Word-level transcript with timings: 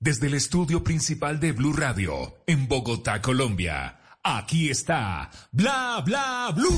desde 0.00 0.28
el 0.28 0.34
estudio 0.34 0.82
principal 0.82 1.38
de 1.40 1.52
Blue 1.52 1.74
Radio, 1.74 2.38
en 2.46 2.66
Bogotá, 2.68 3.20
Colombia. 3.20 4.00
Aquí 4.22 4.70
está 4.70 5.30
Bla 5.52 6.02
Bla 6.04 6.50
Blue. 6.56 6.70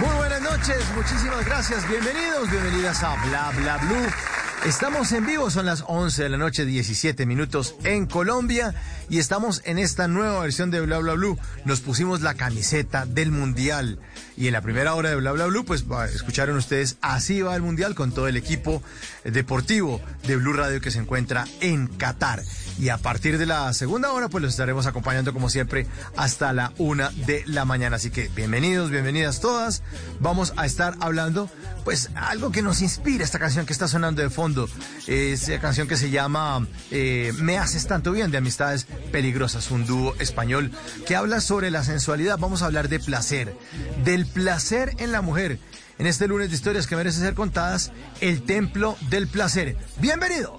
Muy 0.00 0.16
buenas 0.16 0.40
noches, 0.40 0.82
muchísimas 0.94 1.44
gracias, 1.44 1.86
bienvenidos, 1.86 2.50
bienvenidas 2.50 3.02
a 3.02 3.16
Bla 3.26 3.52
Bla 3.54 3.76
Blue. 3.76 4.45
Estamos 4.66 5.12
en 5.12 5.24
vivo, 5.24 5.48
son 5.48 5.64
las 5.64 5.84
11 5.86 6.24
de 6.24 6.28
la 6.28 6.38
noche, 6.38 6.66
17 6.66 7.24
minutos 7.24 7.76
en 7.84 8.06
Colombia 8.06 8.74
y 9.08 9.20
estamos 9.20 9.62
en 9.64 9.78
esta 9.78 10.08
nueva 10.08 10.40
versión 10.40 10.72
de 10.72 10.80
Bla 10.80 10.98
Bla 10.98 11.12
Blue. 11.12 11.38
Nos 11.64 11.80
pusimos 11.80 12.20
la 12.20 12.34
camiseta 12.34 13.06
del 13.06 13.30
Mundial 13.30 14.00
y 14.36 14.48
en 14.48 14.52
la 14.54 14.62
primera 14.62 14.96
hora 14.96 15.10
de 15.10 15.14
Bla 15.14 15.30
Bla 15.30 15.46
Blue, 15.46 15.64
pues 15.64 15.84
escucharon 16.12 16.56
ustedes, 16.56 16.96
así 17.00 17.42
va 17.42 17.54
el 17.54 17.62
Mundial 17.62 17.94
con 17.94 18.10
todo 18.10 18.26
el 18.26 18.36
equipo 18.36 18.82
deportivo 19.22 20.00
de 20.26 20.34
Blue 20.34 20.52
Radio 20.52 20.80
que 20.80 20.90
se 20.90 20.98
encuentra 20.98 21.44
en 21.60 21.86
Qatar. 21.86 22.42
Y 22.78 22.90
a 22.90 22.98
partir 22.98 23.38
de 23.38 23.46
la 23.46 23.72
segunda 23.72 24.12
hora, 24.12 24.28
pues 24.28 24.42
los 24.42 24.52
estaremos 24.52 24.86
acompañando 24.86 25.32
como 25.32 25.48
siempre 25.48 25.86
hasta 26.16 26.52
la 26.52 26.72
una 26.76 27.10
de 27.10 27.42
la 27.46 27.64
mañana. 27.64 27.96
Así 27.96 28.10
que 28.10 28.28
bienvenidos, 28.34 28.90
bienvenidas 28.90 29.40
todas. 29.40 29.82
Vamos 30.20 30.52
a 30.56 30.66
estar 30.66 30.94
hablando, 31.00 31.50
pues, 31.84 32.10
algo 32.14 32.52
que 32.52 32.60
nos 32.60 32.82
inspira 32.82 33.24
esta 33.24 33.38
canción 33.38 33.64
que 33.64 33.72
está 33.72 33.88
sonando 33.88 34.20
de 34.20 34.28
fondo. 34.28 34.68
Es 35.06 35.48
la 35.48 35.58
canción 35.58 35.88
que 35.88 35.96
se 35.96 36.10
llama 36.10 36.66
eh, 36.90 37.32
Me 37.38 37.58
haces 37.58 37.86
tanto 37.86 38.12
bien 38.12 38.30
de 38.30 38.38
Amistades 38.38 38.86
Peligrosas, 39.10 39.70
un 39.70 39.86
dúo 39.86 40.14
español 40.18 40.70
que 41.06 41.16
habla 41.16 41.40
sobre 41.40 41.70
la 41.70 41.82
sensualidad. 41.82 42.38
Vamos 42.38 42.60
a 42.60 42.66
hablar 42.66 42.90
de 42.90 43.00
placer, 43.00 43.56
del 44.04 44.26
placer 44.26 44.94
en 44.98 45.12
la 45.12 45.22
mujer. 45.22 45.58
En 45.98 46.06
este 46.06 46.28
lunes 46.28 46.50
de 46.50 46.56
historias 46.56 46.86
que 46.86 46.94
merecen 46.94 47.22
ser 47.22 47.34
contadas, 47.34 47.90
el 48.20 48.42
templo 48.42 48.98
del 49.08 49.28
placer. 49.28 49.78
Bienvenido. 49.98 50.58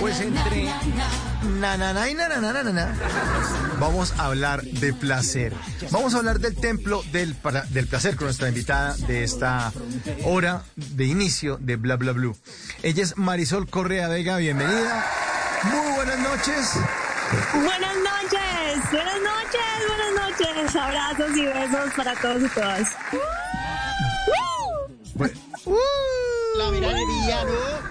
Pues 0.00 0.20
entre 0.20 0.68
nanana 1.60 2.10
y 2.10 2.16
vamos 3.78 4.14
a 4.18 4.26
hablar 4.26 4.62
de 4.62 4.92
placer. 4.92 5.54
Vamos 5.90 6.14
a 6.14 6.18
hablar 6.18 6.40
del 6.40 6.56
templo 6.56 7.02
del, 7.12 7.36
del 7.70 7.86
placer 7.86 8.16
con 8.16 8.26
nuestra 8.26 8.48
invitada 8.48 8.96
de 9.06 9.24
esta 9.24 9.72
hora 10.24 10.64
de 10.76 11.04
inicio 11.04 11.56
de 11.60 11.76
Bla 11.76 11.96
Bla 11.96 12.12
Blue. 12.12 12.36
Ella 12.82 13.02
es 13.02 13.16
Marisol 13.16 13.68
Correa 13.68 14.08
Vega, 14.08 14.36
bienvenida. 14.36 15.06
Muy 15.64 15.94
buenas 15.94 16.18
noches. 16.18 16.72
Buenas 17.54 17.96
noches, 17.96 18.90
buenas 18.90 19.20
noches, 19.22 19.60
buenas 19.88 20.30
noches. 20.30 20.76
Abrazos 20.76 21.36
y 21.36 21.44
besos 21.46 21.94
para 21.96 22.14
todos 22.16 22.42
y 22.42 22.48
todas. 22.48 22.88
Bueno, 25.14 25.34
La 26.58 26.70
veranería, 26.70 27.44
¿no? 27.44 27.82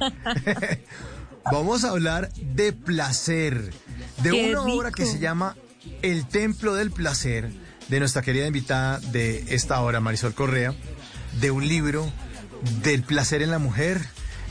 Vamos 1.52 1.84
a 1.84 1.90
hablar 1.90 2.30
de 2.34 2.72
placer, 2.72 3.72
de 4.22 4.30
Qué 4.30 4.50
una 4.50 4.62
obra 4.62 4.90
que 4.90 5.06
se 5.06 5.18
llama 5.18 5.56
El 6.02 6.26
Templo 6.26 6.74
del 6.74 6.90
Placer, 6.90 7.50
de 7.88 7.98
nuestra 8.00 8.22
querida 8.22 8.46
invitada 8.46 8.98
de 8.98 9.44
esta 9.48 9.80
hora, 9.80 10.00
Marisol 10.00 10.34
Correa, 10.34 10.74
de 11.40 11.50
un 11.50 11.66
libro 11.66 12.10
del 12.82 13.02
placer 13.02 13.40
en 13.42 13.50
la 13.50 13.58
mujer, 13.58 14.04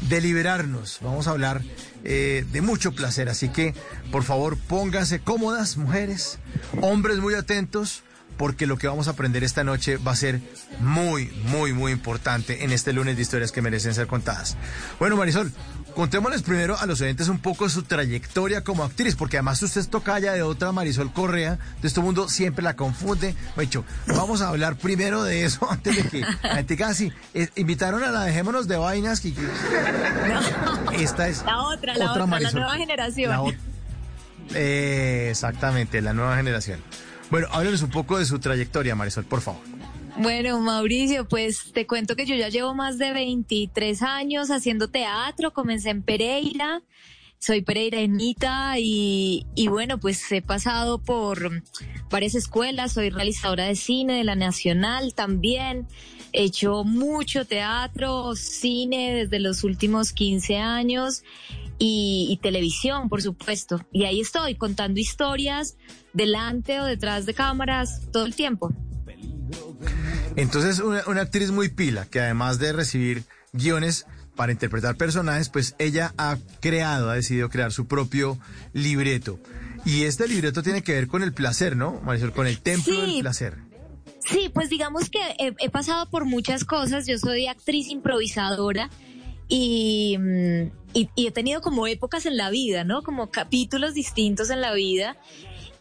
de 0.09 0.21
liberarnos. 0.21 0.99
Vamos 1.01 1.27
a 1.27 1.31
hablar 1.31 1.61
eh, 2.03 2.45
de 2.51 2.61
mucho 2.61 2.93
placer, 2.93 3.29
así 3.29 3.49
que 3.49 3.75
por 4.11 4.23
favor 4.23 4.57
pónganse 4.57 5.19
cómodas, 5.19 5.77
mujeres, 5.77 6.39
hombres 6.81 7.19
muy 7.19 7.35
atentos. 7.35 8.03
Porque 8.37 8.67
lo 8.67 8.77
que 8.77 8.87
vamos 8.87 9.07
a 9.07 9.11
aprender 9.11 9.43
esta 9.43 9.63
noche 9.63 9.97
va 9.97 10.11
a 10.11 10.15
ser 10.15 10.41
muy, 10.79 11.27
muy, 11.45 11.73
muy 11.73 11.91
importante 11.91 12.63
en 12.63 12.71
este 12.71 12.93
lunes 12.93 13.15
de 13.15 13.21
historias 13.21 13.51
que 13.51 13.61
merecen 13.61 13.93
ser 13.93 14.07
contadas. 14.07 14.57
Bueno, 14.99 15.17
Marisol, 15.17 15.51
contémosles 15.95 16.43
primero 16.43 16.77
a 16.77 16.85
los 16.85 17.01
oyentes 17.01 17.27
un 17.27 17.39
poco 17.39 17.67
su 17.69 17.83
trayectoria 17.83 18.63
como 18.63 18.83
actriz, 18.83 19.15
porque 19.15 19.37
además 19.37 19.61
usted 19.63 19.81
es 19.81 19.89
tocaya 19.89 20.33
de 20.33 20.43
otra 20.43 20.71
Marisol 20.71 21.11
Correa, 21.11 21.57
de 21.81 21.87
este 21.87 22.01
mundo 22.01 22.29
siempre 22.29 22.63
la 22.63 22.75
confunde. 22.75 23.35
De 23.55 23.63
hecho, 23.63 23.83
vamos 24.05 24.41
a 24.41 24.49
hablar 24.49 24.77
primero 24.77 25.23
de 25.23 25.45
eso 25.45 25.67
antes 25.71 25.95
de 25.95 26.09
que 26.09 26.21
la 26.21 26.55
gente 26.55 26.77
casi 26.77 27.11
invitaron 27.55 28.03
a 28.03 28.11
la 28.11 28.23
dejémonos 28.23 28.67
de 28.67 28.77
vainas. 28.77 29.21
Que, 29.21 29.33
esta 30.93 31.27
es 31.27 31.43
La 31.43 31.63
otra, 31.63 31.95
la 31.95 32.11
otra, 32.11 32.39
la 32.39 32.51
nueva 32.51 32.75
generación. 32.75 33.29
La 33.29 33.53
Eh, 34.53 35.29
exactamente, 35.31 36.01
la 36.01 36.13
nueva 36.13 36.35
generación. 36.37 36.79
Bueno, 37.29 37.47
háblenos 37.51 37.81
un 37.81 37.89
poco 37.89 38.17
de 38.17 38.25
su 38.25 38.39
trayectoria, 38.39 38.95
Marisol, 38.95 39.25
por 39.25 39.41
favor. 39.41 39.61
Bueno, 40.19 40.59
Mauricio, 40.59 41.27
pues 41.27 41.71
te 41.73 41.85
cuento 41.85 42.15
que 42.15 42.25
yo 42.25 42.35
ya 42.35 42.49
llevo 42.49 42.73
más 42.73 42.97
de 42.97 43.13
23 43.13 44.01
años 44.01 44.49
haciendo 44.49 44.87
teatro. 44.87 45.53
Comencé 45.53 45.91
en 45.91 46.01
Pereira. 46.01 46.81
Soy 47.39 47.61
pereirenita 47.61 48.79
y, 48.79 49.45
y 49.53 49.67
bueno, 49.67 49.99
pues 49.99 50.31
he 50.31 50.41
pasado 50.41 50.97
por 50.97 51.61
varias 52.09 52.33
escuelas. 52.33 52.93
Soy 52.93 53.11
realizadora 53.11 53.65
de 53.65 53.75
cine 53.75 54.13
de 54.17 54.23
la 54.23 54.35
Nacional 54.35 55.13
también. 55.13 55.85
He 56.33 56.45
hecho 56.45 56.83
mucho 56.83 57.45
teatro, 57.45 58.35
cine 58.35 59.13
desde 59.13 59.39
los 59.39 59.63
últimos 59.63 60.13
15 60.13 60.57
años 60.57 61.23
y, 61.79 62.27
y 62.29 62.37
televisión, 62.37 63.09
por 63.09 63.21
supuesto. 63.21 63.85
Y 63.91 64.05
ahí 64.05 64.19
estoy 64.21 64.55
contando 64.55 64.99
historias 64.99 65.75
delante 66.13 66.79
o 66.79 66.85
detrás 66.85 67.25
de 67.25 67.33
cámaras 67.33 68.01
todo 68.11 68.25
el 68.25 68.35
tiempo. 68.35 68.73
Entonces, 70.35 70.79
una, 70.79 71.03
una 71.07 71.21
actriz 71.21 71.51
muy 71.51 71.69
pila, 71.69 72.05
que 72.05 72.19
además 72.19 72.59
de 72.59 72.73
recibir 72.73 73.23
guiones 73.53 74.05
para 74.35 74.51
interpretar 74.51 74.95
personajes, 74.97 75.49
pues 75.49 75.75
ella 75.79 76.13
ha 76.17 76.37
creado, 76.59 77.09
ha 77.09 77.15
decidido 77.15 77.49
crear 77.49 77.71
su 77.71 77.87
propio 77.87 78.37
libreto. 78.73 79.39
Y 79.85 80.03
este 80.03 80.27
libreto 80.27 80.61
tiene 80.61 80.83
que 80.83 80.93
ver 80.93 81.07
con 81.07 81.23
el 81.23 81.33
placer, 81.33 81.75
¿no, 81.75 81.99
Marisol? 82.01 82.33
Con 82.33 82.45
el 82.45 82.59
templo 82.59 82.93
Sí. 82.93 83.01
del 83.13 83.19
placer. 83.21 83.57
Sí, 84.25 84.51
pues 84.53 84.69
digamos 84.69 85.09
que 85.09 85.19
he, 85.39 85.55
he 85.59 85.69
pasado 85.69 86.09
por 86.09 86.25
muchas 86.25 86.65
cosas. 86.65 87.07
Yo 87.07 87.17
soy 87.17 87.47
actriz 87.47 87.87
improvisadora 87.87 88.89
y, 89.47 90.17
mm, 90.17 90.71
y, 90.93 91.09
y 91.15 91.27
he 91.27 91.31
tenido 91.31 91.61
como 91.61 91.87
épocas 91.87 92.25
en 92.25 92.37
la 92.37 92.49
vida, 92.49 92.83
¿no? 92.83 93.03
Como 93.03 93.29
capítulos 93.31 93.93
distintos 93.93 94.49
en 94.49 94.61
la 94.61 94.73
vida 94.73 95.17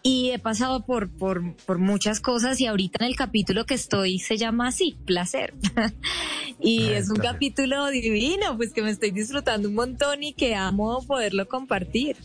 y 0.03 0.31
he 0.31 0.39
pasado 0.39 0.85
por, 0.87 1.11
por, 1.11 1.57
por 1.57 1.79
muchas 1.79 2.21
cosas 2.21 2.61
y 2.61 2.67
ahorita 2.67 3.05
en 3.05 3.11
el 3.11 3.17
capítulo 3.17 3.67
que 3.67 3.75
estoy 3.75 4.21
se 4.21 4.37
llama 4.37 4.69
así, 4.69 4.97
placer. 5.05 5.53
y 6.61 6.93
Ah, 6.93 6.99
es 6.99 7.11
un 7.11 7.17
placer. 7.17 7.33
capítulo 7.33 7.89
divino, 7.89 8.57
pues 8.57 8.73
que 8.73 8.83
me 8.83 8.91
estoy 8.91 9.11
disfrutando 9.11 9.69
un 9.69 9.75
montón 9.75 10.23
y 10.23 10.33
que 10.33 10.55
amo 10.55 11.03
poderlo 11.05 11.49
compartir. 11.49 12.17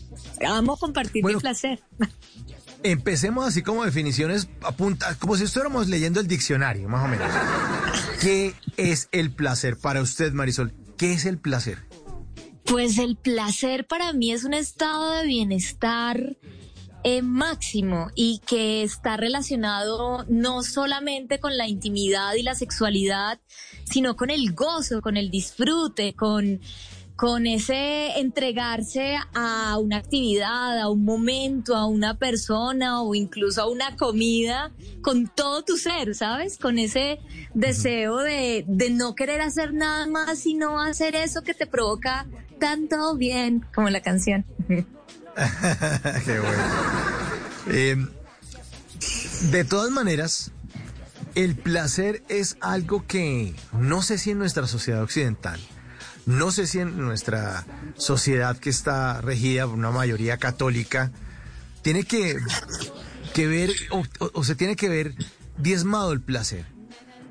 Amo 0.46 0.76
compartir 0.76 1.22
Bueno, 1.22 1.38
mi 1.38 1.38
placer. 1.38 1.80
Empecemos 2.84 3.46
así 3.46 3.62
como 3.62 3.84
definiciones 3.84 4.48
apunta, 4.62 5.16
como 5.18 5.36
si 5.36 5.44
estuviéramos 5.44 5.88
leyendo 5.88 6.20
el 6.20 6.28
diccionario, 6.28 6.88
más 6.88 7.04
o 7.04 7.08
menos. 7.08 7.28
¿Qué 8.20 8.54
es 8.76 9.08
el 9.12 9.32
placer 9.32 9.76
para 9.76 10.02
usted, 10.02 10.32
Marisol? 10.32 10.72
¿Qué 11.02 11.14
es 11.14 11.26
el 11.26 11.38
placer? 11.38 11.78
Pues 12.64 12.96
el 12.98 13.16
placer 13.16 13.88
para 13.88 14.12
mí 14.12 14.30
es 14.30 14.44
un 14.44 14.54
estado 14.54 15.10
de 15.10 15.26
bienestar 15.26 16.36
eh, 17.02 17.22
máximo 17.22 18.12
y 18.14 18.40
que 18.46 18.84
está 18.84 19.16
relacionado 19.16 20.24
no 20.28 20.62
solamente 20.62 21.40
con 21.40 21.56
la 21.56 21.66
intimidad 21.66 22.34
y 22.34 22.44
la 22.44 22.54
sexualidad, 22.54 23.40
sino 23.82 24.14
con 24.14 24.30
el 24.30 24.52
gozo, 24.52 25.02
con 25.02 25.16
el 25.16 25.32
disfrute, 25.32 26.14
con, 26.14 26.60
con 27.22 27.46
ese 27.46 28.18
entregarse 28.18 29.16
a 29.32 29.78
una 29.78 29.98
actividad, 29.98 30.80
a 30.80 30.90
un 30.90 31.04
momento, 31.04 31.76
a 31.76 31.86
una 31.86 32.18
persona 32.18 33.00
o 33.00 33.14
incluso 33.14 33.62
a 33.62 33.68
una 33.70 33.94
comida 33.94 34.72
con 35.02 35.28
todo 35.28 35.62
tu 35.62 35.76
ser, 35.76 36.16
¿sabes? 36.16 36.58
Con 36.58 36.80
ese 36.80 37.20
deseo 37.54 38.16
de, 38.16 38.64
de 38.66 38.90
no 38.90 39.14
querer 39.14 39.40
hacer 39.40 39.72
nada 39.72 40.08
más, 40.08 40.40
sino 40.40 40.80
hacer 40.80 41.14
eso 41.14 41.42
que 41.42 41.54
te 41.54 41.68
provoca 41.68 42.26
tanto 42.58 43.14
bien, 43.16 43.64
como 43.72 43.88
la 43.88 44.00
canción. 44.00 44.44
Qué 44.66 44.84
bueno. 46.40 46.64
Eh, 47.68 48.04
de 49.52 49.64
todas 49.64 49.92
maneras, 49.92 50.50
el 51.36 51.54
placer 51.54 52.24
es 52.28 52.56
algo 52.60 53.06
que 53.06 53.54
no 53.70 54.02
sé 54.02 54.18
si 54.18 54.32
en 54.32 54.38
nuestra 54.38 54.66
sociedad 54.66 55.04
occidental, 55.04 55.60
no 56.26 56.50
sé 56.52 56.66
si 56.66 56.78
en 56.80 56.98
nuestra 56.98 57.66
sociedad 57.96 58.56
que 58.56 58.70
está 58.70 59.20
regida 59.20 59.66
por 59.66 59.74
una 59.74 59.90
mayoría 59.90 60.36
católica, 60.38 61.10
tiene 61.82 62.04
que, 62.04 62.38
que 63.34 63.46
ver, 63.46 63.70
o, 63.90 64.02
o- 64.20 64.30
o 64.34 64.44
se 64.44 64.54
tiene 64.54 64.76
que 64.76 64.88
ver 64.88 65.14
diezmado 65.58 66.12
el 66.12 66.20
placer. 66.20 66.64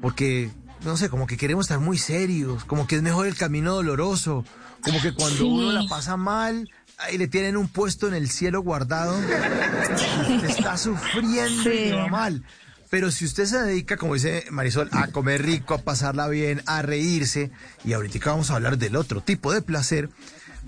Porque, 0.02 0.52
no 0.84 0.98
sé, 0.98 1.10
como 1.10 1.28
que 1.28 1.38
queremos 1.38 1.66
estar 1.66 1.80
muy 1.80 1.98
serios, 1.98 2.66
como 2.66 2.88
que 2.88 2.96
es 2.98 3.02
mejor 3.02 3.28
el 3.28 3.36
camino 3.38 3.74
doloroso, 3.74 4.44
como 4.82 5.00
que 5.02 5.14
cuando 5.14 5.38
Sí. 5.38 5.44
uno 5.44 5.72
la 5.72 5.88
pasa 5.88 6.18
mal, 6.18 6.70
ahí 6.98 7.18
le 7.18 7.28
tienen 7.28 7.56
un 7.56 7.68
puesto 7.68 8.08
en 8.08 8.14
el 8.16 8.30
cielo 8.30 8.62
guardado, 8.62 9.16
está 10.48 10.78
sufriendo 10.78 11.72
y 11.72 11.78
Sí. 11.78 11.92
va 11.92 12.08
mal. 12.08 12.44
Pero 12.92 13.10
si 13.10 13.24
usted 13.24 13.46
se 13.46 13.58
dedica, 13.58 13.96
como 13.96 14.16
dice 14.16 14.44
Marisol, 14.52 14.90
a 14.92 15.08
comer 15.08 15.42
rico, 15.44 15.74
a 15.74 15.78
pasarla 15.82 16.28
bien, 16.28 16.62
a 16.66 16.82
reírse, 16.82 17.50
y 17.86 17.94
ahorita 17.94 18.20
vamos 18.26 18.52
a 18.52 18.56
hablar 18.56 18.78
del 18.78 18.98
otro 18.98 19.22
tipo 19.22 19.54
de 19.54 19.62
placer, 19.62 20.10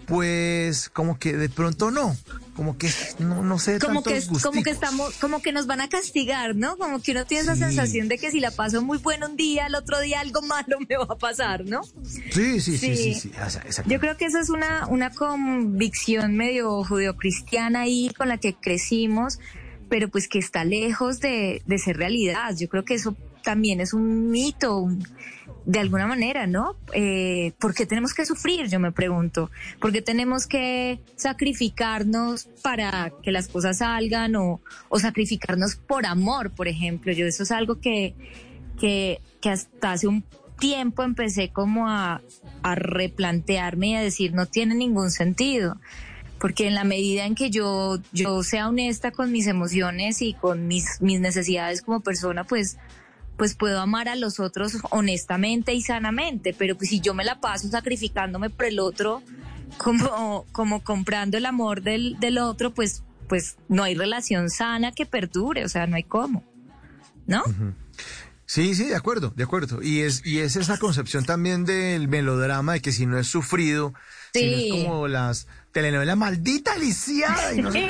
pues 0.05 0.89
como 0.89 1.19
que 1.19 1.33
de 1.35 1.49
pronto 1.49 1.91
no, 1.91 2.15
como 2.55 2.77
que 2.77 2.89
no, 3.19 3.43
no 3.43 3.59
sé, 3.59 3.77
como 3.79 4.03
que 4.03 4.21
como 4.41 4.63
que 4.63 4.69
estamos 4.69 5.13
como 5.15 5.41
que 5.41 5.51
nos 5.51 5.67
van 5.67 5.81
a 5.81 5.89
castigar 5.89 6.55
no 6.55 6.77
como 6.77 7.01
que 7.01 7.11
uno 7.11 7.25
tiene 7.25 7.43
esa 7.43 7.55
sensación 7.55 8.07
de 8.07 8.17
que 8.17 8.31
si 8.31 8.39
la 8.39 8.51
paso 8.51 8.81
muy 8.81 8.97
bueno 8.97 9.27
un 9.27 9.37
día 9.37 9.67
el 9.67 9.75
otro 9.75 9.99
día 10.01 10.19
algo 10.19 10.41
malo 10.41 10.77
me 10.89 10.97
va 10.97 11.05
a 11.09 11.17
pasar 11.17 11.65
no 11.65 11.83
Sí, 12.03 12.59
sí, 12.59 12.77
sí, 12.77 12.77
sí, 12.77 12.95
Sí. 12.95 13.13
sí, 13.15 13.31
o 13.45 13.49
sea, 13.49 13.61
exacto. 13.61 13.89
yo 13.89 13.99
creo 13.99 14.17
que 14.17 14.25
esa 14.25 14.39
es 14.39 14.49
una 14.49 14.87
una 14.87 15.11
convicción 15.11 16.35
medio 16.35 16.83
judeocristiana 16.83 17.81
ahí 17.81 18.11
con 18.17 18.27
la 18.27 18.37
que 18.39 18.55
crecimos 18.55 19.39
pero 19.93 20.07
pues 20.07 20.27
que 20.27 20.39
está 20.39 20.65
lejos 20.65 21.19
de, 21.19 21.61
de 21.67 21.77
ser 21.77 21.97
realidad 21.97 22.55
yo 22.57 22.67
creo 22.67 22.83
que 22.83 22.95
eso 22.95 23.15
también 23.43 23.79
es 23.79 23.93
un 23.93 24.31
mito 24.31 24.89
de 25.65 25.79
alguna 25.79 26.07
manera, 26.07 26.47
¿no? 26.47 26.75
Eh, 26.93 27.51
¿Por 27.59 27.75
qué 27.75 27.85
tenemos 27.85 28.15
que 28.15 28.25
sufrir? 28.25 28.69
Yo 28.69 28.79
me 28.79 28.91
pregunto. 28.91 29.51
¿Por 29.79 29.91
qué 29.91 30.01
tenemos 30.01 30.47
que 30.47 30.99
sacrificarnos 31.15 32.45
para 32.63 33.13
que 33.21 33.31
las 33.31 33.47
cosas 33.47 33.77
salgan 33.77 34.35
o, 34.35 34.61
o 34.89 34.99
sacrificarnos 34.99 35.75
por 35.75 36.07
amor, 36.07 36.49
por 36.49 36.67
ejemplo? 36.67 37.13
Yo 37.13 37.27
eso 37.27 37.43
es 37.43 37.51
algo 37.51 37.79
que, 37.79 38.15
que, 38.79 39.21
que 39.41 39.49
hasta 39.51 39.91
hace 39.91 40.07
un 40.07 40.23
tiempo 40.57 41.03
empecé 41.03 41.49
como 41.49 41.87
a, 41.87 42.21
a 42.63 42.75
replantearme 42.75 43.89
y 43.89 43.95
a 43.95 44.01
decir, 44.01 44.33
no 44.33 44.47
tiene 44.47 44.73
ningún 44.73 45.11
sentido. 45.11 45.77
Porque 46.43 46.67
en 46.67 46.73
la 46.73 46.83
medida 46.83 47.25
en 47.25 47.35
que 47.35 47.49
yo, 47.49 47.99
yo 48.11 48.43
sea 48.43 48.67
honesta 48.67 49.11
con 49.11 49.31
mis 49.31 49.47
emociones 49.47 50.21
y 50.21 50.33
con 50.33 50.67
mis, 50.67 50.99
mis 50.99 51.21
necesidades 51.21 51.81
como 51.81 52.01
persona, 52.01 52.43
pues 52.43 52.75
pues 53.37 53.55
puedo 53.55 53.79
amar 53.79 54.09
a 54.09 54.17
los 54.17 54.41
otros 54.41 54.77
honestamente 54.89 55.73
y 55.73 55.81
sanamente, 55.81 56.53
pero 56.53 56.75
pues 56.75 56.89
si 56.89 56.99
yo 56.99 57.13
me 57.13 57.23
la 57.23 57.39
paso 57.39 57.69
sacrificándome 57.69 58.49
por 58.49 58.65
el 58.65 58.81
otro, 58.81 59.23
como, 59.77 60.45
como 60.51 60.83
comprando 60.83 61.37
el 61.37 61.45
amor 61.45 61.81
del, 61.81 62.19
del 62.19 62.37
otro, 62.39 62.73
pues, 62.73 63.03
pues 63.29 63.55
no 63.69 63.83
hay 63.83 63.95
relación 63.95 64.49
sana 64.49 64.91
que 64.91 65.05
perdure, 65.05 65.63
o 65.63 65.69
sea, 65.69 65.87
no 65.87 65.95
hay 65.95 66.03
cómo, 66.03 66.43
¿no? 67.25 67.41
Sí, 68.45 68.75
sí, 68.75 68.89
de 68.89 68.97
acuerdo, 68.97 69.31
de 69.33 69.43
acuerdo. 69.45 69.81
Y 69.81 70.01
es, 70.01 70.25
y 70.25 70.39
es 70.39 70.57
esa 70.57 70.77
concepción 70.77 71.23
también 71.23 71.63
del 71.63 72.09
melodrama 72.09 72.73
de 72.73 72.81
que 72.81 72.91
si 72.91 73.05
no 73.05 73.17
es 73.17 73.27
sufrido, 73.27 73.93
Sí. 74.33 74.79
es 74.79 74.85
como 74.87 75.07
las 75.07 75.47
telenovelas 75.71 76.17
maldita 76.17 76.75
lisiada. 76.77 77.53
y 77.53 77.61
no. 77.61 77.71
Si, 77.71 77.87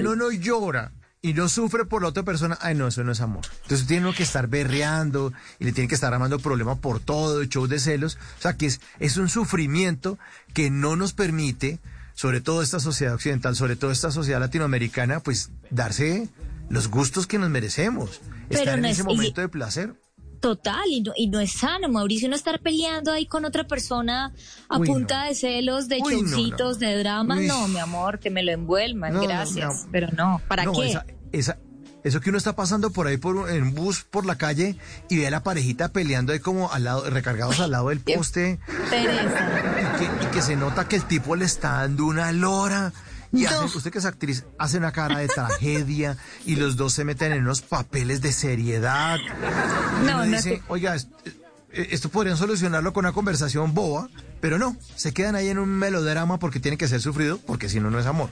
uno 0.00 0.16
no 0.16 0.30
llora 0.30 0.92
y 1.20 1.34
no 1.34 1.48
sufre 1.48 1.84
por 1.84 2.02
la 2.02 2.08
otra 2.08 2.22
persona, 2.22 2.56
ay 2.60 2.74
no, 2.74 2.86
eso 2.88 3.02
no 3.04 3.12
es 3.12 3.20
amor. 3.20 3.44
Entonces 3.62 3.86
tiene 3.86 4.06
uno 4.06 4.14
que 4.16 4.22
estar 4.22 4.46
berreando 4.46 5.32
y 5.58 5.64
le 5.64 5.72
tiene 5.72 5.88
que 5.88 5.94
estar 5.96 6.12
armando 6.14 6.38
problemas 6.38 6.78
por 6.78 7.00
todo, 7.00 7.42
shows 7.44 7.68
de 7.68 7.80
celos. 7.80 8.18
O 8.38 8.42
sea 8.42 8.56
que 8.56 8.66
es, 8.66 8.80
es 9.00 9.16
un 9.16 9.28
sufrimiento 9.28 10.18
que 10.54 10.70
no 10.70 10.94
nos 10.96 11.12
permite, 11.12 11.80
sobre 12.14 12.40
todo 12.40 12.62
esta 12.62 12.78
sociedad 12.80 13.14
occidental, 13.14 13.56
sobre 13.56 13.76
todo 13.76 13.90
esta 13.90 14.10
sociedad 14.12 14.40
latinoamericana, 14.40 15.20
pues 15.20 15.50
darse 15.70 16.28
los 16.70 16.88
gustos 16.88 17.26
que 17.26 17.38
nos 17.38 17.50
merecemos. 17.50 18.20
Pero 18.48 18.60
estar 18.60 18.78
en 18.78 18.84
ese 18.84 19.00
es- 19.00 19.06
momento 19.06 19.40
de 19.40 19.48
placer. 19.48 19.94
Total, 20.40 20.84
y 20.88 21.00
no, 21.00 21.12
y 21.16 21.26
no 21.28 21.40
es 21.40 21.52
sano, 21.52 21.88
Mauricio, 21.88 22.28
no 22.28 22.36
estar 22.36 22.60
peleando 22.60 23.10
ahí 23.12 23.26
con 23.26 23.44
otra 23.44 23.64
persona 23.66 24.32
a 24.68 24.78
Uy, 24.78 24.86
punta 24.86 25.22
no. 25.22 25.28
de 25.28 25.34
celos, 25.34 25.88
de 25.88 25.98
no, 25.98 26.04
no. 26.10 26.74
de 26.74 26.96
dramas. 26.98 27.40
No, 27.42 27.66
mi 27.68 27.78
amor, 27.80 28.18
que 28.20 28.30
me 28.30 28.42
lo 28.42 28.52
envuelvan, 28.52 29.20
gracias. 29.20 29.86
Pero 29.90 30.08
no, 30.16 30.40
¿para 30.46 30.64
qué? 30.70 30.90
esa- 30.90 31.06
esa- 31.32 31.58
eso 32.04 32.20
que 32.20 32.28
uno 32.30 32.38
está 32.38 32.54
pasando 32.54 32.90
por 32.90 33.08
ahí 33.08 33.16
por 33.16 33.50
en 33.50 33.62
un 33.64 33.74
bus 33.74 34.04
por 34.08 34.24
la 34.24 34.38
calle 34.38 34.76
y 35.10 35.18
ve 35.18 35.26
a 35.26 35.30
la 35.32 35.42
parejita 35.42 35.88
peleando 35.92 36.32
ahí 36.32 36.38
como 36.38 36.72
al 36.72 36.84
lado, 36.84 37.10
recargados 37.10 37.58
al 37.58 37.72
lado 37.72 37.88
del 37.88 37.98
poste 38.00 38.60
Pereza. 38.88 39.50
y 39.96 39.98
que, 39.98 40.24
y 40.24 40.30
que 40.30 40.40
se 40.40 40.54
nota 40.56 40.86
que 40.86 40.94
el 40.96 41.04
tipo 41.04 41.34
le 41.34 41.44
está 41.44 41.72
dando 41.78 42.06
una 42.06 42.30
lora. 42.32 42.92
Y 43.32 43.42
No. 43.44 43.64
usted 43.66 43.90
que 43.90 43.98
es 43.98 44.04
actriz, 44.06 44.44
hace 44.58 44.78
una 44.78 44.90
cara 44.92 45.18
de 45.18 45.28
tragedia 45.28 46.16
y 46.46 46.56
los 46.56 46.76
dos 46.76 46.94
se 46.94 47.04
meten 47.04 47.32
en 47.32 47.42
unos 47.42 47.60
papeles 47.60 48.20
de 48.22 48.32
seriedad. 48.32 49.18
Y 50.02 50.06
No, 50.06 50.24
no, 50.24 50.36
dice, 50.36 50.56
que- 50.60 50.62
oiga, 50.68 50.96
eh, 50.96 51.88
esto 51.90 52.08
podrían 52.08 52.36
solucionarlo 52.38 52.92
con 52.94 53.04
una 53.04 53.12
conversación 53.12 53.74
boba, 53.74 54.08
pero 54.40 54.58
no, 54.58 54.76
se 54.96 55.12
quedan 55.12 55.34
ahí 55.36 55.48
en 55.48 55.58
un 55.58 55.68
melodrama 55.68 56.38
porque 56.38 56.58
tiene 56.60 56.78
que 56.78 56.88
ser 56.88 57.02
sufrido, 57.02 57.38
porque 57.46 57.68
si 57.68 57.80
no, 57.80 57.90
no 57.90 57.98
es 57.98 58.06
amor. 58.06 58.30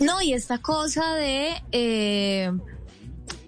No, 0.00 0.20
y 0.20 0.34
esta 0.34 0.58
cosa 0.58 1.14
de, 1.14 1.62
eh, 1.72 2.52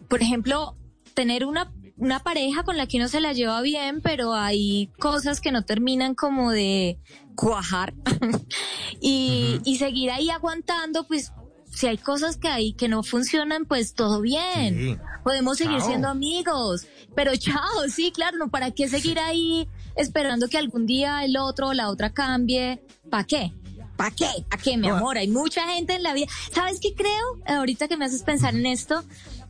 por 0.08 0.22
ejemplo, 0.22 0.76
tener 1.14 1.44
una, 1.44 1.72
una 1.96 2.20
pareja 2.20 2.62
con 2.62 2.76
la 2.76 2.86
que 2.86 2.98
uno 2.98 3.08
se 3.08 3.20
la 3.20 3.32
lleva 3.32 3.60
bien, 3.62 4.00
pero 4.02 4.34
hay 4.34 4.90
cosas 4.98 5.40
que 5.40 5.52
no 5.52 5.64
terminan 5.64 6.14
como 6.14 6.50
de 6.50 6.98
cuajar 7.34 7.94
y, 9.00 9.60
y 9.64 9.76
seguir 9.76 10.10
ahí 10.10 10.30
aguantando, 10.30 11.06
pues 11.06 11.32
si 11.76 11.86
hay 11.86 11.98
cosas 11.98 12.38
que 12.38 12.48
hay 12.48 12.72
que 12.72 12.88
no 12.88 13.02
funcionan, 13.02 13.66
pues 13.66 13.94
todo 13.94 14.22
bien. 14.22 14.78
Sí. 14.78 14.96
Podemos 15.22 15.58
seguir 15.58 15.78
Chao. 15.78 15.88
siendo 15.88 16.08
amigos, 16.08 16.86
pero 17.14 17.36
chao, 17.36 17.88
sí, 17.90 18.12
claro, 18.12 18.38
no, 18.38 18.48
¿para 18.48 18.70
qué 18.70 18.88
seguir 18.88 19.18
ahí 19.18 19.68
esperando 19.96 20.48
que 20.48 20.56
algún 20.56 20.86
día 20.86 21.24
el 21.24 21.36
otro 21.36 21.68
o 21.68 21.74
la 21.74 21.90
otra 21.90 22.12
cambie? 22.12 22.82
¿Para 23.10 23.24
qué? 23.24 23.52
¿Para 23.96 24.10
qué? 24.10 24.28
¿Para 24.48 24.62
qué, 24.62 24.76
mi 24.76 24.88
amor? 24.88 25.16
Hay 25.16 25.28
mucha 25.28 25.66
gente 25.68 25.94
en 25.94 26.02
la 26.02 26.12
vida. 26.12 26.26
¿Sabes 26.52 26.80
qué 26.80 26.94
creo? 26.94 27.24
Ahorita 27.46 27.88
que 27.88 27.96
me 27.96 28.04
haces 28.04 28.22
pensar 28.22 28.54
en 28.54 28.66
esto, 28.66 29.04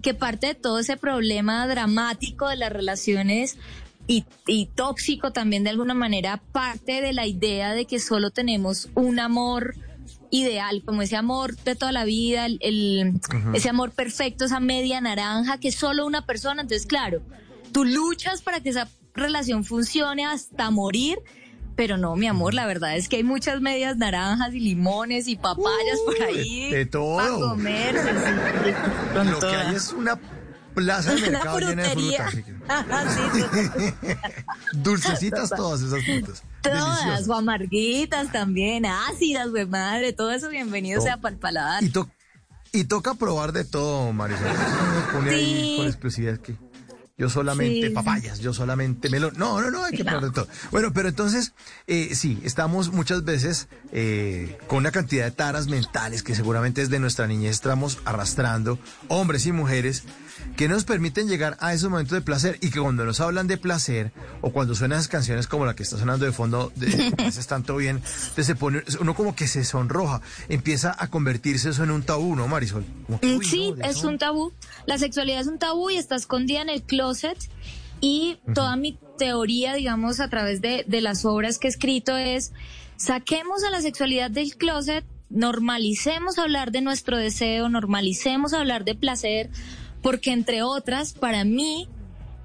que 0.06 0.14
parte 0.14 0.46
de 0.46 0.54
todo 0.54 0.78
ese 0.78 0.96
problema 0.96 1.66
dramático 1.66 2.48
de 2.48 2.54
las 2.54 2.70
relaciones 2.72 3.58
y, 4.06 4.24
y 4.46 4.66
tóxico 4.66 5.32
también 5.32 5.64
de 5.64 5.70
alguna 5.70 5.94
manera, 5.94 6.40
parte 6.52 7.00
de 7.00 7.12
la 7.12 7.26
idea 7.26 7.72
de 7.72 7.86
que 7.86 7.98
solo 7.98 8.30
tenemos 8.30 8.88
un 8.94 9.18
amor 9.18 9.74
ideal, 10.30 10.82
como 10.84 11.02
ese 11.02 11.16
amor 11.16 11.56
de 11.56 11.74
toda 11.74 11.90
la 11.90 12.04
vida, 12.04 12.46
el, 12.46 12.58
el- 12.60 13.20
ese 13.52 13.68
amor 13.68 13.90
perfecto, 13.90 14.44
esa 14.44 14.60
media 14.60 15.00
naranja 15.00 15.58
que 15.58 15.68
es 15.68 15.74
solo 15.74 16.06
una 16.06 16.24
persona. 16.24 16.62
Entonces, 16.62 16.86
claro, 16.86 17.20
tú 17.72 17.84
luchas 17.84 18.42
para 18.42 18.60
que 18.60 18.68
esa 18.70 18.88
relación 19.12 19.64
funcione 19.64 20.24
hasta 20.24 20.70
morir. 20.70 21.18
Pero 21.76 21.98
no, 21.98 22.16
mi 22.16 22.26
amor, 22.26 22.54
la 22.54 22.66
verdad 22.66 22.96
es 22.96 23.08
que 23.08 23.16
hay 23.16 23.22
muchas 23.22 23.60
medias 23.60 23.96
naranjas 23.98 24.54
y 24.54 24.60
limones 24.60 25.28
y 25.28 25.36
papayas 25.36 25.98
por 26.06 26.22
ahí. 26.22 26.70
de 26.70 26.86
todo. 26.86 27.16
Para 27.18 27.30
comerse. 27.50 28.02
sí, 28.12 29.30
Lo 29.30 29.38
que 29.38 29.46
hay 29.56 29.74
es 29.74 29.92
una 29.92 30.18
plaza 30.74 31.14
de 31.14 31.22
Una 31.22 31.30
mercado 31.30 31.58
llena 31.60 31.82
de 31.82 31.88
frutería. 31.90 32.28
frutas. 32.30 32.46
Sí, 33.32 33.42
total. 34.02 34.18
Dulcecitas 34.72 35.50
todas 35.50 35.82
esas 35.82 36.04
frutas. 36.04 36.42
Todas, 36.62 36.98
Deliciosas. 37.00 37.28
o 37.28 37.34
amarguitas 37.34 38.32
también, 38.32 38.86
ácidas, 38.86 39.50
güey, 39.50 39.66
madre, 39.66 40.12
todo 40.12 40.32
eso 40.32 40.48
bienvenido 40.48 41.00
sea 41.00 41.18
para 41.18 41.34
el 41.34 41.38
paladar. 41.40 41.82
Y, 41.84 41.90
to- 41.90 42.08
y 42.72 42.84
toca 42.84 43.14
probar 43.14 43.52
de 43.52 43.64
todo, 43.64 44.12
Marisol. 44.12 44.46
Eso 44.46 44.56
me 44.56 45.12
pone 45.12 45.30
ahí 45.30 45.44
Sí. 45.44 45.74
con 45.78 45.86
exclusividad 45.86 46.38
que 46.38 46.56
yo 47.18 47.30
solamente 47.30 47.88
Sí. 47.88 47.94
papayas, 47.94 48.40
yo 48.40 48.52
solamente 48.52 49.08
melón. 49.08 49.34
No, 49.36 49.60
no, 49.60 49.70
no, 49.70 49.84
hay 49.84 49.96
que 49.96 50.04
probar 50.04 50.24
de 50.24 50.30
todo. 50.32 50.48
Bueno, 50.70 50.92
pero 50.92 51.08
entonces, 51.08 51.52
eh, 51.86 52.14
sí, 52.14 52.38
estamos 52.44 52.92
muchas 52.92 53.24
veces 53.24 53.68
eh, 53.92 54.58
con 54.66 54.78
una 54.78 54.90
cantidad 54.92 55.24
de 55.24 55.30
taras 55.30 55.66
mentales 55.68 56.22
que 56.22 56.34
seguramente 56.34 56.82
desde 56.82 56.98
nuestra 56.98 57.26
niñez 57.26 57.52
estamos 57.52 57.98
arrastrando, 58.04 58.78
hombres 59.08 59.46
y 59.46 59.52
mujeres, 59.52 60.04
que 60.56 60.68
nos 60.68 60.84
permiten 60.84 61.28
llegar 61.28 61.56
a 61.60 61.74
esos 61.74 61.90
momentos 61.90 62.12
de 62.12 62.20
placer 62.22 62.58
y 62.60 62.70
que 62.70 62.80
cuando 62.80 63.04
nos 63.04 63.20
hablan 63.20 63.46
de 63.46 63.58
placer 63.58 64.12
o 64.40 64.50
cuando 64.52 64.74
suenan 64.74 64.98
esas 64.98 65.08
canciones 65.08 65.46
como 65.46 65.66
la 65.66 65.74
que 65.74 65.82
está 65.82 65.98
sonando 65.98 66.24
de 66.24 66.32
fondo, 66.32 66.72
de 66.76 67.12
haces 67.26 67.46
tanto 67.46 67.76
bien, 67.76 68.02
se 68.04 68.54
pone, 68.54 68.82
uno 69.00 69.14
como 69.14 69.34
que 69.34 69.46
se 69.48 69.64
sonroja, 69.64 70.20
empieza 70.48 70.94
a 70.98 71.08
convertirse 71.08 71.70
eso 71.70 71.84
en 71.84 71.90
un 71.90 72.02
tabú, 72.02 72.36
¿no, 72.36 72.48
Marisol? 72.48 72.84
Que, 73.20 73.36
Mm, 73.36 73.42
Sí, 73.42 73.72
no, 73.76 73.84
es 73.84 74.04
un 74.04 74.18
tabú. 74.18 74.52
La 74.86 74.98
sexualidad 74.98 75.40
es 75.40 75.46
un 75.46 75.58
tabú 75.58 75.90
y 75.90 75.96
está 75.96 76.16
escondida 76.16 76.62
en 76.62 76.68
el 76.68 76.82
closet. 76.82 77.38
Y 78.00 78.38
toda 78.54 78.76
mi 78.76 78.98
teoría, 79.18 79.74
digamos, 79.74 80.20
a 80.20 80.28
través 80.28 80.60
de, 80.60 80.84
de 80.86 81.00
las 81.00 81.24
obras 81.24 81.58
que 81.58 81.68
he 81.68 81.70
escrito 81.70 82.16
es, 82.16 82.52
saquemos 82.96 83.64
a 83.64 83.70
la 83.70 83.80
sexualidad 83.80 84.30
del 84.30 84.56
closet, 84.56 85.04
normalicemos 85.30 86.38
hablar 86.38 86.72
de 86.72 86.82
nuestro 86.82 87.16
deseo, 87.16 87.68
normalicemos 87.68 88.52
hablar 88.52 88.84
de 88.84 88.94
placer, 88.94 89.50
porque 90.06 90.30
entre 90.30 90.62
otras, 90.62 91.14
para 91.14 91.42
mí, 91.42 91.88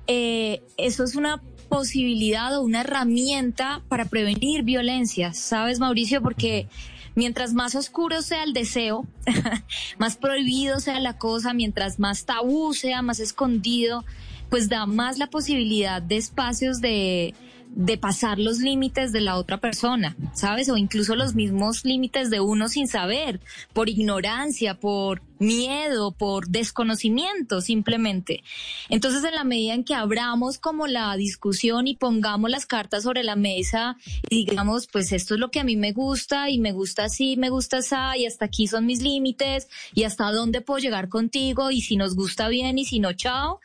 eh, 0.08 0.64
eso 0.78 1.04
es 1.04 1.16
una 1.16 1.44
posibilidad 1.70 2.58
o 2.58 2.64
una 2.64 2.82
herramienta 2.82 3.84
para 3.88 4.06
prevenir 4.06 4.64
violencia, 4.64 5.36
¿sabes, 5.36 5.80
Mauricio? 5.80 6.24
Porque 6.24 6.68
mientras 7.14 7.54
más 7.54 7.76
oscuro 7.76 8.24
sea 8.24 8.46
el 8.46 8.54
deseo, 8.54 9.06
más 10.00 10.18
prohibido 10.18 10.80
sea 10.80 11.00
la 11.00 11.20
cosa, 11.20 11.54
mientras 11.54 12.00
más 12.00 12.26
tabú 12.26 12.74
sea, 12.74 13.04
más 13.04 13.20
escondido, 13.20 14.06
pues 14.50 14.68
da 14.68 14.88
más 14.88 15.20
la 15.20 15.28
posibilidad 15.28 16.02
de 16.02 16.18
espacios 16.18 16.82
de, 16.82 17.36
de 17.74 17.98
pasar 17.98 18.38
los 18.40 18.60
límites 18.60 19.12
de 19.12 19.22
la 19.22 19.38
otra 19.38 19.58
persona, 19.58 20.16
¿sabes? 20.34 20.70
O 20.70 20.78
incluso 20.78 21.16
los 21.16 21.36
mismos 21.36 21.86
límites 21.86 22.30
de 22.30 22.42
uno 22.42 22.68
sin 22.68 22.88
saber, 22.88 23.40
por 23.74 23.90
ignorancia, 23.90 24.80
por 24.80 25.22
miedo, 25.40 26.12
por 26.12 26.48
desconocimiento 26.48 27.62
simplemente. 27.62 28.44
Entonces, 28.90 29.24
en 29.24 29.34
la 29.34 29.44
medida 29.44 29.74
en 29.74 29.84
que 29.84 29.96
abramos 29.96 30.60
como 30.60 30.86
la 30.86 31.16
discusión 31.16 31.88
y 31.88 31.96
pongamos 31.96 32.52
las 32.52 32.66
cartas 32.66 33.04
sobre 33.04 33.24
la 33.24 33.36
mesa 33.36 33.98
y 34.30 34.46
digamos, 34.46 34.88
pues 34.88 35.12
esto 35.12 35.34
es 35.34 35.40
lo 35.40 35.50
que 35.50 35.60
a 35.60 35.64
mí 35.64 35.76
me 35.76 35.94
gusta 35.94 36.50
y 36.50 36.60
me 36.60 36.74
gusta 36.74 37.06
así, 37.06 37.38
me 37.38 37.50
gusta 37.50 37.78
así 37.78 37.92
y 38.18 38.26
hasta 38.26 38.46
aquí 38.46 38.68
son 38.68 38.86
mis 38.86 39.02
límites 39.02 39.68
y 39.94 40.04
hasta 40.04 40.32
dónde 40.32 40.62
puedo 40.62 40.80
llegar 40.80 41.10
contigo 41.10 41.72
y 41.72 41.82
si 41.82 41.98
nos 41.98 42.16
gusta 42.16 42.48
bien 42.48 42.78
y 42.78 42.86
si 42.86 43.00
no, 43.00 43.14
chao, 43.14 43.60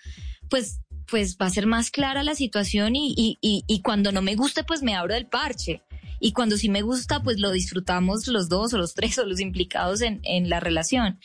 pues 0.49 0.81
pues 1.09 1.37
va 1.41 1.47
a 1.47 1.51
ser 1.51 1.67
más 1.67 1.91
clara 1.91 2.23
la 2.23 2.35
situación 2.35 2.97
y, 2.97 3.15
y, 3.17 3.65
y, 3.67 3.83
cuando 3.83 4.13
no 4.13 4.23
me 4.23 4.35
guste, 4.35 4.65
pues 4.65 4.83
me 4.83 4.95
abro 4.95 5.15
del 5.15 5.27
parche. 5.27 5.83
Y 6.19 6.33
cuando 6.33 6.57
sí 6.57 6.69
me 6.69 6.83
gusta, 6.83 7.23
pues 7.23 7.39
lo 7.39 7.51
disfrutamos 7.51 8.27
los 8.27 8.49
dos 8.49 8.73
o 8.73 8.79
los 8.79 8.95
tres 8.95 9.19
o 9.19 9.27
los 9.27 9.41
implicados 9.41 10.01
en, 10.01 10.21
en 10.25 10.49
la 10.49 10.61
relación. 10.61 11.19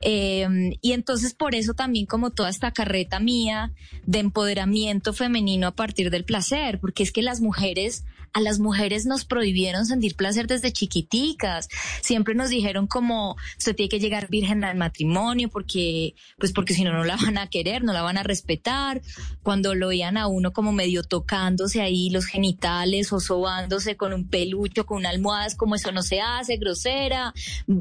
Eh, 0.00 0.48
y 0.80 0.92
entonces 0.92 1.34
por 1.34 1.54
eso 1.54 1.74
también 1.74 2.06
como 2.06 2.30
toda 2.30 2.48
esta 2.48 2.72
carreta 2.72 3.20
mía 3.20 3.72
de 4.06 4.20
empoderamiento 4.20 5.12
femenino 5.12 5.66
a 5.68 5.76
partir 5.76 6.10
del 6.10 6.24
placer, 6.24 6.80
porque 6.80 7.02
es 7.02 7.12
que 7.12 7.22
las 7.22 7.40
mujeres, 7.40 8.04
a 8.32 8.40
las 8.40 8.58
mujeres 8.58 9.06
nos 9.06 9.24
prohibieron 9.24 9.86
sentir 9.86 10.14
placer 10.14 10.46
desde 10.46 10.72
chiquiticas. 10.72 11.68
Siempre 12.00 12.34
nos 12.34 12.50
dijeron 12.50 12.86
como, 12.86 13.36
usted 13.58 13.74
tiene 13.74 13.88
que 13.88 14.00
llegar 14.00 14.28
virgen 14.28 14.64
al 14.64 14.76
matrimonio 14.76 15.48
porque, 15.48 16.14
pues 16.38 16.52
porque 16.52 16.74
si 16.74 16.84
no, 16.84 16.92
no 16.92 17.04
la 17.04 17.16
van 17.16 17.38
a 17.38 17.48
querer, 17.48 17.82
no 17.82 17.92
la 17.92 18.02
van 18.02 18.18
a 18.18 18.22
respetar. 18.22 19.02
Cuando 19.42 19.74
lo 19.74 19.88
veían 19.88 20.16
a 20.16 20.26
uno 20.26 20.52
como 20.52 20.72
medio 20.72 21.02
tocándose 21.02 21.80
ahí 21.80 22.10
los 22.10 22.26
genitales 22.26 23.12
o 23.12 23.20
sobándose 23.20 23.96
con 23.96 24.12
un 24.12 24.28
pelucho, 24.28 24.86
con 24.86 24.98
una 24.98 25.10
almohada, 25.10 25.46
es 25.46 25.56
como 25.56 25.74
eso 25.74 25.92
no 25.92 26.02
se 26.02 26.20
hace, 26.20 26.56
grosera, 26.56 27.34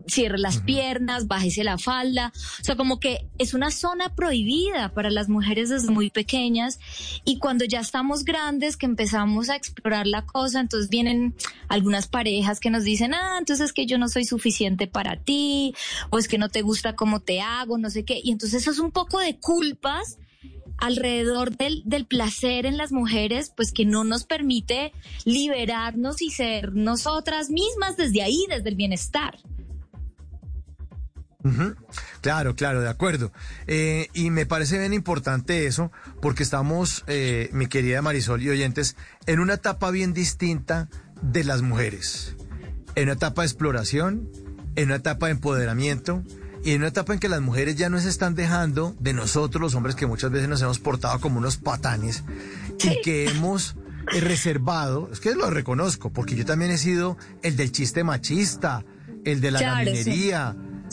cierre 0.08 0.40
las 0.40 0.60
piernas, 0.60 1.28
bájese 1.28 1.64
la 1.64 1.78
falda. 1.78 2.32
O 2.62 2.64
sea, 2.64 2.76
como 2.76 3.00
que 3.00 3.28
es 3.38 3.54
una 3.54 3.72
zona 3.72 4.16
prohibida 4.16 4.90
para 4.94 5.10
las 5.10 5.30
mujeres 5.30 5.70
desde 5.70 5.92
muy 5.92 6.10
pequeñas 6.10 6.80
y 7.26 7.38
cuando 7.38 7.66
ya 7.66 7.80
estamos 7.80 8.24
grandes 8.24 8.78
que 8.78 8.86
empezamos 8.86 9.50
a 9.50 9.56
explorar 9.56 10.08
la 10.08 10.26
cosa, 10.26 10.39
entonces 10.48 10.90
vienen 10.90 11.36
algunas 11.68 12.08
parejas 12.08 12.60
que 12.60 12.70
nos 12.70 12.84
dicen, 12.84 13.14
ah, 13.14 13.38
entonces 13.40 13.68
es 13.68 13.74
que 13.74 13.86
yo 13.86 13.98
no 13.98 14.10
soy 14.10 14.26
suficiente 14.26 14.88
para 14.88 15.18
ti, 15.18 15.74
o 16.10 16.18
es 16.18 16.28
que 16.28 16.38
no 16.38 16.50
te 16.50 16.62
gusta 16.62 16.96
cómo 16.96 17.20
te 17.20 17.42
hago, 17.42 17.78
no 17.78 17.90
sé 17.90 18.06
qué. 18.06 18.20
Y 18.24 18.32
entonces 18.32 18.62
eso 18.62 18.72
es 18.72 18.80
un 18.80 18.92
poco 18.92 19.20
de 19.20 19.38
culpas 19.38 20.18
alrededor 20.78 21.58
del, 21.58 21.84
del 21.86 22.06
placer 22.06 22.66
en 22.66 22.78
las 22.78 22.92
mujeres, 22.92 23.52
pues 23.56 23.72
que 23.72 23.86
no 23.86 24.04
nos 24.04 24.24
permite 24.24 24.94
liberarnos 25.26 26.22
y 26.22 26.30
ser 26.32 26.74
nosotras 26.74 27.50
mismas 27.50 27.98
desde 27.98 28.22
ahí, 28.22 28.46
desde 28.50 28.70
el 28.70 28.76
bienestar. 28.76 29.38
Ujú. 31.44 31.76
Claro, 32.22 32.56
claro, 32.56 32.82
de 32.82 32.90
acuerdo. 32.90 33.32
Eh, 33.68 34.10
y 34.14 34.30
me 34.30 34.46
parece 34.46 34.78
bien 34.78 34.94
importante 34.94 35.66
eso, 35.68 35.92
porque 36.22 36.44
estamos, 36.44 37.04
eh, 37.08 37.50
mi 37.54 37.68
querida 37.68 38.02
Marisol 38.02 38.42
y 38.42 38.50
oyentes, 38.50 38.98
en 39.26 39.40
una 39.40 39.54
etapa 39.56 39.90
bien 39.92 40.14
distinta 40.14 40.90
de 41.22 41.44
las 41.44 41.62
mujeres. 41.62 42.36
En 42.96 43.04
una 43.04 43.14
etapa 43.14 43.44
de 43.44 43.48
exploración, 43.48 44.30
en 44.76 44.88
una 44.88 44.96
etapa 44.96 45.28
de 45.28 45.34
empoderamiento 45.34 46.24
y 46.64 46.72
en 46.72 46.82
una 46.82 46.90
etapa 46.90 47.14
en 47.14 47.20
que 47.20 47.30
las 47.30 47.42
mujeres 47.42 47.78
ya 47.78 47.90
no 47.90 48.00
se 48.00 48.10
están 48.10 48.36
dejando 48.36 48.96
de 49.00 49.14
nosotros, 49.14 49.62
los 49.62 49.76
hombres 49.76 49.96
que 49.96 50.08
muchas 50.08 50.32
veces 50.32 50.50
nos 50.50 50.62
hemos 50.62 50.80
portado 50.80 51.20
como 51.22 51.40
unos 51.40 51.56
patanes 51.56 52.24
y 52.84 53.02
que 53.02 53.30
hemos 53.30 53.78
eh, 54.14 54.20
reservado, 54.20 55.10
es 55.12 55.22
que 55.22 55.34
lo 55.36 55.50
reconozco, 55.50 56.12
porque 56.12 56.36
yo 56.36 56.46
también 56.46 56.72
he 56.72 56.78
sido 56.78 57.18
el 57.44 57.56
del 57.56 57.72
chiste 57.72 58.04
machista, 58.04 58.84
el 59.24 59.40
de 59.40 59.52
la 59.52 59.60
Claro, 59.60 59.92
sí. 59.96 60.32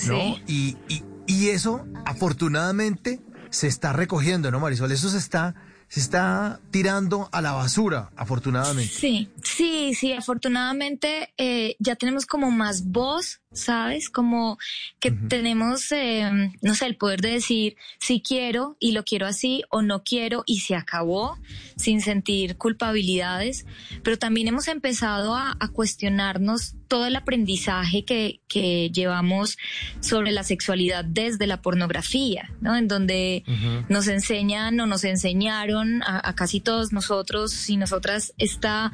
¿No? 0.07 0.37
Sí. 0.37 0.43
Y, 0.47 0.76
y, 0.88 1.05
y 1.26 1.49
eso, 1.49 1.87
afortunadamente, 2.05 3.21
se 3.50 3.67
está 3.67 3.93
recogiendo, 3.93 4.50
¿no, 4.50 4.61
Marisol? 4.61 4.93
Eso 4.93 5.09
se 5.09 5.19
está, 5.19 5.55
se 5.88 6.00
está 6.00 6.61
tirando 6.71 7.29
a 7.33 7.41
la 7.41 7.53
basura, 7.53 8.11
afortunadamente. 8.17 8.93
Sí, 8.93 9.31
sí, 9.43 9.95
sí, 9.95 10.12
afortunadamente 10.12 11.33
eh, 11.37 11.76
ya 11.79 11.97
tenemos 11.97 12.26
como 12.26 12.50
más 12.50 12.87
voz, 12.87 13.41
¿sabes? 13.57 14.11
Como 14.11 14.59
que 15.01 15.11
tenemos, 15.11 15.91
eh, 15.93 16.53
no 16.63 16.75
sé, 16.75 16.87
el 16.87 16.97
poder 16.97 17.21
de 17.21 17.33
decir 17.33 17.77
si 17.99 18.21
quiero 18.21 18.77
y 18.79 18.93
lo 18.93 19.05
quiero 19.05 19.27
así 19.27 19.63
o 19.71 19.83
no 19.83 20.05
quiero 20.05 20.45
y 20.47 20.61
se 20.61 20.77
acabó 20.77 21.39
sin 21.77 22.01
sentir 22.01 22.57
culpabilidades, 22.57 23.67
pero 24.03 24.19
también 24.19 24.49
hemos 24.49 24.69
empezado 24.69 25.35
a, 25.35 25.57
a 25.59 25.69
cuestionarnos 25.69 26.75
todo 26.89 27.07
el 27.07 27.17
aprendizaje 27.17 28.05
que, 28.05 28.41
que 28.49 28.91
llevamos 28.91 29.59
sobre 30.01 30.31
la 30.33 30.45
sexualidad 30.45 31.05
desde 31.05 31.47
la 31.47 31.63
pornografía, 31.63 32.51
¿no? 32.61 32.77
En 32.77 32.89
donde 32.89 33.43
nos 33.89 34.07
enseñan 34.09 34.79
o 34.81 34.87
nos 34.87 35.05
enseñaron 35.05 36.03
a, 36.03 36.29
a 36.29 36.35
casi 36.35 36.61
todos 36.61 36.93
nosotros 36.93 37.69
y 37.69 37.77
nosotras 37.77 38.35
esta 38.39 38.93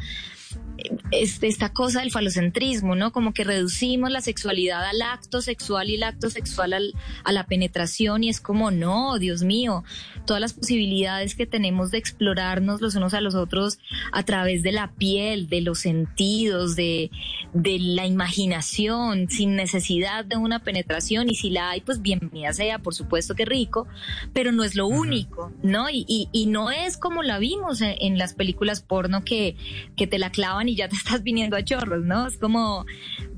este, 1.12 1.46
esta 1.46 1.72
cosa 1.72 2.00
del 2.00 2.10
falocentrismo, 2.10 2.94
¿no? 2.96 3.12
Como 3.12 3.32
que 3.32 3.44
reducimos 3.44 4.10
la 4.10 4.20
sexualidad 4.20 4.84
al 4.84 5.00
acto 5.02 5.40
sexual 5.40 5.90
y 5.90 5.94
el 5.94 6.02
acto 6.02 6.28
sexual 6.30 6.72
al- 6.72 6.94
a 7.24 7.32
la 7.32 7.46
penetración 7.46 8.24
y 8.24 8.28
es 8.30 8.40
como, 8.40 8.70
no, 8.70 9.18
Dios 9.18 9.42
mío, 9.42 9.84
todas 10.26 10.40
las 10.40 10.54
posibilidades 10.54 11.34
que 11.36 11.46
tenemos 11.46 11.90
de 11.90 11.98
explorarnos 11.98 12.80
los 12.80 12.94
unos 12.96 13.14
a 13.14 13.20
los 13.20 13.34
otros 13.34 13.78
a 14.12 14.22
través 14.24 14.62
de 14.62 14.72
la 14.72 14.90
piel, 14.92 15.48
de 15.48 15.60
los 15.60 15.78
sentidos, 15.80 16.74
de, 16.74 17.10
de 17.52 17.78
la 17.78 18.06
imaginación, 18.06 19.28
sin 19.28 19.54
necesidad 19.54 20.24
de 20.24 20.36
una 20.36 20.60
penetración 20.60 21.28
y 21.30 21.34
si 21.36 21.50
la 21.50 21.70
hay, 21.70 21.80
pues 21.82 22.02
bienvenida 22.02 22.52
sea, 22.52 22.78
por 22.80 22.94
supuesto 22.94 23.34
que 23.34 23.44
rico, 23.44 23.86
pero 24.32 24.50
no 24.52 24.64
es 24.64 24.74
lo 24.74 24.86
único, 24.86 25.52
¿no? 25.62 25.88
Y, 25.90 26.04
y, 26.08 26.28
y 26.32 26.46
no 26.46 26.70
es 26.70 26.96
como 26.96 27.22
la 27.22 27.38
vimos 27.38 27.80
en, 27.82 27.94
en 28.00 28.18
las 28.18 28.34
películas 28.34 28.80
porno 28.82 29.24
que, 29.24 29.56
que 29.96 30.06
te 30.06 30.18
la 30.18 30.32
clavan 30.42 30.68
y 30.68 30.74
ya 30.74 30.88
te 30.88 30.96
estás 31.02 31.22
viniendo 31.22 31.56
a 31.56 31.64
chorros, 31.64 32.04
¿no? 32.04 32.26
Es 32.26 32.36
como, 32.36 32.84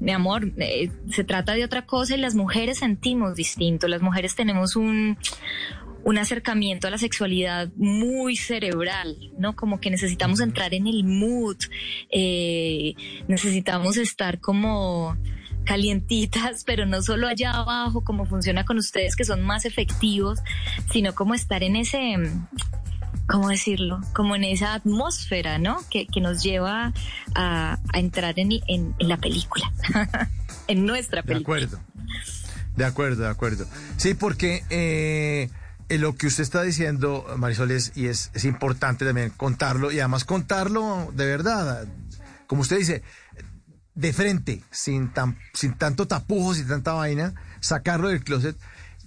mi 0.00 0.12
amor, 0.12 0.52
eh, 0.56 0.90
se 1.10 1.24
trata 1.24 1.52
de 1.52 1.64
otra 1.64 1.84
cosa 1.86 2.14
y 2.14 2.18
las 2.18 2.34
mujeres 2.34 2.78
sentimos 2.78 3.34
distinto, 3.34 3.88
las 3.88 4.02
mujeres 4.02 4.34
tenemos 4.34 4.76
un 4.76 5.18
un 6.06 6.18
acercamiento 6.18 6.86
a 6.86 6.90
la 6.90 6.98
sexualidad 6.98 7.70
muy 7.76 8.36
cerebral, 8.36 9.16
¿no? 9.38 9.56
Como 9.56 9.80
que 9.80 9.90
necesitamos 9.90 10.40
entrar 10.40 10.74
en 10.74 10.86
el 10.86 11.02
mood, 11.02 11.56
eh, 12.10 12.94
necesitamos 13.26 13.96
estar 13.96 14.38
como 14.38 15.16
calientitas, 15.64 16.62
pero 16.66 16.84
no 16.84 17.00
solo 17.00 17.26
allá 17.26 17.52
abajo, 17.52 18.04
como 18.04 18.26
funciona 18.26 18.66
con 18.66 18.76
ustedes, 18.76 19.16
que 19.16 19.24
son 19.24 19.40
más 19.42 19.64
efectivos, 19.64 20.40
sino 20.92 21.14
como 21.14 21.32
estar 21.32 21.62
en 21.62 21.76
ese, 21.76 22.16
¿cómo 23.26 23.48
decirlo? 23.48 24.00
Como 24.12 24.36
en 24.36 24.44
esa 24.44 24.74
atmósfera, 24.74 25.58
¿no? 25.58 25.78
Que, 25.90 26.06
que 26.06 26.20
nos 26.20 26.42
lleva 26.42 26.92
a, 27.34 27.78
a 27.92 27.98
entrar 27.98 28.38
en, 28.38 28.52
en, 28.52 28.94
en, 28.98 29.08
la 29.08 29.16
película, 29.16 29.70
en 30.68 30.86
nuestra 30.86 31.22
película. 31.22 31.60
De 31.60 31.64
acuerdo, 31.66 31.84
de 32.76 32.84
acuerdo, 32.84 33.22
de 33.22 33.28
acuerdo. 33.28 33.66
Sí, 33.96 34.14
porque 34.14 34.64
eh, 34.70 35.48
lo 35.88 36.14
que 36.14 36.26
usted 36.26 36.42
está 36.42 36.62
diciendo, 36.62 37.26
Marisol, 37.36 37.70
es, 37.70 37.92
y 37.94 38.06
es, 38.06 38.30
es 38.34 38.44
importante 38.44 39.04
también 39.04 39.30
contarlo, 39.30 39.92
y 39.92 40.00
además 40.00 40.24
contarlo 40.24 41.12
de 41.14 41.26
verdad, 41.26 41.86
como 42.46 42.62
usted 42.62 42.78
dice, 42.78 43.02
de 43.94 44.12
frente, 44.12 44.62
sin, 44.70 45.12
tan, 45.12 45.38
sin 45.52 45.74
tanto 45.74 46.06
tapujo, 46.06 46.54
sin 46.54 46.66
tanta 46.66 46.92
vaina, 46.92 47.34
sacarlo 47.60 48.08
del 48.08 48.24
closet 48.24 48.56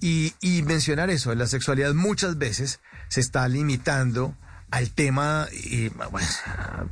y, 0.00 0.32
y 0.40 0.62
mencionar 0.62 1.10
eso. 1.10 1.34
La 1.34 1.46
sexualidad 1.46 1.92
muchas 1.94 2.38
veces 2.38 2.80
se 3.08 3.20
está 3.20 3.48
limitando 3.48 4.34
al 4.70 4.90
tema 4.90 5.48
y, 5.52 5.88
bueno, 5.88 6.28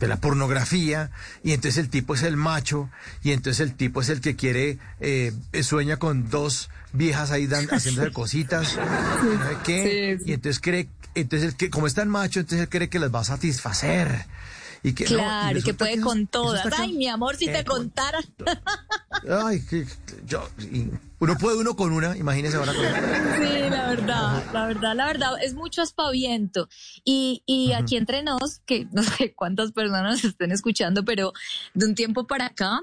de 0.00 0.08
la 0.08 0.16
pornografía 0.16 1.10
y 1.42 1.52
entonces 1.52 1.78
el 1.78 1.90
tipo 1.90 2.14
es 2.14 2.22
el 2.22 2.36
macho 2.36 2.88
y 3.22 3.32
entonces 3.32 3.60
el 3.60 3.74
tipo 3.74 4.00
es 4.00 4.08
el 4.08 4.20
que 4.20 4.34
quiere, 4.34 4.78
eh, 5.00 5.32
sueña 5.62 5.98
con 5.98 6.30
dos 6.30 6.70
viejas 6.92 7.30
ahí 7.30 7.46
dan, 7.46 7.66
haciéndose 7.66 8.10
cositas, 8.12 8.68
¿sabe 8.68 9.56
qué? 9.64 10.16
Sí, 10.18 10.24
sí. 10.24 10.30
Y 10.30 10.34
entonces 10.34 10.60
cree, 10.60 10.88
entonces 11.14 11.50
el 11.50 11.56
que, 11.56 11.68
como 11.70 11.86
es 11.86 11.94
tan 11.94 12.08
macho, 12.08 12.40
entonces 12.40 12.62
él 12.62 12.68
cree 12.68 12.88
que 12.88 12.98
las 12.98 13.14
va 13.14 13.20
a 13.20 13.24
satisfacer. 13.24 14.24
Y 14.86 14.94
que, 14.94 15.04
claro, 15.04 15.52
no, 15.52 15.58
y 15.58 15.62
que 15.64 15.74
puede 15.74 15.96
que 15.96 16.00
con 16.00 16.28
todas. 16.28 16.64
Ay, 16.78 16.92
mi 16.92 17.08
amor, 17.08 17.34
si 17.34 17.48
eh, 17.48 17.52
te 17.52 17.64
contara. 17.64 18.20
Ay, 19.44 19.60
que 19.68 19.84
yo, 20.24 20.48
y 20.60 20.88
uno 21.18 21.36
puede 21.36 21.56
uno 21.56 21.74
con 21.74 21.92
una, 21.92 22.16
imagínese 22.16 22.56
ahora. 22.56 22.72
Con 22.72 22.84
Sí, 22.84 23.68
la 23.68 23.88
verdad, 23.88 24.44
la 24.52 24.66
verdad, 24.68 24.94
la 24.94 25.06
verdad, 25.06 25.32
es 25.42 25.54
mucho 25.54 25.82
aspaviento. 25.82 26.68
Y, 27.04 27.42
y 27.46 27.72
aquí 27.72 27.96
entre 27.96 28.22
nos, 28.22 28.60
que 28.60 28.86
no 28.92 29.02
sé 29.02 29.34
cuántas 29.34 29.72
personas 29.72 30.24
estén 30.24 30.52
escuchando, 30.52 31.04
pero 31.04 31.32
de 31.74 31.86
un 31.86 31.96
tiempo 31.96 32.28
para 32.28 32.46
acá, 32.46 32.82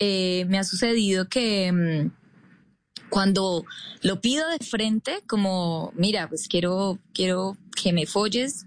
eh, 0.00 0.44
me 0.48 0.58
ha 0.58 0.64
sucedido 0.64 1.28
que 1.28 1.70
mmm, 1.70 2.10
cuando 3.10 3.64
lo 4.02 4.20
pido 4.20 4.48
de 4.48 4.58
frente, 4.58 5.22
como, 5.28 5.92
mira, 5.94 6.28
pues 6.28 6.48
quiero, 6.48 6.98
quiero 7.14 7.56
que 7.80 7.92
me 7.92 8.06
folles, 8.06 8.66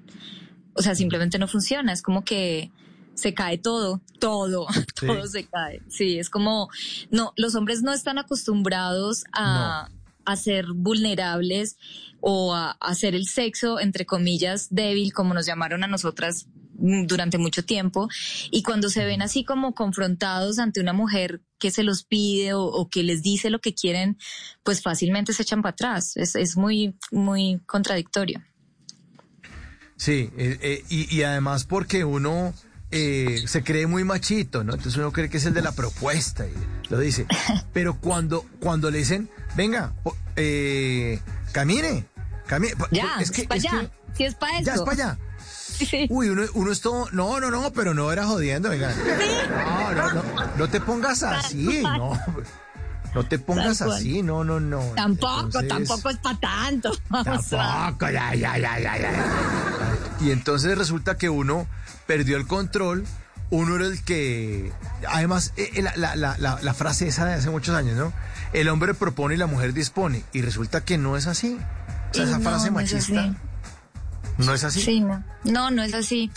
o 0.74 0.82
sea, 0.82 0.96
simplemente 0.96 1.40
no 1.40 1.48
funciona, 1.48 1.94
es 1.94 2.02
como 2.02 2.24
que 2.24 2.72
se 3.14 3.34
cae 3.34 3.58
todo, 3.58 4.02
todo, 4.20 4.68
sí. 5.00 5.08
todo 5.08 5.28
se 5.28 5.46
cae. 5.46 5.82
Sí, 5.90 6.20
es 6.20 6.30
como, 6.30 6.70
no, 7.10 7.34
los 7.36 7.56
hombres 7.56 7.82
no 7.82 7.94
están 7.94 8.18
acostumbrados 8.18 9.26
a, 9.34 9.90
no. 9.90 10.02
a 10.26 10.36
ser 10.36 10.68
vulnerables 10.74 11.78
o 12.20 12.54
a, 12.54 12.72
a 12.72 12.76
hacer 12.80 13.16
el 13.16 13.28
sexo, 13.28 13.80
entre 13.80 14.06
comillas, 14.06 14.68
débil, 14.70 15.14
como 15.14 15.34
nos 15.34 15.46
llamaron 15.46 15.84
a 15.84 15.88
nosotras 15.88 16.48
durante 16.82 17.38
mucho 17.38 17.64
tiempo 17.64 18.10
y 18.50 18.64
cuando 18.64 18.90
se 18.90 19.06
ven 19.06 19.22
así 19.22 19.44
como 19.44 19.76
confrontados 19.76 20.58
ante 20.58 20.82
una 20.82 20.94
mujer 20.94 21.42
que 21.60 21.70
se 21.70 21.84
los 21.84 22.04
pide 22.04 22.54
o, 22.54 22.64
o 22.64 22.90
que 22.90 23.04
les 23.04 23.22
dice 23.22 23.52
lo 23.52 23.60
que 23.60 23.76
quieren, 23.76 24.18
pues 24.64 24.82
fácilmente 24.82 25.34
se 25.34 25.44
echan 25.44 25.62
para 25.62 25.74
atrás. 25.74 26.18
Es, 26.18 26.36
es 26.36 26.58
muy, 26.58 26.96
muy 27.12 27.62
contradictorio. 27.68 28.42
Sí, 30.02 30.32
eh, 30.36 30.58
eh, 30.64 30.84
y, 30.90 31.16
y, 31.16 31.22
además 31.22 31.66
porque 31.66 32.04
uno 32.04 32.56
eh, 32.90 33.44
se 33.46 33.64
cree 33.64 33.86
muy 33.86 34.04
machito, 34.04 34.64
¿no? 34.64 34.74
Entonces 34.74 34.98
uno 34.98 35.12
cree 35.12 35.30
que 35.30 35.38
es 35.38 35.46
el 35.46 35.54
de 35.54 35.62
la 35.62 35.74
propuesta 35.74 36.48
y 36.48 36.54
lo 36.90 36.98
dice. 36.98 37.28
Pero 37.72 38.00
cuando, 38.00 38.44
cuando 38.60 38.90
le 38.90 38.98
dicen, 38.98 39.30
venga, 39.56 39.94
eh, 40.38 41.20
camine, 41.52 42.08
camine. 42.48 42.74
Ya, 42.90 43.18
es 43.20 43.30
que, 43.30 43.42
es 43.44 43.48
para 43.48 43.60
allá. 43.60 43.80
Que, 43.82 44.18
si 44.18 44.24
es 44.24 44.34
para 44.34 44.58
eso. 44.58 44.66
Ya 44.66 44.74
es 44.74 44.82
para 44.82 44.92
allá. 44.92 45.20
Sí. 45.82 46.06
Uy, 46.10 46.30
uno, 46.30 46.44
uno 46.54 46.72
es 46.72 46.82
todo, 46.82 47.08
no, 47.12 47.40
no, 47.40 47.50
no, 47.50 47.72
pero 47.74 47.96
no 47.96 48.12
era 48.12 48.26
jodiendo, 48.26 48.70
venga. 48.70 48.94
Sí. 48.94 49.00
No, 49.50 49.92
no, 49.94 50.14
no, 50.14 50.24
no 50.56 50.70
te 50.70 50.80
pongas 50.80 51.24
así, 51.24 51.82
no. 51.82 52.20
No 53.14 53.26
te 53.26 53.40
pongas 53.40 53.82
así, 53.82 54.22
no, 54.22 54.44
no, 54.44 54.60
no. 54.60 54.80
Tampoco, 54.96 55.60
entonces, 55.60 55.70
tampoco 55.70 56.10
es 56.10 56.18
para 56.18 56.40
tanto. 56.40 56.92
Tampoco, 57.10 58.10
ya, 58.10 58.34
ya, 58.36 58.58
ya, 58.58 58.80
ya, 58.80 58.98
ya. 58.98 59.81
Y 60.22 60.32
entonces 60.32 60.78
resulta 60.78 61.18
que 61.18 61.30
uno 61.30 61.68
perdió 62.06 62.38
el 62.38 62.48
control, 62.48 63.06
uno 63.50 63.76
era 63.76 63.86
el 63.86 64.04
que... 64.04 64.72
Además, 65.08 65.54
la, 65.76 66.16
la, 66.16 66.38
la, 66.38 66.60
la, 66.62 66.74
frase 66.74 67.08
esa 67.08 67.26
de 67.26 67.34
hace 67.34 67.50
muchos 67.50 67.76
años, 67.76 67.98
¿no? 67.98 68.14
El 68.54 68.70
hombre 68.70 68.94
propone 68.94 69.36
y 69.36 69.38
la 69.38 69.48
mujer 69.48 69.74
dispone. 69.74 70.24
Y 70.34 70.42
resulta 70.42 70.86
que 70.86 70.98
no 70.98 71.18
es 71.18 71.28
así. 71.28 71.58
O 72.12 72.14
sea, 72.14 72.26
esa 72.26 72.38
no, 72.38 72.50
frase 72.50 72.72
machista... 72.72 73.14
No 73.14 73.32
es, 73.32 74.46
¿No 74.46 74.54
es 74.54 74.64
así? 74.64 74.82
Sí, 74.82 75.00
no. 75.02 75.24
No, 75.44 75.72
no 75.72 75.84
es 75.84 75.94
así. 75.94 76.32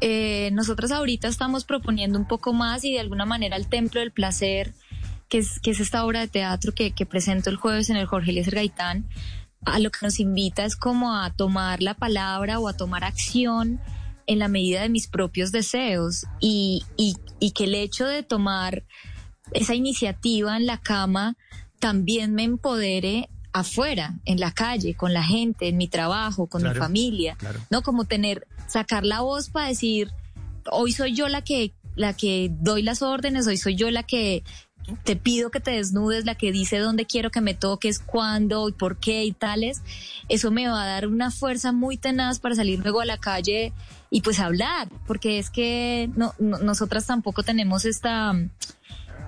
Eh, 0.00 0.50
nosotros 0.52 0.90
ahorita 0.90 1.28
estamos 1.28 1.64
proponiendo 1.64 2.18
un 2.18 2.26
poco 2.26 2.52
más 2.52 2.84
y 2.84 2.92
de 2.92 3.00
alguna 3.00 3.24
manera 3.24 3.56
el 3.56 3.68
templo 3.68 4.00
del 4.00 4.12
placer 4.12 4.74
que 5.28 5.38
es, 5.38 5.58
que 5.60 5.70
es 5.70 5.80
esta 5.80 6.04
obra 6.04 6.20
de 6.20 6.28
teatro 6.28 6.72
que, 6.72 6.92
que 6.92 7.06
presento 7.06 7.50
el 7.50 7.56
jueves 7.56 7.90
en 7.90 7.96
el 7.96 8.06
Jorge 8.06 8.30
Eliezer 8.30 8.54
Gaitán, 8.54 9.08
a 9.66 9.80
lo 9.80 9.90
que 9.90 9.98
nos 10.02 10.20
invita 10.20 10.64
es 10.64 10.76
como 10.76 11.14
a 11.14 11.30
tomar 11.34 11.82
la 11.82 11.94
palabra 11.94 12.58
o 12.60 12.68
a 12.68 12.76
tomar 12.76 13.04
acción 13.04 13.80
en 14.26 14.38
la 14.38 14.48
medida 14.48 14.80
de 14.80 14.88
mis 14.88 15.08
propios 15.08 15.52
deseos 15.52 16.24
y, 16.40 16.84
y, 16.96 17.16
y 17.40 17.50
que 17.50 17.64
el 17.64 17.74
hecho 17.74 18.06
de 18.06 18.22
tomar 18.22 18.84
esa 19.52 19.74
iniciativa 19.74 20.56
en 20.56 20.66
la 20.66 20.78
cama 20.78 21.36
también 21.80 22.34
me 22.34 22.44
empodere 22.44 23.28
afuera, 23.52 24.14
en 24.24 24.38
la 24.38 24.52
calle, 24.52 24.94
con 24.94 25.12
la 25.12 25.24
gente, 25.24 25.68
en 25.68 25.76
mi 25.76 25.88
trabajo, 25.88 26.46
con 26.46 26.60
claro, 26.60 26.74
mi 26.74 26.80
familia, 26.80 27.36
claro. 27.36 27.60
¿no? 27.70 27.82
Como 27.82 28.04
tener, 28.04 28.46
sacar 28.68 29.04
la 29.04 29.20
voz 29.20 29.50
para 29.50 29.68
decir, 29.68 30.12
hoy 30.70 30.92
soy 30.92 31.14
yo 31.14 31.28
la 31.28 31.42
que 31.42 31.74
la 31.96 32.12
que 32.12 32.50
doy 32.52 32.82
las 32.82 33.00
órdenes, 33.00 33.46
hoy 33.46 33.56
soy 33.56 33.74
yo 33.74 33.90
la 33.90 34.02
que 34.02 34.44
te 35.04 35.16
pido 35.16 35.50
que 35.50 35.60
te 35.60 35.72
desnudes, 35.72 36.24
la 36.24 36.34
que 36.34 36.52
dice 36.52 36.78
dónde 36.78 37.06
quiero 37.06 37.30
que 37.30 37.40
me 37.40 37.54
toques, 37.54 37.98
cuándo 37.98 38.68
y 38.68 38.72
por 38.72 38.98
qué 38.98 39.24
y 39.24 39.32
tales, 39.32 39.82
eso 40.28 40.50
me 40.50 40.68
va 40.68 40.82
a 40.82 40.86
dar 40.86 41.06
una 41.06 41.30
fuerza 41.30 41.72
muy 41.72 41.96
tenaz 41.96 42.38
para 42.38 42.54
salir 42.54 42.80
luego 42.80 43.00
a 43.00 43.04
la 43.04 43.18
calle 43.18 43.72
y 44.10 44.20
pues 44.20 44.38
hablar, 44.38 44.88
porque 45.06 45.38
es 45.38 45.50
que 45.50 46.10
no, 46.16 46.34
no, 46.38 46.58
nosotras 46.58 47.06
tampoco 47.06 47.42
tenemos 47.42 47.84
esta, 47.84 48.34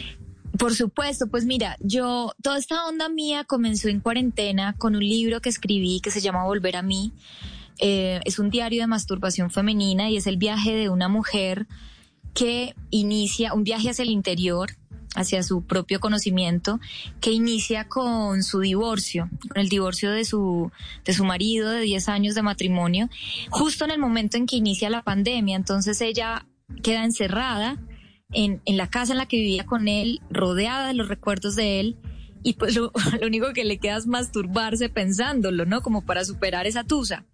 Por 0.57 0.75
supuesto, 0.75 1.25
pues 1.27 1.45
mira, 1.45 1.77
yo, 1.79 2.33
toda 2.43 2.59
esta 2.59 2.85
onda 2.85 3.09
mía 3.09 3.43
comenzó 3.43 3.87
en 3.87 4.01
cuarentena 4.01 4.75
con 4.77 4.95
un 4.95 5.01
libro 5.01 5.41
que 5.41 5.49
escribí 5.49 5.99
que 5.99 6.11
se 6.11 6.21
llama 6.21 6.43
Volver 6.43 6.75
a 6.75 6.83
mí. 6.83 7.11
Eh, 7.79 8.19
es 8.25 8.39
un 8.39 8.49
diario 8.49 8.81
de 8.81 8.87
masturbación 8.87 9.49
femenina 9.51 10.09
y 10.09 10.17
es 10.17 10.27
el 10.27 10.37
viaje 10.37 10.73
de 10.75 10.89
una 10.89 11.07
mujer 11.07 11.67
que 12.33 12.75
inicia 12.89 13.53
un 13.53 13.63
viaje 13.63 13.89
hacia 13.89 14.03
el 14.03 14.09
interior, 14.09 14.71
hacia 15.15 15.43
su 15.43 15.63
propio 15.63 15.99
conocimiento, 15.99 16.79
que 17.21 17.31
inicia 17.31 17.87
con 17.87 18.43
su 18.43 18.59
divorcio, 18.59 19.29
con 19.47 19.61
el 19.61 19.69
divorcio 19.69 20.11
de 20.11 20.25
su, 20.25 20.71
de 21.05 21.13
su 21.13 21.23
marido 21.23 21.69
de 21.69 21.81
10 21.81 22.09
años 22.09 22.35
de 22.35 22.41
matrimonio, 22.41 23.09
justo 23.49 23.85
en 23.85 23.91
el 23.91 23.99
momento 23.99 24.37
en 24.37 24.47
que 24.47 24.55
inicia 24.55 24.89
la 24.89 25.03
pandemia. 25.03 25.55
Entonces 25.55 26.01
ella 26.01 26.45
queda 26.81 27.03
encerrada 27.03 27.77
en, 28.31 28.61
en 28.65 28.77
la 28.77 28.89
casa 28.89 29.11
en 29.11 29.19
la 29.19 29.27
que 29.27 29.37
vivía 29.37 29.65
con 29.65 29.87
él, 29.87 30.21
rodeada 30.31 30.87
de 30.87 30.95
los 30.95 31.07
recuerdos 31.07 31.55
de 31.55 31.79
él, 31.79 31.97
y 32.43 32.53
pues 32.53 32.75
lo, 32.75 32.91
único 33.25 33.53
que 33.53 33.63
le 33.63 33.79
queda 33.79 33.97
es 33.97 34.05
masturbarse 34.05 34.89
pensándolo, 34.89 35.65
¿no? 35.65 35.81
Como 35.81 36.05
para 36.05 36.25
superar 36.25 36.67
esa 36.67 36.83
tusa. 36.83 37.25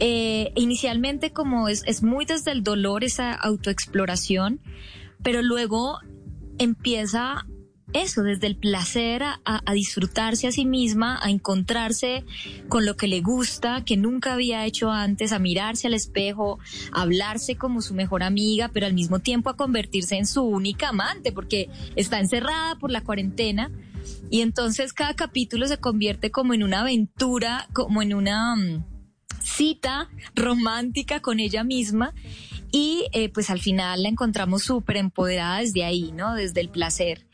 Eh, 0.00 0.52
inicialmente 0.56 1.32
como 1.32 1.68
es, 1.68 1.84
es 1.86 2.02
muy 2.02 2.24
desde 2.24 2.50
el 2.50 2.62
dolor 2.62 3.04
esa 3.04 3.32
autoexploración, 3.32 4.60
pero 5.22 5.40
luego 5.40 5.98
empieza 6.58 7.46
eso, 7.94 8.22
desde 8.22 8.48
el 8.48 8.56
placer 8.56 9.22
a, 9.22 9.72
disfrutarse 9.72 10.48
a 10.48 10.52
sí 10.52 10.66
misma, 10.66 11.18
a 11.22 11.30
encontrarse 11.30 12.24
con 12.68 12.84
lo 12.84 12.96
que 12.96 13.08
le 13.08 13.20
gusta, 13.20 13.84
que 13.84 13.96
nunca 13.96 14.34
había 14.34 14.66
hecho 14.66 14.90
antes, 14.90 15.32
a 15.32 15.38
mirarse 15.38 15.86
al 15.86 15.94
espejo, 15.94 16.58
a 16.92 17.02
hablarse 17.02 17.56
como 17.56 17.80
su 17.80 17.94
mejor 17.94 18.22
amiga, 18.22 18.68
pero 18.72 18.86
al 18.86 18.94
mismo 18.94 19.20
tiempo 19.20 19.48
a 19.48 19.56
convertirse 19.56 20.16
en 20.16 20.26
su 20.26 20.42
única 20.42 20.88
amante, 20.88 21.32
porque 21.32 21.70
está 21.94 22.18
encerrada 22.18 22.76
por 22.76 22.90
la 22.90 23.02
cuarentena. 23.02 23.70
Y 24.28 24.40
entonces 24.40 24.92
cada 24.92 25.14
capítulo 25.14 25.66
se 25.68 25.78
convierte 25.78 26.30
como 26.30 26.52
en 26.52 26.64
una 26.64 26.80
aventura, 26.80 27.68
como 27.72 28.02
en 28.02 28.12
una 28.12 28.56
mm, 28.56 28.84
cita 29.40 30.10
romántica 30.34 31.20
con 31.20 31.38
ella 31.38 31.62
misma. 31.62 32.12
Y 32.72 33.06
eh, 33.12 33.28
pues 33.28 33.50
al 33.50 33.60
final 33.60 34.02
la 34.02 34.08
encontramos 34.08 34.64
súper 34.64 34.96
empoderada 34.96 35.60
desde 35.60 35.84
ahí, 35.84 36.10
¿no? 36.10 36.34
Desde 36.34 36.60
el 36.60 36.68
placer. 36.68 37.24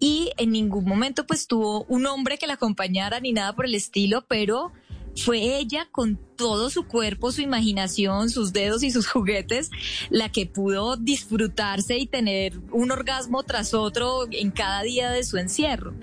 Y 0.00 0.32
en 0.36 0.50
ningún 0.52 0.84
momento 0.84 1.26
pues 1.26 1.46
tuvo 1.46 1.84
un 1.84 2.06
hombre 2.06 2.36
que 2.38 2.46
la 2.46 2.54
acompañara 2.54 3.20
ni 3.20 3.32
nada 3.32 3.54
por 3.54 3.64
el 3.66 3.74
estilo, 3.74 4.24
pero 4.28 4.72
fue 5.16 5.56
ella 5.58 5.86
con 5.92 6.18
todo 6.36 6.70
su 6.70 6.86
cuerpo, 6.88 7.30
su 7.30 7.40
imaginación, 7.40 8.30
sus 8.30 8.52
dedos 8.52 8.82
y 8.82 8.90
sus 8.90 9.06
juguetes, 9.08 9.70
la 10.10 10.30
que 10.30 10.46
pudo 10.46 10.96
disfrutarse 10.96 11.96
y 11.98 12.06
tener 12.06 12.58
un 12.72 12.90
orgasmo 12.90 13.42
tras 13.44 13.74
otro 13.74 14.26
en 14.30 14.50
cada 14.50 14.82
día 14.82 15.10
de 15.10 15.22
su 15.24 15.38
encierro. 15.38 15.94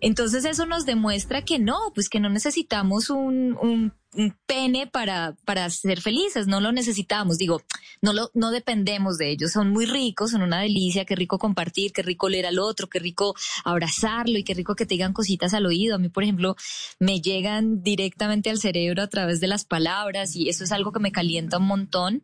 Entonces 0.00 0.44
eso 0.44 0.64
nos 0.64 0.86
demuestra 0.86 1.44
que 1.44 1.58
no, 1.58 1.76
pues 1.94 2.08
que 2.08 2.20
no 2.20 2.28
necesitamos 2.30 3.10
un, 3.10 3.56
un- 3.60 3.92
un 4.14 4.34
pene 4.46 4.86
para, 4.86 5.36
para 5.44 5.68
ser 5.70 6.00
felices, 6.00 6.46
no 6.46 6.60
lo 6.60 6.72
necesitamos, 6.72 7.36
digo, 7.36 7.62
no 8.00 8.12
lo, 8.12 8.30
no 8.34 8.50
dependemos 8.50 9.18
de 9.18 9.30
ellos, 9.30 9.52
son 9.52 9.70
muy 9.70 9.84
ricos, 9.84 10.30
son 10.30 10.42
una 10.42 10.60
delicia, 10.60 11.04
qué 11.04 11.14
rico 11.14 11.38
compartir, 11.38 11.92
qué 11.92 12.02
rico 12.02 12.28
leer 12.28 12.46
al 12.46 12.58
otro, 12.58 12.88
qué 12.88 12.98
rico 12.98 13.34
abrazarlo 13.64 14.38
y 14.38 14.44
qué 14.44 14.54
rico 14.54 14.74
que 14.74 14.86
te 14.86 14.94
digan 14.94 15.12
cositas 15.12 15.52
al 15.52 15.66
oído. 15.66 15.96
A 15.96 15.98
mí, 15.98 16.08
por 16.08 16.22
ejemplo, 16.22 16.56
me 16.98 17.20
llegan 17.20 17.82
directamente 17.82 18.50
al 18.50 18.58
cerebro 18.58 19.02
a 19.02 19.08
través 19.08 19.40
de 19.40 19.46
las 19.46 19.64
palabras 19.64 20.34
y 20.34 20.48
eso 20.48 20.64
es 20.64 20.72
algo 20.72 20.92
que 20.92 21.00
me 21.00 21.12
calienta 21.12 21.58
un 21.58 21.66
montón. 21.66 22.22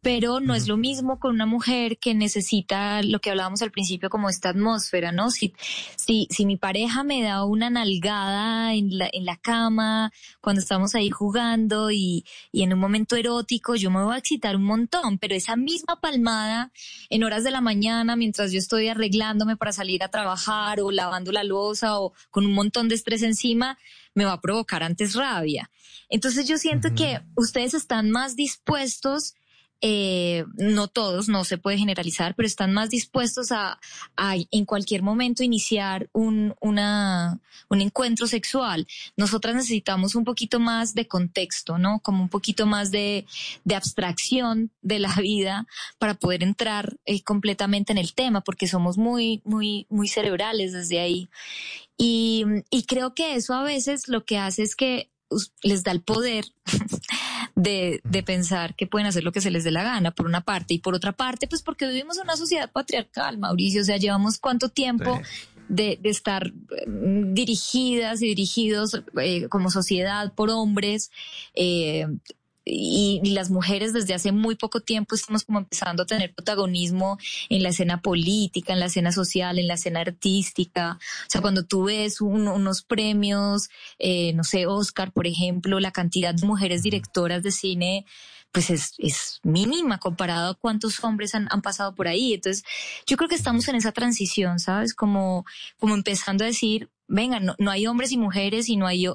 pero 0.00 0.38
no 0.40 0.54
es 0.54 0.68
lo 0.68 0.76
mismo 0.76 1.18
con 1.18 1.34
una 1.34 1.46
mujer 1.46 1.98
que 1.98 2.14
necesita 2.14 3.02
lo 3.02 3.20
que 3.20 3.30
hablábamos 3.30 3.62
al 3.62 3.72
principio 3.72 4.10
como 4.10 4.28
esta 4.28 4.50
atmósfera, 4.50 5.10
¿no? 5.10 5.30
Si, 5.30 5.54
si, 5.96 6.28
si 6.30 6.46
mi 6.46 6.56
pareja 6.56 7.02
me 7.02 7.22
da 7.22 7.44
una 7.44 7.68
nalgada 7.68 8.74
en 8.74 8.96
la, 8.96 9.08
en 9.12 9.24
la 9.24 9.36
cama, 9.36 10.12
cuando 10.40 10.60
estamos 10.60 10.94
ahí 10.94 11.10
jugando 11.10 11.90
y, 11.90 12.24
y 12.52 12.62
en 12.62 12.72
un 12.72 12.78
momento 12.78 13.16
erótico, 13.16 13.74
yo 13.74 13.90
me 13.90 14.02
voy 14.02 14.14
a 14.14 14.18
excitar 14.18 14.56
un 14.56 14.64
montón, 14.64 15.18
pero 15.18 15.34
esa 15.34 15.56
misma 15.56 16.00
palmada 16.00 16.70
en 17.10 17.24
horas 17.24 17.42
de 17.42 17.50
la 17.50 17.60
mañana, 17.60 18.14
mientras 18.14 18.52
yo 18.52 18.58
estoy 18.58 18.88
arreglándome 18.88 19.56
para 19.56 19.72
salir 19.72 20.04
a 20.04 20.08
trabajar 20.08 20.80
o 20.80 20.92
lavando 20.92 21.32
la 21.32 21.42
losa 21.42 21.98
o 21.98 22.12
con 22.30 22.46
un 22.46 22.52
montón 22.52 22.88
de 22.88 22.94
estrés 22.94 23.22
encima, 23.22 23.78
me 24.14 24.24
va 24.24 24.34
a 24.34 24.40
provocar 24.40 24.82
antes 24.82 25.14
rabia. 25.14 25.70
Entonces 26.08 26.46
yo 26.48 26.56
siento 26.56 26.94
que 26.94 27.20
ustedes 27.36 27.74
están 27.74 28.10
más 28.10 28.36
dispuestos 28.36 29.34
eh, 29.80 30.44
no 30.56 30.88
todos, 30.88 31.28
no 31.28 31.44
se 31.44 31.58
puede 31.58 31.78
generalizar, 31.78 32.34
pero 32.34 32.46
están 32.46 32.72
más 32.72 32.90
dispuestos 32.90 33.52
a, 33.52 33.78
a 34.16 34.34
en 34.50 34.64
cualquier 34.64 35.02
momento 35.02 35.42
iniciar 35.42 36.08
un, 36.12 36.54
una, 36.60 37.40
un 37.68 37.80
encuentro 37.80 38.26
sexual. 38.26 38.86
Nosotras 39.16 39.54
necesitamos 39.54 40.14
un 40.14 40.24
poquito 40.24 40.58
más 40.58 40.94
de 40.94 41.06
contexto, 41.06 41.78
¿no? 41.78 42.00
Como 42.00 42.22
un 42.22 42.28
poquito 42.28 42.66
más 42.66 42.90
de, 42.90 43.26
de 43.64 43.74
abstracción 43.74 44.70
de 44.82 44.98
la 44.98 45.14
vida 45.14 45.66
para 45.98 46.14
poder 46.14 46.42
entrar 46.42 46.96
eh, 47.06 47.22
completamente 47.22 47.92
en 47.92 47.98
el 47.98 48.14
tema, 48.14 48.40
porque 48.40 48.66
somos 48.66 48.98
muy, 48.98 49.42
muy, 49.44 49.86
muy 49.88 50.08
cerebrales 50.08 50.72
desde 50.72 51.00
ahí. 51.00 51.28
Y, 51.96 52.44
y 52.70 52.84
creo 52.84 53.14
que 53.14 53.34
eso 53.34 53.54
a 53.54 53.62
veces 53.62 54.08
lo 54.08 54.24
que 54.24 54.38
hace 54.38 54.62
es 54.62 54.76
que 54.76 55.10
les 55.62 55.82
da 55.82 55.92
el 55.92 56.02
poder 56.02 56.46
de, 57.54 58.00
de 58.04 58.22
pensar 58.22 58.74
que 58.74 58.86
pueden 58.86 59.06
hacer 59.06 59.24
lo 59.24 59.32
que 59.32 59.40
se 59.40 59.50
les 59.50 59.64
dé 59.64 59.70
la 59.70 59.82
gana, 59.82 60.10
por 60.10 60.26
una 60.26 60.42
parte, 60.42 60.74
y 60.74 60.78
por 60.78 60.94
otra 60.94 61.12
parte, 61.12 61.46
pues 61.46 61.62
porque 61.62 61.86
vivimos 61.86 62.16
en 62.16 62.24
una 62.24 62.36
sociedad 62.36 62.70
patriarcal, 62.70 63.38
Mauricio, 63.38 63.82
o 63.82 63.84
sea, 63.84 63.96
llevamos 63.96 64.38
cuánto 64.38 64.68
tiempo 64.68 65.20
de, 65.68 65.98
de 66.00 66.08
estar 66.08 66.52
mm, 66.52 67.34
dirigidas 67.34 68.22
y 68.22 68.26
dirigidos 68.28 69.02
eh, 69.20 69.48
como 69.48 69.70
sociedad 69.70 70.32
por 70.34 70.50
hombres, 70.50 71.10
eh, 71.54 72.06
y, 72.68 73.20
las 73.38 73.50
mujeres 73.50 73.92
desde 73.92 74.14
hace 74.14 74.32
muy 74.32 74.56
poco 74.56 74.80
tiempo 74.80 75.14
estamos 75.14 75.44
como 75.44 75.58
empezando 75.58 76.02
a 76.02 76.06
tener 76.06 76.34
protagonismo 76.34 77.18
en 77.48 77.62
la 77.62 77.68
escena 77.70 78.00
política, 78.00 78.72
en 78.72 78.80
la 78.80 78.86
escena 78.86 79.12
social, 79.12 79.58
en 79.58 79.68
la 79.68 79.74
escena 79.74 80.00
artística. 80.00 80.98
O 81.00 81.30
sea, 81.30 81.40
cuando 81.40 81.64
tú 81.64 81.84
ves 81.84 82.20
unos 82.20 82.82
premios, 82.82 83.70
eh, 83.98 84.32
no 84.34 84.44
sé, 84.44 84.66
Oscar, 84.66 85.12
por 85.12 85.26
ejemplo, 85.26 85.80
la 85.80 85.92
cantidad 85.92 86.34
de 86.34 86.46
mujeres 86.46 86.82
directoras 86.82 87.42
de 87.42 87.52
cine 87.52 88.06
pues 88.50 88.70
es, 88.70 88.94
es 88.98 89.40
mínima 89.42 89.98
comparado 89.98 90.52
a 90.52 90.54
cuántos 90.54 91.04
hombres 91.04 91.34
han, 91.34 91.48
han, 91.50 91.60
pasado 91.60 91.94
por 91.94 92.08
ahí. 92.08 92.32
Entonces, 92.32 92.64
yo 93.06 93.16
creo 93.16 93.28
que 93.28 93.34
estamos 93.34 93.68
en 93.68 93.76
esa 93.76 93.92
transición, 93.92 94.58
¿sabes? 94.58 94.94
Como, 94.94 95.44
como 95.78 95.94
empezando 95.94 96.44
a 96.44 96.46
decir, 96.46 96.88
venga, 97.08 97.40
no, 97.40 97.56
no 97.58 97.70
hay 97.70 97.86
hombres 97.86 98.12
y 98.12 98.18
mujeres 98.18 98.68
y 98.68 98.76
no 98.76 98.86
hay, 98.86 99.06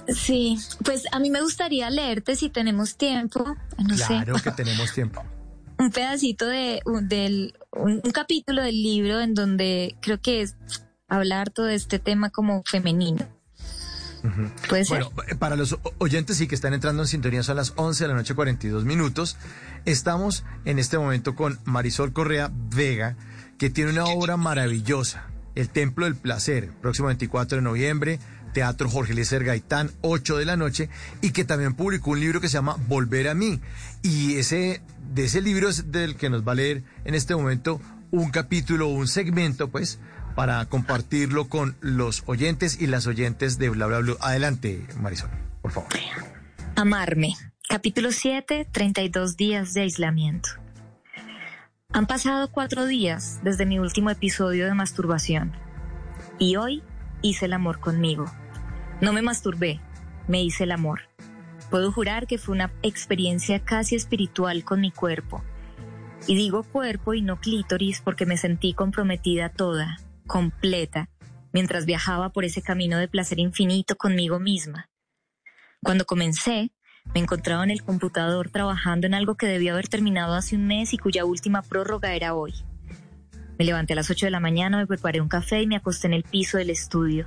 sí. 0.09 0.59
Pues 0.85 1.05
a 1.13 1.21
mí 1.21 1.31
me 1.31 1.41
gustaría 1.41 1.89
leerte 1.91 2.35
si 2.35 2.51
tenemos 2.51 2.97
tiempo. 2.97 3.57
claro 3.97 4.35
que 4.43 4.51
tenemos 4.51 4.93
tiempo 4.93 5.25
un 5.79 5.91
pedacito 5.91 6.47
de 6.47 6.83
un, 6.85 7.09
del, 7.09 7.55
un, 7.71 8.01
capítulo 8.01 8.63
del 8.63 8.83
libro 8.83 9.21
en 9.21 9.35
donde 9.35 9.97
creo 10.01 10.21
que 10.21 10.43
es 10.43 10.57
hablar 11.09 11.51
todo 11.51 11.69
este 11.69 11.99
tema 11.99 12.31
como 12.31 12.63
femenino. 12.65 13.27
Bueno, 14.89 15.13
para 15.39 15.57
los 15.57 15.79
oyentes 15.99 16.37
sí 16.37 16.49
que 16.49 16.55
están 16.55 16.75
entrando 16.75 17.03
en 17.03 17.09
sintonía 17.09 17.43
son 17.43 17.57
las 17.57 17.73
11 17.77 18.05
de 18.05 18.09
la 18.09 18.15
noche 18.15 18.35
42 18.35 18.85
minutos. 18.85 19.37
Estamos 19.85 20.45
en 20.65 20.79
este 20.79 20.99
momento 20.99 21.35
con 21.35 21.59
Marisol 21.65 22.13
Correa 22.13 22.51
Vega, 22.53 23.17
que 23.59 23.71
tiene 23.71 23.93
una 23.93 24.07
obra 24.07 24.37
maravillosa, 24.37 25.27
El 25.55 25.69
Templo 25.69 26.05
del 26.05 26.17
Placer, 26.17 26.71
próximo 26.81 27.07
24 27.09 27.57
de 27.57 27.63
noviembre, 27.63 28.19
Teatro 28.53 28.91
Jorge 28.91 29.13
Eliezer 29.13 29.45
Gaitán, 29.45 29.93
8 30.01 30.37
de 30.37 30.45
la 30.45 30.57
noche, 30.57 30.91
y 31.21 31.31
que 31.31 31.45
también 31.45 31.75
publicó 31.75 32.11
un 32.11 32.21
libro 32.21 32.41
que 32.41 32.49
se 32.49 32.55
llama 32.55 32.77
Volver 32.89 33.29
a 33.29 33.35
mí. 33.35 33.61
Y 34.03 34.37
ese, 34.37 34.83
de 35.13 35.25
ese 35.25 35.41
libro 35.41 35.69
es 35.69 35.93
del 35.93 36.17
que 36.17 36.29
nos 36.29 36.47
va 36.47 36.53
a 36.53 36.57
leer 36.57 36.83
en 37.05 37.15
este 37.15 37.37
momento 37.37 37.81
un 38.11 38.31
capítulo, 38.31 38.89
un 38.89 39.07
segmento, 39.07 39.69
pues, 39.69 40.01
para 40.39 40.65
compartirlo 40.67 41.49
con 41.49 41.75
los 41.81 42.23
oyentes 42.27 42.81
y 42.81 42.87
las 42.87 43.09
oyentes 43.09 43.59
de 43.59 43.71
Bla 43.71 43.87
Bla. 43.89 44.15
Adelante, 44.21 44.87
Marisol, 45.01 45.31
por 45.61 45.73
favor. 45.73 45.89
Amarme. 46.77 47.35
Capítulo 47.69 48.13
7, 48.13 48.69
32 48.71 49.37
días 49.37 49.75
de 49.75 49.81
aislamiento. 49.81 50.51
Han 51.93 52.07
pasado 52.07 52.53
cuatro 52.53 52.87
días 52.87 53.41
desde 53.43 53.67
mi 53.67 53.81
último 53.81 54.11
episodio 54.11 54.67
de 54.67 54.75
masturbación. 54.75 55.55
Y 56.39 56.55
hoy 56.55 56.85
hice 57.21 57.47
el 57.47 57.53
amor 57.53 57.81
conmigo. 57.81 58.27
No 59.01 59.13
me 59.13 59.23
masturbé, 59.23 59.81
me 60.29 60.41
hice 60.41 60.63
el 60.63 60.71
amor. 60.71 61.01
Puedo 61.69 61.91
jurar 61.91 62.29
que 62.29 62.39
fue 62.39 62.55
una 62.55 62.71
experiencia 62.83 63.59
casi 63.59 63.97
espiritual 63.97 64.63
con 64.63 64.81
mi 64.83 64.93
cuerpo. 64.93 65.43
Y 66.29 66.37
digo 66.37 66.63
cuerpo 66.63 67.15
y 67.15 67.23
no 67.23 67.41
clítoris 67.41 68.01
porque 68.01 68.25
me 68.25 68.37
sentí 68.37 68.73
comprometida 68.73 69.49
toda, 69.49 69.99
completa, 70.29 71.11
mientras 71.53 71.87
viajaba 71.87 72.31
por 72.31 72.45
ese 72.45 72.63
camino 72.63 72.99
de 72.99 73.09
placer 73.09 73.41
infinito 73.41 73.97
conmigo 73.97 74.39
misma. 74.39 74.89
Cuando 75.83 76.05
comencé, 76.05 76.71
me 77.15 77.21
encontraba 77.21 77.65
en 77.65 77.71
el 77.71 77.83
computador 77.83 78.51
trabajando 78.51 79.09
en 79.09 79.15
algo 79.15 79.37
que 79.37 79.47
debía 79.47 79.73
haber 79.73 79.89
terminado 79.89 80.35
hace 80.35 80.55
un 80.55 80.69
mes 80.69 80.93
y 80.93 80.99
cuya 80.99 81.25
última 81.25 81.63
prórroga 81.63 82.15
era 82.15 82.35
hoy. 82.35 82.55
Me 83.59 83.65
levanté 83.65 83.95
a 83.95 83.97
las 83.97 84.11
8 84.11 84.27
de 84.27 84.31
la 84.31 84.39
mañana, 84.39 84.77
me 84.77 84.87
preparé 84.87 85.21
un 85.21 85.29
café 85.29 85.63
y 85.63 85.67
me 85.67 85.77
acosté 85.77 86.07
en 86.07 86.13
el 86.13 86.23
piso 86.23 86.59
del 86.59 86.71
estudio. 86.71 87.27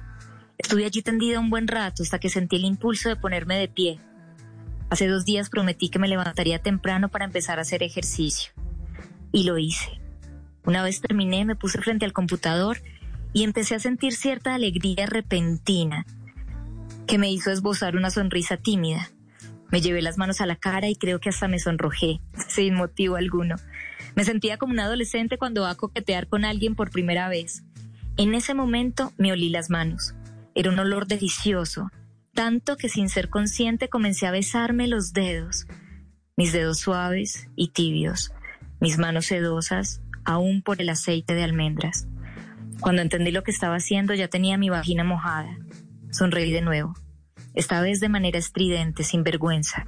Estuve 0.57 0.85
allí 0.85 1.01
tendida 1.01 1.39
un 1.39 1.49
buen 1.49 1.67
rato 1.67 2.03
hasta 2.03 2.19
que 2.19 2.29
sentí 2.29 2.55
el 2.55 2.65
impulso 2.65 3.09
de 3.09 3.17
ponerme 3.17 3.57
de 3.57 3.67
pie. 3.67 3.99
Hace 4.89 5.07
dos 5.07 5.25
días 5.25 5.49
prometí 5.49 5.89
que 5.89 5.99
me 5.99 6.07
levantaría 6.07 6.61
temprano 6.61 7.09
para 7.09 7.25
empezar 7.25 7.57
a 7.57 7.63
hacer 7.63 7.81
ejercicio. 7.83 8.53
Y 9.31 9.43
lo 9.43 9.57
hice. 9.57 9.99
Una 10.63 10.83
vez 10.83 11.01
terminé, 11.01 11.43
me 11.43 11.55
puse 11.55 11.81
frente 11.81 12.05
al 12.05 12.13
computador 12.13 12.77
y 13.33 13.43
empecé 13.43 13.75
a 13.75 13.79
sentir 13.79 14.13
cierta 14.13 14.53
alegría 14.53 15.05
repentina 15.05 16.05
que 17.07 17.17
me 17.17 17.31
hizo 17.31 17.51
esbozar 17.51 17.95
una 17.95 18.09
sonrisa 18.09 18.57
tímida. 18.57 19.09
Me 19.71 19.81
llevé 19.81 20.01
las 20.01 20.17
manos 20.17 20.41
a 20.41 20.45
la 20.45 20.55
cara 20.55 20.89
y 20.89 20.95
creo 20.95 21.19
que 21.19 21.29
hasta 21.29 21.47
me 21.47 21.59
sonrojé, 21.59 22.21
sin 22.47 22.75
motivo 22.75 23.15
alguno. 23.15 23.55
Me 24.15 24.25
sentía 24.25 24.57
como 24.57 24.73
un 24.73 24.79
adolescente 24.79 25.37
cuando 25.37 25.61
va 25.61 25.71
a 25.71 25.75
coquetear 25.75 26.27
con 26.27 26.45
alguien 26.45 26.75
por 26.75 26.91
primera 26.91 27.29
vez. 27.29 27.63
En 28.17 28.33
ese 28.35 28.53
momento 28.53 29.13
me 29.17 29.31
olí 29.31 29.49
las 29.49 29.69
manos. 29.69 30.13
Era 30.53 30.69
un 30.69 30.79
olor 30.79 31.07
delicioso, 31.07 31.89
tanto 32.33 32.75
que 32.75 32.89
sin 32.89 33.09
ser 33.09 33.29
consciente 33.29 33.89
comencé 33.89 34.27
a 34.27 34.31
besarme 34.31 34.87
los 34.87 35.13
dedos, 35.13 35.65
mis 36.35 36.51
dedos 36.51 36.79
suaves 36.79 37.47
y 37.55 37.69
tibios, 37.69 38.33
mis 38.81 38.97
manos 38.97 39.27
sedosas, 39.27 40.01
aún 40.25 40.61
por 40.61 40.81
el 40.81 40.89
aceite 40.89 41.33
de 41.33 41.43
almendras. 41.43 42.07
Cuando 42.81 43.01
entendí 43.01 43.31
lo 43.31 43.43
que 43.43 43.51
estaba 43.51 43.75
haciendo 43.75 44.13
ya 44.13 44.27
tenía 44.27 44.57
mi 44.57 44.69
vagina 44.69 45.03
mojada. 45.03 45.57
Sonreí 46.11 46.51
de 46.51 46.61
nuevo, 46.61 46.93
esta 47.53 47.81
vez 47.81 47.99
de 47.99 48.09
manera 48.09 48.37
estridente, 48.37 49.03
sin 49.03 49.23
vergüenza. 49.23 49.85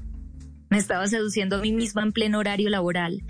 Me 0.69 0.77
estaba 0.77 1.05
seduciendo 1.07 1.57
a 1.57 1.61
mí 1.61 1.73
misma 1.73 2.03
en 2.03 2.13
pleno 2.13 2.39
horario 2.39 2.69
laboral, 2.69 3.23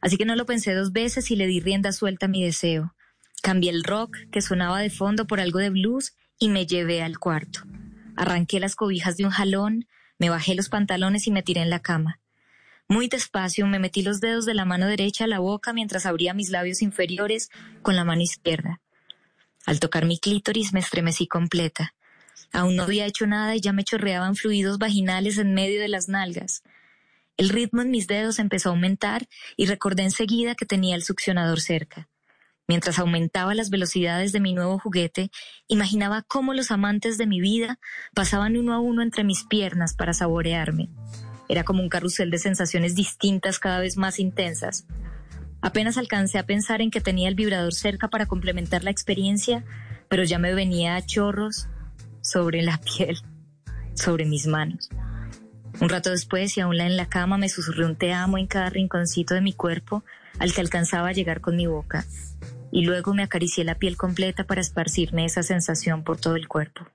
Así 0.00 0.16
que 0.16 0.24
no 0.24 0.34
lo 0.34 0.46
pensé 0.46 0.74
dos 0.74 0.92
veces 0.92 1.30
y 1.30 1.36
le 1.36 1.46
di 1.46 1.60
rienda 1.60 1.92
suelta 1.92 2.26
a 2.26 2.28
mi 2.28 2.42
deseo. 2.42 2.94
Cambié 3.42 3.70
el 3.70 3.84
rock 3.84 4.16
que 4.30 4.40
sonaba 4.40 4.80
de 4.80 4.90
fondo 4.90 5.26
por 5.26 5.40
algo 5.40 5.58
de 5.58 5.70
blues 5.70 6.14
y 6.38 6.48
me 6.48 6.66
llevé 6.66 7.02
al 7.02 7.18
cuarto. 7.18 7.60
Arranqué 8.16 8.60
las 8.60 8.76
cobijas 8.76 9.16
de 9.16 9.24
un 9.24 9.30
jalón, 9.30 9.86
me 10.18 10.30
bajé 10.30 10.54
los 10.54 10.68
pantalones 10.68 11.26
y 11.26 11.30
me 11.30 11.42
tiré 11.42 11.62
en 11.62 11.70
la 11.70 11.80
cama. 11.80 12.20
Muy 12.88 13.08
despacio 13.08 13.66
me 13.66 13.78
metí 13.78 14.02
los 14.02 14.20
dedos 14.20 14.46
de 14.46 14.54
la 14.54 14.64
mano 14.64 14.86
derecha 14.86 15.24
a 15.24 15.28
la 15.28 15.38
boca 15.38 15.72
mientras 15.72 16.06
abría 16.06 16.34
mis 16.34 16.50
labios 16.50 16.82
inferiores 16.82 17.48
con 17.82 17.94
la 17.94 18.04
mano 18.04 18.22
izquierda. 18.22 18.80
Al 19.66 19.80
tocar 19.80 20.06
mi 20.06 20.18
clítoris 20.18 20.72
me 20.72 20.80
estremecí 20.80 21.26
completa. 21.26 21.94
Aún 22.52 22.76
no 22.76 22.82
había 22.84 23.06
hecho 23.06 23.26
nada 23.26 23.54
y 23.54 23.60
ya 23.60 23.72
me 23.72 23.84
chorreaban 23.84 24.34
fluidos 24.34 24.78
vaginales 24.78 25.38
en 25.38 25.54
medio 25.54 25.80
de 25.80 25.88
las 25.88 26.08
nalgas. 26.08 26.62
El 27.36 27.48
ritmo 27.48 27.80
en 27.82 27.90
mis 27.90 28.06
dedos 28.06 28.38
empezó 28.38 28.68
a 28.68 28.72
aumentar 28.72 29.28
y 29.56 29.66
recordé 29.66 30.02
enseguida 30.02 30.54
que 30.54 30.66
tenía 30.66 30.96
el 30.96 31.04
succionador 31.04 31.60
cerca. 31.60 32.08
Mientras 32.66 32.98
aumentaba 32.98 33.54
las 33.54 33.70
velocidades 33.70 34.30
de 34.32 34.40
mi 34.40 34.52
nuevo 34.52 34.78
juguete, 34.78 35.30
imaginaba 35.66 36.22
cómo 36.22 36.54
los 36.54 36.70
amantes 36.70 37.18
de 37.18 37.26
mi 37.26 37.40
vida 37.40 37.80
pasaban 38.14 38.56
uno 38.56 38.74
a 38.74 38.80
uno 38.80 39.02
entre 39.02 39.24
mis 39.24 39.44
piernas 39.44 39.94
para 39.94 40.12
saborearme. 40.12 40.88
Era 41.48 41.64
como 41.64 41.82
un 41.82 41.88
carrusel 41.88 42.30
de 42.30 42.38
sensaciones 42.38 42.94
distintas 42.94 43.58
cada 43.58 43.80
vez 43.80 43.96
más 43.96 44.20
intensas. 44.20 44.86
Apenas 45.62 45.98
alcancé 45.98 46.38
a 46.38 46.46
pensar 46.46 46.80
en 46.80 46.90
que 46.90 47.00
tenía 47.00 47.28
el 47.28 47.34
vibrador 47.34 47.74
cerca 47.74 48.08
para 48.08 48.26
complementar 48.26 48.82
la 48.82 48.90
experiencia, 48.90 49.64
pero 50.08 50.24
ya 50.24 50.38
me 50.38 50.54
venía 50.54 50.96
a 50.96 51.04
chorros 51.04 51.68
sobre 52.22 52.62
la 52.62 52.78
piel, 52.96 53.18
sobre 53.94 54.24
mis 54.24 54.46
manos. 54.46 54.88
Un 55.80 55.88
rato 55.88 56.10
después 56.10 56.56
y 56.56 56.60
aún 56.60 56.80
en 56.80 56.96
la 56.96 57.08
cama 57.08 57.38
me 57.38 57.48
susurré 57.48 57.86
un 57.86 57.96
te 57.96 58.12
amo 58.12 58.38
en 58.38 58.46
cada 58.46 58.70
rinconcito 58.70 59.34
de 59.34 59.40
mi 59.40 59.52
cuerpo 59.52 60.04
al 60.38 60.52
que 60.52 60.60
alcanzaba 60.60 61.08
a 61.08 61.12
llegar 61.12 61.40
con 61.40 61.56
mi 61.56 61.66
boca. 61.66 62.04
Y 62.72 62.84
luego 62.84 63.14
me 63.14 63.22
acaricié 63.22 63.64
la 63.64 63.76
piel 63.76 63.96
completa 63.96 64.44
para 64.44 64.60
esparcirme 64.60 65.24
esa 65.24 65.42
sensación 65.42 66.04
por 66.04 66.18
todo 66.18 66.36
el 66.36 66.48
cuerpo. 66.48 66.86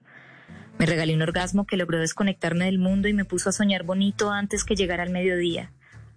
Me 0.78 0.86
regalé 0.86 1.16
un 1.16 1.22
orgasmo 1.22 1.66
que 1.66 1.78
logró 1.78 2.00
desconectarme 2.00 2.66
del 2.66 2.80
mundo 2.80 3.08
y 3.08 3.14
me 3.14 3.26
puso 3.26 3.50
a 3.50 3.54
soñar 3.54 3.84
bonito 3.84 4.32
antes 4.32 4.64
que 4.64 4.76
llegara 4.76 5.04
el 5.04 5.12
mediodía. 5.12 5.72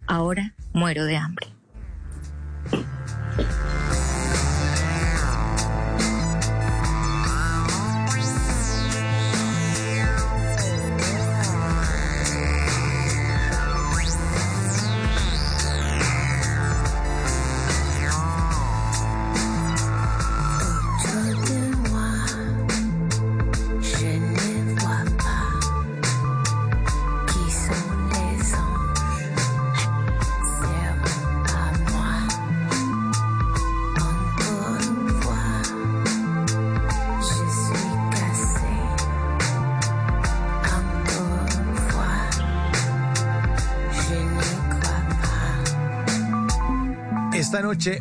Ahora 0.06 0.54
muero 0.72 1.04
de 1.04 1.16
hambre. 1.16 1.57
あ。 3.40 3.97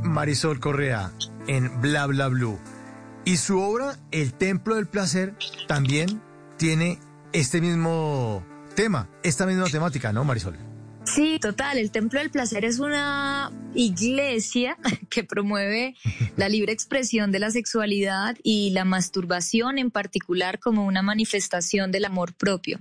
Marisol 0.02 0.60
Correa 0.60 1.12
en 1.48 1.82
Bla 1.82 2.08
Bla 2.08 2.28
Blue. 2.28 2.60
Y 3.26 3.38
su 3.38 3.60
obra, 3.60 3.98
El 4.12 4.34
Templo 4.34 4.76
del 4.76 4.88
Placer, 4.88 5.36
también 5.68 6.22
tiene 6.58 7.00
este 7.34 7.62
mismo 7.62 8.44
tema, 8.76 9.10
esta 9.24 9.46
misma 9.46 9.66
temática, 9.66 10.12
¿no, 10.12 10.24
Marisol? 10.24 10.58
Sí, 11.04 11.38
total. 11.40 11.78
El 11.78 11.92
Templo 11.92 12.20
del 12.20 12.32
Placer 12.32 12.66
es 12.66 12.80
una 12.80 13.52
iglesia 13.76 14.78
que 15.10 15.24
promueve 15.24 15.96
la 16.36 16.50
libre 16.50 16.74
expresión 16.74 17.32
de 17.32 17.40
la 17.40 17.52
sexualidad 17.52 18.36
y 18.44 18.72
la 18.72 18.84
masturbación 18.84 19.78
en 19.78 19.92
particular 19.92 20.60
como 20.60 20.86
una 20.86 21.02
manifestación 21.02 21.92
del 21.92 22.06
amor 22.06 22.34
propio. 22.34 22.80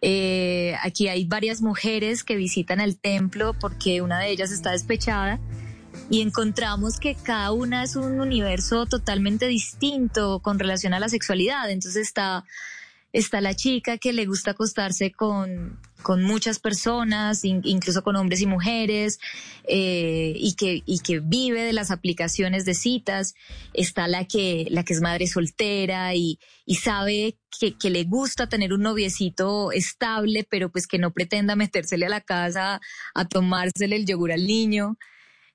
Eh, 0.00 0.74
aquí 0.82 1.08
hay 1.08 1.24
varias 1.24 1.60
mujeres 1.60 2.24
que 2.24 2.36
visitan 2.36 2.80
el 2.80 2.98
templo 2.98 3.54
porque 3.54 4.00
una 4.02 4.18
de 4.18 4.30
ellas 4.30 4.50
está 4.50 4.72
despechada 4.72 5.38
y 6.10 6.22
encontramos 6.22 6.98
que 6.98 7.14
cada 7.14 7.52
una 7.52 7.82
es 7.82 7.96
un 7.96 8.20
universo 8.20 8.86
totalmente 8.86 9.46
distinto 9.46 10.40
con 10.40 10.58
relación 10.58 10.94
a 10.94 11.00
la 11.00 11.08
sexualidad. 11.08 11.70
Entonces 11.70 12.06
está 12.06 12.44
está 13.12 13.40
la 13.40 13.54
chica 13.54 13.98
que 13.98 14.12
le 14.12 14.26
gusta 14.26 14.52
acostarse 14.52 15.12
con, 15.12 15.80
con 16.02 16.22
muchas 16.22 16.58
personas, 16.58 17.44
incluso 17.44 18.02
con 18.02 18.16
hombres 18.16 18.40
y 18.42 18.46
mujeres, 18.46 19.18
eh, 19.64 20.34
y, 20.36 20.54
que, 20.54 20.82
y 20.84 21.00
que 21.00 21.20
vive 21.20 21.62
de 21.62 21.72
las 21.72 21.90
aplicaciones 21.90 22.64
de 22.64 22.74
citas. 22.74 23.34
Está 23.72 24.08
la 24.08 24.26
que, 24.26 24.66
la 24.70 24.84
que 24.84 24.92
es 24.92 25.00
madre 25.00 25.26
soltera 25.26 26.14
y, 26.14 26.38
y 26.66 26.76
sabe 26.76 27.38
que, 27.58 27.76
que, 27.76 27.90
le 27.90 28.04
gusta 28.04 28.48
tener 28.48 28.72
un 28.72 28.82
noviecito 28.82 29.72
estable, 29.72 30.46
pero 30.48 30.70
pues 30.70 30.86
que 30.86 30.98
no 30.98 31.12
pretenda 31.12 31.56
metérsele 31.56 32.06
a 32.06 32.10
la 32.10 32.20
casa 32.20 32.80
a 33.14 33.24
tomársele 33.26 33.96
el 33.96 34.06
yogur 34.06 34.32
al 34.32 34.46
niño 34.46 34.98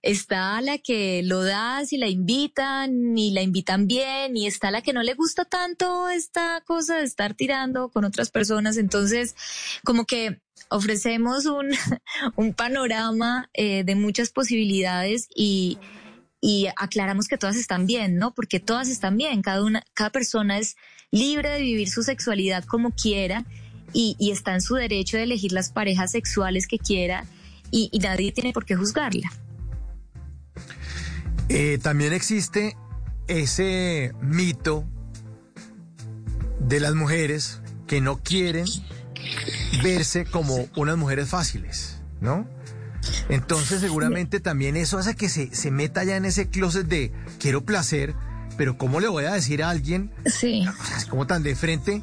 está 0.04 0.62
la 0.62 0.78
que 0.78 1.24
lo 1.24 1.44
das 1.44 1.94
y 1.94 1.98
la 1.98 2.10
invitan 2.10 3.18
y 3.18 3.32
la 3.32 3.42
invitan 3.42 3.88
bien 3.88 4.36
y 4.36 4.46
está 4.46 4.70
la 4.70 4.82
que 4.82 4.92
no 4.92 5.02
le 5.02 5.14
gusta 5.14 5.46
tanto 5.46 6.10
esta 6.10 6.62
cosa 6.66 6.98
de 6.98 7.06
estar 7.06 7.34
tirando 7.34 7.90
con 7.90 8.04
otras 8.04 8.30
personas. 8.30 8.76
Entonces, 8.76 9.36
como 9.84 10.06
que 10.06 10.42
ofrecemos 10.70 11.46
un, 11.46 11.70
un 12.36 12.54
panorama 12.54 13.50
eh, 13.54 13.86
de 13.86 13.96
muchas 13.96 14.30
posibilidades 14.30 15.30
y, 15.34 15.78
y 16.42 16.68
aclaramos 16.76 17.30
que 17.30 17.38
todas 17.38 17.56
están 17.56 17.88
bien, 17.88 18.18
¿no? 18.18 18.34
Porque 18.34 18.60
todas 18.60 18.90
están 18.90 19.18
bien, 19.18 19.42
cada 19.42 19.64
una, 19.64 19.84
cada 19.94 20.10
persona 20.10 20.60
es 20.60 20.76
libre 21.12 21.50
de 21.50 21.62
vivir 21.62 21.90
su 21.90 22.04
sexualidad 22.04 22.66
como 22.66 22.92
quiera 22.92 23.46
y, 23.94 24.18
y 24.20 24.32
está 24.32 24.54
en 24.54 24.62
su 24.62 24.76
derecho 24.76 25.16
de 25.16 25.24
elegir 25.24 25.54
las 25.54 25.72
parejas 25.72 26.12
sexuales 26.12 26.68
que 26.68 26.78
quiera 26.78 27.26
y, 27.72 27.88
y 27.94 28.00
nadie 28.00 28.34
tiene 28.34 28.52
por 28.52 28.66
qué 28.66 28.76
juzgarla. 28.76 29.32
Eh, 31.50 31.80
también 31.82 32.14
existe 32.14 32.76
ese 33.28 34.14
mito 34.22 34.86
de 36.60 36.80
las 36.80 36.96
mujeres 36.96 37.62
que 37.88 38.02
no 38.02 38.18
quieren 38.18 38.66
verse 39.84 40.26
como 40.26 40.68
unas 40.76 40.98
mujeres 40.98 41.30
fáciles, 41.30 42.00
¿no? 42.22 42.48
Entonces 43.30 43.82
seguramente 43.82 44.40
también 44.40 44.78
eso 44.78 44.98
hace 44.98 45.16
que 45.16 45.30
se, 45.30 45.54
se 45.54 45.72
meta 45.72 46.04
ya 46.04 46.16
en 46.16 46.26
ese 46.26 46.50
closet 46.50 46.88
de 46.88 47.12
quiero 47.40 47.66
placer, 47.66 48.16
pero 48.58 48.78
¿cómo 48.78 49.00
le 49.00 49.08
voy 49.08 49.26
a 49.26 49.34
decir 49.34 49.64
a 49.64 49.70
alguien? 49.70 50.12
Sí. 50.26 50.66
es 50.98 51.06
como 51.06 51.28
tan 51.28 51.44
de 51.44 51.56
frente. 51.56 52.02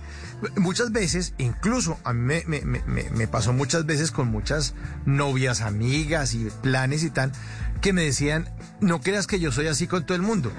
Muchas 0.57 0.93
veces, 0.93 1.35
incluso 1.39 1.99
a 2.05 2.13
mí 2.13 2.21
me, 2.47 2.63
me, 2.63 2.83
me, 2.87 3.11
me, 3.11 3.29
pasó 3.29 3.53
muchas 3.53 3.87
veces 3.87 4.11
con 4.11 4.29
muchas 4.29 4.75
novias, 5.05 5.61
amigas 5.61 6.35
y 6.35 6.49
planes 6.63 7.03
y 7.03 7.11
tal, 7.11 7.33
que 7.81 7.93
me 7.93 8.03
decían, 8.03 8.49
no 8.81 9.01
creas 9.01 9.27
que 9.27 9.41
yo 9.41 9.53
soy 9.53 9.67
así 9.67 9.87
con 9.87 10.05
todo 10.05 10.17
el 10.17 10.23
mundo. 10.23 10.53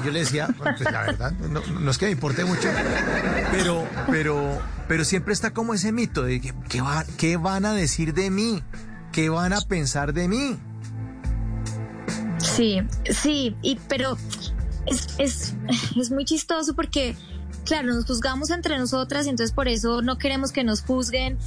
Y 0.00 0.04
yo 0.04 0.10
le 0.10 0.20
decía, 0.20 0.48
pues 0.58 0.80
la 0.80 1.02
verdad, 1.02 1.32
no, 1.32 1.90
es 1.90 1.98
que 1.98 2.06
me 2.06 2.12
importe 2.12 2.44
mucho, 2.44 2.68
pero, 3.50 3.86
pero, 4.10 4.60
pero 4.88 5.04
siempre 5.04 5.32
está 5.32 5.52
como 5.52 5.74
ese 5.74 5.92
mito 5.92 6.22
de 6.22 6.40
¿qué, 6.68 6.80
va, 6.80 7.04
¿qué 7.16 7.36
van 7.36 7.64
a 7.64 7.72
decir 7.72 8.14
de 8.14 8.30
mí? 8.30 8.62
¿Qué 9.12 9.28
van 9.28 9.52
a 9.52 9.60
pensar 9.62 10.12
de 10.12 10.28
mí? 10.28 10.58
Sí, 12.38 12.82
sí, 13.10 13.56
y 13.62 13.78
pero 13.88 14.16
es, 14.86 15.08
es, 15.18 15.54
es 15.96 16.10
muy 16.10 16.24
chistoso 16.24 16.74
porque, 16.74 17.16
claro, 17.64 17.88
nos 17.88 18.04
juzgamos 18.04 18.50
entre 18.50 18.78
nosotras 18.78 19.26
y 19.26 19.30
entonces 19.30 19.54
por 19.54 19.68
eso 19.68 20.02
no 20.02 20.18
queremos 20.18 20.52
que 20.52 20.64
nos 20.64 20.82
juzguen, 20.82 21.38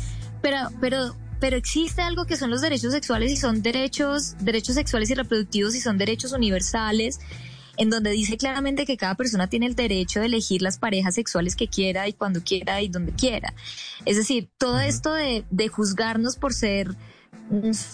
pero, 0.41 0.57
pero 0.81 1.15
pero 1.39 1.57
existe 1.57 2.01
algo 2.01 2.25
que 2.25 2.37
son 2.37 2.49
los 2.49 2.61
derechos 2.61 2.91
sexuales 2.91 3.31
y 3.31 3.37
son 3.37 3.61
derechos, 3.61 4.35
derechos 4.39 4.75
sexuales 4.75 5.09
y 5.09 5.15
reproductivos 5.15 5.75
y 5.75 5.81
son 5.81 5.97
derechos 5.97 6.33
universales 6.33 7.19
en 7.77 7.89
donde 7.89 8.11
dice 8.11 8.37
claramente 8.37 8.85
que 8.85 8.97
cada 8.97 9.15
persona 9.15 9.47
tiene 9.47 9.65
el 9.65 9.75
derecho 9.75 10.19
de 10.19 10.25
elegir 10.25 10.61
las 10.61 10.77
parejas 10.77 11.15
sexuales 11.15 11.55
que 11.55 11.69
quiera 11.69 12.09
y 12.09 12.13
cuando 12.13 12.43
quiera 12.43 12.81
y 12.81 12.89
donde 12.89 13.13
quiera. 13.13 13.53
Es 14.05 14.17
decir, 14.17 14.49
todo 14.57 14.81
esto 14.81 15.13
de, 15.13 15.45
de 15.49 15.69
juzgarnos 15.69 16.35
por 16.35 16.53
ser 16.53 16.95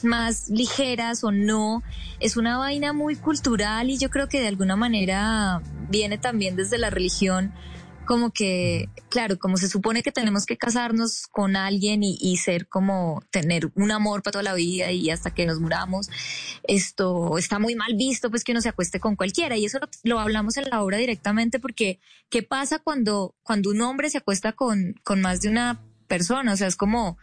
más 0.03 0.49
ligeras 0.49 1.23
o 1.23 1.31
no, 1.31 1.84
es 2.19 2.36
una 2.36 2.58
vaina 2.58 2.93
muy 2.93 3.15
cultural 3.15 3.89
y 3.89 3.97
yo 3.97 4.10
creo 4.10 4.27
que 4.27 4.41
de 4.41 4.47
alguna 4.47 4.75
manera 4.75 5.62
viene 5.89 6.17
también 6.17 6.55
desde 6.55 6.77
la 6.77 6.89
religión 6.89 7.53
como 8.05 8.31
que, 8.31 8.89
claro, 9.09 9.37
como 9.37 9.57
se 9.57 9.69
supone 9.69 10.03
que 10.03 10.11
tenemos 10.11 10.45
que 10.45 10.57
casarnos 10.57 11.27
con 11.27 11.55
alguien 11.55 12.01
y, 12.03 12.37
ser 12.37 12.67
como 12.67 13.23
tener 13.31 13.71
un 13.75 13.91
amor 13.91 14.21
para 14.21 14.33
toda 14.33 14.43
la 14.43 14.53
vida 14.53 14.91
y 14.91 15.09
hasta 15.09 15.33
que 15.33 15.45
nos 15.45 15.59
muramos, 15.59 16.09
esto 16.63 17.37
está 17.37 17.59
muy 17.59 17.75
mal 17.75 17.95
visto, 17.95 18.29
pues 18.29 18.43
que 18.43 18.51
uno 18.51 18.61
se 18.61 18.69
acueste 18.69 18.99
con 18.99 19.15
cualquiera. 19.15 19.57
Y 19.57 19.65
eso 19.65 19.79
lo, 20.03 20.19
hablamos 20.19 20.57
en 20.57 20.69
la 20.69 20.81
obra 20.81 20.97
directamente 20.97 21.59
porque, 21.59 21.99
¿qué 22.29 22.43
pasa 22.43 22.79
cuando, 22.79 23.35
cuando 23.43 23.71
un 23.71 23.81
hombre 23.81 24.09
se 24.09 24.19
acuesta 24.19 24.53
con, 24.53 24.95
con 25.03 25.21
más 25.21 25.41
de 25.41 25.49
una 25.49 25.81
persona? 26.07 26.53
O 26.53 26.57
sea, 26.57 26.67
es 26.67 26.75
como, 26.75 27.17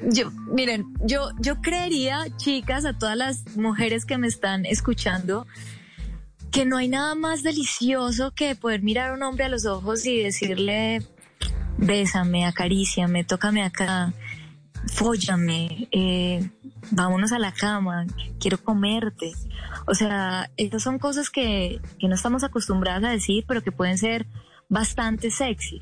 Yo, 0.01 0.31
miren, 0.53 0.87
yo, 1.01 1.31
yo 1.41 1.61
creería, 1.61 2.25
chicas, 2.37 2.85
a 2.85 2.97
todas 2.97 3.17
las 3.17 3.57
mujeres 3.57 4.05
que 4.05 4.17
me 4.17 4.29
están 4.29 4.65
escuchando, 4.65 5.47
que 6.53 6.65
no 6.65 6.77
hay 6.77 6.89
nada 6.89 7.15
más 7.15 7.43
delicioso 7.43 8.33
que 8.33 8.55
poder 8.55 8.83
mirar 8.83 9.11
a 9.11 9.15
un 9.15 9.23
hombre 9.23 9.45
a 9.45 9.49
los 9.49 9.67
ojos 9.67 10.07
y 10.07 10.23
decirle, 10.23 11.03
bésame, 11.79 12.47
acaríciame, 12.47 13.25
tócame 13.25 13.65
acá 13.65 14.13
fóllame, 14.87 15.89
eh, 15.91 16.51
vámonos 16.91 17.33
a 17.33 17.39
la 17.39 17.53
cama, 17.53 18.07
quiero 18.39 18.59
comerte. 18.59 19.33
O 19.87 19.95
sea, 19.95 20.51
estas 20.57 20.83
son 20.83 20.99
cosas 20.99 21.31
que, 21.31 21.81
que 21.99 22.09
no 22.09 22.15
estamos 22.15 22.45
acostumbradas 22.45 23.05
a 23.05 23.11
decir, 23.11 23.45
pero 23.47 23.63
que 23.63 23.73
pueden 23.73 23.99
ser 23.99 24.27
bastante 24.69 25.31
sexy. 25.31 25.81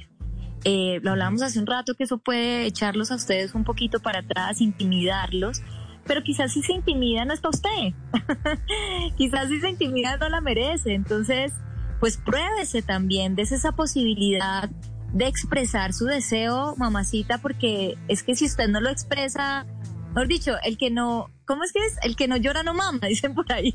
Eh, 0.65 0.99
lo 1.03 1.13
hablamos 1.13 1.43
hace 1.43 1.61
un 1.61 1.67
rato 1.67 1.95
que 1.95 2.05
eso 2.05 2.19
puede 2.19 2.67
echarlos 2.67 3.13
a 3.13 3.17
ustedes 3.17 3.55
un 3.55 3.65
poquito 3.65 4.01
para 4.01 4.21
atrás, 4.21 4.61
intimidarlos, 4.61 5.63
pero 6.05 6.23
quizás 6.23 6.53
si 6.53 6.63
se 6.63 6.73
intimida 6.73 7.25
no 7.25 7.35
es 7.35 7.41
para 7.41 7.51
usted. 7.51 7.95
quizás 9.17 9.49
si 9.49 9.61
se 9.61 9.71
intimida 9.71 10.17
no 10.17 10.29
la 10.29 10.41
merece. 10.41 10.95
Entonces, 10.95 11.53
pues 12.01 12.17
pruébese 12.17 12.83
también, 12.83 13.37
des 13.37 13.53
esa 13.53 13.73
posibilidad 13.73 14.71
de 15.17 15.27
expresar 15.27 15.93
su 15.95 16.05
deseo, 16.05 16.77
mamacita, 16.77 17.39
porque 17.39 17.97
es 18.07 18.23
que 18.23 18.37
si 18.37 18.45
usted 18.45 18.69
no 18.69 18.83
lo 18.83 18.91
expresa, 18.91 19.65
mejor 20.09 20.29
dicho, 20.29 20.57
el 20.63 20.77
que 20.77 20.91
no, 20.91 21.31
¿cómo 21.47 21.65
es 21.65 21.73
que 21.73 21.79
es? 21.79 21.97
El 22.03 22.17
que 22.17 22.29
no 22.29 22.37
llora 22.37 22.63
no 22.63 22.75
mama, 22.75 23.07
dicen 23.09 23.35
por 23.35 23.51
ahí. 23.51 23.75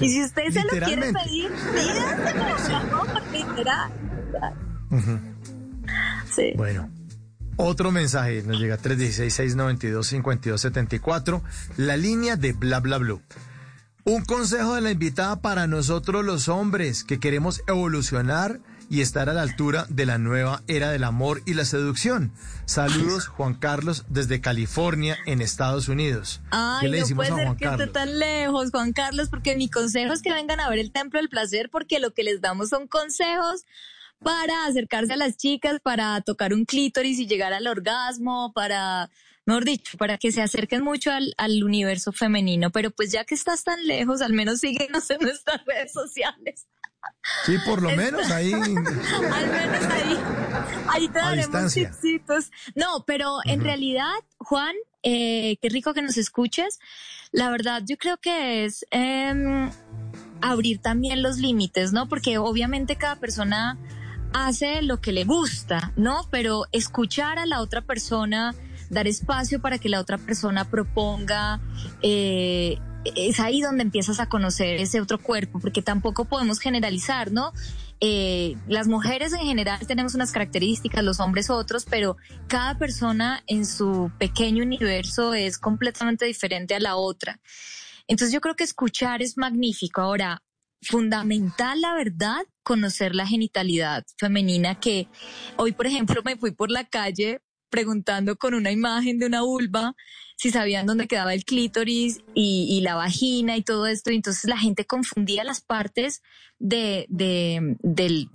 y 0.00 0.08
si 0.08 0.24
usted 0.24 0.50
se 0.50 0.64
lo 0.64 0.70
quiere 0.84 1.12
pedir, 1.12 1.52
pídaselo, 1.52 3.04
literal. 3.32 3.92
Sí. 6.34 6.54
Bueno. 6.56 6.90
Otro 7.56 7.92
mensaje 7.92 8.42
nos 8.42 8.58
llega 8.58 8.76
316-692-5274, 8.78 11.40
la 11.76 11.96
línea 11.96 12.34
de 12.34 12.52
bla 12.52 12.80
bla 12.80 12.98
bla. 12.98 13.20
Un 14.02 14.24
consejo 14.24 14.74
de 14.74 14.80
la 14.80 14.90
invitada 14.90 15.40
para 15.40 15.68
nosotros 15.68 16.24
los 16.24 16.48
hombres 16.48 17.04
que 17.04 17.20
queremos 17.20 17.62
evolucionar 17.68 18.58
y 18.90 19.00
estar 19.00 19.28
a 19.28 19.34
la 19.34 19.42
altura 19.42 19.86
de 19.88 20.06
la 20.06 20.18
nueva 20.18 20.62
era 20.66 20.90
del 20.90 21.04
amor 21.04 21.42
y 21.46 21.54
la 21.54 21.64
seducción. 21.64 22.32
Saludos, 22.64 23.26
Juan 23.26 23.54
Carlos, 23.54 24.04
desde 24.08 24.40
California, 24.40 25.16
en 25.26 25.40
Estados 25.40 25.88
Unidos. 25.88 26.40
Ay, 26.50 26.82
¿Qué 26.82 26.88
le 26.88 27.00
no 27.00 27.16
puede 27.16 27.34
ser 27.34 27.56
que 27.56 27.64
esté 27.64 27.86
tan 27.88 28.18
lejos, 28.18 28.70
Juan 28.70 28.92
Carlos, 28.92 29.28
porque 29.28 29.56
mi 29.56 29.68
consejo 29.68 30.12
es 30.12 30.22
que 30.22 30.32
vengan 30.32 30.60
a 30.60 30.68
ver 30.68 30.78
el 30.78 30.92
Templo 30.92 31.18
del 31.18 31.28
Placer, 31.28 31.70
porque 31.70 32.00
lo 32.00 32.12
que 32.12 32.22
les 32.22 32.40
damos 32.40 32.70
son 32.70 32.86
consejos 32.88 33.64
para 34.22 34.66
acercarse 34.66 35.12
a 35.12 35.16
las 35.16 35.36
chicas, 35.36 35.80
para 35.82 36.20
tocar 36.22 36.52
un 36.54 36.64
clítoris 36.64 37.18
y 37.18 37.26
llegar 37.26 37.52
al 37.52 37.66
orgasmo, 37.66 38.52
para 38.54 39.10
mejor 39.46 39.64
dicho, 39.64 39.98
para 39.98 40.18
que 40.18 40.32
se 40.32 40.42
acerquen 40.42 40.82
mucho 40.82 41.10
al, 41.10 41.34
al, 41.36 41.62
universo 41.62 42.12
femenino. 42.12 42.70
Pero 42.70 42.90
pues 42.90 43.12
ya 43.12 43.24
que 43.24 43.34
estás 43.34 43.64
tan 43.64 43.86
lejos, 43.86 44.22
al 44.22 44.32
menos 44.32 44.60
síguenos 44.60 45.10
en 45.10 45.20
nuestras 45.20 45.64
redes 45.66 45.92
sociales. 45.92 46.66
Sí, 47.44 47.56
por 47.64 47.82
lo 47.82 47.90
menos 47.90 48.30
ahí. 48.30 48.52
Al 48.52 48.62
menos 48.62 49.84
ahí. 49.90 50.20
Ahí 50.88 51.08
te 51.08 51.18
daremos 51.18 51.74
tipsitos. 51.74 52.50
No, 52.74 53.04
pero 53.06 53.38
en 53.44 53.60
realidad, 53.60 54.12
Juan, 54.38 54.74
eh, 55.02 55.56
qué 55.60 55.68
rico 55.68 55.94
que 55.94 56.02
nos 56.02 56.16
escuches. 56.16 56.78
La 57.32 57.50
verdad, 57.50 57.82
yo 57.84 57.96
creo 57.96 58.16
que 58.18 58.64
es 58.64 58.86
eh, 58.90 59.70
abrir 60.40 60.80
también 60.80 61.22
los 61.22 61.38
límites, 61.38 61.92
¿no? 61.92 62.08
Porque 62.08 62.38
obviamente 62.38 62.96
cada 62.96 63.16
persona 63.16 63.78
hace 64.34 64.82
lo 64.82 65.00
que 65.00 65.12
le 65.12 65.24
gusta, 65.24 65.92
¿no? 65.96 66.28
Pero 66.30 66.64
escuchar 66.72 67.38
a 67.38 67.46
la 67.46 67.60
otra 67.60 67.82
persona, 67.82 68.54
dar 68.90 69.06
espacio 69.06 69.60
para 69.60 69.78
que 69.78 69.88
la 69.88 70.00
otra 70.00 70.18
persona 70.18 70.64
proponga, 70.68 71.60
eh, 72.02 72.78
es 73.16 73.40
ahí 73.40 73.60
donde 73.60 73.82
empiezas 73.82 74.20
a 74.20 74.28
conocer 74.28 74.80
ese 74.80 75.00
otro 75.00 75.18
cuerpo, 75.18 75.60
porque 75.60 75.82
tampoco 75.82 76.24
podemos 76.24 76.58
generalizar, 76.58 77.32
¿no? 77.32 77.52
Eh, 78.00 78.56
las 78.66 78.88
mujeres 78.88 79.32
en 79.32 79.46
general 79.46 79.86
tenemos 79.86 80.14
unas 80.14 80.32
características, 80.32 81.04
los 81.04 81.20
hombres 81.20 81.50
otros, 81.50 81.86
pero 81.88 82.16
cada 82.48 82.76
persona 82.78 83.42
en 83.46 83.66
su 83.66 84.10
pequeño 84.18 84.62
universo 84.62 85.34
es 85.34 85.58
completamente 85.58 86.24
diferente 86.24 86.74
a 86.74 86.80
la 86.80 86.96
otra. 86.96 87.40
Entonces 88.06 88.32
yo 88.32 88.40
creo 88.40 88.56
que 88.56 88.64
escuchar 88.64 89.22
es 89.22 89.38
magnífico. 89.38 90.00
Ahora, 90.00 90.42
fundamental, 90.82 91.80
la 91.80 91.94
verdad, 91.94 92.42
conocer 92.62 93.14
la 93.14 93.26
genitalidad 93.26 94.04
femenina 94.18 94.78
que 94.78 95.08
hoy, 95.56 95.72
por 95.72 95.86
ejemplo, 95.86 96.22
me 96.24 96.36
fui 96.36 96.50
por 96.50 96.70
la 96.70 96.84
calle 96.84 97.40
preguntando 97.74 98.36
con 98.36 98.54
una 98.54 98.70
imagen 98.70 99.18
de 99.18 99.26
una 99.26 99.42
vulva 99.42 99.96
si 100.36 100.52
sabían 100.52 100.86
dónde 100.86 101.08
quedaba 101.08 101.34
el 101.34 101.44
clítoris 101.44 102.20
y, 102.32 102.80
la 102.82 102.94
vagina 102.94 103.56
y 103.56 103.62
todo 103.62 103.86
esto. 103.88 104.12
Y 104.12 104.14
entonces 104.14 104.44
la 104.44 104.56
gente 104.56 104.84
confundía 104.84 105.42
las 105.42 105.60
partes 105.60 106.22
de, 106.60 107.06
del, 107.08 108.28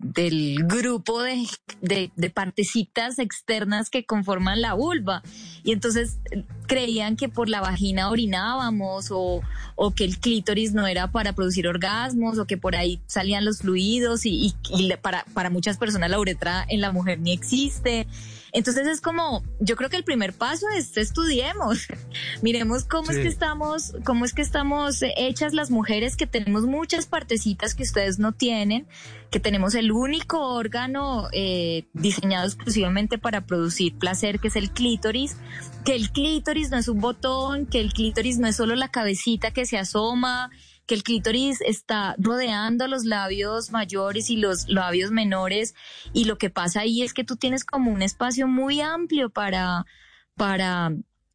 grupo 0.66 1.22
de, 1.22 1.48
de, 1.82 2.30
partecitas 2.30 3.18
externas 3.18 3.90
que 3.90 4.06
conforman 4.06 4.60
la 4.60 4.74
vulva. 4.74 5.24
Y 5.64 5.72
entonces 5.72 6.20
creían 6.68 7.16
que 7.16 7.30
por 7.30 7.48
la 7.48 7.62
vagina 7.62 8.10
orinábamos 8.10 9.08
o, 9.12 9.42
o 9.76 9.92
que 9.96 10.04
el 10.04 10.20
clítoris 10.20 10.74
no 10.74 10.86
era 10.86 11.12
para 11.12 11.32
producir 11.32 11.66
orgasmos 11.66 12.40
o 12.40 12.46
que 12.46 12.58
por 12.58 12.76
ahí 12.76 13.00
salían 13.08 13.46
los 13.46 13.60
fluidos 13.60 14.26
y, 14.26 14.54
y 14.70 14.94
para, 15.02 15.24
para 15.34 15.50
muchas 15.50 15.78
personas 15.78 16.10
la 16.10 16.20
uretra 16.20 16.66
en 16.68 16.82
la 16.82 16.92
mujer 16.92 17.22
ni 17.22 17.32
existe. 17.32 18.06
Entonces 18.52 18.88
es 18.88 19.02
como, 19.02 19.44
yo 19.60 19.76
creo 19.76 19.90
que 19.90 19.98
el 19.98 20.04
primer 20.04 20.34
paso 20.34 20.68
es 20.76 20.98
estudiemos, 20.98 21.88
miremos 22.42 22.84
cómo 22.84 23.12
es 23.12 23.18
que 23.18 23.28
estamos, 23.28 23.94
cómo 24.04 24.26
es 24.26 24.34
que 24.34 24.42
estamos 24.42 25.04
hechas 25.18 25.54
las 25.54 25.70
mujeres 25.72 26.16
que 26.16 26.28
tenemos 26.28 26.64
muchas 26.64 27.06
partecitas 27.06 27.76
que 27.76 27.84
ustedes 27.84 28.20
no 28.20 28.32
tienen, 28.32 28.88
que 29.30 29.40
tenemos 29.40 29.76
el 29.76 29.92
único 29.92 30.40
órgano 30.56 31.28
eh, 31.32 31.86
diseñado 31.94 32.48
exclusivamente 32.48 33.18
para 33.18 33.46
producir 33.46 33.98
placer, 33.98 34.40
que 34.40 34.48
es 34.48 34.56
el 34.56 34.72
clítoris, 34.72 35.38
que 35.86 35.96
el 35.96 36.12
clítoris 36.12 36.72
no 36.72 36.78
es 36.78 36.88
un 36.88 37.00
botón, 37.00 37.66
que 37.66 37.80
el 37.80 37.94
clítoris 37.94 38.40
no 38.40 38.48
es 38.48 38.56
solo 38.56 38.76
la 38.76 38.90
cabecita 38.90 39.52
que 39.52 39.66
se 39.66 39.78
asoma, 39.78 40.50
que 40.90 40.96
el 40.96 41.04
clítoris 41.04 41.62
está 41.62 42.16
rodeando 42.18 42.88
los 42.88 43.06
labios 43.06 43.70
mayores 43.70 44.32
y 44.32 44.38
los 44.38 44.68
labios 44.68 45.12
menores 45.12 45.76
y 46.14 46.26
lo 46.26 46.40
que 46.40 46.50
pasa 46.50 46.80
ahí 46.82 47.04
es 47.04 47.14
que 47.14 47.24
tú 47.24 47.36
tienes 47.36 47.64
como 47.64 47.92
un 47.92 48.02
espacio 48.02 48.48
muy 48.48 48.82
amplio 48.82 49.30
para, 49.30 49.86
para 50.34 50.92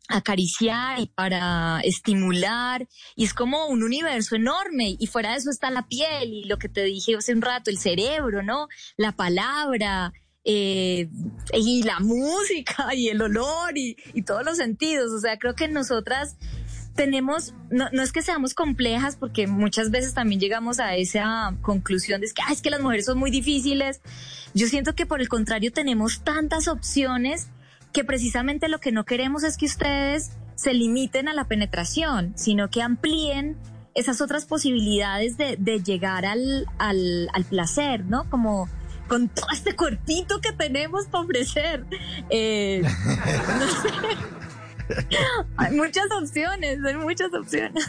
acariciar 0.08 0.98
y 0.98 1.06
para 1.06 1.78
estimular 1.84 2.88
y 3.14 3.22
es 3.22 3.32
como 3.32 3.68
un 3.68 3.84
universo 3.84 4.34
enorme 4.34 4.96
y 4.98 5.06
fuera 5.06 5.30
de 5.30 5.36
eso 5.36 5.50
está 5.50 5.70
la 5.70 5.86
piel 5.86 6.32
y 6.32 6.44
lo 6.46 6.58
que 6.58 6.68
te 6.68 6.82
dije 6.82 7.14
hace 7.14 7.32
un 7.32 7.40
rato, 7.40 7.70
el 7.70 7.78
cerebro, 7.78 8.42
¿no? 8.42 8.66
La 8.96 9.12
palabra, 9.12 10.12
eh, 10.42 11.08
y 11.52 11.84
la 11.84 12.00
música 12.00 12.92
y 12.92 13.08
el 13.08 13.22
olor 13.22 13.78
y, 13.78 13.96
y, 14.14 14.22
todos 14.22 14.44
los 14.44 14.56
sentidos. 14.56 15.12
O 15.12 15.20
sea, 15.20 15.38
creo 15.38 15.54
que 15.54 15.68
nosotras 15.68 16.36
tenemos, 16.94 17.54
no, 17.70 17.88
no, 17.92 18.02
es 18.02 18.12
que 18.12 18.22
seamos 18.22 18.54
complejas, 18.54 19.16
porque 19.16 19.46
muchas 19.46 19.90
veces 19.90 20.14
también 20.14 20.40
llegamos 20.40 20.80
a 20.80 20.94
esa 20.94 21.54
conclusión 21.62 22.20
de 22.20 22.28
que, 22.28 22.42
es 22.52 22.62
que 22.62 22.70
las 22.70 22.80
mujeres 22.80 23.06
son 23.06 23.18
muy 23.18 23.30
difíciles. 23.30 24.00
Yo 24.54 24.66
siento 24.66 24.94
que 24.94 25.06
por 25.06 25.20
el 25.20 25.28
contrario 25.28 25.72
tenemos 25.72 26.22
tantas 26.22 26.68
opciones 26.68 27.48
que 27.92 28.04
precisamente 28.04 28.68
lo 28.68 28.78
que 28.78 28.92
no 28.92 29.04
queremos 29.04 29.44
es 29.44 29.56
que 29.56 29.66
ustedes 29.66 30.32
se 30.54 30.72
limiten 30.72 31.28
a 31.28 31.34
la 31.34 31.44
penetración, 31.46 32.32
sino 32.36 32.70
que 32.70 32.82
amplíen 32.82 33.56
esas 33.94 34.20
otras 34.20 34.46
posibilidades 34.46 35.36
de, 35.36 35.56
de 35.56 35.82
llegar 35.82 36.24
al, 36.26 36.66
al, 36.78 37.28
al 37.32 37.44
placer, 37.44 38.04
¿no? 38.04 38.28
Como 38.30 38.68
con 39.08 39.28
todo 39.28 39.46
este 39.52 39.76
cuerpito 39.76 40.40
que 40.40 40.52
tenemos 40.52 41.06
para 41.06 41.24
ofrecer. 41.24 41.84
Eh, 42.30 42.82
no 43.58 43.66
sé. 43.68 43.88
hay 45.56 45.74
muchas 45.74 46.06
opciones, 46.10 46.78
hay 46.84 46.96
muchas 46.96 47.32
opciones. 47.32 47.84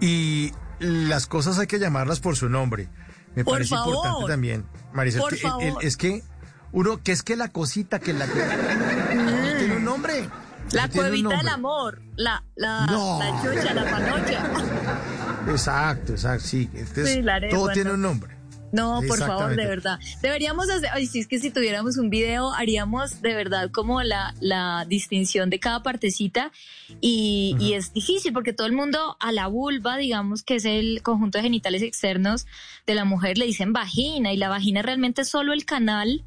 Y 0.00 0.52
las 0.78 1.26
cosas 1.26 1.58
hay 1.58 1.66
que 1.66 1.78
llamarlas 1.78 2.20
por 2.20 2.36
su 2.36 2.48
nombre. 2.48 2.88
Me 3.34 3.44
parece 3.44 3.74
importante 3.74 4.26
también, 4.26 4.66
Marisa. 4.92 5.20
es 5.80 5.96
que 5.96 6.22
uno, 6.72 7.02
que 7.02 7.12
es 7.12 7.22
que 7.22 7.36
la 7.36 7.48
cosita, 7.48 7.98
que 7.98 8.12
la 8.12 8.26
mm. 8.26 9.58
tiene 9.58 9.76
un 9.76 9.84
nombre. 9.84 10.28
La 10.72 10.88
cuevita 10.88 11.36
del 11.38 11.48
amor, 11.48 12.02
la, 12.16 12.44
la, 12.54 12.86
la 12.86 13.42
chucha, 13.42 13.72
la 13.72 13.90
panocha. 13.90 14.44
Exacto, 15.48 16.12
exacto, 16.12 16.46
sí. 16.46 16.70
todo 17.50 17.68
tiene 17.68 17.92
un 17.92 18.02
nombre. 18.02 18.37
No, 18.72 19.00
por 19.06 19.18
favor, 19.18 19.56
de 19.56 19.66
verdad. 19.66 19.98
Deberíamos 20.20 20.68
hacer, 20.70 20.90
ay, 20.92 21.06
si 21.06 21.20
es 21.20 21.26
que 21.26 21.38
si 21.38 21.50
tuviéramos 21.50 21.96
un 21.96 22.10
video, 22.10 22.52
haríamos 22.52 23.22
de 23.22 23.34
verdad 23.34 23.70
como 23.70 24.02
la, 24.02 24.34
la 24.40 24.84
distinción 24.88 25.50
de 25.50 25.58
cada 25.58 25.82
partecita 25.82 26.52
y, 27.00 27.56
y 27.58 27.74
es 27.74 27.92
difícil 27.92 28.32
porque 28.32 28.52
todo 28.52 28.66
el 28.66 28.74
mundo 28.74 29.16
a 29.20 29.32
la 29.32 29.46
vulva, 29.46 29.96
digamos 29.96 30.42
que 30.42 30.56
es 30.56 30.64
el 30.64 31.02
conjunto 31.02 31.38
de 31.38 31.44
genitales 31.44 31.82
externos 31.82 32.46
de 32.86 32.94
la 32.94 33.04
mujer, 33.04 33.38
le 33.38 33.46
dicen 33.46 33.72
vagina 33.72 34.32
y 34.32 34.36
la 34.36 34.48
vagina 34.48 34.82
realmente 34.82 35.22
es 35.22 35.28
solo 35.28 35.52
el 35.52 35.64
canal 35.64 36.24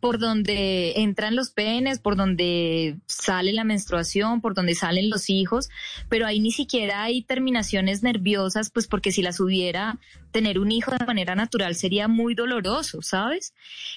por 0.00 0.18
donde 0.18 0.94
entran 0.96 1.36
los 1.36 1.50
penes, 1.50 1.98
por 1.98 2.16
donde 2.16 2.96
sale 3.06 3.52
la 3.52 3.64
menstruación, 3.64 4.40
por 4.40 4.54
donde 4.54 4.74
salen 4.74 5.10
los 5.10 5.28
hijos, 5.28 5.68
pero 6.08 6.26
ahí 6.26 6.40
ni 6.40 6.50
siquiera 6.50 7.02
hay 7.02 7.22
terminaciones 7.22 8.02
nerviosas, 8.02 8.70
pues 8.70 8.86
porque 8.86 9.12
si 9.12 9.22
las 9.22 9.40
hubiera, 9.40 9.98
tener 10.32 10.58
un 10.58 10.72
hijo 10.72 10.92
de 10.92 11.04
manera 11.04 11.34
natural 11.34 11.74
sería 11.74 12.08
muy 12.08 12.34
doloroso, 12.34 13.02
¿sabes? 13.02 13.52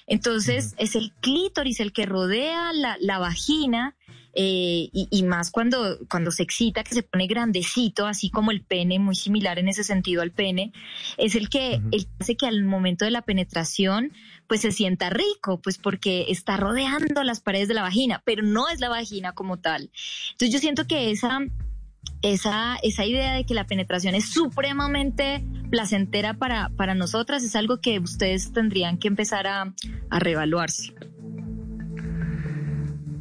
Entonces 0.08 0.76
es 0.78 0.96
el 0.96 1.14
clítoris 1.22 1.80
el 1.80 1.94
que 1.94 2.06
rodea 2.06 2.74
la, 2.74 2.98
la 3.00 3.20
vagina 3.20 3.96
eh, 4.36 4.90
y, 4.92 5.08
y, 5.12 5.24
más 5.24 5.52
cuando, 5.52 6.00
cuando 6.10 6.32
se 6.32 6.42
excita, 6.42 6.84
que 6.84 6.96
se 6.96 7.04
pone 7.04 7.28
grandecito, 7.28 8.08
así 8.08 8.32
como 8.32 8.50
el 8.50 8.62
pene, 8.62 8.98
muy 8.98 9.16
similar 9.16 9.60
en 9.60 9.68
ese 9.68 9.84
sentido 9.84 10.24
al 10.24 10.32
pene, 10.32 10.74
es 11.18 11.36
el 11.36 11.50
que, 11.50 11.76
el 11.92 12.06
que 12.06 12.12
hace 12.20 12.36
que 12.36 12.48
al 12.48 12.64
momento 12.64 13.06
de 13.06 13.12
la 13.12 13.22
penetración 13.22 14.12
pues 14.48 14.62
se 14.62 14.72
sienta 14.72 15.10
rico, 15.10 15.62
pues 15.62 15.78
porque 15.78 16.26
está 16.30 16.58
rodeando 16.58 17.24
las 17.24 17.40
paredes 17.40 17.68
de 17.68 17.74
la 17.74 17.82
vagina, 17.82 18.22
pero 18.26 18.44
no 18.44 18.70
es 18.70 18.80
la 18.80 18.90
vagina 18.90 19.34
como 19.34 19.58
tal. 19.58 19.92
Entonces 20.32 20.52
yo 20.52 20.60
siento 20.60 20.86
que 20.86 21.12
esa 21.12 21.40
esa, 22.22 22.78
esa 22.84 23.06
idea 23.06 23.34
de 23.34 23.46
que 23.46 23.54
la 23.54 23.68
penetración 23.68 24.16
es 24.16 24.30
supremamente 24.30 25.46
placentera 25.70 26.34
para, 26.34 26.70
para 26.70 26.96
nosotras 26.96 27.44
es 27.44 27.56
algo 27.56 27.82
que 27.82 28.00
ustedes 28.00 28.54
tendrían 28.54 28.98
que 28.98 29.10
empezar 29.10 29.46
a, 29.46 29.74
a 30.10 30.20
reevaluarse. 30.20 30.94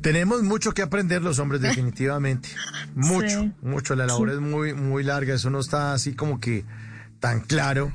Tenemos 0.03 0.43
mucho 0.43 0.73
que 0.73 0.83
aprender 0.83 1.23
los 1.23 1.39
hombres 1.39 1.61
definitivamente. 1.63 2.51
Mucho, 2.95 3.43
sí. 3.43 3.53
mucho. 3.63 3.95
La 3.95 4.07
labor 4.07 4.31
sí. 4.31 4.35
es 4.35 4.41
muy, 4.41 4.75
muy 4.75 5.03
larga. 5.03 5.35
Eso 5.35 5.51
no 5.51 5.61
está 5.61 5.95
así 5.95 6.15
como 6.15 6.41
que 6.41 6.65
tan 7.21 7.41
claro. 7.41 7.93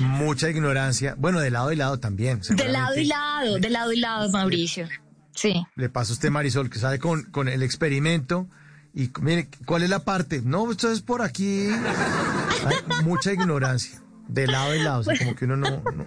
Mucha 0.00 0.50
ignorancia. 0.50 1.14
Bueno, 1.18 1.40
de 1.40 1.50
lado 1.50 1.72
y 1.72 1.76
lado 1.76 1.98
también. 1.98 2.40
De 2.40 2.68
lado 2.68 2.96
y 2.96 3.04
lado, 3.06 3.58
de 3.58 3.70
lado 3.70 3.92
y 3.92 3.98
lado, 3.98 4.30
Mauricio. 4.30 4.88
Sí. 5.34 5.64
Le 5.76 5.88
pasa 5.88 6.12
a 6.12 6.14
usted, 6.14 6.30
Marisol, 6.30 6.70
que 6.70 6.78
sale 6.78 6.98
con, 6.98 7.24
con 7.24 7.48
el 7.48 7.62
experimento. 7.62 8.48
Y 8.94 9.10
mire, 9.20 9.48
¿cuál 9.64 9.82
es 9.82 9.90
la 9.90 10.00
parte? 10.00 10.42
No, 10.44 10.70
esto 10.70 10.90
es 10.90 11.02
por 11.02 11.22
aquí. 11.22 11.68
Hay 11.68 13.04
mucha 13.04 13.32
ignorancia. 13.32 14.02
De 14.28 14.46
lado 14.46 14.74
y 14.74 14.82
lado. 14.82 15.00
O 15.00 15.04
sea, 15.04 15.16
como 15.16 15.34
que 15.34 15.44
uno 15.44 15.56
no, 15.56 15.70
no, 15.70 16.06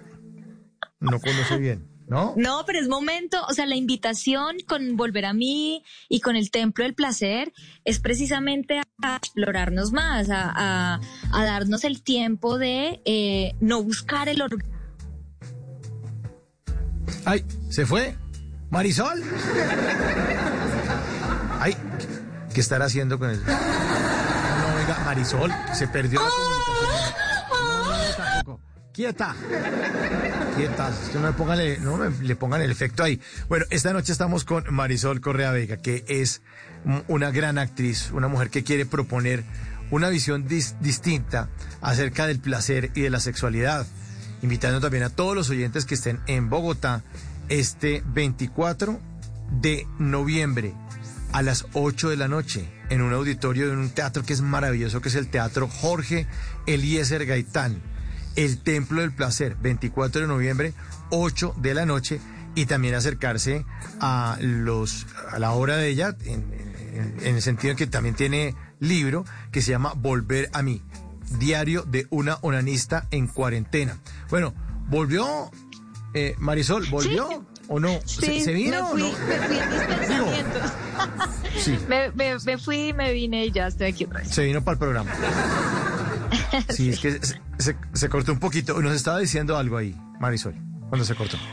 no 1.00 1.20
conoce 1.20 1.58
bien. 1.58 1.91
¿No? 2.12 2.34
No, 2.36 2.64
pero 2.66 2.78
es 2.78 2.88
momento, 2.88 3.42
o 3.48 3.54
sea, 3.54 3.64
la 3.64 3.74
invitación 3.74 4.56
con 4.68 4.98
Volver 4.98 5.24
a 5.24 5.32
mí 5.32 5.82
y 6.10 6.20
con 6.20 6.36
el 6.36 6.50
Templo 6.50 6.84
del 6.84 6.94
Placer 6.94 7.54
es 7.86 8.00
precisamente 8.00 8.80
a 9.02 9.16
explorarnos 9.16 9.92
más, 9.92 10.28
a, 10.28 10.52
a, 10.54 11.00
a 11.32 11.44
darnos 11.44 11.84
el 11.84 12.02
tiempo 12.02 12.58
de 12.58 13.00
eh, 13.06 13.54
no 13.60 13.82
buscar 13.82 14.28
el 14.28 14.42
orgullo. 14.42 14.66
Ay, 17.24 17.46
¿se 17.70 17.86
fue? 17.86 18.14
¿Marisol? 18.68 19.22
Ay, 21.60 21.74
¿qué 22.52 22.60
estará 22.60 22.84
haciendo 22.84 23.18
con 23.18 23.30
el...? 23.30 23.42
No, 23.42 23.52
no, 23.52 24.74
oiga, 24.76 25.00
Marisol, 25.06 25.50
se 25.72 25.88
perdió 25.88 26.20
la 26.20 26.28
comunicación. 26.28 27.21
Quieta. 28.92 29.34
Quieta. 30.54 30.90
No 31.14 31.20
me 31.20 31.32
pongan, 31.32 31.82
no 31.82 31.96
me, 31.96 32.10
le 32.22 32.36
pongan 32.36 32.60
el 32.60 32.70
efecto 32.70 33.02
ahí. 33.02 33.18
Bueno, 33.48 33.64
esta 33.70 33.94
noche 33.94 34.12
estamos 34.12 34.44
con 34.44 34.64
Marisol 34.68 35.22
Correa 35.22 35.50
Vega, 35.50 35.78
que 35.78 36.04
es 36.08 36.42
una 37.08 37.30
gran 37.30 37.56
actriz, 37.56 38.10
una 38.12 38.28
mujer 38.28 38.50
que 38.50 38.64
quiere 38.64 38.84
proponer 38.84 39.44
una 39.90 40.10
visión 40.10 40.46
dis 40.46 40.76
distinta 40.80 41.48
acerca 41.80 42.26
del 42.26 42.38
placer 42.38 42.90
y 42.94 43.00
de 43.00 43.08
la 43.08 43.20
sexualidad. 43.20 43.86
Invitando 44.42 44.78
también 44.80 45.04
a 45.04 45.10
todos 45.10 45.34
los 45.34 45.48
oyentes 45.48 45.86
que 45.86 45.94
estén 45.94 46.20
en 46.26 46.50
Bogotá 46.50 47.02
este 47.48 48.02
24 48.08 49.00
de 49.62 49.86
noviembre 49.98 50.74
a 51.32 51.40
las 51.40 51.64
8 51.72 52.10
de 52.10 52.16
la 52.18 52.28
noche 52.28 52.68
en 52.90 53.00
un 53.00 53.14
auditorio 53.14 53.70
de 53.70 53.76
un 53.76 53.88
teatro 53.88 54.22
que 54.22 54.34
es 54.34 54.42
maravilloso, 54.42 55.00
que 55.00 55.08
es 55.08 55.14
el 55.14 55.28
Teatro 55.28 55.66
Jorge 55.66 56.26
Eliezer 56.66 57.24
Gaitán 57.24 57.91
el 58.36 58.58
Templo 58.58 59.00
del 59.00 59.12
Placer, 59.12 59.56
24 59.60 60.22
de 60.22 60.26
noviembre, 60.26 60.74
8 61.10 61.54
de 61.56 61.74
la 61.74 61.86
noche, 61.86 62.20
y 62.54 62.66
también 62.66 62.94
acercarse 62.94 63.64
a, 64.00 64.36
los, 64.40 65.06
a 65.30 65.38
la 65.38 65.52
obra 65.52 65.76
de 65.76 65.88
ella, 65.88 66.16
en, 66.24 66.52
en, 66.94 67.16
en 67.22 67.36
el 67.36 67.42
sentido 67.42 67.76
que 67.76 67.86
también 67.86 68.14
tiene 68.14 68.54
libro 68.78 69.24
que 69.50 69.62
se 69.62 69.70
llama 69.70 69.94
Volver 69.96 70.50
a 70.52 70.62
mí, 70.62 70.82
diario 71.38 71.82
de 71.82 72.06
una 72.10 72.38
onanista 72.42 73.06
en 73.10 73.26
cuarentena. 73.26 73.98
Bueno, 74.28 74.54
¿volvió 74.88 75.50
eh, 76.14 76.34
Marisol? 76.38 76.86
¿Volvió? 76.90 77.28
Sí. 77.28 77.36
¿O 77.68 77.80
no? 77.80 78.00
Sí, 78.04 78.40
¿Se, 78.40 78.40
¿Se, 78.40 78.52
vino 78.52 78.82
me 78.82 78.90
fui, 78.90 79.02
o 79.02 79.12
no? 79.12 79.26
Me 79.26 79.38
fui 79.38 79.56
en 79.56 79.70
mis 79.70 79.80
pensamientos. 79.80 80.72
Sí. 81.58 81.78
me, 81.88 82.10
me, 82.10 82.38
me, 82.38 82.58
fui 82.58 82.88
y 82.88 82.92
me 82.92 83.12
vine 83.12 83.46
y 83.46 83.52
ya 83.52 83.68
estoy 83.68 83.88
aquí 83.88 84.04
otra 84.04 84.20
vez. 84.20 84.28
Se 84.28 84.44
vino 84.44 84.62
para 84.62 84.74
el 84.74 84.78
programa. 84.78 85.10
Sí, 86.68 86.90
es 86.90 87.00
que 87.00 87.12
se, 87.12 87.40
se, 87.58 87.76
se, 87.92 88.08
cortó 88.08 88.32
un 88.32 88.40
poquito. 88.40 88.80
Nos 88.80 88.94
estaba 88.94 89.18
diciendo 89.18 89.56
algo 89.56 89.76
ahí, 89.76 89.94
Marisol, 90.20 90.54
cuando 90.88 91.04
se 91.04 91.14
cortó. 91.14 91.36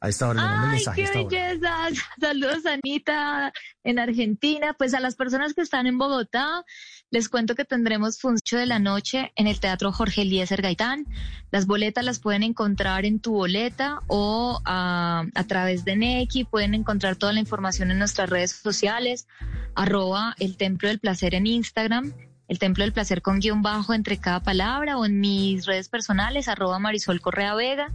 A 0.00 0.10
esta 0.10 0.28
hora 0.28 0.42
le 0.42 0.46
manda 0.46 0.64
Ay, 0.64 0.70
mensajes. 0.72 1.10
qué 1.10 1.24
belleza. 1.24 1.74
Saludos, 2.20 2.66
Anita, 2.66 3.52
en 3.82 3.98
Argentina. 3.98 4.74
Pues 4.76 4.92
a 4.92 5.00
las 5.00 5.16
personas 5.16 5.54
que 5.54 5.62
están 5.62 5.86
en 5.86 5.96
Bogotá, 5.96 6.64
les 7.10 7.30
cuento 7.30 7.54
que 7.54 7.64
tendremos 7.64 8.20
función 8.20 8.60
de 8.60 8.66
la 8.66 8.78
noche 8.78 9.32
en 9.36 9.46
el 9.46 9.58
Teatro 9.58 9.92
Jorge 9.92 10.22
Eliezer 10.22 10.60
Gaitán. 10.60 11.06
Las 11.50 11.66
boletas 11.66 12.04
las 12.04 12.18
pueden 12.18 12.42
encontrar 12.42 13.06
en 13.06 13.20
tu 13.20 13.32
boleta 13.32 14.00
o 14.06 14.60
a, 14.66 15.24
a 15.34 15.44
través 15.44 15.84
de 15.86 15.96
Neki. 15.96 16.44
Pueden 16.44 16.74
encontrar 16.74 17.16
toda 17.16 17.32
la 17.32 17.40
información 17.40 17.90
en 17.90 17.98
nuestras 17.98 18.28
redes 18.28 18.52
sociales, 18.52 19.26
arroba 19.74 20.34
el 20.38 20.58
Templo 20.58 20.88
del 20.88 20.98
Placer 20.98 21.34
en 21.34 21.46
Instagram, 21.46 22.12
el 22.48 22.58
Templo 22.58 22.84
del 22.84 22.92
Placer 22.92 23.22
con 23.22 23.40
guion 23.40 23.62
bajo 23.62 23.94
entre 23.94 24.18
cada 24.18 24.40
palabra 24.40 24.98
o 24.98 25.06
en 25.06 25.20
mis 25.20 25.64
redes 25.64 25.88
personales, 25.88 26.48
arroba 26.48 26.78
Marisol 26.78 27.20
Correa 27.22 27.54
Vega. 27.54 27.92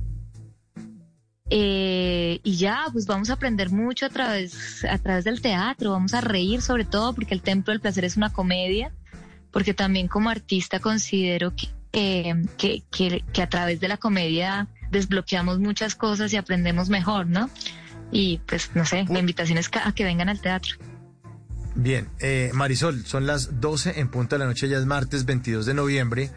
Eh, 1.53 2.39
y 2.43 2.55
ya, 2.55 2.85
pues 2.93 3.05
vamos 3.05 3.29
a 3.29 3.33
aprender 3.33 3.71
mucho 3.71 4.05
a 4.05 4.09
través, 4.09 4.85
a 4.85 4.97
través 4.99 5.25
del 5.25 5.41
teatro, 5.41 5.91
vamos 5.91 6.13
a 6.13 6.21
reír 6.21 6.61
sobre 6.61 6.85
todo 6.85 7.13
porque 7.13 7.33
el 7.33 7.41
Templo 7.41 7.73
del 7.73 7.81
Placer 7.81 8.05
es 8.05 8.15
una 8.15 8.31
comedia, 8.31 8.93
porque 9.51 9.73
también 9.73 10.07
como 10.07 10.29
artista 10.29 10.79
considero 10.79 11.53
que, 11.53 11.67
eh, 11.91 12.45
que, 12.57 12.83
que, 12.89 13.25
que, 13.33 13.41
a 13.41 13.49
través 13.49 13.81
de 13.81 13.89
la 13.89 13.97
comedia 13.97 14.69
desbloqueamos 14.91 15.59
muchas 15.59 15.93
cosas 15.93 16.31
y 16.31 16.37
aprendemos 16.37 16.87
mejor, 16.87 17.27
¿no? 17.27 17.49
Y 18.13 18.39
pues 18.45 18.71
no 18.73 18.85
sé, 18.85 19.05
la 19.09 19.19
invitación 19.19 19.57
es 19.57 19.69
a 19.73 19.91
que 19.91 20.05
vengan 20.05 20.29
al 20.29 20.39
teatro. 20.39 20.77
Bien, 21.75 22.07
eh, 22.19 22.51
Marisol, 22.53 23.05
son 23.05 23.27
las 23.27 23.59
12 23.59 23.99
en 23.99 24.09
punto 24.09 24.35
de 24.35 24.39
la 24.39 24.45
noche, 24.45 24.69
ya 24.69 24.77
es 24.77 24.85
martes 24.85 25.25
22 25.25 25.65
de 25.65 25.73
noviembre. 25.73 26.31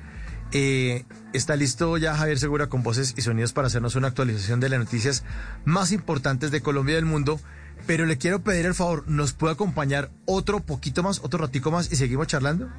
Eh, 0.56 1.04
está 1.32 1.56
listo 1.56 1.98
ya 1.98 2.14
Javier 2.14 2.38
Segura 2.38 2.68
con 2.68 2.84
voces 2.84 3.14
y 3.16 3.22
sonidos 3.22 3.52
para 3.52 3.66
hacernos 3.66 3.96
una 3.96 4.06
actualización 4.06 4.60
de 4.60 4.68
las 4.68 4.78
noticias 4.78 5.24
más 5.64 5.90
importantes 5.90 6.52
de 6.52 6.62
Colombia 6.62 6.92
y 6.92 6.96
del 6.96 7.06
mundo. 7.06 7.40
Pero 7.88 8.06
le 8.06 8.16
quiero 8.16 8.40
pedir 8.42 8.64
el 8.64 8.74
favor, 8.74 9.04
¿nos 9.08 9.32
puede 9.32 9.52
acompañar 9.52 10.10
otro 10.24 10.60
poquito 10.60 11.02
más, 11.02 11.20
otro 11.22 11.40
ratico 11.40 11.70
más 11.70 11.92
y 11.92 11.96
seguimos 11.96 12.28
charlando? 12.28 12.70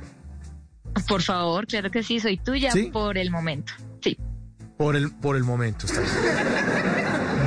Por 1.08 1.22
favor, 1.22 1.68
claro 1.68 1.92
que 1.92 2.02
sí, 2.02 2.20
soy 2.20 2.38
tuya 2.38 2.72
¿Sí? 2.72 2.90
por 2.92 3.18
el 3.18 3.30
momento. 3.30 3.74
Sí. 4.02 4.18
Por 4.78 4.96
el, 4.96 5.12
por 5.12 5.36
el 5.36 5.44
momento, 5.44 5.86
está 5.86 6.00
bien. 6.00 7.05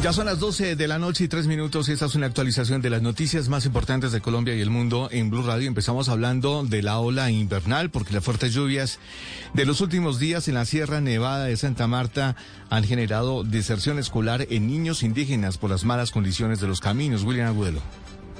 Ya 0.00 0.12
son 0.12 0.26
las 0.26 0.38
12 0.38 0.76
de 0.76 0.86
la 0.86 1.00
noche 1.00 1.24
y 1.24 1.28
tres 1.28 1.48
minutos. 1.48 1.88
Esta 1.88 2.06
es 2.06 2.14
una 2.14 2.26
actualización 2.26 2.80
de 2.80 2.88
las 2.88 3.02
noticias 3.02 3.48
más 3.48 3.66
importantes 3.66 4.12
de 4.12 4.20
Colombia 4.20 4.54
y 4.54 4.60
el 4.60 4.70
mundo 4.70 5.08
en 5.10 5.28
Blue 5.28 5.42
Radio. 5.42 5.66
Empezamos 5.66 6.08
hablando 6.08 6.62
de 6.62 6.82
la 6.82 7.00
ola 7.00 7.32
invernal 7.32 7.90
porque 7.90 8.14
las 8.14 8.22
fuertes 8.22 8.54
lluvias 8.54 9.00
de 9.54 9.66
los 9.66 9.80
últimos 9.80 10.20
días 10.20 10.46
en 10.46 10.54
la 10.54 10.66
Sierra 10.66 11.00
Nevada 11.00 11.46
de 11.46 11.56
Santa 11.56 11.88
Marta 11.88 12.36
han 12.70 12.84
generado 12.84 13.42
deserción 13.42 13.98
escolar 13.98 14.46
en 14.50 14.68
niños 14.68 15.02
indígenas 15.02 15.58
por 15.58 15.68
las 15.70 15.84
malas 15.84 16.12
condiciones 16.12 16.60
de 16.60 16.68
los 16.68 16.80
caminos. 16.80 17.24
William 17.24 17.48
Agudelo. 17.48 17.82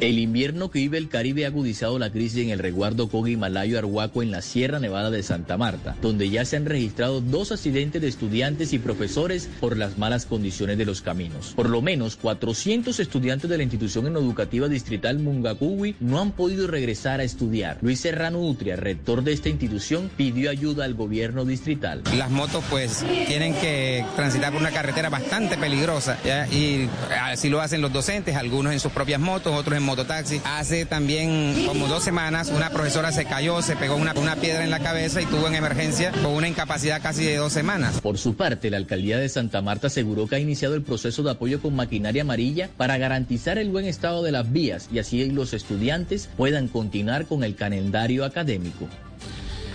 El 0.01 0.20
invierno 0.20 0.70
que 0.70 0.78
vive 0.78 0.96
el 0.96 1.09
Caribe 1.09 1.44
ha 1.44 1.49
agudizado 1.49 1.99
la 1.99 2.12
crisis 2.12 2.44
en 2.44 2.51
el 2.51 2.61
resguardo 2.61 3.09
Cogi 3.09 3.36
Malayo 3.36 3.78
Arhuaco 3.78 4.22
en 4.22 4.30
la 4.30 4.42
Sierra 4.42 4.78
Nevada 4.78 5.11
de 5.11 5.24
Santa 5.24 5.57
Marta, 5.57 5.96
donde 6.01 6.30
ya 6.30 6.44
se 6.44 6.57
han 6.57 6.66
registrado 6.66 7.20
dos 7.20 7.51
accidentes 7.51 8.01
de 8.01 8.07
estudiantes 8.07 8.72
y 8.72 8.78
profesores 8.78 9.51
por 9.59 9.76
las 9.76 9.99
malas 9.99 10.24
condiciones 10.24 10.78
de 10.78 10.84
los 10.84 11.03
caminos. 11.03 11.53
Por 11.57 11.68
lo 11.68 11.82
menos 11.82 12.14
400 12.14 13.01
estudiantes 13.01 13.51
de 13.51 13.57
la 13.57 13.64
institución 13.64 14.07
educativa 14.07 14.68
distrital 14.68 15.18
Mungacuwi 15.18 15.96
no 15.99 16.20
han 16.20 16.30
podido 16.30 16.68
regresar 16.68 17.18
a 17.18 17.24
estudiar. 17.24 17.78
Luis 17.82 17.99
Serrano 17.99 18.40
Utria, 18.40 18.76
rector 18.76 19.24
de 19.24 19.32
esta 19.32 19.49
institución, 19.49 20.12
pidió 20.16 20.51
ayuda 20.51 20.84
al 20.84 20.94
gobierno 20.94 21.44
distrital. 21.44 22.05
Las 22.16 22.30
motos 22.30 22.62
pues 22.70 23.05
tienen 23.26 23.53
que 23.55 24.05
transitar 24.14 24.53
por 24.53 24.61
una 24.61 24.70
carretera 24.70 25.09
bastante 25.09 25.59
peligrosa 25.59 26.18
y 26.53 26.88
así 27.20 27.49
lo 27.49 27.61
hacen 27.61 27.80
los 27.80 27.92
docentes, 27.92 28.36
algunos 28.36 28.72
en 28.72 28.78
sus 28.78 28.92
propias 28.92 29.20
motos, 29.20 29.53
otros 29.53 29.76
en 29.76 29.88
mototaxi. 29.89 30.41
Hace 30.45 30.84
también 30.84 31.66
como 31.66 31.89
dos 31.89 32.05
semanas 32.05 32.53
una 32.55 32.70
profesora 32.70 33.11
se 33.11 33.24
cayó, 33.24 33.62
se 33.62 33.74
pegó 33.74 33.97
una, 33.97 34.12
una 34.14 34.36
piedra 34.36 34.62
en 34.62 34.70
la 34.70 34.80
cabeza 34.80 35.20
y 35.20 35.26
tuvo 35.26 35.49
en 35.49 35.55
emergencia 35.55 36.12
con 36.12 36.32
una 36.32 36.47
incapacidad 36.47 37.03
casi 37.03 37.24
de 37.24 37.36
dos 37.36 37.53
semanas. 37.53 38.01
Por 38.01 38.18
su 38.18 38.36
parte, 38.36 38.70
la 38.70 38.76
alcaldía 38.76 39.18
de 39.18 39.28
Santa 39.28 39.62
Marta 39.62 39.89
aseguró 39.89 40.26
que 40.26 40.36
ha 40.36 40.39
iniciado 40.39 40.74
el 40.74 40.82
proceso 40.82 41.22
de 41.22 41.30
apoyo 41.30 41.61
con 41.61 41.74
maquinaria 41.74 42.22
amarilla 42.22 42.68
para 42.76 42.99
garantizar 42.99 43.59
el 43.59 43.70
buen 43.70 43.86
estado 43.86 44.22
de 44.22 44.32
las 44.32 44.53
vías 44.53 44.89
y 44.93 44.99
así 44.99 45.30
los 45.30 45.55
estudiantes 45.55 46.28
puedan 46.36 46.68
continuar 46.68 47.26
con 47.26 47.43
el 47.43 47.57
calendario 47.57 48.24
académico. 48.24 48.89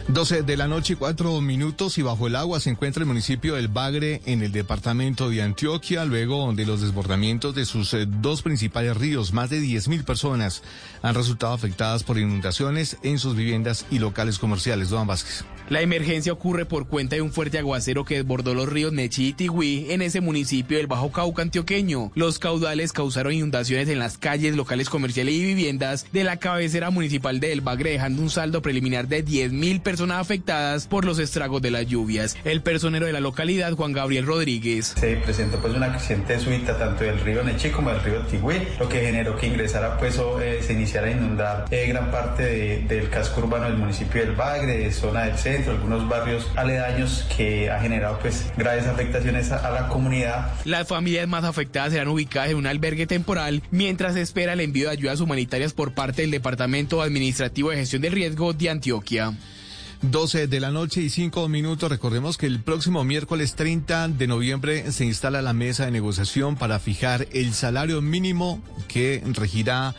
12 0.10 0.44
de 0.44 0.58
la 0.58 0.68
noche 0.68 0.94
y 0.94 0.96
cuatro 0.98 1.40
minutos 1.40 1.98
y 1.98 2.02
bajo 2.02 2.28
el 2.28 2.36
agua 2.36 2.60
se 2.60 2.70
encuentra 2.70 3.02
el 3.02 3.08
municipio 3.08 3.56
del 3.56 3.70
Bagre 3.70 4.22
en 4.26 4.44
el 4.44 4.52
departamento 4.52 5.30
de 5.30 5.42
Antioquia 5.42 6.04
luego 6.04 6.52
de 6.54 6.66
los 6.66 6.82
desbordamientos 6.82 7.56
de 7.56 7.66
sus 7.66 7.94
eh, 7.94 8.06
dos 8.06 8.42
principales 8.42 8.98
ríos. 8.98 9.32
Más 9.32 9.50
de 9.50 9.62
10 9.62 9.88
mil 9.88 10.04
personas 10.04 10.62
han 11.02 11.16
resultado 11.16 11.54
afectadas 11.54 12.04
por 12.04 12.20
inundaciones 12.20 12.98
en 13.02 13.18
sus 13.18 13.36
viviendas 13.36 13.86
y 13.92 14.00
locales 14.00 14.40
comerciales. 14.40 14.90
Don 14.90 15.08
Vázquez. 15.08 15.46
La 15.70 15.82
emergencia 15.82 16.34
ocurre 16.34 16.66
por 16.66 16.88
cuenta 16.88 17.16
de 17.16 17.22
un 17.22 17.32
fuerte 17.32 17.58
aguacero 17.58 18.04
que 18.04 18.16
desbordó 18.16 18.54
los 18.54 18.68
ríos 18.68 18.92
Nechi 18.92 19.30
y 19.30 19.34
Tigüí 19.34 19.92
en 19.92 20.02
ese 20.02 20.20
municipio 20.20 20.78
del 20.78 20.88
Bajo 20.88 21.12
Cauca 21.12 21.42
antioqueño. 21.42 22.12
Los 22.16 22.38
caudales 22.38 22.92
causaron 22.92 23.34
inundaciones 23.34 23.88
en 23.88 23.98
las 23.98 24.18
calles, 24.18 24.58
locales 24.58 24.90
comerciales 24.90 25.34
y 25.36 25.44
viviendas 25.44 26.06
de 26.12 26.26
la 26.26 26.38
cabecera 26.38 26.90
municipal 26.90 27.40
de 27.40 27.54
El 27.54 27.62
Bagre, 27.62 27.92
dejando 27.92 28.22
un 28.22 28.30
saldo 28.30 28.62
preliminar 28.62 29.08
de 29.08 29.24
10 29.24 29.54
mil 29.54 29.80
personas 29.94 30.18
afectadas 30.18 30.88
por 30.88 31.06
los 31.06 31.20
estragos 31.20 31.62
de 31.62 31.70
las 31.70 31.86
lluvias. 31.86 32.36
El 32.46 32.64
personero 32.64 33.06
de 33.06 33.14
la 33.14 33.20
localidad, 33.20 33.74
Juan 33.74 33.94
Gabriel 33.94 34.26
Rodríguez. 34.26 34.96
Se 35.00 35.18
presentó 35.18 35.60
pues 35.60 35.76
una 35.76 35.92
creciente 35.92 36.40
súbita 36.40 36.80
tanto 36.80 37.04
del 37.04 37.20
río 37.20 37.44
Nechi 37.44 37.70
como 37.70 37.92
del 37.92 38.02
río 38.02 38.22
Tigüí, 38.22 38.56
lo 38.80 38.90
que 38.90 39.02
generó 39.02 39.38
que 39.38 39.46
ingresara 39.46 40.00
pues 40.00 40.18
o 40.18 40.42
eh, 40.42 40.64
se 40.64 40.74
iniciara 40.74 41.10
a 41.10 41.12
inundar 41.12 41.66
eh, 41.70 41.86
gran 41.90 42.10
parte 42.10 42.42
de, 42.42 42.80
del 42.88 43.08
casco 43.12 43.42
urbano 43.42 43.66
del 43.66 43.78
municipio 43.78 44.26
del 44.26 44.36
Bagre, 44.36 44.80
de 44.80 44.92
zona 44.92 45.26
del 45.26 45.38
centro, 45.38 45.74
algunos 45.74 46.10
barrios 46.10 46.48
aledaños 46.56 47.28
que 47.38 47.70
ha 47.70 47.80
generado 47.80 48.18
pues 48.18 48.52
graves 48.58 48.88
afectaciones 48.88 49.52
a, 49.52 49.58
a 49.58 49.70
la 49.70 49.90
comunidad. 49.90 50.54
Las 50.66 50.88
familias 50.88 51.28
más 51.28 51.44
afectadas 51.44 51.92
serán 51.92 52.08
ubicadas 52.08 52.50
en 52.50 52.58
un 52.58 52.66
albergue 52.66 53.06
temporal 53.06 53.62
mientras 53.70 54.16
espera 54.16 54.54
el 54.54 54.62
envío 54.62 54.88
de 54.88 54.94
ayudas 54.94 55.20
humanitarias 55.20 55.74
por 55.74 55.94
parte 55.94 56.24
del 56.24 56.32
Departamento 56.32 57.04
Administrativo 57.04 57.70
de 57.70 57.76
Gestión 57.76 58.02
del 58.02 58.14
Riesgo 58.14 58.54
de 58.54 58.72
Antioquia. 58.72 59.34
12 60.04 60.48
de 60.48 60.60
la 60.60 60.70
noche 60.70 61.02
y 61.02 61.10
5 61.10 61.48
minutos. 61.48 61.90
Recordemos 61.90 62.38
que 62.38 62.46
el 62.46 62.60
próximo 62.60 63.04
miércoles 63.06 63.56
30 63.56 64.10
de 64.10 64.28
noviembre 64.28 64.92
se 64.92 65.06
instala 65.06 65.42
la 65.42 65.54
mesa 65.54 65.86
de 65.86 65.92
negociación 65.92 66.58
para 66.58 66.80
fijar 66.80 67.28
el 67.32 67.54
salario 67.54 68.02
mínimo 68.02 68.62
que 68.90 69.24
regirá 69.26 69.96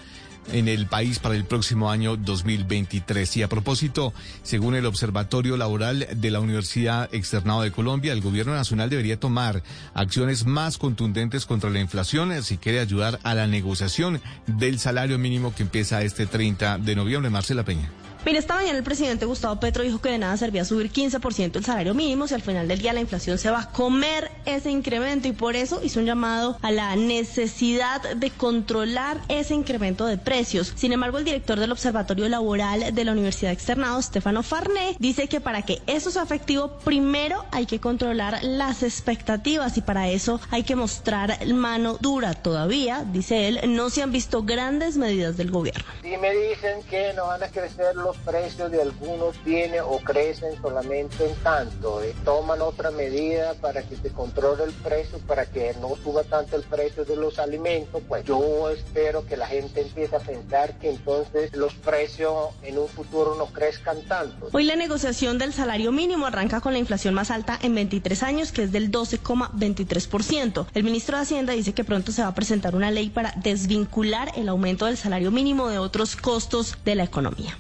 en 0.53 0.69
el 0.69 0.87
país 0.87 1.21
para 1.21 1.37
el 1.37 1.47
próximo 1.47 1.91
año 1.91 2.19
2023. 2.19 3.39
Y 3.39 3.43
a 3.43 3.49
propósito, 3.49 4.13
según 4.43 4.75
el 4.75 4.85
Observatorio 4.85 5.57
Laboral 5.57 6.07
de 6.15 6.31
la 6.31 6.41
Universidad 6.41 7.09
Externado 7.15 7.63
de 7.63 7.73
Colombia, 7.73 8.13
el 8.13 8.21
gobierno 8.21 8.55
nacional 8.55 8.91
debería 8.91 9.19
tomar 9.19 9.63
acciones 9.95 10.45
más 10.45 10.77
contundentes 10.77 11.47
contra 11.47 11.71
la 11.71 11.81
inflación 11.81 12.43
si 12.43 12.59
quiere 12.59 12.81
ayudar 12.81 13.21
a 13.23 13.35
la 13.35 13.47
negociación 13.47 14.21
del 14.47 14.79
salario 14.79 15.19
mínimo 15.19 15.55
que 15.55 15.63
empieza 15.63 16.03
este 16.03 16.27
30 16.27 16.77
de 16.79 16.95
noviembre. 16.95 17.31
Marcela 17.31 17.65
Peña. 17.65 17.91
Mire, 18.25 18.39
esta 18.39 18.55
mañana 18.55 18.79
el 18.79 18.85
presidente 18.85 19.27
Gustavo 19.27 19.61
Petro 19.61 19.83
dijo 19.83 20.01
que 20.01 20.09
de 20.09 20.17
nada 20.17 20.35
servía 20.39 20.65
subir 20.65 20.91
15% 20.91 21.57
el 21.57 21.65
salario 21.65 21.93
mínimo 21.93 22.27
si 22.27 22.33
al 22.33 22.41
final 22.41 22.67
del 22.67 22.79
día 22.79 22.95
la 22.95 23.01
inflación 23.01 23.37
se 23.37 23.51
va 23.51 23.61
a 23.61 23.71
comer 23.71 24.31
ese 24.47 24.71
incremento 24.71 25.29
y 25.29 25.33
por 25.33 25.57
eso 25.57 25.83
hizo 25.85 26.01
un 26.01 26.07
llamado 26.07 26.57
a 26.63 26.71
la 26.71 26.97
necesidad 26.97 28.01
de 28.17 28.31
controlar 28.31 29.21
ese 29.29 29.53
incremento 29.53 30.07
de 30.07 30.17
precios. 30.17 30.73
Sin 30.75 30.95
embargo, 30.95 31.19
el 31.19 31.27
director 31.27 31.61
del 31.61 31.71
Observatorio 31.71 32.27
Laboral 32.31 32.95
de 32.95 33.05
la 33.05 33.13
Universidad 33.13 33.53
Externado, 33.53 34.01
Stefano 34.01 34.43
Farné, 34.43 34.97
dice 34.99 35.29
que 35.29 35.43
para 35.43 35.61
que 35.61 35.83
eso 35.87 36.11
sea 36.11 36.23
efectivo, 36.23 36.79
primero 36.83 37.45
hay 37.53 37.67
que 37.67 37.79
controlar 37.79 38.43
las 38.43 38.83
expectativas 38.83 39.77
y 39.77 39.83
para 39.83 40.09
eso 40.09 40.41
hay 40.51 40.63
que 40.63 40.77
mostrar 40.77 41.45
mano 41.47 41.99
dura. 42.01 42.33
Todavía, 42.33 43.05
dice 43.05 43.49
él, 43.49 43.61
no 43.67 43.91
se 43.91 44.03
han 44.03 44.13
visto 44.13 44.45
grandes 44.45 44.97
medidas 44.97 45.37
del 45.37 45.51
gobierno. 45.51 45.85
Si 46.01 46.17
me 46.17 46.35
dicen 46.35 46.83
que 46.89 47.13
no 47.13 47.27
van 47.27 47.43
a 47.43 47.49
crecer 47.49 47.95
los 47.95 48.14
precios 48.19 48.71
de 48.71 48.83
algunos 48.83 49.43
bienes 49.45 49.83
o 49.85 49.99
crecen 49.99 50.61
solamente 50.61 51.27
en 51.27 51.35
tanto, 51.37 52.03
eh, 52.03 52.15
toman 52.25 52.63
otra 52.63 52.91
medida 52.91 53.55
para 53.55 53.83
que 53.83 53.97
se 53.97 54.11
controle 54.11 54.65
el 54.65 54.73
precio, 54.73 55.19
para 55.21 55.47
que 55.47 55.75
no 55.81 55.97
suba 56.03 56.23
tanto 56.25 56.57
el 56.57 56.63
precio 56.63 57.05
de 57.05 57.17
los 57.17 57.39
alimentos, 57.39 58.03
pues 58.07 58.25
yo 58.25 58.71
espero 58.71 59.27
que 59.27 59.37
la 59.37 59.47
gente 59.47 59.83
empiece 59.83 60.17
a 60.17 60.21
pensar 60.21 60.79
que 60.79 60.91
entonces 60.91 61.55
los 61.55 61.75
precios 61.75 62.51
en 62.63 62.79
un 62.79 62.89
futuro 62.89 63.35
no 63.37 63.47
crezcan 63.47 64.03
tanto. 64.03 64.49
Hoy 64.53 64.65
la 64.65 64.77
negociación 64.77 65.39
del 65.39 65.53
salario 65.53 65.93
mínimo 65.93 66.27
arranca 66.27 66.61
con 66.61 66.73
la 66.73 66.79
inflación 66.79 67.15
más 67.15 67.31
alta 67.31 67.59
en 67.63 67.75
23 67.75 68.23
años, 68.23 68.53
que 68.53 68.65
es 68.65 68.73
del 68.73 68.91
12,23%. 68.91 70.67
El 70.75 70.85
ministro 70.85 71.17
de 71.17 71.23
Hacienda 71.23 71.53
dice 71.53 71.73
que 71.73 71.85
pronto 71.85 72.13
se 72.13 72.23
va 72.23 72.29
a 72.29 72.35
presentar 72.35 72.75
una 72.75 72.91
ley 72.91 73.11
para 73.11 73.33
desvincular 73.37 74.33
el 74.37 74.49
aumento 74.49 74.87
del 74.87 74.97
salario 74.97 75.31
mínimo 75.31 75.69
de 75.69 75.79
otros 75.79 76.17
costos 76.17 76.77
de 76.85 76.95
la 76.95 77.05
economía. 77.05 77.57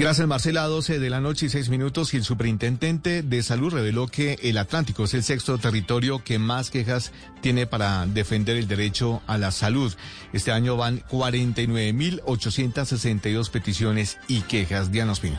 Gracias, 0.00 0.26
Marcela. 0.26 0.62
12 0.62 0.98
de 0.98 1.10
la 1.10 1.20
noche 1.20 1.44
y 1.44 1.50
6 1.50 1.68
minutos. 1.68 2.14
Y 2.14 2.16
el 2.16 2.24
superintendente 2.24 3.22
de 3.22 3.42
salud 3.42 3.74
reveló 3.74 4.06
que 4.06 4.38
el 4.42 4.56
Atlántico 4.56 5.04
es 5.04 5.12
el 5.12 5.22
sexto 5.22 5.58
territorio 5.58 6.24
que 6.24 6.38
más 6.38 6.70
quejas 6.70 7.12
tiene 7.42 7.66
para 7.66 8.06
defender 8.06 8.56
el 8.56 8.66
derecho 8.66 9.20
a 9.26 9.36
la 9.36 9.50
salud. 9.50 9.94
Este 10.32 10.52
año 10.52 10.78
van 10.78 11.02
49.862 11.02 13.50
peticiones 13.50 14.16
y 14.26 14.40
quejas. 14.40 14.90
Diana 14.90 15.12
Ospina. 15.12 15.38